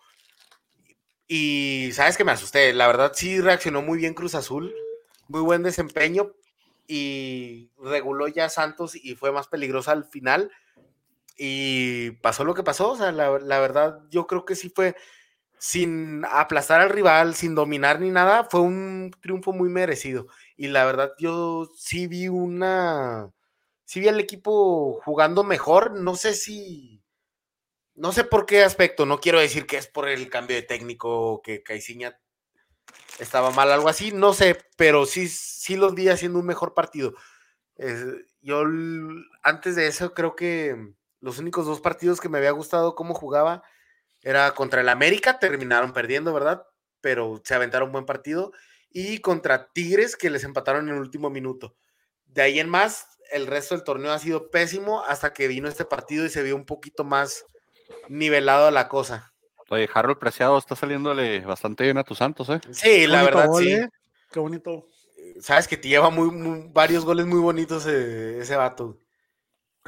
Y 1.29 1.91
sabes 1.93 2.17
que 2.17 2.25
me 2.25 2.33
asusté. 2.33 2.73
La 2.73 2.87
verdad, 2.87 3.13
sí 3.15 3.41
reaccionó 3.41 3.83
muy 3.83 3.99
bien 3.99 4.15
Cruz 4.15 4.35
Azul. 4.35 4.75
Muy 5.29 5.41
buen 5.41 5.63
desempeño. 5.63 6.33
Y 6.89 7.71
reguló 7.79 8.29
ya 8.29 8.49
Santos 8.49 8.95
y 8.95 9.17
fue 9.17 9.33
más 9.33 9.49
peligrosa 9.49 9.93
al 9.93 10.05
final. 10.05 10.51
Y 11.37 12.13
pasó 12.23 12.45
lo 12.45 12.55
que 12.55 12.63
pasó. 12.63 12.93
O 12.93 12.97
sea, 12.97 13.13
la, 13.13 13.39
la 13.39 13.61
verdad, 13.61 14.01
yo 14.11 14.27
creo 14.27 14.45
que 14.45 14.55
sí 14.57 14.71
fue 14.75 14.97
sin 15.59 16.25
aplastar 16.31 16.81
al 16.81 16.91
rival, 16.91 17.35
sin 17.35 17.55
dominar 17.55 18.01
ni 18.01 18.11
nada, 18.11 18.45
fue 18.45 18.61
un 18.61 19.11
triunfo 19.21 19.53
muy 19.53 19.69
merecido. 19.69 20.27
Y 20.57 20.69
la 20.69 20.85
verdad, 20.85 21.13
yo 21.19 21.69
sí 21.77 22.07
vi 22.07 22.29
una. 22.29 23.31
Sí 23.85 24.01
vi 24.01 24.09
al 24.09 24.21
equipo 24.21 25.01
jugando 25.05 25.45
mejor. 25.45 25.93
No 26.01 26.15
sé 26.17 26.35
si. 26.35 26.96
No 27.97 28.13
sé 28.13 28.25
por 28.25 28.47
qué 28.47 28.63
aspecto. 28.63 29.07
No 29.07 29.21
quiero 29.21 29.41
decir 29.41 29.67
que 29.67 29.79
es 29.79 29.89
por 29.89 30.09
el 30.09 30.29
cambio 30.29 30.57
de 30.57 30.63
técnico 30.63 31.41
que 31.43 31.63
Caiciña 31.63 32.21
estaba 33.19 33.51
mal, 33.51 33.73
algo 33.73 33.89
así. 33.89 34.13
No 34.13 34.35
sé, 34.35 34.59
pero 34.77 35.07
sí, 35.07 35.29
sí 35.29 35.77
los 35.77 35.95
vi 35.95 36.09
haciendo 36.09 36.39
un 36.39 36.47
mejor 36.47 36.75
partido. 36.75 37.15
yo 38.43 38.63
antes 39.43 39.77
de 39.77 39.87
eso 39.87 40.15
creo 40.15 40.37
que 40.37 40.95
los 41.21 41.39
únicos 41.39 41.67
dos 41.67 41.81
partidos 41.81 42.21
que 42.21 42.29
me 42.29 42.39
había 42.39 42.51
gustado 42.51 42.95
cómo 42.95 43.15
jugaba 43.15 43.63
era 44.23 44.53
contra 44.55 44.81
el 44.81 44.89
América, 44.89 45.39
terminaron 45.39 45.93
perdiendo, 45.93 46.33
¿verdad? 46.35 46.67
Pero 47.01 47.41
se 47.45 47.55
aventaron 47.55 47.89
un 47.89 47.93
buen 47.93 48.07
partido. 48.07 48.53
Y 48.91 49.21
contra 49.21 49.73
Tigres, 49.73 50.17
que 50.17 50.31
les 50.31 50.45
empataron 50.45 50.89
en 50.89 50.97
el 50.97 51.01
último 51.01 51.31
minuto. 51.31 51.77
De 52.27 52.43
ahí 52.43 52.61
en 52.61 52.69
más, 52.69 53.19
el 53.31 53.47
resto 53.47 53.75
del 53.75 53.85
torneo 53.85 54.13
ha 54.13 54.19
sido 54.19 54.51
pésimo 54.51 55.03
hasta 55.05 55.33
que 55.33 55.49
vino 55.49 55.69
este 55.69 55.85
partido 55.85 56.27
y 56.27 56.31
se 56.31 56.43
vio 56.43 56.57
un 56.57 56.67
poquito 56.67 57.05
más 57.05 57.47
nivelado 58.09 58.71
la 58.71 58.89
cosa. 58.89 59.33
Oye, 59.69 59.89
Harold 59.93 60.19
Preciado 60.19 60.57
está 60.59 60.77
saliéndole 60.77 61.41
bastante 61.41 61.85
bien 61.85 61.99
a 61.99 62.05
tus 62.05 62.19
Santos, 62.19 62.49
¿eh? 62.51 62.61
Sí, 62.71 63.07
la 63.07 63.23
verdad, 63.25 63.49
sí. 63.59 63.73
¿eh? 63.73 63.89
Qué 64.31 64.39
bonito. 64.39 64.89
Sabes 65.41 65.67
que 65.67 65.77
te 65.77 65.89
lleva 65.89 66.11
muy, 66.11 66.71
varios 66.73 67.05
goles 67.05 67.27
muy 67.27 67.41
bonitos 67.41 67.85
ese, 67.85 68.39
ese 68.39 68.57
vato. 68.57 68.99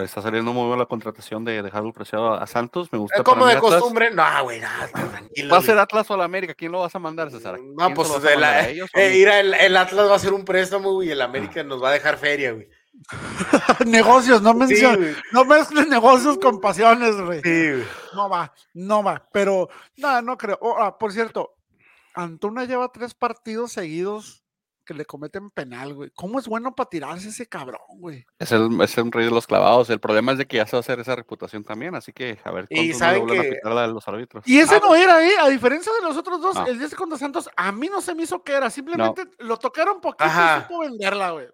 Está 0.05 0.23
saliendo 0.23 0.53
muy 0.53 0.67
buena 0.67 0.83
la 0.83 0.87
contratación 0.87 1.45
de 1.45 1.61
dejarlo 1.63 1.93
preciado 1.93 2.35
a 2.35 2.47
Santos. 2.47 2.89
Me 2.93 2.99
gusta. 2.99 3.23
Como 3.25 3.47
de 3.47 3.59
costumbre. 3.59 4.11
No, 4.11 4.25
güey, 4.45 4.61
tranquilo. 4.93 5.53
¿Va 5.53 5.59
a 5.59 5.63
ser 5.63 5.79
Atlas 5.79 6.11
o 6.11 6.17
la 6.17 6.25
América? 6.25 6.55
¿Quién 6.55 6.73
lo 6.73 6.81
vas 6.81 6.95
a 6.95 6.99
mandar, 6.99 7.31
César? 7.31 7.59
No, 7.61 7.95
pues 7.95 8.09
el, 8.25 9.77
Atlas 9.77 10.11
va 10.11 10.15
a 10.15 10.19
ser 10.19 10.33
un 10.33 10.45
préstamo, 10.45 11.03
y 11.03 11.11
el 11.11 11.21
América 11.21 11.63
nos 11.65 11.83
va 11.83 11.91
a 11.91 11.93
dejar 11.93 12.17
feria, 12.17 12.53
güey. 12.53 12.69
negocios, 13.87 14.43
no 14.43 14.55
menciones, 14.55 15.17
no 15.33 15.45
mezcles 15.45 15.89
negocios 15.89 16.39
con 16.39 16.61
pasiones, 16.61 17.21
güey. 17.21 17.41
Sí, 17.43 17.85
no 18.15 18.29
va, 18.29 18.53
no 18.75 19.03
va. 19.03 19.29
Pero, 19.33 19.69
nada, 19.97 20.23
no 20.23 20.37
creo. 20.37 20.59
Oh, 20.61 20.77
ah, 20.79 20.99
por 20.99 21.13
cierto, 21.13 21.55
Antuna 22.15 22.65
lleva 22.65 22.91
tres 22.93 23.15
partidos 23.15 23.73
seguidos 23.73 24.45
que 24.85 24.95
le 24.95 25.05
cometen 25.05 25.51
penal, 25.51 25.93
güey. 25.93 26.11
¿Cómo 26.15 26.39
es 26.39 26.49
bueno 26.49 26.75
para 26.75 26.89
tirarse 26.89 27.29
ese 27.29 27.47
cabrón, 27.47 27.81
güey? 27.99 28.25
Es, 28.39 28.51
el, 28.53 28.81
es 28.81 28.97
un 28.97 29.13
rey 29.13 29.27
de 29.27 29.31
los 29.31 29.47
clavados. 29.47 29.91
El 29.91 30.01
problema 30.01 30.33
es 30.33 30.39
de 30.39 30.47
que 30.47 30.57
ya 30.57 30.67
se 30.67 30.77
va 30.77 30.79
a 30.79 30.81
hacer 30.81 30.99
esa 30.99 31.15
reputación 31.15 31.63
también, 31.63 31.95
así 31.95 32.11
que 32.11 32.39
a 32.43 32.51
ver 32.51 32.67
y 32.71 32.95
saben 32.95 33.27
que... 33.27 33.61
a 33.63 33.87
los 33.87 34.09
árbitros. 34.09 34.49
Y 34.49 34.59
ese 34.59 34.77
ah, 34.77 34.81
no 34.83 34.95
era, 34.95 35.23
¿eh? 35.23 35.35
A 35.39 35.49
diferencia 35.51 35.93
de 35.93 36.01
los 36.01 36.17
otros 36.17 36.41
dos, 36.41 36.57
el 36.67 36.79
10 36.79 36.95
contra 36.95 37.19
Santos, 37.19 37.51
a 37.55 37.71
mí 37.71 37.89
no 37.89 38.01
se 38.01 38.15
me 38.15 38.23
hizo 38.23 38.43
que 38.43 38.55
era. 38.55 38.71
Simplemente 38.71 39.25
lo 39.41 39.59
tocaron 39.59 40.01
poquito 40.01 40.25
y 40.25 40.63
supo 40.63 40.81
venderla, 40.81 41.33
güey. 41.33 41.49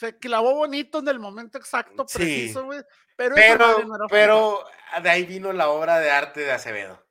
Se 0.00 0.16
clavó 0.16 0.54
bonito 0.54 1.00
en 1.00 1.08
el 1.08 1.18
momento 1.18 1.58
exacto, 1.58 2.06
preciso, 2.06 2.64
güey. 2.64 2.80
Pero, 3.16 3.34
pero, 3.34 4.06
pero 4.08 4.64
de 5.02 5.10
ahí 5.10 5.26
vino 5.26 5.52
la 5.52 5.68
obra 5.68 5.98
de 5.98 6.10
arte 6.10 6.40
de 6.40 6.52
Acevedo. 6.52 7.04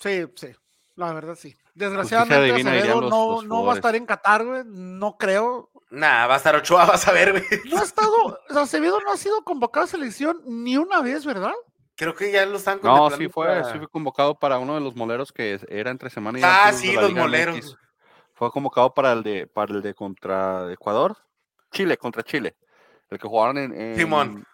Sí, 0.00 0.24
sí, 0.36 0.56
la 0.94 1.12
verdad 1.12 1.34
sí. 1.34 1.54
Desgraciadamente, 1.74 2.62
Acevedo 2.62 3.02
no, 3.02 3.42
no 3.42 3.64
va 3.66 3.74
a 3.74 3.76
estar 3.76 3.94
en 3.94 4.06
Qatar, 4.06 4.42
güey. 4.42 4.62
No 4.64 5.18
creo. 5.18 5.70
Nah, 5.90 6.26
va 6.26 6.32
a 6.32 6.36
estar 6.38 6.56
Ochoa, 6.56 6.86
vas 6.86 7.06
a 7.06 7.12
ver, 7.12 7.32
güey. 7.32 7.44
No 7.66 7.76
ha 7.76 7.82
estado, 7.82 8.40
Acevedo 8.48 8.98
no 9.02 9.12
ha 9.12 9.18
sido 9.18 9.44
convocado 9.44 9.84
a 9.84 9.86
selección 9.86 10.40
ni 10.46 10.78
una 10.78 11.02
vez, 11.02 11.26
¿verdad? 11.26 11.52
Creo 11.94 12.14
que 12.14 12.32
ya 12.32 12.46
lo 12.46 12.56
están 12.56 12.80
No, 12.82 13.10
sí 13.10 13.28
fue, 13.28 13.62
sí 13.64 13.76
fue 13.76 13.88
convocado 13.88 14.38
para 14.38 14.56
uno 14.56 14.76
de 14.76 14.80
los 14.80 14.96
moleros 14.96 15.30
que 15.30 15.60
era 15.68 15.90
entre 15.90 16.08
semana 16.08 16.38
y 16.38 16.42
Ah, 16.42 16.72
sí, 16.72 16.94
los 16.94 17.12
moleros. 17.12 17.76
Fue 18.36 18.50
convocado 18.50 18.92
para 18.92 19.12
el 19.12 19.22
de, 19.22 19.46
para 19.46 19.72
el 19.72 19.80
de 19.80 19.94
contra 19.94 20.70
Ecuador. 20.70 21.16
Chile, 21.72 21.96
contra 21.96 22.22
Chile. 22.22 22.54
El 23.08 23.18
que 23.18 23.26
jugaron 23.26 23.56
en. 23.56 23.96
Simón. 23.96 24.46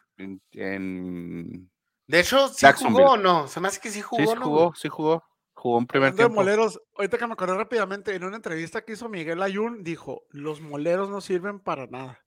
En, 0.53 1.69
De 2.07 2.21
hecho, 2.21 2.47
¿sí 2.49 2.65
jugó 2.79 3.13
o 3.13 3.17
no? 3.17 3.49
Se 3.49 3.61
me 3.61 3.67
hace 3.67 3.81
que 3.81 3.91
sí 3.91 4.01
jugó. 4.01 4.23
Sí, 4.23 4.41
jugó, 4.41 4.75
sí 4.77 4.89
jugó. 4.89 5.25
Jugó 5.55 5.79
un 5.79 5.87
primer 5.87 6.15
tiempo. 6.15 6.35
moleros, 6.35 6.81
ahorita 6.97 7.19
que 7.19 7.27
me 7.27 7.33
acordé 7.33 7.55
rápidamente, 7.57 8.15
en 8.15 8.25
una 8.25 8.37
entrevista 8.37 8.85
que 8.85 8.93
hizo 8.93 9.09
Miguel 9.09 9.43
Ayun, 9.43 9.83
dijo, 9.83 10.23
los 10.31 10.61
moleros 10.61 11.11
no 11.11 11.21
sirven 11.21 11.59
para 11.59 11.87
nada. 11.89 12.21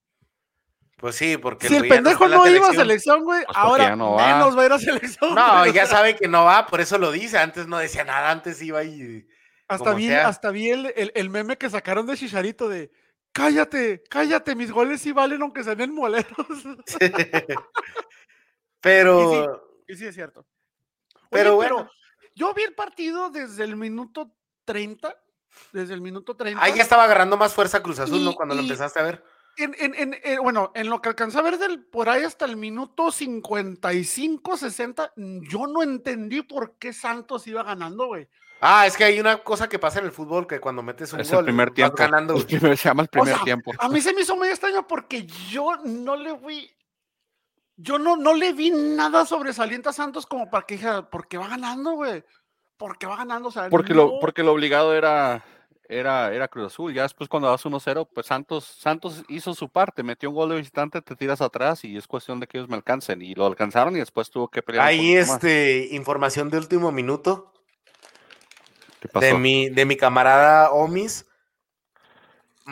Pues 0.97 1.15
sí, 1.15 1.37
porque... 1.37 1.67
Si 1.67 1.75
el 1.75 1.87
pendejo 1.87 2.27
no, 2.27 2.47
iba 2.47 2.69
a 2.69 2.73
selección, 2.73 3.23
güey, 3.23 3.43
pues 3.45 3.57
ahora 3.57 3.95
menos 3.95 4.17
va. 4.17 4.61
a 4.61 4.65
ir 4.65 4.71
a 4.71 4.79
selección. 4.79 5.35
No, 5.35 5.65
ya 5.67 5.85
sabe 5.85 6.15
que 6.15 6.27
no 6.27 6.45
va, 6.45 6.67
por 6.67 6.81
eso 6.81 6.97
lo 6.97 7.11
dice. 7.11 7.37
Antes 7.37 7.67
no 7.67 7.77
decía 7.77 8.03
nada, 8.03 8.29
antes 8.31 8.61
iba 8.61 8.83
y... 8.83 9.25
Hasta 9.67 9.93
vi, 9.93 10.11
hasta 10.11 10.51
vi 10.51 10.69
el, 10.69 10.93
el, 10.95 11.29
meme 11.29 11.57
que 11.57 11.69
sacaron 11.69 12.05
de 12.05 12.15
Chicharito 12.15 12.69
de 12.69 12.91
cállate, 13.31 14.03
cállate, 14.09 14.55
mis 14.55 14.71
goles 14.71 15.01
sí 15.01 15.11
valen 15.11 15.41
aunque 15.41 15.63
sean 15.63 15.81
en 15.81 15.93
moleros. 15.93 16.35
pero... 18.81 19.83
Y 19.87 19.95
sí, 19.95 20.05
es 20.05 20.15
cierto. 20.15 20.45
pero 21.29 21.55
bueno... 21.55 21.89
Yo 22.35 22.53
vi 22.53 22.63
el 22.63 22.75
partido 22.75 23.29
desde 23.29 23.63
el 23.63 23.77
minuto 23.77 24.35
30. 24.65 25.17
Desde 25.71 25.93
el 25.93 26.01
minuto 26.01 26.35
30. 26.35 26.61
Ahí 26.61 26.73
ya 26.75 26.83
estaba 26.83 27.05
agarrando 27.05 27.37
más 27.37 27.53
fuerza 27.53 27.81
Cruz 27.81 27.99
Azul, 27.99 28.23
¿no? 28.23 28.35
Cuando 28.35 28.55
lo 28.55 28.61
empezaste 28.61 28.99
a 28.99 29.03
ver. 29.03 29.23
En, 29.57 30.17
bueno, 30.41 30.73
en 30.75 30.89
lo 30.89 31.01
que 31.01 31.07
alcanzé 31.07 31.39
a 31.39 31.41
ver 31.41 31.57
del, 31.57 31.85
por 31.85 32.09
ahí 32.09 32.23
hasta 32.23 32.43
el 32.43 32.57
minuto 32.57 33.09
55, 33.09 34.57
60, 34.57 35.13
yo 35.15 35.65
no 35.65 35.81
entendí 35.81 36.41
por 36.41 36.77
qué 36.77 36.91
Santos 36.91 37.47
iba 37.47 37.63
ganando, 37.63 38.07
güey. 38.07 38.27
Ah, 38.61 38.87
es 38.87 38.97
que 38.97 39.03
hay 39.03 39.19
una 39.19 39.37
cosa 39.37 39.69
que 39.69 39.77
pasa 39.77 39.99
en 39.99 40.05
el 40.05 40.11
fútbol 40.11 40.47
que 40.47 40.59
cuando 40.59 40.81
metes 40.81 41.13
un 41.13 41.21
gol, 41.21 41.39
el 41.39 41.45
primer 41.45 41.71
tiempo. 41.71 41.95
ganando. 41.97 42.39
se 42.39 42.75
llama 42.75 43.03
el 43.03 43.09
primer 43.09 43.39
tiempo. 43.39 43.71
A 43.77 43.89
mí 43.89 44.01
se 44.01 44.13
me 44.13 44.21
hizo 44.21 44.35
muy 44.35 44.47
extraño 44.47 44.87
porque 44.87 45.25
yo 45.25 45.77
no 45.83 46.15
le 46.15 46.35
fui 46.37 46.75
yo 47.77 47.99
no, 47.99 48.15
no 48.15 48.33
le 48.33 48.53
vi 48.53 48.71
nada 48.71 49.25
sobresaliente 49.25 49.89
a 49.89 49.93
Santos 49.93 50.25
como 50.25 50.49
para 50.49 50.65
que 50.65 50.75
dijera, 50.75 51.09
porque 51.09 51.37
va 51.37 51.47
ganando, 51.47 51.91
güey. 51.91 52.23
Porque 52.77 53.05
va 53.05 53.17
ganando, 53.17 53.49
o 53.49 53.51
sea, 53.51 53.69
porque, 53.69 53.93
lo, 53.93 54.19
porque 54.19 54.43
lo 54.43 54.51
obligado 54.51 54.93
era, 54.93 55.43
era, 55.87 56.33
era 56.33 56.47
Cruz 56.47 56.67
Azul. 56.67 56.93
Ya 56.93 57.03
después 57.03 57.29
cuando 57.29 57.49
vas 57.49 57.65
1-0, 57.65 58.07
pues 58.13 58.27
Santos, 58.27 58.65
Santos 58.65 59.23
hizo 59.29 59.53
su 59.53 59.69
parte, 59.69 60.03
metió 60.03 60.29
un 60.29 60.35
gol 60.35 60.49
de 60.49 60.57
visitante, 60.57 61.01
te 61.01 61.15
tiras 61.15 61.41
atrás 61.41 61.83
y 61.85 61.95
es 61.95 62.07
cuestión 62.07 62.39
de 62.39 62.47
que 62.47 62.57
ellos 62.57 62.69
me 62.69 62.75
alcancen. 62.75 63.21
Y 63.21 63.33
lo 63.33 63.45
alcanzaron 63.45 63.95
y 63.95 63.99
después 63.99 64.29
tuvo 64.29 64.49
que 64.49 64.61
pelear. 64.61 64.85
Ahí 64.85 65.15
este, 65.15 65.89
información 65.91 66.49
de 66.49 66.57
último 66.57 66.91
minuto. 66.91 67.53
De 69.13 69.33
mi, 69.33 69.69
de 69.69 69.85
mi 69.85 69.97
camarada 69.97 70.71
Omis. 70.71 71.25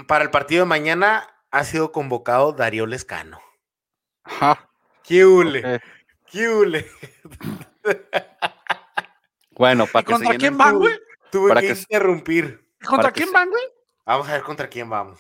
Para 0.08 0.24
el 0.24 0.32
partido 0.32 0.64
de 0.64 0.70
mañana 0.70 1.30
ha 1.52 1.64
sido 1.64 1.92
convocado 1.92 2.54
Darío 2.54 2.86
Lescano. 2.86 3.40
Ajá. 4.24 4.70
¡Qué 5.04 5.26
hule! 5.26 5.82
¡Qué 6.32 6.90
Bueno, 9.52 9.86
para 9.86 10.04
que 10.04 10.14
¿Contra 10.14 10.36
quién 10.36 10.58
van, 10.58 10.80
güey? 10.80 10.98
Tuve 11.32 11.50
para 11.50 11.62
que, 11.62 11.70
interrumpir. 11.70 12.68
¿Contra 12.84 13.12
quién 13.12 13.32
van, 13.32 13.50
güey? 13.50 13.64
Vamos 14.06 14.28
a 14.28 14.34
ver 14.34 14.44
contra 14.44 14.68
quién 14.68 14.90
vamos. 14.90 15.20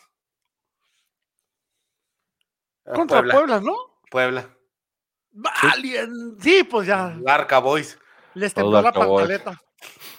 Contra 2.83 3.21
Puebla, 3.21 3.59
¿no? 3.59 3.75
Puebla. 4.09 4.49
Valien. 5.31 6.37
Sí, 6.39 6.63
pues 6.63 6.87
ya. 6.87 7.17
Arca 7.27 7.59
Boys. 7.59 7.97
Les 8.33 8.53
tembló 8.53 8.81
la 8.81 8.91
pantaleta. 8.91 9.61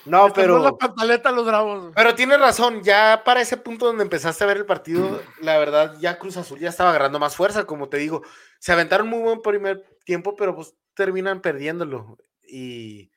No, 0.07 0.33
pero. 0.33 0.59
la 0.59 0.73
pantaleta 0.73 1.31
los 1.31 1.47
bravos. 1.47 1.93
Pero 1.95 2.15
tienes 2.15 2.39
razón, 2.39 2.83
ya 2.83 3.23
para 3.25 3.41
ese 3.41 3.57
punto 3.57 3.87
donde 3.87 4.03
empezaste 4.03 4.45
a 4.45 4.47
ver 4.47 4.59
el 4.59 4.67
partido, 4.67 5.21
la 5.41 5.59
verdad, 5.59 5.97
ya 6.01 6.19
Cruz 6.19 6.37
Azul 6.37 6.59
ya 6.59 6.69
estaba 6.69 6.91
agarrando 6.91 7.19
más 7.19 7.37
fuerza, 7.37 7.65
como 7.65 7.89
te 7.89 7.97
digo. 7.99 8.23
Se 8.59 8.73
aventaron 8.73 9.09
muy 9.09 9.21
buen 9.21 9.43
primer 9.43 9.85
tiempo, 10.05 10.37
pero 10.37 10.55
pues 10.55 10.75
terminan 10.95 11.41
perdiéndolo. 11.41 12.19
Y. 12.47 13.11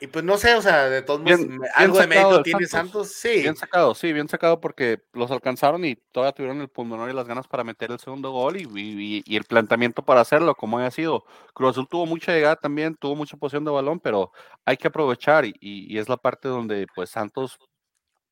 Y 0.00 0.06
pues 0.06 0.24
no 0.24 0.36
sé, 0.36 0.54
o 0.54 0.62
sea, 0.62 0.88
de 0.88 1.02
todos 1.02 1.20
modos, 1.20 1.40
algo 1.74 1.98
de 1.98 2.06
mérito 2.06 2.42
tiene 2.42 2.66
Santos. 2.66 3.08
Santos, 3.08 3.12
sí. 3.12 3.40
Bien 3.42 3.56
sacado, 3.56 3.94
sí, 3.96 4.12
bien 4.12 4.28
sacado 4.28 4.60
porque 4.60 5.02
los 5.12 5.30
alcanzaron 5.30 5.84
y 5.84 5.96
todavía 6.12 6.32
tuvieron 6.32 6.60
el 6.60 6.68
pulmón 6.68 7.10
y 7.10 7.12
las 7.12 7.26
ganas 7.26 7.48
para 7.48 7.64
meter 7.64 7.90
el 7.90 7.98
segundo 7.98 8.30
gol 8.30 8.56
y, 8.58 8.62
y- 8.62 9.22
y 9.26 9.36
el 9.36 9.42
planteamiento 9.44 10.02
para 10.04 10.20
hacerlo, 10.20 10.54
como 10.54 10.78
haya 10.78 10.90
sido. 10.92 11.24
Cruz 11.52 11.70
Azul 11.70 11.88
tuvo 11.88 12.06
mucha 12.06 12.32
llegada 12.32 12.54
también, 12.56 12.94
tuvo 12.94 13.16
mucha 13.16 13.36
posición 13.36 13.64
de 13.64 13.72
balón, 13.72 13.98
pero 13.98 14.30
hay 14.64 14.76
que 14.76 14.86
aprovechar 14.88 15.44
y, 15.44 15.54
y- 15.60 15.98
es 15.98 16.08
la 16.08 16.16
parte 16.16 16.46
donde 16.48 16.86
pues 16.94 17.10
Santos, 17.10 17.58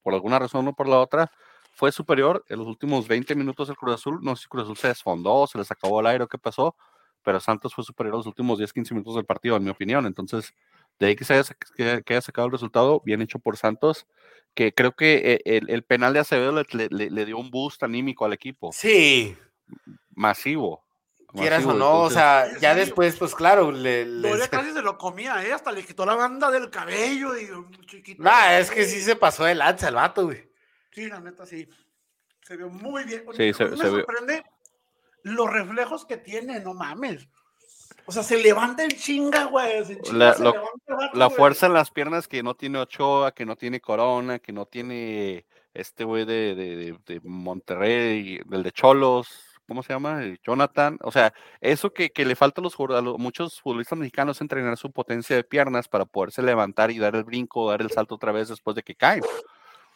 por 0.03 0.15
alguna 0.15 0.39
razón 0.39 0.69
o 0.69 0.73
por 0.73 0.87
la 0.89 0.99
otra, 1.01 1.31
fue 1.73 1.91
superior 1.91 2.45
en 2.49 2.59
los 2.61 2.69
últimos 2.69 3.09
20 3.09 3.35
minutos 3.35 3.67
del 3.69 3.77
Cruz 3.77 3.95
Azul. 3.97 4.21
No 4.23 4.37
sé 4.37 4.43
si 4.45 4.49
Cruz 4.49 4.63
Azul 4.65 4.77
se 4.77 4.89
desfondó, 4.89 5.47
se 5.49 5.59
les 5.59 5.71
acabó 5.71 5.99
el 6.01 6.07
aire 6.07 6.25
o 6.25 6.29
qué 6.29 6.39
pasó, 6.39 6.77
pero 7.25 7.41
Santos 7.41 7.75
fue 7.75 7.83
superior 7.83 8.15
los 8.15 8.27
últimos 8.27 8.59
10-15 8.61 8.93
minutos 8.95 9.17
del 9.17 9.27
partido, 9.27 9.57
en 9.57 9.65
mi 9.65 9.71
opinión. 9.71 10.07
Entonces, 10.07 10.55
de 10.99 11.07
ahí 11.07 11.17
que 11.17 11.25
se 11.25 11.35
haya, 11.35 11.43
sac- 11.45 11.73
que, 11.77 12.03
que 12.05 12.15
haya 12.15 12.21
sacado 12.21 12.47
el 12.47 12.53
resultado, 12.53 13.01
bien 13.05 13.21
hecho 13.23 13.39
por 13.39 13.57
Santos, 13.57 14.07
que 14.55 14.73
creo 14.73 14.93
que 14.93 15.17
eh, 15.35 15.41
el, 15.45 15.69
el 15.71 15.83
penal 15.85 16.13
de 16.15 16.21
Acevedo 16.21 16.53
le, 16.53 16.65
le- 16.73 16.89
le- 16.91 17.11
le 17.11 17.25
dio 17.27 17.37
un 17.39 17.51
boost 17.51 17.83
anímico 17.83 18.25
al 18.25 18.33
equipo, 18.33 18.73
Sí, 18.73 19.37
masivo. 20.15 20.83
quieras 21.35 21.65
o 21.67 21.75
no, 21.75 22.01
o 22.03 22.11
sea, 22.11 22.47
ya 22.61 22.75
después, 22.75 23.17
pues 23.17 23.35
claro, 23.35 23.71
le, 23.73 24.07
casi 24.51 24.73
se 24.73 24.81
lo 24.83 24.97
comía, 24.97 25.45
¿eh? 25.45 25.53
Hasta 25.53 25.73
le 25.73 25.85
quitó 25.85 26.07
la 26.07 26.15
banda 26.15 26.51
del 26.51 26.71
cabello 26.71 27.37
y 27.37 27.51
un 27.51 27.71
chiquito. 27.87 28.23
Nah, 28.23 28.59
es 28.59 28.71
que 28.71 28.85
sí 28.87 29.01
se 29.03 29.17
pasó 29.17 29.45
de 29.45 29.55
lanza 29.55 29.89
el 29.89 29.95
vato, 29.97 30.25
güey. 30.25 30.51
Sí, 30.93 31.07
la 31.09 31.21
neta, 31.21 31.45
sí. 31.45 31.69
Se 32.43 32.57
vio 32.57 32.71
muy 32.71 33.05
bien. 33.05 33.25
Sí, 33.37 33.51
A 33.51 33.55
se- 33.55 33.65
mí 33.65 33.71
me 33.73 33.77
se 33.77 33.83
vio- 33.91 33.97
sorprende 34.07 34.45
los 35.25 35.53
reflejos 35.53 36.07
que 36.07 36.17
tiene, 36.17 36.61
no 36.61 36.73
mames. 36.73 37.29
O 38.07 38.13
sea, 38.13 38.23
se 38.23 38.41
levanta 38.43 38.85
en 38.85 38.91
chinga, 38.91 39.45
güey. 39.45 39.79
en 39.79 40.01
chinga 40.03 40.19
La- 40.19 40.35
se 40.35 40.43
lo- 40.45 40.53
levanta 40.53 40.73
el 40.89 40.95
vato, 40.97 41.19
la 41.19 41.27
güey. 41.27 41.37
fuerza 41.37 41.67
en 41.67 41.73
las 41.75 41.91
piernas 41.91 42.29
que 42.29 42.43
no 42.43 42.55
tiene 42.55 42.79
Ochoa, 42.79 43.33
que 43.33 43.45
no 43.47 43.57
tiene 43.57 43.81
Corona, 43.81 44.39
que 44.39 44.53
no 44.53 44.67
tiene 44.67 45.45
este 45.75 46.05
güey 46.05 46.25
de, 46.25 46.55
de- 46.55 46.99
de- 47.07 47.21
Monterrey, 47.25 48.41
del 48.47 48.63
de 48.63 48.73
Cholos, 48.73 49.29
¿cómo 49.67 49.83
se 49.83 49.93
llama? 49.93 50.21
Jonathan. 50.45 50.99
O 51.03 51.11
sea, 51.11 51.35
eso 51.61 51.93
que, 51.93 52.11
que 52.11 52.25
le 52.25 52.37
falta 52.37 52.61
a, 52.61 52.65
los, 52.65 52.79
a 52.79 53.01
los- 53.01 53.19
muchos 53.19 53.61
futbolistas 53.61 53.99
mexicanos 53.99 54.41
entrenar 54.41 54.77
su 54.77 54.93
potencia 54.93 55.35
de 55.35 55.43
piernas 55.45 55.89
para 55.89 56.05
poderse 56.05 56.43
levantar 56.43 56.91
y 56.93 56.99
dar 56.99 57.17
el 57.17 57.25
brinco, 57.25 57.69
dar 57.71 57.83
el 57.83 57.91
salto 57.91 58.15
otra 58.15 58.31
vez 58.33 58.49
después 58.49 58.77
de 58.77 58.83
que 58.83 58.95
caen. 58.95 59.23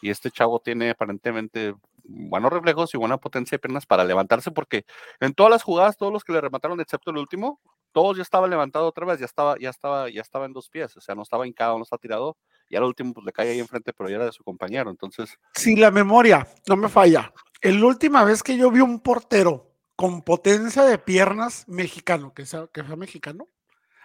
Y 0.02 0.10
este 0.10 0.30
chavo 0.30 0.58
tiene 0.60 0.90
aparentemente 0.90 1.74
buenos 2.02 2.52
reflejos 2.52 2.92
y 2.94 2.98
buena 2.98 3.18
potencia 3.18 3.56
de 3.56 3.60
piernas 3.60 3.86
para 3.86 4.02
levantarse, 4.04 4.50
porque 4.50 4.84
en 5.20 5.32
todas 5.34 5.50
las 5.50 5.62
jugadas, 5.62 5.96
todos 5.96 6.12
los 6.12 6.24
que 6.24 6.32
le 6.32 6.40
remataron, 6.40 6.80
excepto 6.80 7.10
el 7.10 7.18
último, 7.18 7.60
todos 7.92 8.16
ya 8.16 8.22
estaban 8.22 8.50
levantados 8.50 8.88
otra 8.88 9.06
vez, 9.06 9.18
ya 9.18 9.26
estaba, 9.26 9.56
ya 9.58 9.70
estaba, 9.70 10.08
ya 10.08 10.20
estaba 10.20 10.46
en 10.46 10.52
dos 10.52 10.68
pies, 10.68 10.96
o 10.96 11.00
sea, 11.00 11.14
no 11.14 11.22
estaba 11.22 11.46
hincado, 11.46 11.76
no 11.76 11.84
estaba 11.84 12.00
tirado, 12.00 12.36
y 12.68 12.76
al 12.76 12.84
último 12.84 13.14
pues 13.14 13.26
le 13.26 13.32
cae 13.32 13.50
ahí 13.50 13.58
enfrente, 13.58 13.92
pero 13.92 14.08
ya 14.08 14.16
era 14.16 14.26
de 14.26 14.32
su 14.32 14.44
compañero, 14.44 14.90
entonces, 14.90 15.36
Si 15.54 15.76
la 15.76 15.90
memoria 15.90 16.46
no 16.68 16.76
me 16.76 16.88
falla, 16.88 17.32
la 17.62 17.86
última 17.86 18.24
vez 18.24 18.42
que 18.42 18.56
yo 18.56 18.70
vi 18.70 18.80
un 18.80 19.00
portero 19.00 19.74
con 19.96 20.22
potencia 20.22 20.84
de 20.84 20.98
piernas 20.98 21.64
mexicano, 21.68 22.32
que 22.32 22.46
sea, 22.46 22.68
que 22.72 22.82
sea 22.82 22.96
mexicano, 22.96 23.48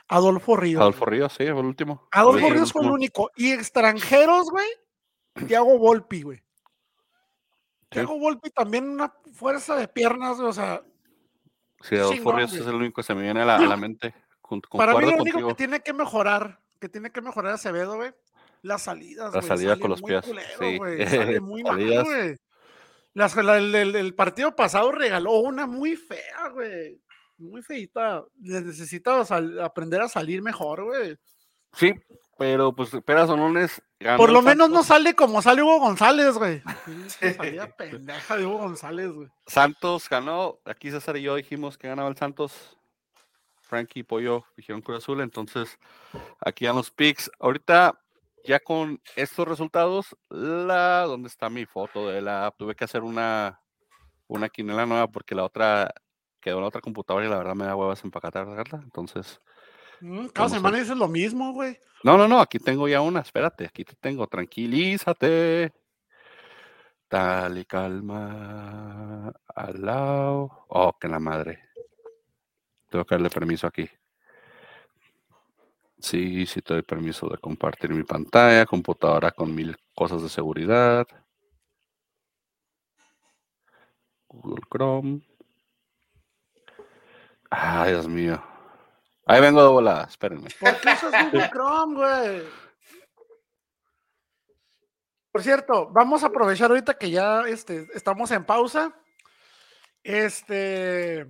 Adolfo 0.07 0.56
Ríos. 0.56 0.82
Adolfo. 0.82 1.06
Ríos, 1.06 1.34
sí, 1.34 1.45
fue 1.45 1.60
el 1.60 1.66
último. 1.66 2.07
Adolfo 2.12 2.49
Ríos 2.49 2.72
fue 2.72 2.84
el 2.84 2.91
único. 2.91 3.32
Y 3.36 3.52
extranjeros, 3.52 4.49
güey, 4.52 4.68
Thiago 5.48 5.78
Volpi, 5.78 6.22
güey. 6.22 6.38
Sí. 6.38 6.44
Thiago 7.90 8.20
Volpi 8.20 8.49
también 8.49 8.90
una 8.90 9.14
fuerza 9.34 9.76
de 9.76 9.88
piernas, 9.88 10.40
o 10.40 10.53
sea, 10.53 10.84
Sí, 11.88 11.95
Adolfo 11.95 12.32
Ríos 12.32 12.53
es 12.53 12.66
el 12.66 12.76
único 12.76 12.95
que 13.02 13.03
se 13.03 13.14
me 13.16 13.22
viene 13.22 13.41
a 13.41 13.45
la, 13.45 13.56
a 13.57 13.62
la 13.62 13.78
mente. 13.78 14.14
Con, 14.41 14.62
para 14.72 14.94
mí 14.95 15.02
lo 15.02 15.07
único 15.07 15.20
contigo. 15.24 15.48
que 15.49 15.53
tiene 15.56 15.82
que 15.82 15.94
mejorar, 15.94 16.60
que 16.80 16.90
tiene 16.90 17.12
que 17.12 17.22
mejorar 17.22 17.53
Acevedo, 17.53 17.95
güey, 17.95 18.12
las 18.62 18.82
salidas, 18.84 19.34
La 19.34 19.40
güey. 19.41 19.48
salida 19.48 19.78
con 19.80 19.90
los 19.91 20.02
pies, 20.02 20.24
culero, 20.26 20.48
sí. 20.60 21.06
Sale 21.07 21.40
muy 21.41 21.64
mal, 21.64 21.78
güey. 22.03 22.36
El, 23.16 23.76
el- 23.76 23.95
el 23.95 24.14
partido 24.16 24.56
pasado 24.56 24.91
regaló 24.91 25.34
una 25.40 25.66
muy 25.68 25.95
fea, 25.95 26.49
güey. 26.53 27.02
Muy 27.38 27.62
feita. 27.62 28.24
Necesita 28.40 29.24
sal- 29.26 29.60
aprender 29.62 30.02
a 30.02 30.10
salir 30.10 30.41
mejor, 30.41 30.84
güey. 30.86 31.18
Sí, 31.74 31.94
pero 32.38 32.74
pues 32.74 32.90
Peras 33.06 33.28
Sonones 33.28 33.82
ganó 33.99 34.18
Por 34.18 34.32
lo 34.32 34.41
menos 34.41 34.70
no 34.70 34.84
sale 34.84 35.16
como 35.16 35.41
sale 35.41 35.64
Hugo 35.64 35.80
González, 35.80 36.38
güey. 36.38 36.62
Salida 37.07 37.68
pendeja 37.76 38.38
de 38.38 38.45
Hugo 38.45 38.57
González, 38.60 39.12
güey. 39.12 39.30
Santos 39.48 40.10
ganó, 40.10 40.60
aquí 40.66 40.91
César 40.91 41.18
y 41.18 41.24
yo 41.24 41.36
dijimos 41.36 41.78
que 41.78 41.88
ganaba 41.88 42.10
el 42.10 42.18
Santos. 42.18 42.78
Frankie 43.62 44.02
y 44.02 44.03
Pollo 44.03 44.45
dijeron 44.56 44.82
Cruz 44.82 44.99
Azul, 44.99 45.22
entonces 45.22 45.80
aquí 46.40 46.66
dan 46.66 46.76
los 46.76 46.91
picks. 46.91 47.32
Ahorita, 47.40 47.99
ya 48.44 48.60
con 48.60 49.02
estos 49.16 49.48
resultados, 49.48 50.16
la 50.30 51.02
¿dónde 51.07 51.30
está 51.30 51.49
mi 51.49 51.66
foto 51.66 52.07
de 52.10 52.22
la 52.22 52.45
app? 52.45 52.57
Tuve 52.57 52.76
que 52.76 52.84
hacer 52.84 53.02
una, 53.02 53.60
una 54.28 54.49
quinela 54.49 54.86
nueva 54.86 55.07
porque 55.07 55.34
la 55.34 55.44
otra 55.44 55.91
quedó 56.40 56.57
en 56.57 56.62
la 56.62 56.68
otra 56.68 56.82
computadora 56.82 57.26
y 57.26 57.30
la 57.30 57.38
verdad 57.40 57.56
me 57.56 57.66
da 57.66 57.76
huevas 57.76 58.03
empacatarla. 58.03 58.82
Entonces, 58.84 59.41
Cada 59.99 60.31
Vamos 60.34 60.51
a- 60.51 60.55
semana 60.55 60.77
dices 60.77 60.97
lo 60.97 61.07
mismo, 61.07 61.53
güey. 61.53 61.77
no, 62.03 62.17
no, 62.17 62.27
no, 62.27 62.39
aquí 62.41 62.59
tengo 62.59 62.88
ya 62.88 63.01
una, 63.01 63.22
espérate, 63.22 63.65
aquí 63.65 63.84
te 63.85 63.95
tengo, 63.95 64.27
tranquilízate. 64.27 65.73
Dale 67.09 67.65
calma, 67.65 69.31
al 69.55 69.81
lado. 69.81 70.65
Oh, 70.69 70.97
que 70.99 71.07
la 71.07 71.19
madre. 71.19 71.59
Tengo 72.89 73.05
que 73.05 73.15
darle 73.15 73.30
permiso 73.30 73.67
aquí. 73.67 73.88
Sí, 75.99 76.45
sí 76.45 76.61
te 76.61 76.73
doy 76.73 76.84
permiso 76.84 77.27
de 77.30 77.38
compartir 77.38 77.91
mi 77.91 78.03
pantalla, 78.03 78.65
computadora 78.65 79.31
con 79.31 79.53
mil 79.55 79.76
cosas 79.95 80.22
de 80.23 80.30
seguridad. 80.30 81.07
Google 84.27 84.61
Chrome. 84.69 85.22
Ay, 87.49 87.91
Dios 87.93 88.07
mío. 88.07 88.43
Ahí 89.26 89.41
vengo 89.41 89.61
de 89.64 89.69
volada, 89.69 90.06
espérenme. 90.06 90.49
¿Por 90.60 90.80
qué 90.81 90.89
usas 90.93 91.26
Google 91.31 91.49
Chrome, 91.49 91.95
güey? 91.95 92.43
Por 95.31 95.43
cierto, 95.43 95.89
vamos 95.91 96.23
a 96.23 96.27
aprovechar 96.27 96.69
ahorita 96.69 96.97
que 96.97 97.10
ya 97.11 97.41
este, 97.47 97.88
estamos 97.93 98.31
en 98.31 98.45
pausa. 98.45 98.95
Este. 100.03 101.26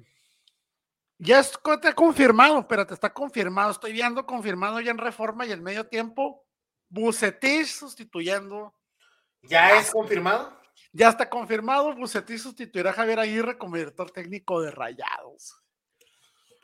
Ya 1.17 1.39
es- 1.39 1.57
está 1.65 1.93
confirmado, 1.93 2.59
espérate, 2.59 2.93
está 2.93 3.11
confirmado. 3.13 3.71
Estoy 3.71 3.93
viendo 3.93 4.25
confirmado 4.25 4.79
ya 4.81 4.91
en 4.91 4.97
reforma 4.97 5.45
y 5.45 5.53
en 5.53 5.63
medio 5.63 5.87
tiempo. 5.87 6.45
Bucetich 6.89 7.67
sustituyendo. 7.67 8.75
¿Ya 9.41 9.77
es 9.79 9.91
confirmado? 9.91 10.55
Ya 10.91 11.09
está 11.09 11.29
confirmado. 11.29 11.95
Bucetich 11.95 12.39
sustituirá 12.39 12.89
a 12.91 12.93
Javier 12.93 13.19
Aguirre 13.19 13.57
como 13.57 13.77
director 13.77 14.11
técnico 14.11 14.61
de 14.61 14.71
Rayados. 14.71 15.55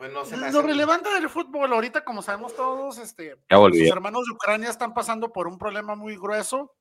Pues 0.02 0.12
no 0.14 0.26
se 0.26 0.36
me 0.36 0.48
hace. 0.48 0.54
Lo 0.58 0.64
relevante 0.64 1.10
del 1.14 1.30
fútbol 1.30 1.72
ahorita, 1.72 2.04
como 2.04 2.24
sabemos 2.24 2.56
todos, 2.56 2.98
este, 2.98 3.38
sus 3.48 3.82
hermanos 3.88 4.26
de 4.26 4.34
Ucrania 4.34 4.68
están 4.72 4.96
pasando 4.96 5.32
por 5.32 5.48
un 5.48 5.60
problema 5.60 5.94
muy 5.94 6.16
grueso. 6.18 6.74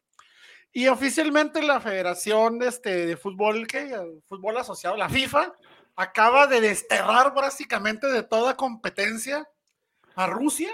Y 0.72 0.88
oficialmente 0.88 1.60
la 1.62 1.80
Federación 1.82 2.62
este, 2.62 3.04
de 3.04 3.18
Fútbol, 3.18 3.66
que 3.66 3.94
Fútbol 4.26 4.56
Asociado, 4.56 4.96
la 4.96 5.10
FIFA, 5.10 5.52
acaba 5.96 6.46
de 6.46 6.62
desterrar 6.62 7.34
básicamente 7.34 8.06
de 8.06 8.22
toda 8.22 8.56
competencia 8.56 9.46
a 10.14 10.26
Rusia, 10.26 10.70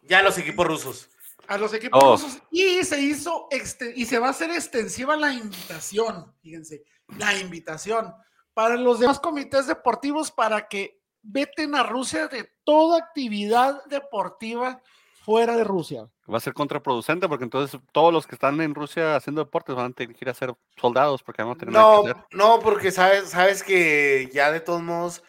Ya 0.00 0.22
los 0.22 0.38
equipos 0.38 0.66
rusos. 0.66 1.10
a 1.48 1.58
los 1.58 1.74
equipos 1.74 2.02
Oh. 2.02 2.12
rusos, 2.12 2.38
y 2.50 2.82
se 2.82 2.98
hizo 3.02 3.46
exte- 3.50 3.92
y 3.94 4.06
se 4.06 4.18
va 4.18 4.28
a 4.28 4.30
hacer 4.30 4.50
extensiva 4.52 5.16
la 5.16 5.34
invitación, 5.34 6.32
fíjense, 6.40 6.82
la 7.18 7.34
invitación 7.36 8.14
para 8.54 8.76
los 8.76 9.00
demás 9.00 9.20
comités 9.20 9.66
deportivos 9.66 10.30
para 10.30 10.66
que 10.66 10.97
veten 11.22 11.74
a 11.74 11.82
Rusia 11.82 12.28
de 12.28 12.50
toda 12.64 12.98
actividad 12.98 13.84
deportiva 13.86 14.80
fuera 15.24 15.56
de 15.56 15.64
Rusia. 15.64 16.08
Va 16.32 16.38
a 16.38 16.40
ser 16.40 16.54
contraproducente 16.54 17.28
porque 17.28 17.44
entonces 17.44 17.80
todos 17.92 18.12
los 18.12 18.26
que 18.26 18.34
están 18.34 18.60
en 18.60 18.74
Rusia 18.74 19.16
haciendo 19.16 19.44
deportes 19.44 19.74
van 19.76 19.90
a 19.92 19.94
tener 19.94 20.14
que 20.14 20.24
ir 20.24 20.28
a 20.30 20.34
ser 20.34 20.54
soldados 20.80 21.22
porque 21.22 21.42
van 21.42 21.52
a 21.52 21.54
tener 21.56 21.74
No, 21.74 22.02
que 22.02 22.10
hacer. 22.10 22.24
no, 22.32 22.60
porque 22.60 22.90
sabes, 22.90 23.30
sabes 23.30 23.62
que 23.62 24.30
ya 24.32 24.50
de 24.52 24.60
todos 24.60 24.82
modos 24.82 25.22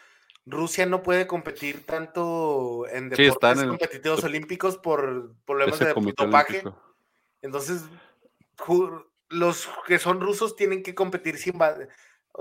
Rusia 0.46 0.86
no 0.86 1.02
puede 1.02 1.26
competir 1.26 1.84
tanto 1.84 2.86
en 2.88 3.14
Sí, 3.14 3.24
deportes 3.24 3.52
en 3.58 3.64
el- 3.64 3.68
competitivos 3.68 4.24
olímpicos 4.24 4.78
por 4.78 5.34
problemas 5.44 5.78
de 5.78 5.94
dopaje. 6.16 6.62
Entonces, 7.42 7.82
los 9.28 9.68
que 9.86 9.98
son 9.98 10.20
rusos 10.20 10.56
tienen 10.56 10.82
que 10.82 10.94
competir 10.94 11.36
sin 11.38 11.58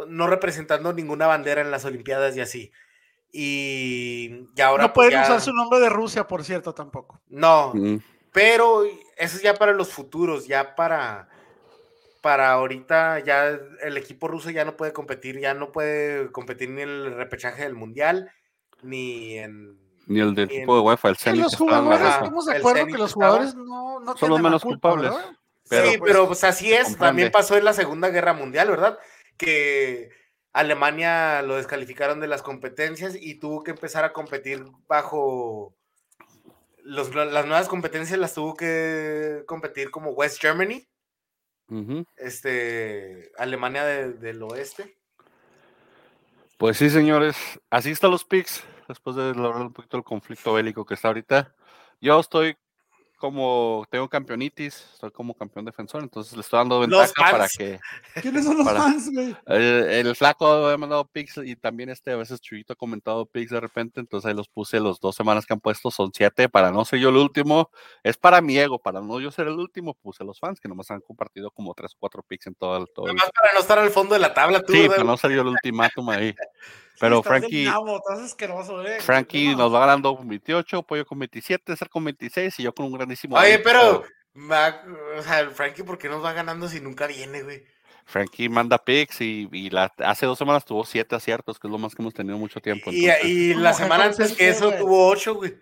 no 0.07 0.27
representando 0.27 0.93
ninguna 0.93 1.27
bandera 1.27 1.61
en 1.61 1.71
las 1.71 1.85
Olimpiadas 1.85 2.35
y 2.38 2.41
así. 2.41 2.71
Y, 3.31 4.47
y 4.56 4.61
ahora 4.61 4.84
no 4.84 4.93
pues, 4.93 5.07
pueden 5.07 5.22
ya- 5.22 5.27
usar 5.27 5.41
su 5.41 5.53
nombre 5.53 5.80
de 5.80 5.89
Rusia, 5.89 6.27
por 6.27 6.43
cierto, 6.43 6.73
tampoco. 6.73 7.19
No, 7.30 7.73
Mm, 7.73 7.97
pero 8.31 8.84
eso 8.84 9.38
es 9.38 9.41
ya 9.41 9.53
para 9.53 9.73
los 9.73 9.89
futuros, 9.89 10.47
ya 10.47 10.76
para 10.76 11.30
para 12.22 12.51
ahorita 12.51 13.19
ya 13.19 13.47
el 13.81 13.95
equipo 13.95 14.27
ruso 14.27 14.49
ya 14.49 14.65
no 14.65 14.76
puede 14.76 14.91
competir, 14.91 15.39
ya 15.39 15.53
no 15.53 15.72
puede 15.72 16.30
competir 16.34 16.69
ni 16.69 16.81
en 16.81 16.89
el 16.89 17.15
repechaje 17.15 17.64
del 17.64 17.76
mundial 17.76 18.30
ni 18.84 19.38
en 19.38 19.77
Ni 20.06 20.19
el 20.19 20.35
del 20.35 20.47
Ni 20.49 20.56
equipo 20.57 20.76
de 20.76 20.81
UEFA, 20.81 21.10
el 21.10 21.15
Zenit. 21.18 21.43
los 21.43 21.56
jugadores, 21.56 22.01
estamos 22.01 22.45
de 22.47 22.57
acuerdo 22.57 22.85
que 22.88 22.97
los 22.97 23.14
jugadores 23.14 23.56
no, 23.56 23.99
no 24.01 24.18
Son 24.18 24.30
los 24.31 24.41
menos 24.41 24.64
culpa, 24.64 24.89
culpables. 24.91 25.14
sí, 25.64 25.97
pues, 25.97 25.99
pero 26.03 26.27
pues 26.27 26.43
así 26.43 26.73
es. 26.73 26.84
comprende. 26.84 27.06
También 27.06 27.31
pasó 27.31 27.56
en 27.56 27.64
la 27.64 27.73
Segunda 27.73 28.10
Guerra 28.10 28.34
Mundial, 28.34 28.69
¿verdad? 28.69 28.97
Que 29.38 30.10
Alemania 30.53 31.41
lo 31.41 31.55
descalificaron 31.57 32.19
de 32.19 32.27
las 32.27 32.41
competencias 32.41 33.15
y 33.19 33.35
tuvo 33.35 33.63
que 33.63 33.71
empezar 33.71 34.03
a 34.03 34.13
competir 34.13 34.65
bajo 34.88 35.76
los- 36.84 37.13
las 37.13 37.45
nuevas 37.45 37.67
competencias 37.67 38.17
las 38.19 38.34
tuvo 38.34 38.55
que 38.55 39.43
competir 39.45 39.91
como 39.91 40.11
West 40.11 40.41
Germany, 40.41 40.88
este 42.17 43.31
Alemania 43.38 43.84
de- 43.85 44.13
del 44.13 44.41
oeste. 44.41 44.97
Pues 46.57 46.77
sí, 46.77 46.89
señores, 46.89 47.38
así 47.69 47.91
están 47.91 48.11
los 48.11 48.26
picks, 48.26 48.63
después 48.88 49.15
de 49.15 49.30
hablar 49.30 49.55
un 49.57 49.71
poquito 49.71 49.97
del 49.97 50.03
conflicto 50.03 50.53
bélico 50.53 50.84
que 50.84 50.95
está 50.95 51.09
ahorita. 51.09 51.53
Yo 52.01 52.19
estoy 52.19 52.57
como, 53.20 53.86
tengo 53.91 54.10
campeonitis, 54.10 54.84
estoy 54.94 55.12
como 55.12 55.36
campeón 55.36 55.66
defensor, 55.66 56.02
entonces 56.02 56.34
le 56.34 56.41
estoy 56.41 56.58
dando 56.58 56.80
ventaja 56.80 57.12
para 57.32 57.48
que 57.48 57.80
¿Quiénes 58.22 58.46
son 58.46 58.58
los 58.58 58.66
Para- 58.66 58.82
fans, 58.82 59.12
güey? 59.14 59.36
el 59.46 60.16
flaco 60.16 60.68
ha 60.68 60.78
mandado 60.78 61.06
picks 61.06 61.38
y 61.46 61.56
también 61.56 61.90
este, 61.90 62.12
a 62.12 62.16
veces 62.16 62.41
Chuyito 62.41 62.74
ha 62.74 62.76
comentado 62.76 63.28
picks 63.28 63.52
de 63.52 63.60
repente, 63.60 64.00
entonces 64.00 64.28
ahí 64.28 64.36
los 64.36 64.48
puse 64.48 64.80
los 64.80 65.00
dos 65.00 65.16
semanas 65.16 65.46
que 65.46 65.54
han 65.54 65.60
puesto, 65.60 65.91
son 65.91 66.10
siete, 66.14 66.50
para 66.50 66.72
no 66.72 66.84
ser 66.86 67.00
yo 67.00 67.10
el 67.10 67.18
último, 67.18 67.70
es 68.02 68.18
para 68.18 68.41
mi 68.41 68.58
ego, 68.58 68.80
para 68.80 69.02
no 69.02 69.20
yo 69.20 69.30
ser 69.30 69.48
el 69.48 69.60
último, 69.60 69.94
puse 69.94 70.24
los 70.24 70.40
fans 70.40 70.60
que 70.60 70.68
nomás 70.68 70.90
han 70.90 71.02
compartido 71.02 71.52
como 71.52 71.74
tres 71.76 71.94
o 71.94 71.98
cuatro 72.00 72.24
picks 72.24 72.48
en 72.48 72.56
todo 72.56 72.78
el... 72.78 72.88
Todo 72.96 73.06
el- 73.08 73.16
Nomás 73.16 73.30
para 73.32 73.54
no 73.54 73.60
estar 73.60 73.78
al 73.78 73.90
fondo 73.91 74.14
de 74.16 74.20
la 74.22 74.34
tabla, 74.34 74.62
tú. 74.64 74.74
Sí, 74.74 74.80
¿verdad? 74.84 74.96
para 74.96 75.04
no 75.08 75.18
ser 75.18 75.32
yo 75.32 75.41
el 75.41 75.48
ultimátum 75.48 76.10
ahí. 76.10 76.34
Pero 76.99 77.23
Frankie, 77.23 77.65
nabo, 77.65 78.01
asqueroso, 78.09 78.85
eh. 78.85 78.99
Frankie 78.99 79.49
No. 79.51 79.57
nos 79.59 79.73
va 79.73 79.80
ganando 79.81 80.15
con 80.15 80.27
28, 80.27 80.84
Pollo 80.84 81.05
con 81.05 81.19
27, 81.19 81.71
César 81.73 81.89
con 81.89 82.03
26 82.03 82.59
y 82.59 82.63
yo 82.63 82.73
con 82.73 82.85
un 82.88 82.93
grandísimo. 82.93 83.35
Oye, 83.38 83.57
20, 83.57 83.63
pero, 83.63 84.03
ma- 84.34 84.81
o 85.17 85.21
sea, 85.21 85.39
el 85.39 85.51
Frankie, 85.51 85.84
¿por 85.84 85.97
qué 85.97 86.09
nos 86.09 86.23
va 86.23 86.34
ganando 86.34 86.67
si 86.67 86.80
nunca 86.81 87.07
viene, 87.07 87.41
güey? 87.43 87.63
Frankie 88.05 88.49
manda 88.49 88.77
picks 88.84 89.21
y, 89.21 89.47
y 89.51 89.69
la, 89.69 89.91
hace 89.99 90.26
dos 90.26 90.38
semanas 90.38 90.65
tuvo 90.65 90.84
siete 90.84 91.15
aciertos, 91.15 91.59
que 91.59 91.67
es 91.67 91.71
lo 91.71 91.77
más 91.77 91.93
que 91.93 92.01
hemos 92.01 92.13
tenido 92.13 92.38
mucho 92.39 92.59
tiempo. 92.59 92.89
Y, 92.91 93.07
y 93.23 93.53
la 93.53 93.71
semana 93.73 94.05
antes 94.05 94.17
que 94.35 94.47
ausente, 94.47 94.49
eso 94.49 94.65
güey. 94.67 94.80
tuvo 94.80 95.07
ocho, 95.09 95.35
güey. 95.35 95.55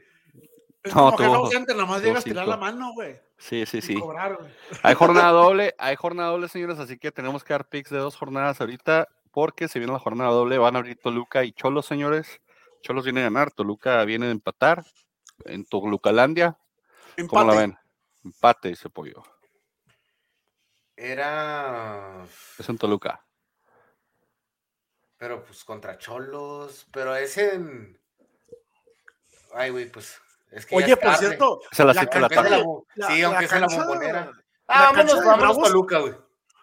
Es 0.81 0.95
No, 0.95 1.11
como 1.11 1.17
tuvo- 1.17 1.35
ausente, 1.35 1.73
nada 1.73 1.85
más 1.85 1.97
tuvo 1.97 2.07
llega 2.07 2.19
a 2.19 2.23
tirar 2.23 2.47
la 2.47 2.55
mano, 2.55 2.93
güey. 2.93 3.19
Sí, 3.37 3.65
sí, 3.65 3.81
sí. 3.81 3.99
Cobrar, 3.99 4.35
güey. 4.37 4.49
Hay 4.81 4.95
jornada 4.95 5.29
doble, 5.31 5.75
hay 5.77 5.95
jornada 5.97 6.29
doble, 6.29 6.47
señores, 6.47 6.79
así 6.79 6.97
que 6.97 7.11
tenemos 7.11 7.43
que 7.43 7.53
dar 7.53 7.67
picks 7.67 7.89
de 7.91 7.97
dos 7.99 8.15
jornadas 8.15 8.61
ahorita, 8.61 9.09
porque 9.37 9.67
si 9.67 9.77
viene 9.77 9.93
la 9.93 9.99
jornada 9.99 10.31
doble, 10.31 10.57
van 10.57 10.75
a 10.75 10.79
abrir 10.79 10.97
Toluca 10.99 11.43
y 11.43 11.51
Cholos, 11.51 11.85
señores. 11.85 12.41
Cholos 12.81 13.03
viene 13.03 13.19
a 13.19 13.25
ganar, 13.25 13.51
Toluca 13.51 14.03
viene 14.03 14.25
de 14.25 14.31
empatar 14.31 14.83
en 15.45 15.63
Tolucalandia. 15.63 16.57
¿Cómo 17.29 17.43
la 17.43 17.53
Empate. 17.53 17.57
ven? 17.59 17.77
Empate, 18.25 18.69
dice 18.69 18.89
Pollo. 18.89 19.21
Era. 20.95 22.25
Es 22.57 22.67
en 22.67 22.79
Toluca. 22.79 23.23
Pero 25.17 25.43
pues 25.43 25.63
contra 25.63 25.99
Cholos. 25.99 26.87
Pero 26.91 27.15
es 27.15 27.37
en. 27.37 27.99
Ay, 29.53 29.69
güey, 29.69 29.91
pues. 29.91 30.19
Es 30.49 30.65
que 30.65 30.75
Oye, 30.77 30.95
por 30.97 31.11
tarde. 31.11 31.27
cierto, 31.27 31.61
Es 31.71 31.79
a 31.79 31.85
las 31.85 31.95
la 31.95 32.01
7 32.01 32.15
de 32.15 32.21
la 32.21 32.25
Aunque 32.27 32.35
sea 32.35 32.43
tarde. 32.43 32.65
la 32.95 33.07
sí, 33.07 33.21
la 33.21 33.27
aunque 33.27 33.47
sea 33.47 33.59
la 33.59 33.67
bombonera. 33.67 34.25
la 34.25 34.31
Ah, 34.67 34.81
vámonos, 34.85 34.95
cancha 35.13 35.15
de 35.21 35.27
vámonos 35.27 35.55
Bravos- 35.57 35.67
Toluca, 35.69 35.99
güey. 35.99 36.15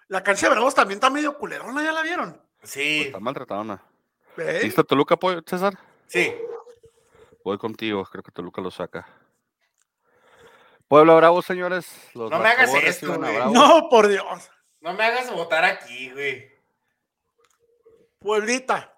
la 0.09 0.23
cancha 0.25 0.47
de 0.49 0.55
Bravos 0.55 0.75
también 0.75 0.97
está 0.97 1.11
medio 1.11 1.39
culerona, 1.39 1.81
¿ya 1.85 1.93
la 1.93 2.03
vieron? 2.03 2.44
Pues 2.65 2.73
Sí, 2.73 3.03
está 3.03 3.21
maltratadona. 3.21 3.83
¿Eh? 4.39 4.61
¿Listo 4.63 4.85
Toluca, 4.85 5.19
César? 5.47 5.79
sí. 6.07 6.35
Voy 7.45 7.59
contigo, 7.59 8.03
creo 8.07 8.23
que 8.23 8.33
Toluca 8.33 8.63
lo 8.63 8.71
saca. 8.71 9.07
Puebla 10.89 11.15
Bravo, 11.15 11.43
señores. 11.43 12.11
Los 12.15 12.31
No 12.31 12.39
me 12.39 12.49
hagas 12.49 12.73
esto, 12.73 13.19
güey. 13.19 13.53
No, 13.53 13.91
por 13.91 14.09
Dios. 14.09 14.51
No 14.81 14.95
me 14.95 15.05
hagas 15.05 15.31
votar 15.31 15.63
aquí, 15.63 16.11
güey. 16.11 16.51
Pueblita. 18.19 18.97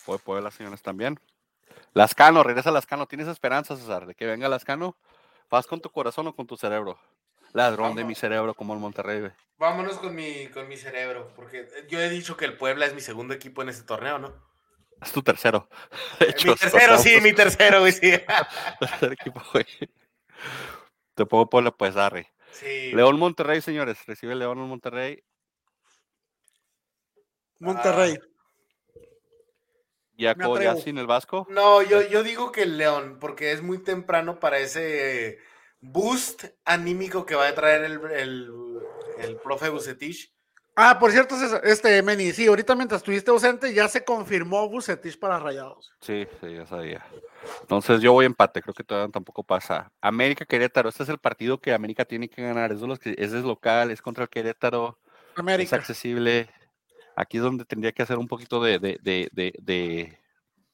Fue 0.00 0.18
Puebla, 0.18 0.50
señores, 0.50 0.82
también. 0.82 1.18
Lascano, 1.94 2.42
regresa 2.42 2.70
Lascano. 2.70 3.06
¿Tienes 3.06 3.28
esperanza, 3.28 3.74
César, 3.74 4.04
de 4.04 4.14
que 4.14 4.26
venga 4.26 4.50
Lascano? 4.50 4.98
¿Vas 5.48 5.66
con 5.66 5.80
tu 5.80 5.88
corazón 5.88 6.26
o 6.26 6.36
con 6.36 6.46
tu 6.46 6.58
cerebro? 6.58 6.98
Ladrón 7.52 7.96
de 7.96 8.04
mi 8.04 8.14
cerebro, 8.14 8.54
como 8.54 8.74
el 8.74 8.80
Monterrey. 8.80 9.20
güey. 9.20 9.32
Vámonos 9.58 9.98
con 9.98 10.14
mi, 10.14 10.46
con 10.48 10.68
mi 10.68 10.76
cerebro. 10.76 11.32
Porque 11.34 11.68
yo 11.88 12.00
he 12.00 12.08
dicho 12.08 12.36
que 12.36 12.44
el 12.44 12.56
Puebla 12.56 12.86
es 12.86 12.94
mi 12.94 13.00
segundo 13.00 13.34
equipo 13.34 13.62
en 13.62 13.68
este 13.68 13.84
torneo, 13.84 14.18
¿no? 14.18 14.34
Es 15.02 15.12
tu 15.12 15.22
tercero. 15.22 15.68
De 16.20 16.26
mi 16.44 16.54
tercero, 16.54 16.98
sí, 16.98 17.20
mi 17.20 17.32
tercero, 17.32 17.80
güey, 17.80 17.92
sí. 17.92 18.12
tercer 18.80 19.12
equipo, 19.12 19.42
güey. 19.52 19.66
Te 21.14 21.26
pongo 21.26 21.48
Puebla, 21.48 21.70
pues, 21.72 21.96
arre. 21.96 22.32
sí. 22.52 22.92
León 22.92 23.18
Monterrey, 23.18 23.60
señores. 23.60 24.04
Recibe 24.06 24.34
León 24.34 24.58
en 24.58 24.68
Monterrey. 24.68 25.22
Monterrey. 27.58 28.18
Yaco 30.16 30.54
atrevo. 30.54 30.76
Yacin, 30.76 30.98
el 30.98 31.06
Vasco. 31.06 31.46
No, 31.50 31.82
yo, 31.82 32.02
yo 32.02 32.22
digo 32.22 32.52
que 32.52 32.62
el 32.62 32.76
León, 32.76 33.18
porque 33.20 33.52
es 33.52 33.62
muy 33.62 33.78
temprano 33.78 34.38
para 34.38 34.58
ese 34.58 35.38
boost 35.80 36.44
anímico 36.64 37.24
que 37.26 37.34
va 37.34 37.48
a 37.48 37.54
traer 37.54 37.84
el, 37.84 38.00
el, 38.10 38.50
el 39.18 39.36
profe 39.36 39.68
Bucetich. 39.68 40.32
Ah, 40.76 40.98
por 40.98 41.10
cierto, 41.10 41.34
este, 41.64 42.00
Meni, 42.02 42.32
sí, 42.32 42.46
ahorita 42.46 42.74
mientras 42.74 43.00
estuviste 43.00 43.30
ausente 43.30 43.74
ya 43.74 43.88
se 43.88 44.04
confirmó 44.04 44.68
Bucetich 44.68 45.18
para 45.18 45.38
Rayados. 45.38 45.92
Sí, 46.00 46.26
sí, 46.40 46.54
ya 46.54 46.64
sabía. 46.66 47.04
Entonces 47.60 48.00
yo 48.00 48.12
voy 48.12 48.24
empate, 48.24 48.62
creo 48.62 48.72
que 48.72 48.84
todavía 48.84 49.10
tampoco 49.12 49.42
pasa. 49.42 49.92
América 50.00 50.44
Querétaro, 50.46 50.88
este 50.88 51.02
es 51.02 51.08
el 51.08 51.18
partido 51.18 51.60
que 51.60 51.74
América 51.74 52.04
tiene 52.04 52.28
que 52.30 52.40
ganar. 52.42 52.72
Es, 52.72 52.80
de 52.80 52.86
los 52.86 52.98
que, 52.98 53.14
es 53.18 53.32
local, 53.32 53.90
es 53.90 54.00
contra 54.00 54.24
el 54.24 54.30
Querétaro, 54.30 54.98
es 55.32 55.38
América. 55.38 55.76
accesible. 55.76 56.48
Aquí 57.16 57.36
es 57.38 57.42
donde 57.42 57.64
tendría 57.66 57.92
que 57.92 58.02
hacer 58.02 58.16
un 58.16 58.28
poquito 58.28 58.62
de, 58.62 58.78
de, 58.78 58.98
de, 59.02 59.28
de, 59.32 59.52
de- 59.60 60.18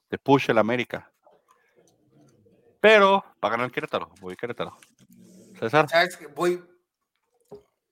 de 0.08 0.18
push 0.18 0.50
el 0.50 0.58
América. 0.58 1.10
Pero 2.80 3.24
para 3.40 3.52
ganar 3.52 3.66
el 3.66 3.72
Querétaro, 3.72 4.10
voy 4.20 4.36
Querétaro. 4.36 4.76
César, 5.58 5.88
¿Sabes 5.88 6.16
qué? 6.16 6.26
Voy. 6.26 6.62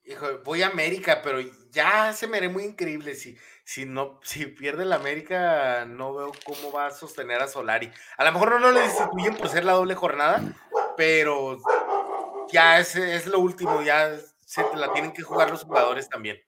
Hijo, 0.04 0.26
voy 0.44 0.62
a 0.62 0.66
América, 0.66 1.20
pero 1.22 1.40
ya 1.70 2.12
se 2.12 2.26
me 2.26 2.36
haré 2.36 2.50
muy 2.50 2.64
increíble. 2.64 3.14
Si, 3.14 3.38
si 3.64 3.86
no, 3.86 4.20
si 4.22 4.46
pierde 4.46 4.84
la 4.84 4.96
América, 4.96 5.86
no 5.86 6.14
veo 6.14 6.32
cómo 6.44 6.70
va 6.70 6.86
a 6.86 6.90
sostener 6.90 7.40
a 7.40 7.48
Solari. 7.48 7.90
A 8.18 8.24
lo 8.24 8.32
mejor 8.32 8.60
no 8.60 8.70
lo 8.70 8.78
destituyen 8.78 9.34
por 9.36 9.48
ser 9.48 9.64
la 9.64 9.72
doble 9.72 9.94
jornada, 9.94 10.42
pero 10.96 11.58
ya 12.52 12.78
es, 12.78 12.96
es 12.96 13.26
lo 13.26 13.38
último, 13.40 13.82
ya 13.82 14.14
se 14.44 14.62
la 14.76 14.92
tienen 14.92 15.12
que 15.12 15.22
jugar 15.22 15.50
los 15.50 15.64
jugadores 15.64 16.08
también. 16.08 16.38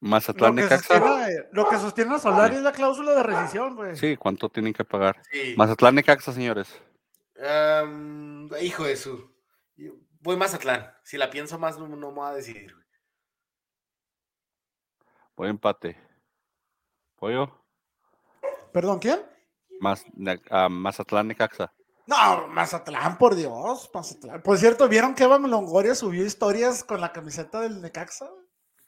Lo 0.00 0.10
Mazatlán 0.10 0.54
que, 0.54 0.68
sostiene, 0.68 1.46
lo 1.50 1.68
que 1.68 1.76
sostiene 1.76 2.14
a 2.14 2.18
Solari 2.20 2.56
es 2.56 2.62
la 2.62 2.72
cláusula 2.72 3.14
de 3.14 3.22
rescisión, 3.24 3.74
güey. 3.74 3.96
Sí, 3.96 4.16
¿cuánto 4.16 4.48
tienen 4.48 4.72
que 4.72 4.84
pagar? 4.84 5.20
Sí. 5.32 5.54
Mazatlán 5.56 5.96
Necaxa, 5.96 6.32
señores. 6.32 6.68
Am, 7.46 8.48
hijo 8.60 8.84
de 8.84 8.96
su. 8.96 9.32
Voy 10.20 10.36
Mazatlán. 10.36 10.92
Si 11.04 11.16
la 11.16 11.30
pienso 11.30 11.58
más, 11.58 11.78
no, 11.78 11.86
no 11.88 11.96
me 12.08 12.14
voy 12.14 12.26
a 12.28 12.34
decidir. 12.34 12.74
güey. 12.74 12.86
Voy 15.36 15.48
empate. 15.50 15.96
Pollo, 17.16 17.52
¿Perdón, 18.72 18.98
quién? 19.00 19.20
más, 19.80 20.04
ah, 20.50 20.68
Mazatlán 20.68 21.28
Necaxa. 21.28 21.72
No, 22.06 22.46
Mazatlán, 22.48 23.18
por 23.18 23.34
Dios, 23.34 23.90
Mazatlán. 23.92 24.42
Por 24.42 24.56
cierto, 24.58 24.88
¿vieron 24.88 25.14
que 25.14 25.24
Evan 25.24 25.50
Longoria 25.50 25.94
subió 25.94 26.24
historias 26.24 26.84
con 26.84 27.00
la 27.00 27.12
camiseta 27.12 27.60
del 27.60 27.80
Necaxa? 27.82 28.30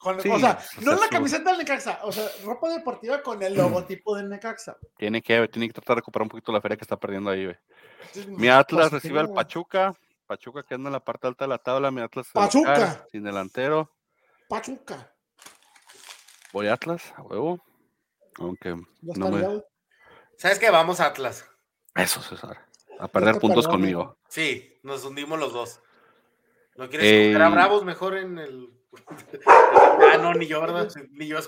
Con- 0.01 0.19
Sí, 0.21 0.31
o 0.31 0.39
sea, 0.39 0.53
o 0.53 0.81
no 0.81 0.93
sea, 0.93 1.01
la 1.01 1.05
su- 1.07 1.11
camiseta 1.11 1.51
del 1.51 1.59
Necaxa, 1.59 2.01
o 2.05 2.11
sea, 2.11 2.27
ropa 2.43 2.71
deportiva 2.71 3.23
con 3.23 3.43
el 3.43 3.55
logotipo 3.55 4.17
del 4.17 4.29
Necaxa. 4.31 4.77
Tiene 4.97 5.21
que, 5.21 5.47
tiene 5.49 5.67
que 5.69 5.75
tratar 5.75 5.97
de 5.97 6.01
recuperar 6.01 6.23
un 6.25 6.29
poquito 6.31 6.51
la 6.53 6.61
feria 6.63 6.77
que 6.79 6.85
está 6.85 6.97
perdiendo 6.99 7.29
ahí, 7.31 7.45
güey. 7.45 7.57
Mi 8.29 8.49
Atlas 8.49 8.89
pues, 8.89 9.03
recibe 9.03 9.21
al 9.21 9.31
Pachuca. 9.33 9.95
Pachuca 10.27 10.63
que 10.63 10.75
anda 10.75 10.89
en 10.89 10.93
la 10.95 11.01
parte 11.05 11.27
alta 11.27 11.45
de 11.45 11.49
la 11.51 11.59
tabla. 11.59 11.91
Mi 11.91 12.01
Atlas. 12.01 12.29
Pachuca. 12.33 12.71
local, 12.79 13.05
sin 13.13 13.23
delantero. 13.25 13.93
Pachuca. 14.49 15.13
Voy 16.53 16.69
Atlas, 16.69 17.13
a 17.17 17.23
huevo. 17.23 17.63
Aunque 18.39 18.75
no 19.03 19.31
me... 19.31 19.63
¿Sabes 20.39 20.59
qué? 20.59 20.71
Vamos 20.71 21.01
a 21.01 21.07
Atlas. 21.07 21.47
Eso, 21.95 22.23
César. 22.23 22.59
A 22.99 23.07
perder 23.09 23.39
puntos 23.39 23.67
perdono. 23.67 23.71
conmigo. 23.73 24.17
Sí, 24.29 24.79
nos 24.83 25.05
hundimos 25.05 25.39
los 25.39 25.53
dos. 25.53 25.81
¿No 26.77 26.89
quieres 26.89 27.07
Eh, 27.07 27.37
a 27.43 27.49
Bravos 27.51 27.85
mejor 27.85 28.17
en 28.17 28.39
el. 28.39 28.71
ah, 29.47 30.19
no, 30.21 30.35
ni 30.35 30.47
yo, 30.47 30.61
¿verdad? 30.61 30.89
Ni 31.11 31.27
yo. 31.27 31.39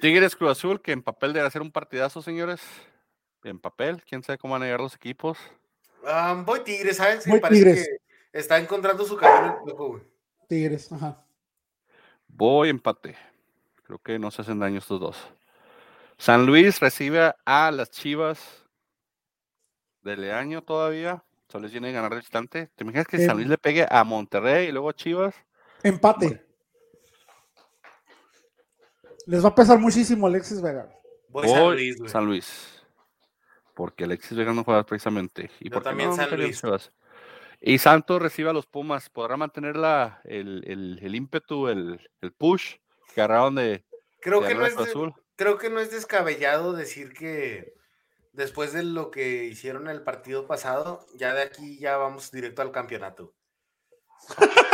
Tigres 0.00 0.36
Cruz 0.36 0.52
Azul, 0.52 0.80
que 0.80 0.92
en 0.92 1.02
papel 1.02 1.32
debe 1.32 1.50
ser 1.50 1.62
un 1.62 1.72
partidazo, 1.72 2.22
señores. 2.22 2.60
En 3.42 3.58
papel, 3.58 4.02
quién 4.08 4.22
sabe 4.22 4.38
cómo 4.38 4.52
van 4.52 4.62
a 4.62 4.66
llegar 4.66 4.80
los 4.80 4.94
equipos. 4.94 5.38
Voy 6.44 6.60
Tigres, 6.60 6.96
¿sabes? 6.96 7.26
Voy 7.26 7.36
Me 7.36 7.40
parece 7.40 7.64
Tigres. 7.64 7.88
que 8.32 8.38
está 8.38 8.58
encontrando 8.58 9.04
su 9.04 9.16
camino 9.16 9.58
el 9.66 9.72
güey. 9.72 10.02
Tigres, 10.48 10.90
ajá. 10.92 11.24
Voy 12.28 12.68
empate. 12.68 13.16
Creo 13.84 13.98
que 13.98 14.18
no 14.18 14.30
se 14.30 14.42
hacen 14.42 14.58
daño 14.58 14.78
estos 14.78 15.00
dos. 15.00 15.16
San 16.16 16.46
Luis 16.46 16.80
recibe 16.80 17.34
a 17.44 17.70
las 17.70 17.90
Chivas 17.90 18.64
de 20.02 20.16
Leaño 20.16 20.62
todavía. 20.62 21.22
San 21.48 21.60
Luis 21.60 21.72
viene 21.72 21.90
a 21.90 21.92
ganar 21.92 22.10
de 22.10 22.18
visitante. 22.18 22.68
¿Te 22.74 22.84
imaginas 22.84 23.06
que 23.06 23.18
San 23.18 23.36
Luis 23.36 23.48
le 23.48 23.58
pegue 23.58 23.86
a 23.88 24.04
Monterrey 24.04 24.68
y 24.68 24.72
luego 24.72 24.90
a 24.90 24.94
Chivas? 24.94 25.34
Empate. 25.84 26.42
Les 29.26 29.44
va 29.44 29.48
a 29.48 29.54
pesar 29.54 29.78
muchísimo 29.78 30.26
Alexis 30.26 30.60
Vega. 30.60 30.88
Voy, 31.28 31.48
San 31.48 31.70
Luis, 31.74 31.96
San 32.06 32.26
Luis. 32.26 32.84
Porque 33.74 34.04
Alexis 34.04 34.36
Vega 34.36 34.52
no 34.52 34.64
juega 34.64 34.84
precisamente. 34.84 35.50
Y 35.60 35.70
Yo 35.70 35.82
también 35.82 36.14
San 36.14 36.34
Luis. 36.36 36.62
Y 37.60 37.78
Santos 37.78 38.20
recibe 38.20 38.50
a 38.50 38.52
los 38.54 38.66
Pumas. 38.66 39.10
¿Podrá 39.10 39.36
mantener 39.36 39.76
la, 39.76 40.20
el, 40.24 40.98
el, 41.00 41.14
ímpetu, 41.14 41.68
el, 41.68 42.00
el, 42.20 42.32
push 42.32 42.76
que 43.14 43.20
agarraron 43.20 43.54
de, 43.54 43.84
creo 44.20 44.42
que 44.42 44.54
no 44.54 44.66
es 44.66 44.74
Creo 45.36 45.58
que 45.58 45.68
no 45.68 45.80
es 45.80 45.90
descabellado 45.90 46.72
decir 46.72 47.12
que 47.12 47.74
después 48.32 48.72
de 48.72 48.84
lo 48.84 49.10
que 49.10 49.44
hicieron 49.44 49.88
el 49.88 50.02
partido 50.02 50.46
pasado, 50.46 51.04
ya 51.14 51.34
de 51.34 51.42
aquí 51.42 51.78
ya 51.78 51.96
vamos 51.96 52.30
directo 52.30 52.62
al 52.62 52.72
campeonato. 52.72 53.34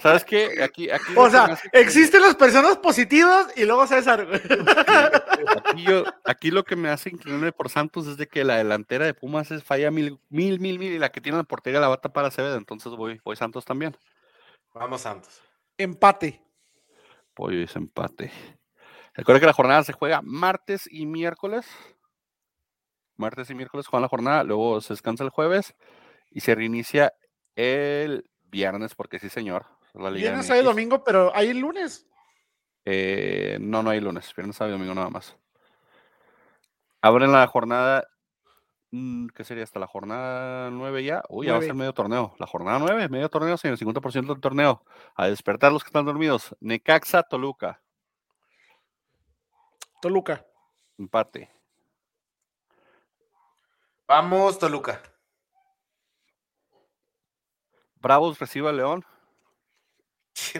¿Sabes 0.00 0.24
qué? 0.24 0.62
Aquí, 0.62 0.90
aquí 0.90 1.12
o 1.16 1.30
sea, 1.30 1.58
existen 1.72 2.22
las 2.22 2.36
personas 2.36 2.78
positivas 2.78 3.52
y 3.56 3.64
luego 3.64 3.86
César. 3.86 4.26
Aquí, 5.64 5.86
aquí 6.24 6.50
lo 6.50 6.64
que 6.64 6.76
me 6.76 6.88
hace 6.88 7.10
inclinarme 7.10 7.52
por 7.52 7.68
Santos 7.68 8.06
es 8.06 8.16
de 8.16 8.26
que 8.26 8.44
la 8.44 8.56
delantera 8.56 9.04
de 9.04 9.14
Pumas 9.14 9.50
es 9.50 9.64
falla 9.64 9.90
mil, 9.90 10.18
mil, 10.28 10.60
mil, 10.60 10.78
mil 10.78 10.92
y 10.92 10.98
la 10.98 11.10
que 11.10 11.20
tiene 11.20 11.38
la 11.38 11.44
portería 11.44 11.80
la 11.80 11.88
bata 11.88 12.12
para 12.12 12.28
Acevedo, 12.28 12.56
entonces 12.56 12.92
voy, 12.92 13.20
voy 13.24 13.36
Santos 13.36 13.64
también. 13.64 13.96
Vamos 14.74 15.00
Santos. 15.00 15.42
Empate. 15.78 16.42
Pollo 17.34 17.62
ese 17.62 17.78
empate. 17.78 18.32
Recuerda 19.14 19.40
que 19.40 19.46
la 19.46 19.52
jornada 19.52 19.82
se 19.82 19.92
juega 19.92 20.20
martes 20.22 20.88
y 20.90 21.06
miércoles. 21.06 21.66
Martes 23.16 23.48
y 23.50 23.54
miércoles 23.54 23.86
juegan 23.86 24.02
la 24.02 24.08
jornada, 24.08 24.44
luego 24.44 24.80
se 24.80 24.92
descansa 24.92 25.24
el 25.24 25.30
jueves 25.30 25.74
y 26.30 26.40
se 26.40 26.54
reinicia 26.54 27.14
el 27.54 28.28
viernes, 28.50 28.94
porque 28.94 29.18
sí, 29.18 29.28
señor. 29.28 29.66
viernes, 29.94 30.46
sábado 30.46 30.62
y 30.62 30.66
domingo, 30.66 31.02
pero 31.04 31.34
¿hay 31.34 31.48
el 31.48 31.58
lunes? 31.58 32.06
Eh, 32.84 33.58
no, 33.60 33.82
no 33.82 33.90
hay 33.90 34.00
lunes. 34.00 34.32
Viernes, 34.34 34.56
sábado 34.56 34.74
y 34.74 34.78
domingo 34.78 34.94
nada 34.94 35.10
más. 35.10 35.36
Abren 37.00 37.32
la 37.32 37.46
jornada. 37.46 38.06
Mm, 38.92 39.26
¿Qué 39.28 39.44
sería 39.44 39.64
hasta 39.64 39.80
la 39.80 39.86
jornada 39.86 40.70
9 40.70 41.04
ya? 41.04 41.22
Uy, 41.28 41.46
ya 41.46 41.52
va 41.52 41.58
a 41.58 41.62
ser 41.62 41.74
medio 41.74 41.92
torneo. 41.92 42.34
La 42.38 42.46
jornada 42.46 42.78
9, 42.78 43.08
medio 43.08 43.28
torneo, 43.28 43.56
señor, 43.56 43.76
50% 43.76 44.32
del 44.32 44.40
torneo. 44.40 44.84
A 45.14 45.26
despertar 45.26 45.72
los 45.72 45.82
que 45.82 45.88
están 45.88 46.04
dormidos. 46.04 46.54
Necaxa, 46.60 47.22
Toluca. 47.24 47.82
Toluca. 50.00 50.46
Empate. 50.98 51.50
Vamos, 54.06 54.58
Toluca. 54.58 55.02
Bravos 58.06 58.38
recibe 58.38 58.68
a 58.68 58.72
León. 58.72 59.04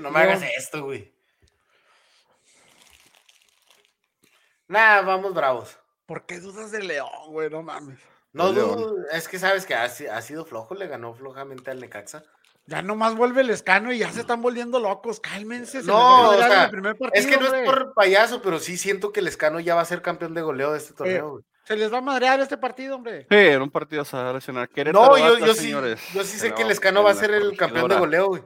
No 0.00 0.10
me 0.10 0.18
hagas 0.18 0.42
esto, 0.56 0.82
güey. 0.82 1.14
Nada, 4.66 5.02
vamos 5.02 5.32
Bravos. 5.32 5.78
¿Por 6.06 6.26
qué 6.26 6.40
dudas 6.40 6.72
de 6.72 6.82
León, 6.82 7.08
güey? 7.28 7.48
No 7.48 7.62
mames. 7.62 8.00
No 8.32 8.52
dudo, 8.52 8.96
es 9.12 9.28
que 9.28 9.38
sabes 9.38 9.64
que 9.64 9.74
ha, 9.74 9.88
sido 9.88 10.44
flojo, 10.44 10.74
le 10.74 10.88
ganó 10.88 11.14
flojamente 11.14 11.70
al 11.70 11.80
Necaxa. 11.80 12.24
Ya 12.66 12.82
nomás 12.82 13.14
vuelve 13.14 13.42
el 13.42 13.50
escano 13.50 13.92
y 13.92 13.98
ya 13.98 14.10
se 14.10 14.22
están 14.22 14.42
volviendo 14.42 14.80
locos. 14.80 15.20
Cálmense. 15.20 15.84
no, 15.84 16.32
es 17.12 17.26
que 17.28 17.36
no 17.36 17.54
es 17.54 17.64
por 17.64 17.94
payaso, 17.94 18.42
pero 18.42 18.58
sí 18.58 18.76
siento 18.76 19.12
que 19.12 19.20
el 19.20 19.28
escano 19.28 19.60
ya 19.60 19.76
va 19.76 19.82
a 19.82 19.86
ser 19.86 20.02
campeón 20.02 20.34
de 20.34 20.42
goleo 20.42 20.72
de 20.72 20.78
este 20.78 20.94
eh, 20.94 20.96
torneo, 20.96 21.30
güey. 21.30 21.44
Se 21.66 21.76
les 21.76 21.92
va 21.92 21.98
a 21.98 22.00
madrear 22.00 22.38
este 22.38 22.56
partido, 22.56 22.94
hombre. 22.94 23.26
Sí, 23.28 23.36
en 23.36 23.60
un 23.60 23.70
partido 23.70 24.04
se 24.04 24.16
va 24.16 24.30
a 24.30 24.32
lesionar. 24.32 24.70
no, 24.92 25.18
yo, 25.18 25.38
yo 25.38 25.52
sí, 25.52 25.70
yo 25.70 26.22
sí 26.22 26.38
sé 26.38 26.54
que 26.54 26.62
el 26.62 26.70
Escano 26.70 27.02
va 27.02 27.10
a 27.10 27.14
ser 27.14 27.32
el 27.32 27.56
campeón 27.56 27.88
de 27.88 27.98
goleo, 27.98 28.28
güey. 28.28 28.42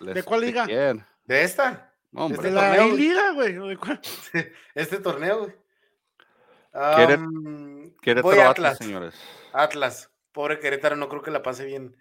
¿De 0.00 0.24
cuál 0.24 0.40
liga? 0.40 0.66
¿De 0.66 1.42
esta? 1.42 1.92
No, 2.10 2.26
hombre. 2.26 2.42
De 2.42 2.50
la 2.50 2.84
liga, 2.86 3.32
güey. 3.32 3.56
Este 4.74 4.98
torneo, 4.98 5.44
güey. 5.44 5.54
Um, 6.74 7.92
Querétaro, 8.02 8.22
voy 8.22 8.38
Atlas, 8.40 8.78
señores. 8.78 9.14
Atlas. 9.52 10.10
Pobre 10.32 10.58
Querétaro, 10.58 10.96
no 10.96 11.08
creo 11.08 11.22
que 11.22 11.30
la 11.30 11.42
pase 11.42 11.64
bien. 11.64 11.96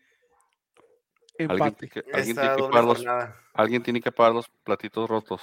Alguien, 1.38 1.76
tiene 1.76 1.94
que, 1.94 2.04
alguien, 2.12 2.36
tiene 2.36 2.56
que 2.56 2.64
pagar 2.64 2.84
los, 2.84 3.06
alguien 3.54 3.84
tiene 3.84 4.02
que 4.02 4.12
pagar 4.12 4.34
los 4.34 4.50
platitos 4.64 5.08
rotos. 5.08 5.42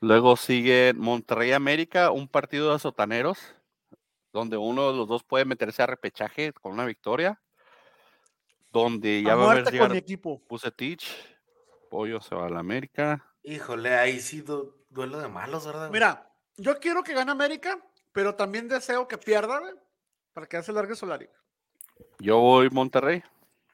Luego 0.00 0.36
sigue 0.36 0.92
Monterrey 0.94 1.52
América, 1.52 2.12
un 2.12 2.28
partido 2.28 2.72
de 2.72 2.78
sotaneros 2.78 3.56
donde 4.32 4.56
uno 4.56 4.90
de 4.90 4.96
los 4.96 5.08
dos 5.08 5.24
puede 5.24 5.44
meterse 5.44 5.82
a 5.82 5.86
repechaje 5.86 6.52
con 6.52 6.72
una 6.72 6.84
victoria, 6.84 7.40
donde 8.70 9.22
ya 9.22 9.34
va 9.34 9.48
a 9.48 9.52
haber 9.52 9.78
con 9.78 9.92
mi 9.92 9.98
equipo. 9.98 10.42
Pollo 11.90 12.20
se 12.20 12.34
va 12.34 12.46
a 12.46 12.50
la 12.50 12.60
América. 12.60 13.24
Híjole, 13.42 13.94
ahí 13.94 14.20
sí 14.20 14.44
duelo 14.90 15.18
de 15.18 15.28
malos, 15.28 15.66
¿verdad? 15.66 15.90
Mira, 15.90 16.30
yo 16.56 16.78
quiero 16.78 17.02
que 17.02 17.14
gane 17.14 17.30
América, 17.30 17.78
pero 18.12 18.34
también 18.34 18.68
deseo 18.68 19.08
que 19.08 19.16
pierda, 19.16 19.60
para 20.34 20.46
que 20.46 20.56
hace 20.56 20.72
largue 20.72 20.94
Solari. 20.94 21.28
Yo 22.18 22.38
voy 22.38 22.68
Monterrey. 22.70 23.22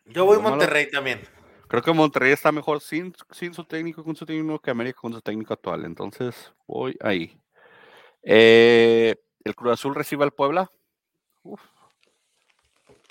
Yo 0.06 0.26
voy 0.26 0.38
Monterrey 0.38 0.90
también. 0.90 1.22
Creo 1.66 1.82
que 1.82 1.92
Monterrey 1.92 2.32
está 2.32 2.52
mejor 2.52 2.80
sin, 2.80 3.14
sin 3.30 3.54
su 3.54 3.64
técnico 3.64 4.04
con 4.04 4.14
su 4.14 4.24
técnico 4.24 4.60
que 4.60 4.70
América 4.70 5.00
con 5.00 5.12
su 5.12 5.20
técnico 5.20 5.54
actual. 5.54 5.84
Entonces 5.84 6.52
voy 6.66 6.96
ahí. 7.00 7.40
Eh, 8.22 9.16
el 9.44 9.54
Cruz 9.54 9.74
Azul 9.74 9.94
recibe 9.94 10.24
al 10.24 10.32
Puebla. 10.32 10.70
Uf. 11.42 11.60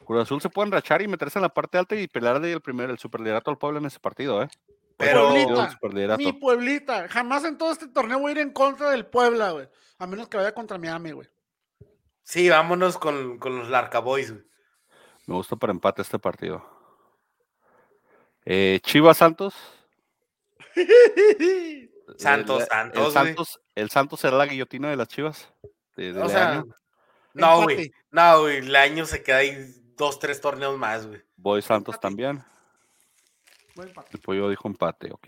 Cruz 0.05 0.21
Azul 0.21 0.41
se 0.41 0.49
puede 0.49 0.67
enrachar 0.67 1.01
y 1.01 1.07
meterse 1.07 1.39
en 1.39 1.43
la 1.43 1.49
parte 1.49 1.77
alta 1.77 1.95
y 1.95 2.07
pelear 2.07 2.39
del 2.39 2.59
primer, 2.59 2.89
el 2.89 2.97
superliderato 2.97 3.51
al 3.51 3.57
Puebla 3.57 3.79
en 3.79 3.85
ese 3.85 3.99
partido, 3.99 4.41
¿eh? 4.41 4.49
Pero 4.97 5.31
mi 6.17 6.33
Pueblita, 6.33 7.07
jamás 7.07 7.43
en 7.45 7.57
todo 7.57 7.71
este 7.71 7.87
torneo 7.87 8.19
voy 8.19 8.29
a 8.29 8.31
ir 8.33 8.37
en 8.39 8.51
contra 8.51 8.89
del 8.91 9.05
Puebla, 9.05 9.51
güey. 9.51 9.67
A 9.97 10.07
menos 10.07 10.27
que 10.27 10.37
vaya 10.37 10.53
contra 10.53 10.77
Miami, 10.77 11.11
güey. 11.11 11.27
Sí, 12.23 12.49
vámonos 12.49 12.97
con, 12.97 13.39
los 13.39 13.69
Larcaboys, 13.69 14.31
güey. 14.31 14.43
Me 15.25 15.35
gusta 15.35 15.55
para 15.55 15.71
empate 15.71 16.01
este 16.01 16.19
partido. 16.19 16.65
Eh, 18.45 18.79
Chivas 18.83 19.17
Santos. 19.17 19.55
Santos, 22.17 22.65
Santos. 22.69 23.05
El, 23.05 23.11
Santos, 23.11 23.61
el 23.75 23.89
Santos 23.89 24.19
será 24.19 24.37
la 24.37 24.45
guillotina 24.45 24.89
de 24.89 24.97
las 24.97 25.07
Chivas 25.07 25.53
o 25.97 26.29
sea, 26.29 26.63
No, 27.33 27.63
güey. 27.63 27.91
No, 28.11 28.41
güey. 28.41 28.57
El 28.57 28.75
año 28.75 29.05
se 29.05 29.23
queda 29.23 29.37
ahí 29.37 29.55
dos, 29.95 30.19
tres 30.19 30.41
torneos 30.41 30.77
más, 30.77 31.07
güey. 31.07 31.21
Voy 31.35 31.61
Santos 31.61 31.99
también. 31.99 32.43
El 34.11 34.19
pollo 34.19 34.49
dijo 34.49 34.67
empate, 34.67 35.11
ok. 35.11 35.27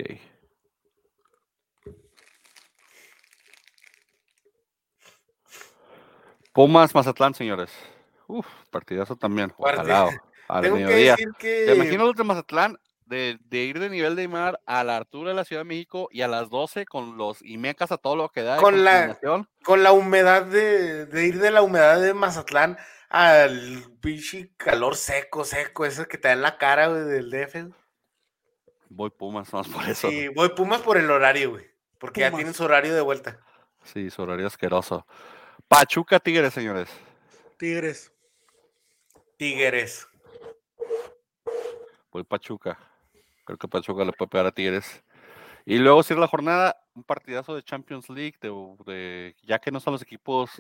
Pumas 6.54 6.96
Mazatlán, 6.96 7.34
señores. 7.34 7.72
Uf, 8.28 8.48
partidazo 8.72 9.16
también. 9.16 9.54
Ojalá. 9.58 10.10
Al 10.48 10.72
mediodía. 10.72 11.16
Que... 11.38 11.66
¿Te 11.66 11.76
imaginas 11.76 12.08
los 12.08 12.16
de 12.16 12.24
Mazatlán 12.24 12.80
de, 13.06 13.38
ir 13.52 13.80
de 13.80 13.90
nivel 13.90 14.16
de 14.16 14.28
mar 14.28 14.60
a 14.66 14.84
la 14.84 14.98
altura 14.98 15.30
de 15.30 15.36
la 15.36 15.46
Ciudad 15.46 15.62
de 15.62 15.70
México 15.70 16.10
y 16.12 16.22
a 16.22 16.28
las 16.28 16.50
12 16.50 16.86
con 16.86 17.18
los 17.18 17.42
Imecas 17.44 17.92
a 17.92 17.98
todo 17.98 18.16
lo 18.16 18.30
que 18.30 18.42
da. 18.42 18.58
Con, 18.58 18.84
la, 18.84 19.18
con 19.64 19.84
la 19.84 19.92
humedad 19.92 20.44
de, 20.44 21.08
ir 21.26 21.40
de 21.40 21.52
la 21.52 21.62
humedad 21.62 22.02
de 22.02 22.14
Mazatlán 22.14 22.78
al 23.10 23.84
pichi 24.02 24.50
calor 24.58 24.96
seco, 24.96 25.46
seco, 25.46 25.86
ese 25.86 26.08
que 26.08 26.18
te 26.18 26.28
da 26.30 26.34
en 26.34 26.42
la 26.42 26.58
cara, 26.58 26.88
güey, 26.88 27.04
del 27.04 27.30
DF. 27.30 27.74
Voy 28.90 29.10
Pumas 29.12 29.54
más 29.54 29.68
por 29.68 29.84
eso. 29.88 30.10
Sí, 30.10 30.28
voy 30.30 30.50
Pumas 30.50 30.82
por 30.82 30.98
el 30.98 31.10
horario, 31.10 31.52
güey. 31.52 31.66
Porque 32.00 32.22
ya 32.22 32.32
tienen 32.32 32.54
su 32.54 32.64
horario 32.64 32.94
de 32.94 33.02
vuelta. 33.02 33.40
Sí, 33.84 34.10
su 34.10 34.22
horario 34.22 34.48
asqueroso. 34.48 35.06
Pachuca 35.68 36.20
Tigres, 36.20 36.54
señores. 36.54 36.90
Tigres. 37.58 38.12
Tigres. 39.38 40.08
Voy 42.12 42.24
Pachuca. 42.24 42.78
Creo 43.46 43.58
que 43.58 43.68
Pachuca 43.68 44.04
le 44.04 44.12
puede 44.12 44.30
pegar 44.30 44.48
a 44.48 44.52
Tigres. 44.52 45.04
Y 45.66 45.78
luego 45.78 46.04
cierra 46.04 46.22
la 46.22 46.28
jornada, 46.28 46.78
un 46.94 47.04
partidazo 47.04 47.56
de 47.56 47.64
Champions 47.64 48.10
League, 48.10 48.38
de, 48.40 49.36
ya 49.44 49.60
que 49.60 49.72
no 49.72 49.80
son 49.80 49.94
los 49.94 50.02
equipos 50.02 50.52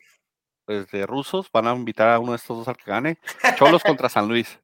pues, 0.66 0.90
de 0.90 1.06
rusos, 1.06 1.50
van 1.52 1.68
a 1.68 1.76
invitar 1.76 2.10
a 2.10 2.20
uno 2.20 2.32
de 2.32 2.38
estos 2.38 2.58
dos 2.58 2.68
al 2.68 2.78
que 2.78 2.90
gane. 2.90 3.20
Cholos 3.58 3.84
contra 3.84 4.10
San 4.10 4.28
Luis. 4.28 4.60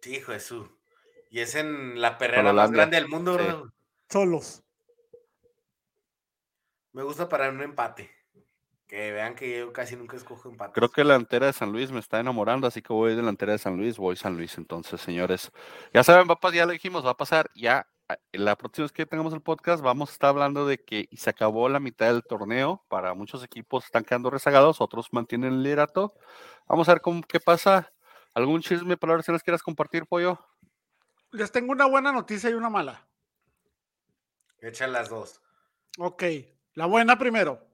Sí, 0.00 0.20
Jesús. 0.20 0.68
Y 1.30 1.40
es 1.40 1.54
en 1.54 2.00
la 2.00 2.18
perrera 2.18 2.52
más 2.52 2.70
grande 2.72 2.96
del 2.96 3.08
mundo, 3.08 3.34
¿verdad? 3.36 3.62
Solos. 4.08 4.62
Me 6.92 7.04
gusta 7.04 7.28
para 7.28 7.50
un 7.50 7.62
empate. 7.62 8.10
Que 8.90 9.12
vean 9.12 9.36
que 9.36 9.60
yo 9.60 9.72
casi 9.72 9.94
nunca 9.94 10.16
escojo 10.16 10.48
empate. 10.48 10.72
Creo 10.72 10.88
que 10.88 11.04
la 11.04 11.12
delantera 11.12 11.46
de 11.46 11.52
San 11.52 11.70
Luis 11.70 11.92
me 11.92 12.00
está 12.00 12.18
enamorando, 12.18 12.66
así 12.66 12.82
que 12.82 12.92
voy 12.92 13.14
delantera 13.14 13.52
de 13.52 13.58
San 13.58 13.76
Luis, 13.76 13.96
voy 13.96 14.16
San 14.16 14.36
Luis 14.36 14.58
entonces, 14.58 15.00
señores. 15.00 15.52
Ya 15.94 16.02
saben, 16.02 16.26
va 16.26 16.36
ya 16.52 16.66
lo 16.66 16.72
dijimos, 16.72 17.06
va 17.06 17.10
a 17.10 17.16
pasar 17.16 17.48
ya 17.54 17.86
la 18.32 18.56
próxima 18.56 18.86
vez 18.86 18.92
que 18.92 19.06
tengamos 19.06 19.32
el 19.32 19.42
podcast 19.42 19.80
vamos 19.80 20.10
a 20.10 20.12
estar 20.14 20.30
hablando 20.30 20.66
de 20.66 20.82
que 20.82 21.08
se 21.12 21.30
acabó 21.30 21.68
la 21.68 21.78
mitad 21.78 22.06
del 22.06 22.24
torneo. 22.24 22.84
Para 22.88 23.14
muchos 23.14 23.44
equipos 23.44 23.84
están 23.84 24.02
quedando 24.02 24.28
rezagados, 24.28 24.80
otros 24.80 25.12
mantienen 25.12 25.52
el 25.52 25.62
liderato. 25.62 26.12
Vamos 26.66 26.88
a 26.88 26.94
ver 26.94 27.00
cómo, 27.00 27.22
qué 27.22 27.38
pasa. 27.38 27.92
¿Algún 28.34 28.60
chisme, 28.60 28.96
palabras 28.96 29.24
que 29.24 29.30
les 29.30 29.44
quieras 29.44 29.62
compartir, 29.62 30.04
Pollo? 30.04 30.44
Les 31.30 31.52
tengo 31.52 31.70
una 31.70 31.86
buena 31.86 32.10
noticia 32.10 32.50
y 32.50 32.54
una 32.54 32.70
mala. 32.70 33.06
Echan 34.58 34.90
las 34.90 35.08
dos. 35.08 35.40
Ok, 35.96 36.24
la 36.74 36.86
buena 36.86 37.16
primero. 37.16 37.69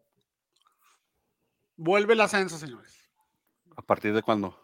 Vuelve 1.76 2.14
el 2.14 2.20
ascenso, 2.20 2.58
señores. 2.58 2.94
¿A 3.76 3.82
partir 3.82 4.14
de 4.14 4.22
cuándo? 4.22 4.58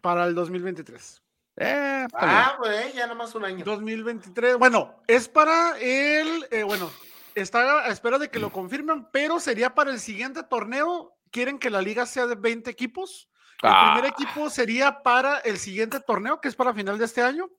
Para 0.00 0.24
el 0.26 0.34
2023. 0.34 1.22
Eh, 1.56 2.06
ah, 2.14 2.54
pues 2.58 2.94
ya 2.94 3.06
nomás 3.06 3.34
un 3.34 3.44
año. 3.44 3.64
2023. 3.64 4.56
Bueno, 4.58 5.02
es 5.06 5.28
para 5.28 5.78
el. 5.78 6.46
Eh, 6.50 6.62
bueno, 6.62 6.90
está 7.34 7.84
a 7.84 7.88
espera 7.88 8.18
de 8.18 8.30
que 8.30 8.38
lo 8.38 8.50
confirmen, 8.50 9.08
pero 9.12 9.40
sería 9.40 9.74
para 9.74 9.90
el 9.90 10.00
siguiente 10.00 10.42
torneo. 10.44 11.16
Quieren 11.30 11.58
que 11.58 11.70
la 11.70 11.82
liga 11.82 12.06
sea 12.06 12.26
de 12.26 12.36
20 12.36 12.70
equipos. 12.70 13.28
El 13.60 13.70
primer 13.70 14.04
Ah. 14.04 14.14
equipo 14.16 14.50
sería 14.50 15.02
para 15.02 15.38
el 15.38 15.58
siguiente 15.58 15.98
torneo, 16.00 16.40
que 16.40 16.46
es 16.48 16.54
para 16.54 16.72
final 16.74 16.96
de 16.96 17.04
este 17.04 17.22
año. 17.22 17.50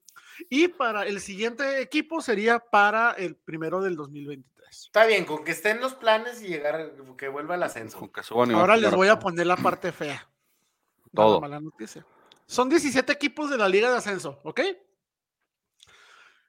Y 0.49 0.69
para 0.69 1.05
el 1.05 1.19
siguiente 1.19 1.81
equipo 1.81 2.21
sería 2.21 2.59
para 2.59 3.11
el 3.11 3.35
primero 3.35 3.81
del 3.81 3.97
2023. 3.97 4.58
Está 4.69 5.05
bien, 5.05 5.25
con 5.25 5.43
que 5.43 5.51
estén 5.51 5.79
los 5.81 5.95
planes 5.95 6.41
y 6.41 6.47
llegar, 6.47 6.91
que 7.17 7.27
vuelva 7.27 7.55
el 7.55 7.63
ascenso. 7.63 7.97
Con 7.97 8.09
que 8.09 8.23
suban 8.23 8.51
y 8.51 8.53
Ahora 8.53 8.77
les 8.77 8.93
voy 8.93 9.07
a 9.07 9.19
poner 9.19 9.47
la 9.47 9.57
parte 9.57 9.91
fea. 9.91 10.27
Todo. 11.13 11.35
la 11.35 11.41
mala 11.41 11.59
noticia. 11.59 12.05
Son 12.45 12.69
17 12.69 13.11
equipos 13.11 13.49
de 13.49 13.57
la 13.57 13.67
Liga 13.67 13.91
de 13.91 13.97
Ascenso, 13.97 14.39
¿ok? 14.43 14.61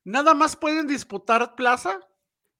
Nada 0.04 0.34
más 0.34 0.56
pueden 0.56 0.86
disputar 0.86 1.54
plaza 1.54 2.00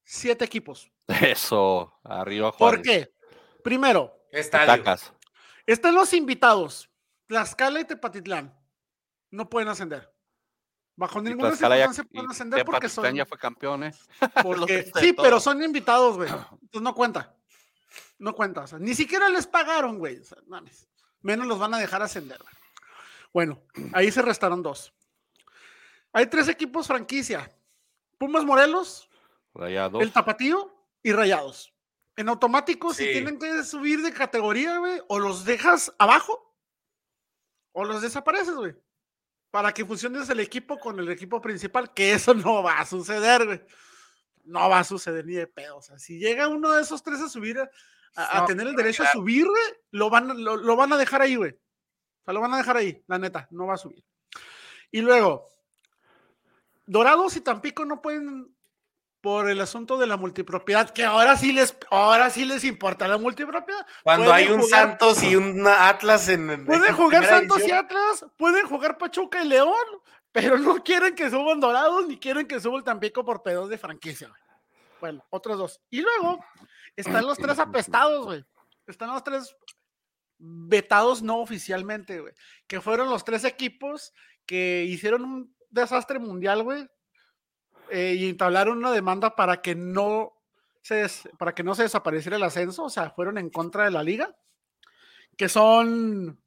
7 0.05 0.45
equipos. 0.45 0.91
Eso, 1.09 1.99
arriba 2.05 2.53
¿Por 2.53 2.77
Juárez. 2.77 2.83
qué? 2.85 3.15
Primero, 3.63 4.15
Estadio. 4.31 4.85
Están 5.67 5.95
los 5.95 6.13
invitados. 6.13 6.91
Tlaxcala 7.27 7.81
y 7.81 7.85
Tepatitlán. 7.85 8.57
No 9.31 9.49
pueden 9.49 9.69
ascender. 9.69 10.10
Bajo 10.97 11.21
ninguna 11.23 11.51
circunstancia 11.57 12.05
pueden 12.05 12.31
ascender 12.31 12.65
porque 12.65 12.89
son. 12.89 13.15
ya 13.15 13.25
fue 13.25 13.39
campeón, 13.39 13.85
¿eh? 13.85 13.95
porque- 14.43 14.91
sí, 15.01 15.13
pero 15.15 15.41
son 15.41 15.63
invitados, 15.63 16.17
güey. 16.17 16.29
Entonces 16.63 16.83
no 16.83 16.95
cuenta. 16.95 17.35
No 18.19 18.35
cuenta. 18.35 18.63
O 18.63 18.67
sea, 18.67 18.79
ni 18.79 18.95
siquiera 18.95 19.29
les 19.31 19.47
pagaron, 19.47 19.99
güey. 19.99 20.19
O 20.19 20.25
sea, 20.25 20.39
mames. 20.47 20.89
Menos 21.23 21.47
los 21.47 21.59
van 21.59 21.73
a 21.75 21.79
dejar 21.79 22.03
ascender. 22.03 22.39
güey. 22.39 22.55
Bueno, 23.33 23.63
ahí 23.95 24.11
se 24.11 24.21
restaron 24.23 24.63
dos. 24.63 24.93
Hay 26.13 26.27
tres 26.27 26.49
equipos 26.49 26.87
franquicia. 26.87 27.51
Pumas 28.19 28.45
Morelos, 28.45 29.09
Rayados. 29.55 30.03
el 30.03 30.13
Tapatío 30.13 30.71
y 31.03 31.13
Rayados. 31.13 31.73
En 32.17 32.29
automático, 32.29 32.93
si 32.93 33.05
tienen 33.13 33.39
que 33.39 33.65
subir 33.65 34.03
de 34.03 34.13
categoría, 34.13 34.77
güey, 34.79 35.01
o 35.09 35.19
los 35.19 35.47
dejas 35.47 35.95
abajo 35.99 36.55
o 37.73 37.85
los 37.85 38.03
desapareces, 38.03 38.55
güey. 38.55 38.75
Para 39.51 39.73
que 39.73 39.85
fusiones 39.85 40.29
el 40.31 40.41
equipo 40.41 40.79
con 40.79 40.99
el 41.01 41.09
equipo 41.11 41.41
principal, 41.41 41.93
que 41.93 42.13
eso 42.13 42.35
no 42.35 42.63
va 42.63 42.79
a 42.81 42.87
suceder, 42.87 43.47
güey. 43.47 43.61
No 44.45 44.69
va 44.69 44.81
a 44.81 44.85
suceder 44.85 45.27
ni 45.27 45.35
de 45.35 45.47
pedo. 45.47 45.77
O 45.79 45.83
sea, 45.83 45.99
si 45.99 46.19
llega 46.19 46.49
uno 46.49 46.71
de 46.73 46.83
esos 46.83 47.03
tres 47.03 47.21
a 47.21 47.29
subir, 47.29 47.59
a, 47.59 47.71
a- 48.17 48.39
a 48.39 48.41
No, 48.41 48.47
tener 48.47 48.67
el 48.67 48.75
derecho 48.77 49.03
a 49.03 49.13
subir, 49.13 49.47
güey, 49.47 49.63
lo 49.91 50.09
van, 50.11 50.43
lo, 50.43 50.57
lo 50.57 50.77
van 50.77 50.93
a 50.93 50.97
dejar 50.97 51.23
ahí, 51.23 51.37
güey. 51.37 51.51
O 51.53 52.25
sea, 52.25 52.35
lo 52.35 52.41
van 52.41 52.55
a 52.55 52.59
dejar 52.59 52.77
ahí, 52.77 53.03
la 53.07 53.19
neta, 53.19 53.47
no 53.51 53.67
va 53.67 53.75
a 53.75 53.79
subir. 53.79 54.05
Y 54.91 55.01
luego, 55.03 55.47
Dorados 56.87 57.37
y 57.37 57.41
Tampico 57.41 57.85
no 57.85 58.01
pueden 58.03 58.55
por 59.21 59.51
el 59.51 59.61
asunto 59.61 59.99
de 59.99 60.07
la 60.07 60.17
multipropiedad, 60.17 60.91
que 60.91 61.05
ahora 61.05 61.37
sí 61.37 61.53
les, 61.53 61.77
ahora 61.91 62.31
sí 62.31 62.45
les 62.45 62.65
importa 62.65 63.07
la 63.07 63.19
multipropiedad. 63.19 63.87
Cuando 64.03 64.27
Pueden 64.31 64.47
hay 64.47 64.53
un 64.53 64.61
jugar- 64.63 64.89
Santos 64.89 65.23
y 65.23 65.37
un 65.37 65.67
Atlas 65.67 66.29
en. 66.29 66.51
en 66.51 66.65
Pueden 66.67 66.95
jugar 66.95 67.27
Santos 67.27 67.63
y. 67.67 67.71
Atlas, 67.71 68.25
pueden 68.39 68.67
jugar 68.67 68.97
Pachuca 68.99 69.43
y 69.45 69.49
León, 69.49 69.75
pero 70.33 70.59
no 70.59 70.83
quieren 70.83 71.15
que 71.15 71.29
suban 71.29 71.61
Dorados 71.61 72.07
ni 72.09 72.19
quieren 72.19 72.47
que 72.47 72.61
suba 72.61 72.79
el 72.79 72.85
Tampico 72.85 73.25
por 73.25 73.43
pedos 73.43 73.69
de 73.69 73.77
franquicia. 73.79 74.29
güey. 74.29 74.41
Bueno, 75.01 75.25
otros 75.31 75.59
dos. 75.59 75.81
Y 75.91 76.01
luego 76.03 76.45
están 76.97 77.25
los 77.27 77.37
tres 77.39 77.59
apestados, 77.59 78.25
güey. 78.25 78.45
Están 78.87 79.11
los 79.11 79.23
tres 79.25 79.55
vetados 80.39 81.23
no 81.23 81.39
oficialmente, 81.41 82.21
güey. 82.21 82.33
Que 82.67 82.81
fueron 82.81 83.11
los 83.11 83.25
tres 83.25 83.45
equipos 83.45 84.13
que 84.47 84.85
hicieron 84.89 85.25
un 85.25 85.57
desastre 85.69 86.19
mundial, 86.19 86.63
güey. 86.63 86.87
Eh, 87.91 88.15
y 88.17 88.29
entablaron 88.31 88.79
una 88.79 88.93
demanda 88.93 89.35
para 89.37 89.61
que 89.63 89.75
no 89.75 90.37
se 90.83 90.95
des- 90.97 91.29
para 91.39 91.55
que 91.55 91.63
no 91.63 91.75
se 91.75 91.83
desapareciera 91.85 92.37
el 92.37 92.43
ascenso, 92.43 92.85
o 92.85 92.91
sea, 92.91 93.11
fueron 93.11 93.39
en 93.39 93.51
contra 93.51 93.85
de 93.85 93.91
la 93.91 94.03
liga, 94.03 94.35
que 95.37 95.49
son 95.49 96.41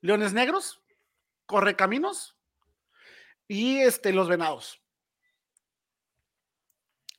Leones 0.00 0.32
Negros, 0.32 0.82
Correcaminos 1.46 2.36
y 3.48 3.78
este, 3.78 4.12
los 4.12 4.28
Venados. 4.28 4.82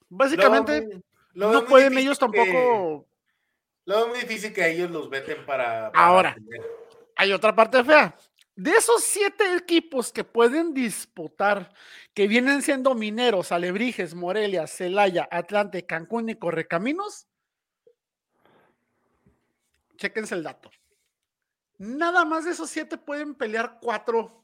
Básicamente, 0.10 1.02
no 1.34 1.66
pueden 1.66 1.98
ellos 1.98 2.18
tampoco. 2.20 3.08
Lo 3.86 3.96
veo 3.96 4.08
muy 4.10 4.20
difícil 4.20 4.54
que 4.54 4.70
ellos 4.70 4.92
los 4.92 5.10
veten 5.10 5.46
para. 5.46 5.92
para 5.92 6.06
Ahora. 6.06 6.36
Hay 7.16 7.32
otra 7.32 7.56
parte 7.56 7.84
fea. 7.84 8.16
De 8.58 8.72
esos 8.72 9.04
siete 9.04 9.56
equipos 9.56 10.12
que 10.12 10.24
pueden 10.24 10.74
disputar, 10.74 11.72
que 12.16 12.28
vienen 12.28 12.64
siendo 12.64 12.96
Mineros, 12.96 13.52
Alebrijes, 13.52 14.16
Morelia, 14.16 14.66
Celaya, 14.66 15.30
Atlante, 15.30 15.86
Cancún 15.86 16.30
y 16.30 16.36
Correcaminos, 16.36 17.28
chéquense 19.96 20.34
el 20.34 20.42
dato. 20.42 20.72
Nada 21.78 22.26
más 22.26 22.46
de 22.46 22.52
esos 22.52 22.72
siete 22.72 22.98
pueden 22.98 23.36
pelear 23.36 23.78
cuatro. 23.80 24.44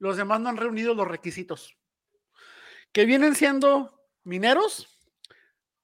Los 0.00 0.16
demás 0.16 0.40
no 0.40 0.48
han 0.48 0.56
reunido 0.56 0.92
los 0.92 1.06
requisitos. 1.06 1.78
Que 2.90 3.04
vienen 3.04 3.36
siendo 3.36 4.08
Mineros, 4.24 4.98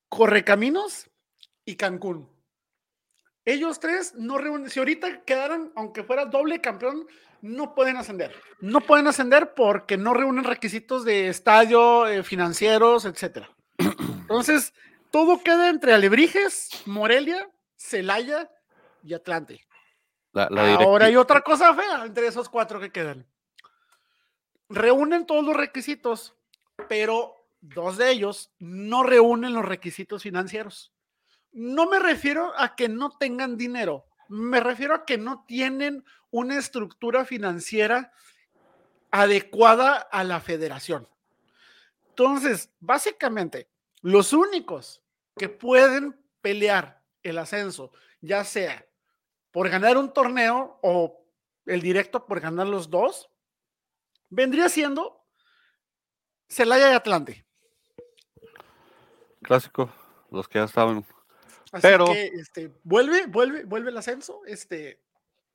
Correcaminos 0.08 1.08
y 1.64 1.76
Cancún. 1.76 2.28
Ellos 3.44 3.78
tres 3.78 4.16
no 4.16 4.36
reúnen. 4.36 4.68
Si 4.68 4.80
ahorita 4.80 5.22
quedaran, 5.22 5.72
aunque 5.76 6.02
fuera 6.02 6.26
doble 6.26 6.60
campeón, 6.60 7.06
no 7.40 7.74
pueden 7.74 7.96
ascender. 7.96 8.34
No 8.60 8.80
pueden 8.80 9.06
ascender 9.06 9.54
porque 9.54 9.96
no 9.96 10.14
reúnen 10.14 10.44
requisitos 10.44 11.04
de 11.04 11.28
estadio, 11.28 12.06
eh, 12.06 12.22
financieros, 12.22 13.04
etcétera. 13.04 13.50
Entonces, 13.78 14.74
todo 15.10 15.42
queda 15.42 15.68
entre 15.68 15.94
Alebrijes, 15.94 16.70
Morelia, 16.86 17.48
Celaya 17.76 18.50
y 19.02 19.14
Atlante. 19.14 19.64
La, 20.32 20.48
la 20.50 20.74
Ahora 20.74 21.06
hay 21.06 21.16
otra 21.16 21.40
cosa 21.40 21.74
fea 21.74 22.04
entre 22.04 22.26
esos 22.26 22.48
cuatro 22.48 22.80
que 22.80 22.92
quedan. 22.92 23.26
Reúnen 24.68 25.26
todos 25.26 25.44
los 25.44 25.56
requisitos, 25.56 26.34
pero 26.88 27.34
dos 27.60 27.96
de 27.96 28.10
ellos 28.10 28.52
no 28.58 29.02
reúnen 29.02 29.54
los 29.54 29.64
requisitos 29.64 30.22
financieros. 30.22 30.92
No 31.52 31.88
me 31.88 31.98
refiero 31.98 32.52
a 32.56 32.76
que 32.76 32.88
no 32.88 33.16
tengan 33.16 33.56
dinero, 33.56 34.04
me 34.28 34.60
refiero 34.60 34.94
a 34.94 35.04
que 35.06 35.16
no 35.16 35.44
tienen 35.46 36.04
una 36.30 36.58
estructura 36.58 37.24
financiera 37.24 38.12
adecuada 39.10 39.96
a 39.96 40.24
la 40.24 40.40
federación. 40.40 41.08
Entonces, 42.10 42.70
básicamente, 42.80 43.68
los 44.02 44.32
únicos 44.32 45.02
que 45.36 45.48
pueden 45.48 46.20
pelear 46.40 47.02
el 47.22 47.38
ascenso, 47.38 47.92
ya 48.20 48.44
sea 48.44 48.84
por 49.50 49.68
ganar 49.68 49.96
un 49.96 50.12
torneo 50.12 50.78
o 50.82 51.24
el 51.66 51.80
directo 51.80 52.26
por 52.26 52.40
ganar 52.40 52.66
los 52.66 52.90
dos, 52.90 53.30
vendría 54.28 54.68
siendo 54.68 55.24
Celaya 56.48 56.90
y 56.90 56.94
Atlante. 56.94 57.46
Clásico, 59.42 59.92
los 60.30 60.48
que 60.48 60.58
ya 60.58 60.64
estaban. 60.64 61.04
Así 61.72 61.82
Pero- 61.82 62.06
que 62.06 62.26
este, 62.26 62.72
vuelve, 62.82 63.26
vuelve, 63.26 63.64
vuelve 63.64 63.90
el 63.90 63.96
ascenso. 63.96 64.42
Este, 64.46 65.00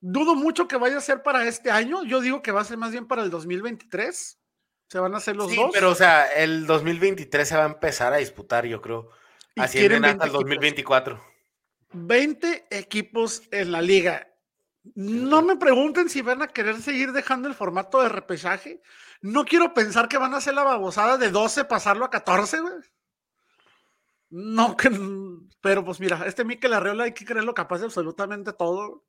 dudo 0.06 0.36
mucho 0.36 0.68
que 0.68 0.76
vaya 0.76 0.98
a 0.98 1.02
ser 1.02 1.24
para 1.24 1.48
este 1.48 1.72
año. 1.72 2.04
Yo 2.04 2.20
digo 2.20 2.42
que 2.42 2.52
va 2.52 2.62
a 2.62 2.66
ser 2.66 2.78
más 2.78 2.92
bien 2.92 3.08
para 3.08 3.24
el 3.24 3.30
2023. 3.30 4.38
Se 4.90 5.00
van 5.00 5.14
a 5.14 5.18
hacer 5.18 5.36
los 5.36 5.50
Sí, 5.50 5.56
dos. 5.56 5.72
pero 5.74 5.90
o 5.92 5.96
sea, 5.96 6.28
el 6.28 6.68
2023 6.68 7.48
se 7.48 7.56
va 7.56 7.64
a 7.64 7.68
empezar 7.68 8.14
a 8.14 8.18
disputar, 8.18 8.66
yo 8.66 8.82
creo. 8.82 9.10
quieren 9.72 10.04
hasta 10.06 10.26
el 10.26 10.32
20 10.32 10.38
equipos. 10.38 10.42
2024. 10.42 11.24
20 11.94 12.68
equipos 12.70 13.44
en 13.52 13.72
la 13.72 13.82
liga. 13.82 14.28
No 14.96 15.42
me 15.42 15.56
pregunten 15.56 16.10
si 16.10 16.22
van 16.22 16.42
a 16.42 16.48
querer 16.50 16.82
seguir 16.82 17.14
dejando 17.14 17.48
el 17.48 17.54
formato 17.56 18.02
de 18.02 18.10
repechaje. 18.10 18.82
No 19.22 19.46
quiero 19.46 19.74
pensar 19.74 20.10
que 20.10 20.18
van 20.18 20.34
a 20.34 20.38
hacer 20.38 20.54
la 20.54 20.64
babosada 20.64 21.18
de 21.18 21.32
12 21.32 21.64
pasarlo 21.66 22.04
a 22.04 22.10
14, 22.10 22.60
güey. 22.60 22.74
No, 24.30 24.76
que, 24.76 24.90
pero 25.62 25.86
pues 25.86 26.00
mira, 26.02 26.24
este 26.28 26.44
Mikel 26.44 26.74
Arreola 26.74 27.06
hay 27.06 27.14
que 27.14 27.24
creerlo 27.26 27.54
capaz 27.54 27.80
de 27.80 27.86
absolutamente 27.86 28.52
todo. 28.52 29.06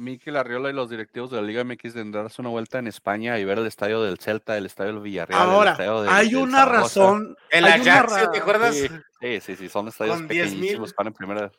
Mikel 0.00 0.36
Arriola 0.36 0.70
y 0.70 0.72
los 0.72 0.88
directivos 0.90 1.30
de 1.30 1.36
la 1.36 1.42
Liga 1.42 1.62
MX 1.62 1.94
de 1.94 2.10
darse 2.10 2.40
una 2.40 2.50
vuelta 2.50 2.78
en 2.78 2.86
España 2.86 3.38
y 3.38 3.44
ver 3.44 3.58
el 3.58 3.66
estadio 3.66 4.02
del 4.02 4.18
Celta, 4.18 4.56
el 4.56 4.66
estadio 4.66 4.94
del 4.94 5.02
Villarreal. 5.02 5.42
el 5.42 5.48
Ahora, 5.50 5.70
estadio 5.72 6.02
del- 6.02 6.10
hay 6.10 6.34
una 6.34 6.58
Zaragoza. 6.64 6.80
razón. 6.82 7.36
El 7.50 7.64
Ajax, 7.66 8.12
ra- 8.12 8.30
¿te 8.32 8.38
acuerdas? 8.38 8.74
Sí, 8.74 8.88
sí, 9.20 9.40
sí, 9.40 9.56
sí, 9.56 9.68
son 9.68 9.88
estadios 9.88 10.16
Con 10.16 10.28
10,000. 10.28 10.50
pequeñísimos, 10.52 10.90
están 10.90 11.06
en 11.08 11.12
primera. 11.12 11.52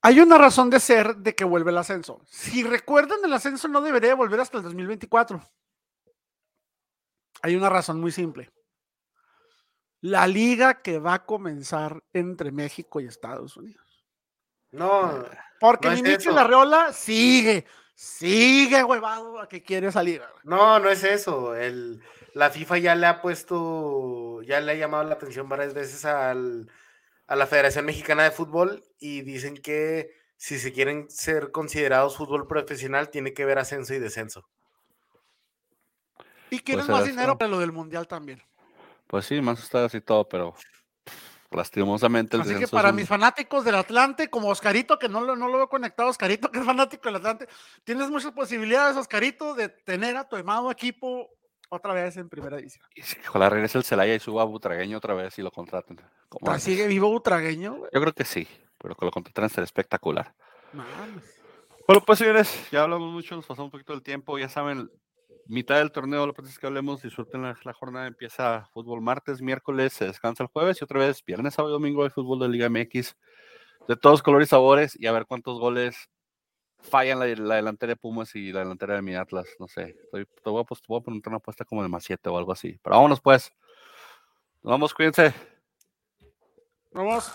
Hay 0.00 0.20
una 0.20 0.38
razón 0.38 0.70
de 0.70 0.80
ser 0.80 1.16
de 1.16 1.34
que 1.34 1.44
vuelve 1.44 1.70
el 1.70 1.78
ascenso. 1.78 2.20
Si 2.26 2.62
recuerdan, 2.62 3.18
el 3.24 3.32
ascenso 3.32 3.68
no 3.68 3.80
debería 3.80 4.14
volver 4.14 4.40
hasta 4.40 4.56
el 4.58 4.62
2024. 4.64 5.42
Hay 7.42 7.54
una 7.56 7.68
razón 7.68 8.00
muy 8.00 8.12
simple. 8.12 8.50
La 10.00 10.26
liga 10.26 10.80
que 10.82 10.98
va 11.00 11.14
a 11.14 11.24
comenzar 11.26 12.02
entre 12.12 12.52
México 12.52 13.00
y 13.00 13.06
Estados 13.06 13.56
Unidos. 13.56 13.84
No, 14.70 15.24
Porque 15.60 15.88
No 15.88 15.94
es 15.94 16.02
Mikel 16.02 16.20
eso. 16.20 16.38
Arriola 16.38 16.92
sigue, 16.92 17.66
sigue 17.94 18.84
huevado 18.84 19.40
a 19.40 19.48
que 19.48 19.62
quiere 19.62 19.90
salir. 19.90 20.22
no, 20.44 20.78
no 20.78 20.88
es 20.90 21.04
eso. 21.04 21.54
El, 21.54 22.02
la 22.34 22.50
FIFA 22.50 22.78
ya 22.78 22.94
le 22.94 23.06
ha 23.06 23.20
puesto, 23.20 24.42
ya 24.42 24.60
le 24.60 24.72
ha 24.72 24.74
llamado 24.74 25.04
la 25.04 25.14
atención 25.14 25.48
varias 25.48 25.74
veces 25.74 26.04
al, 26.04 26.70
a 27.26 27.36
la 27.36 27.46
Federación 27.46 27.84
Mexicana 27.84 28.24
de 28.24 28.30
Fútbol 28.30 28.84
y 28.98 29.22
dicen 29.22 29.56
que 29.56 30.12
si 30.36 30.58
se 30.58 30.72
quieren 30.72 31.10
ser 31.10 31.50
considerados 31.50 32.16
fútbol 32.16 32.46
profesional, 32.46 33.10
tiene 33.10 33.34
que 33.34 33.44
ver 33.44 33.58
ascenso 33.58 33.92
y 33.92 33.98
descenso. 33.98 34.48
Y 36.50 36.60
quieren 36.60 36.86
ser 36.86 36.94
más 36.94 37.04
dinero 37.04 37.36
para 37.36 37.50
lo 37.50 37.58
del 37.58 37.72
mundial 37.72 38.06
también. 38.06 38.40
Pues 39.08 39.26
sí, 39.26 39.40
más 39.40 39.58
estadios 39.58 39.94
y 39.94 40.00
todo, 40.00 40.28
pero 40.28 40.54
lastimosamente 41.50 42.36
el 42.36 42.42
Así 42.42 42.54
que 42.56 42.68
para 42.68 42.90
un- 42.90 42.96
mis 42.96 43.08
fanáticos 43.08 43.64
del 43.64 43.74
Atlante, 43.76 44.28
como 44.28 44.48
Oscarito, 44.48 44.98
que 44.98 45.08
no 45.08 45.20
lo, 45.20 45.34
no 45.36 45.48
lo 45.48 45.56
veo 45.58 45.68
conectado, 45.68 46.08
Oscarito, 46.10 46.50
que 46.50 46.58
es 46.60 46.64
fanático 46.64 47.04
del 47.08 47.16
Atlante, 47.16 47.48
tienes 47.84 48.10
muchas 48.10 48.32
posibilidades, 48.32 48.96
Oscarito, 48.96 49.54
de 49.54 49.68
tener 49.68 50.16
a 50.16 50.28
tu 50.28 50.36
amado 50.36 50.70
equipo 50.70 51.28
otra 51.70 51.92
vez 51.92 52.16
en 52.16 52.28
primera 52.28 52.56
división. 52.56 52.84
y 52.94 53.02
si, 53.02 53.16
Ojalá 53.28 53.50
regrese 53.50 53.78
el 53.78 53.84
Celaya 53.84 54.14
y 54.14 54.20
suba 54.20 54.42
a 54.42 54.46
Butragueño 54.46 54.96
otra 54.98 55.14
vez 55.14 55.38
y 55.38 55.42
lo 55.42 55.50
contraten. 55.50 55.96
como 56.28 56.40
¿Todavía 56.40 56.54
antes. 56.54 56.64
¿Sigue 56.64 56.86
vivo 56.86 57.10
Butragueño? 57.10 57.76
Yo 57.92 58.00
creo 58.00 58.12
que 58.12 58.24
sí, 58.24 58.46
pero 58.78 58.94
que 58.94 59.04
lo 59.04 59.10
contraten 59.10 59.48
sería 59.50 59.64
espectacular. 59.64 60.34
Mames. 60.72 61.24
Bueno, 61.86 62.02
pues 62.04 62.18
señores, 62.18 62.68
ya 62.70 62.82
hablamos 62.82 63.10
mucho, 63.12 63.34
nos 63.34 63.46
pasamos 63.46 63.68
un 63.68 63.70
poquito 63.70 63.94
del 63.94 64.02
tiempo, 64.02 64.38
ya 64.38 64.48
saben, 64.50 64.90
mitad 65.46 65.78
del 65.78 65.92
torneo, 65.92 66.26
lo 66.26 66.34
que 66.34 66.66
hablemos, 66.66 67.02
disfruten 67.02 67.42
la, 67.42 67.58
la 67.64 67.72
jornada, 67.72 68.06
empieza 68.06 68.68
fútbol 68.72 69.00
martes, 69.00 69.40
miércoles, 69.40 69.92
se 69.92 70.06
descansa 70.06 70.42
el 70.42 70.48
jueves 70.48 70.78
y 70.80 70.84
otra 70.84 71.00
vez 71.00 71.24
viernes, 71.24 71.54
sábado 71.54 71.74
y 71.74 71.80
domingo 71.80 72.04
hay 72.04 72.10
fútbol 72.10 72.40
de 72.40 72.48
Liga 72.48 72.68
MX 72.68 73.16
de 73.88 73.96
todos 73.96 74.22
colores 74.22 74.48
y 74.48 74.50
sabores 74.50 75.00
y 75.00 75.06
a 75.06 75.12
ver 75.12 75.26
cuántos 75.26 75.58
goles 75.58 76.10
fallan 76.78 77.18
la, 77.18 77.26
la 77.26 77.56
delantera 77.56 77.92
de 77.92 77.96
Pumas 77.96 78.34
y 78.34 78.52
la 78.52 78.60
delantera 78.60 78.94
de 78.94 79.02
mi 79.02 79.14
Atlas, 79.14 79.46
no 79.58 79.66
sé, 79.66 79.96
te, 80.12 80.26
voy 80.50 80.60
a, 80.60 80.64
pues, 80.64 80.80
poner 80.82 81.22
una 81.26 81.36
apuesta 81.36 81.64
como 81.64 81.82
de 81.82 81.88
más 81.88 82.04
7 82.04 82.28
o 82.28 82.38
algo 82.38 82.52
así, 82.52 82.78
pero 82.82 82.96
vámonos 82.96 83.20
pues, 83.20 83.52
nos 84.62 84.70
vamos, 84.72 84.94
cuídense. 84.94 85.32
Vamos. 86.92 87.30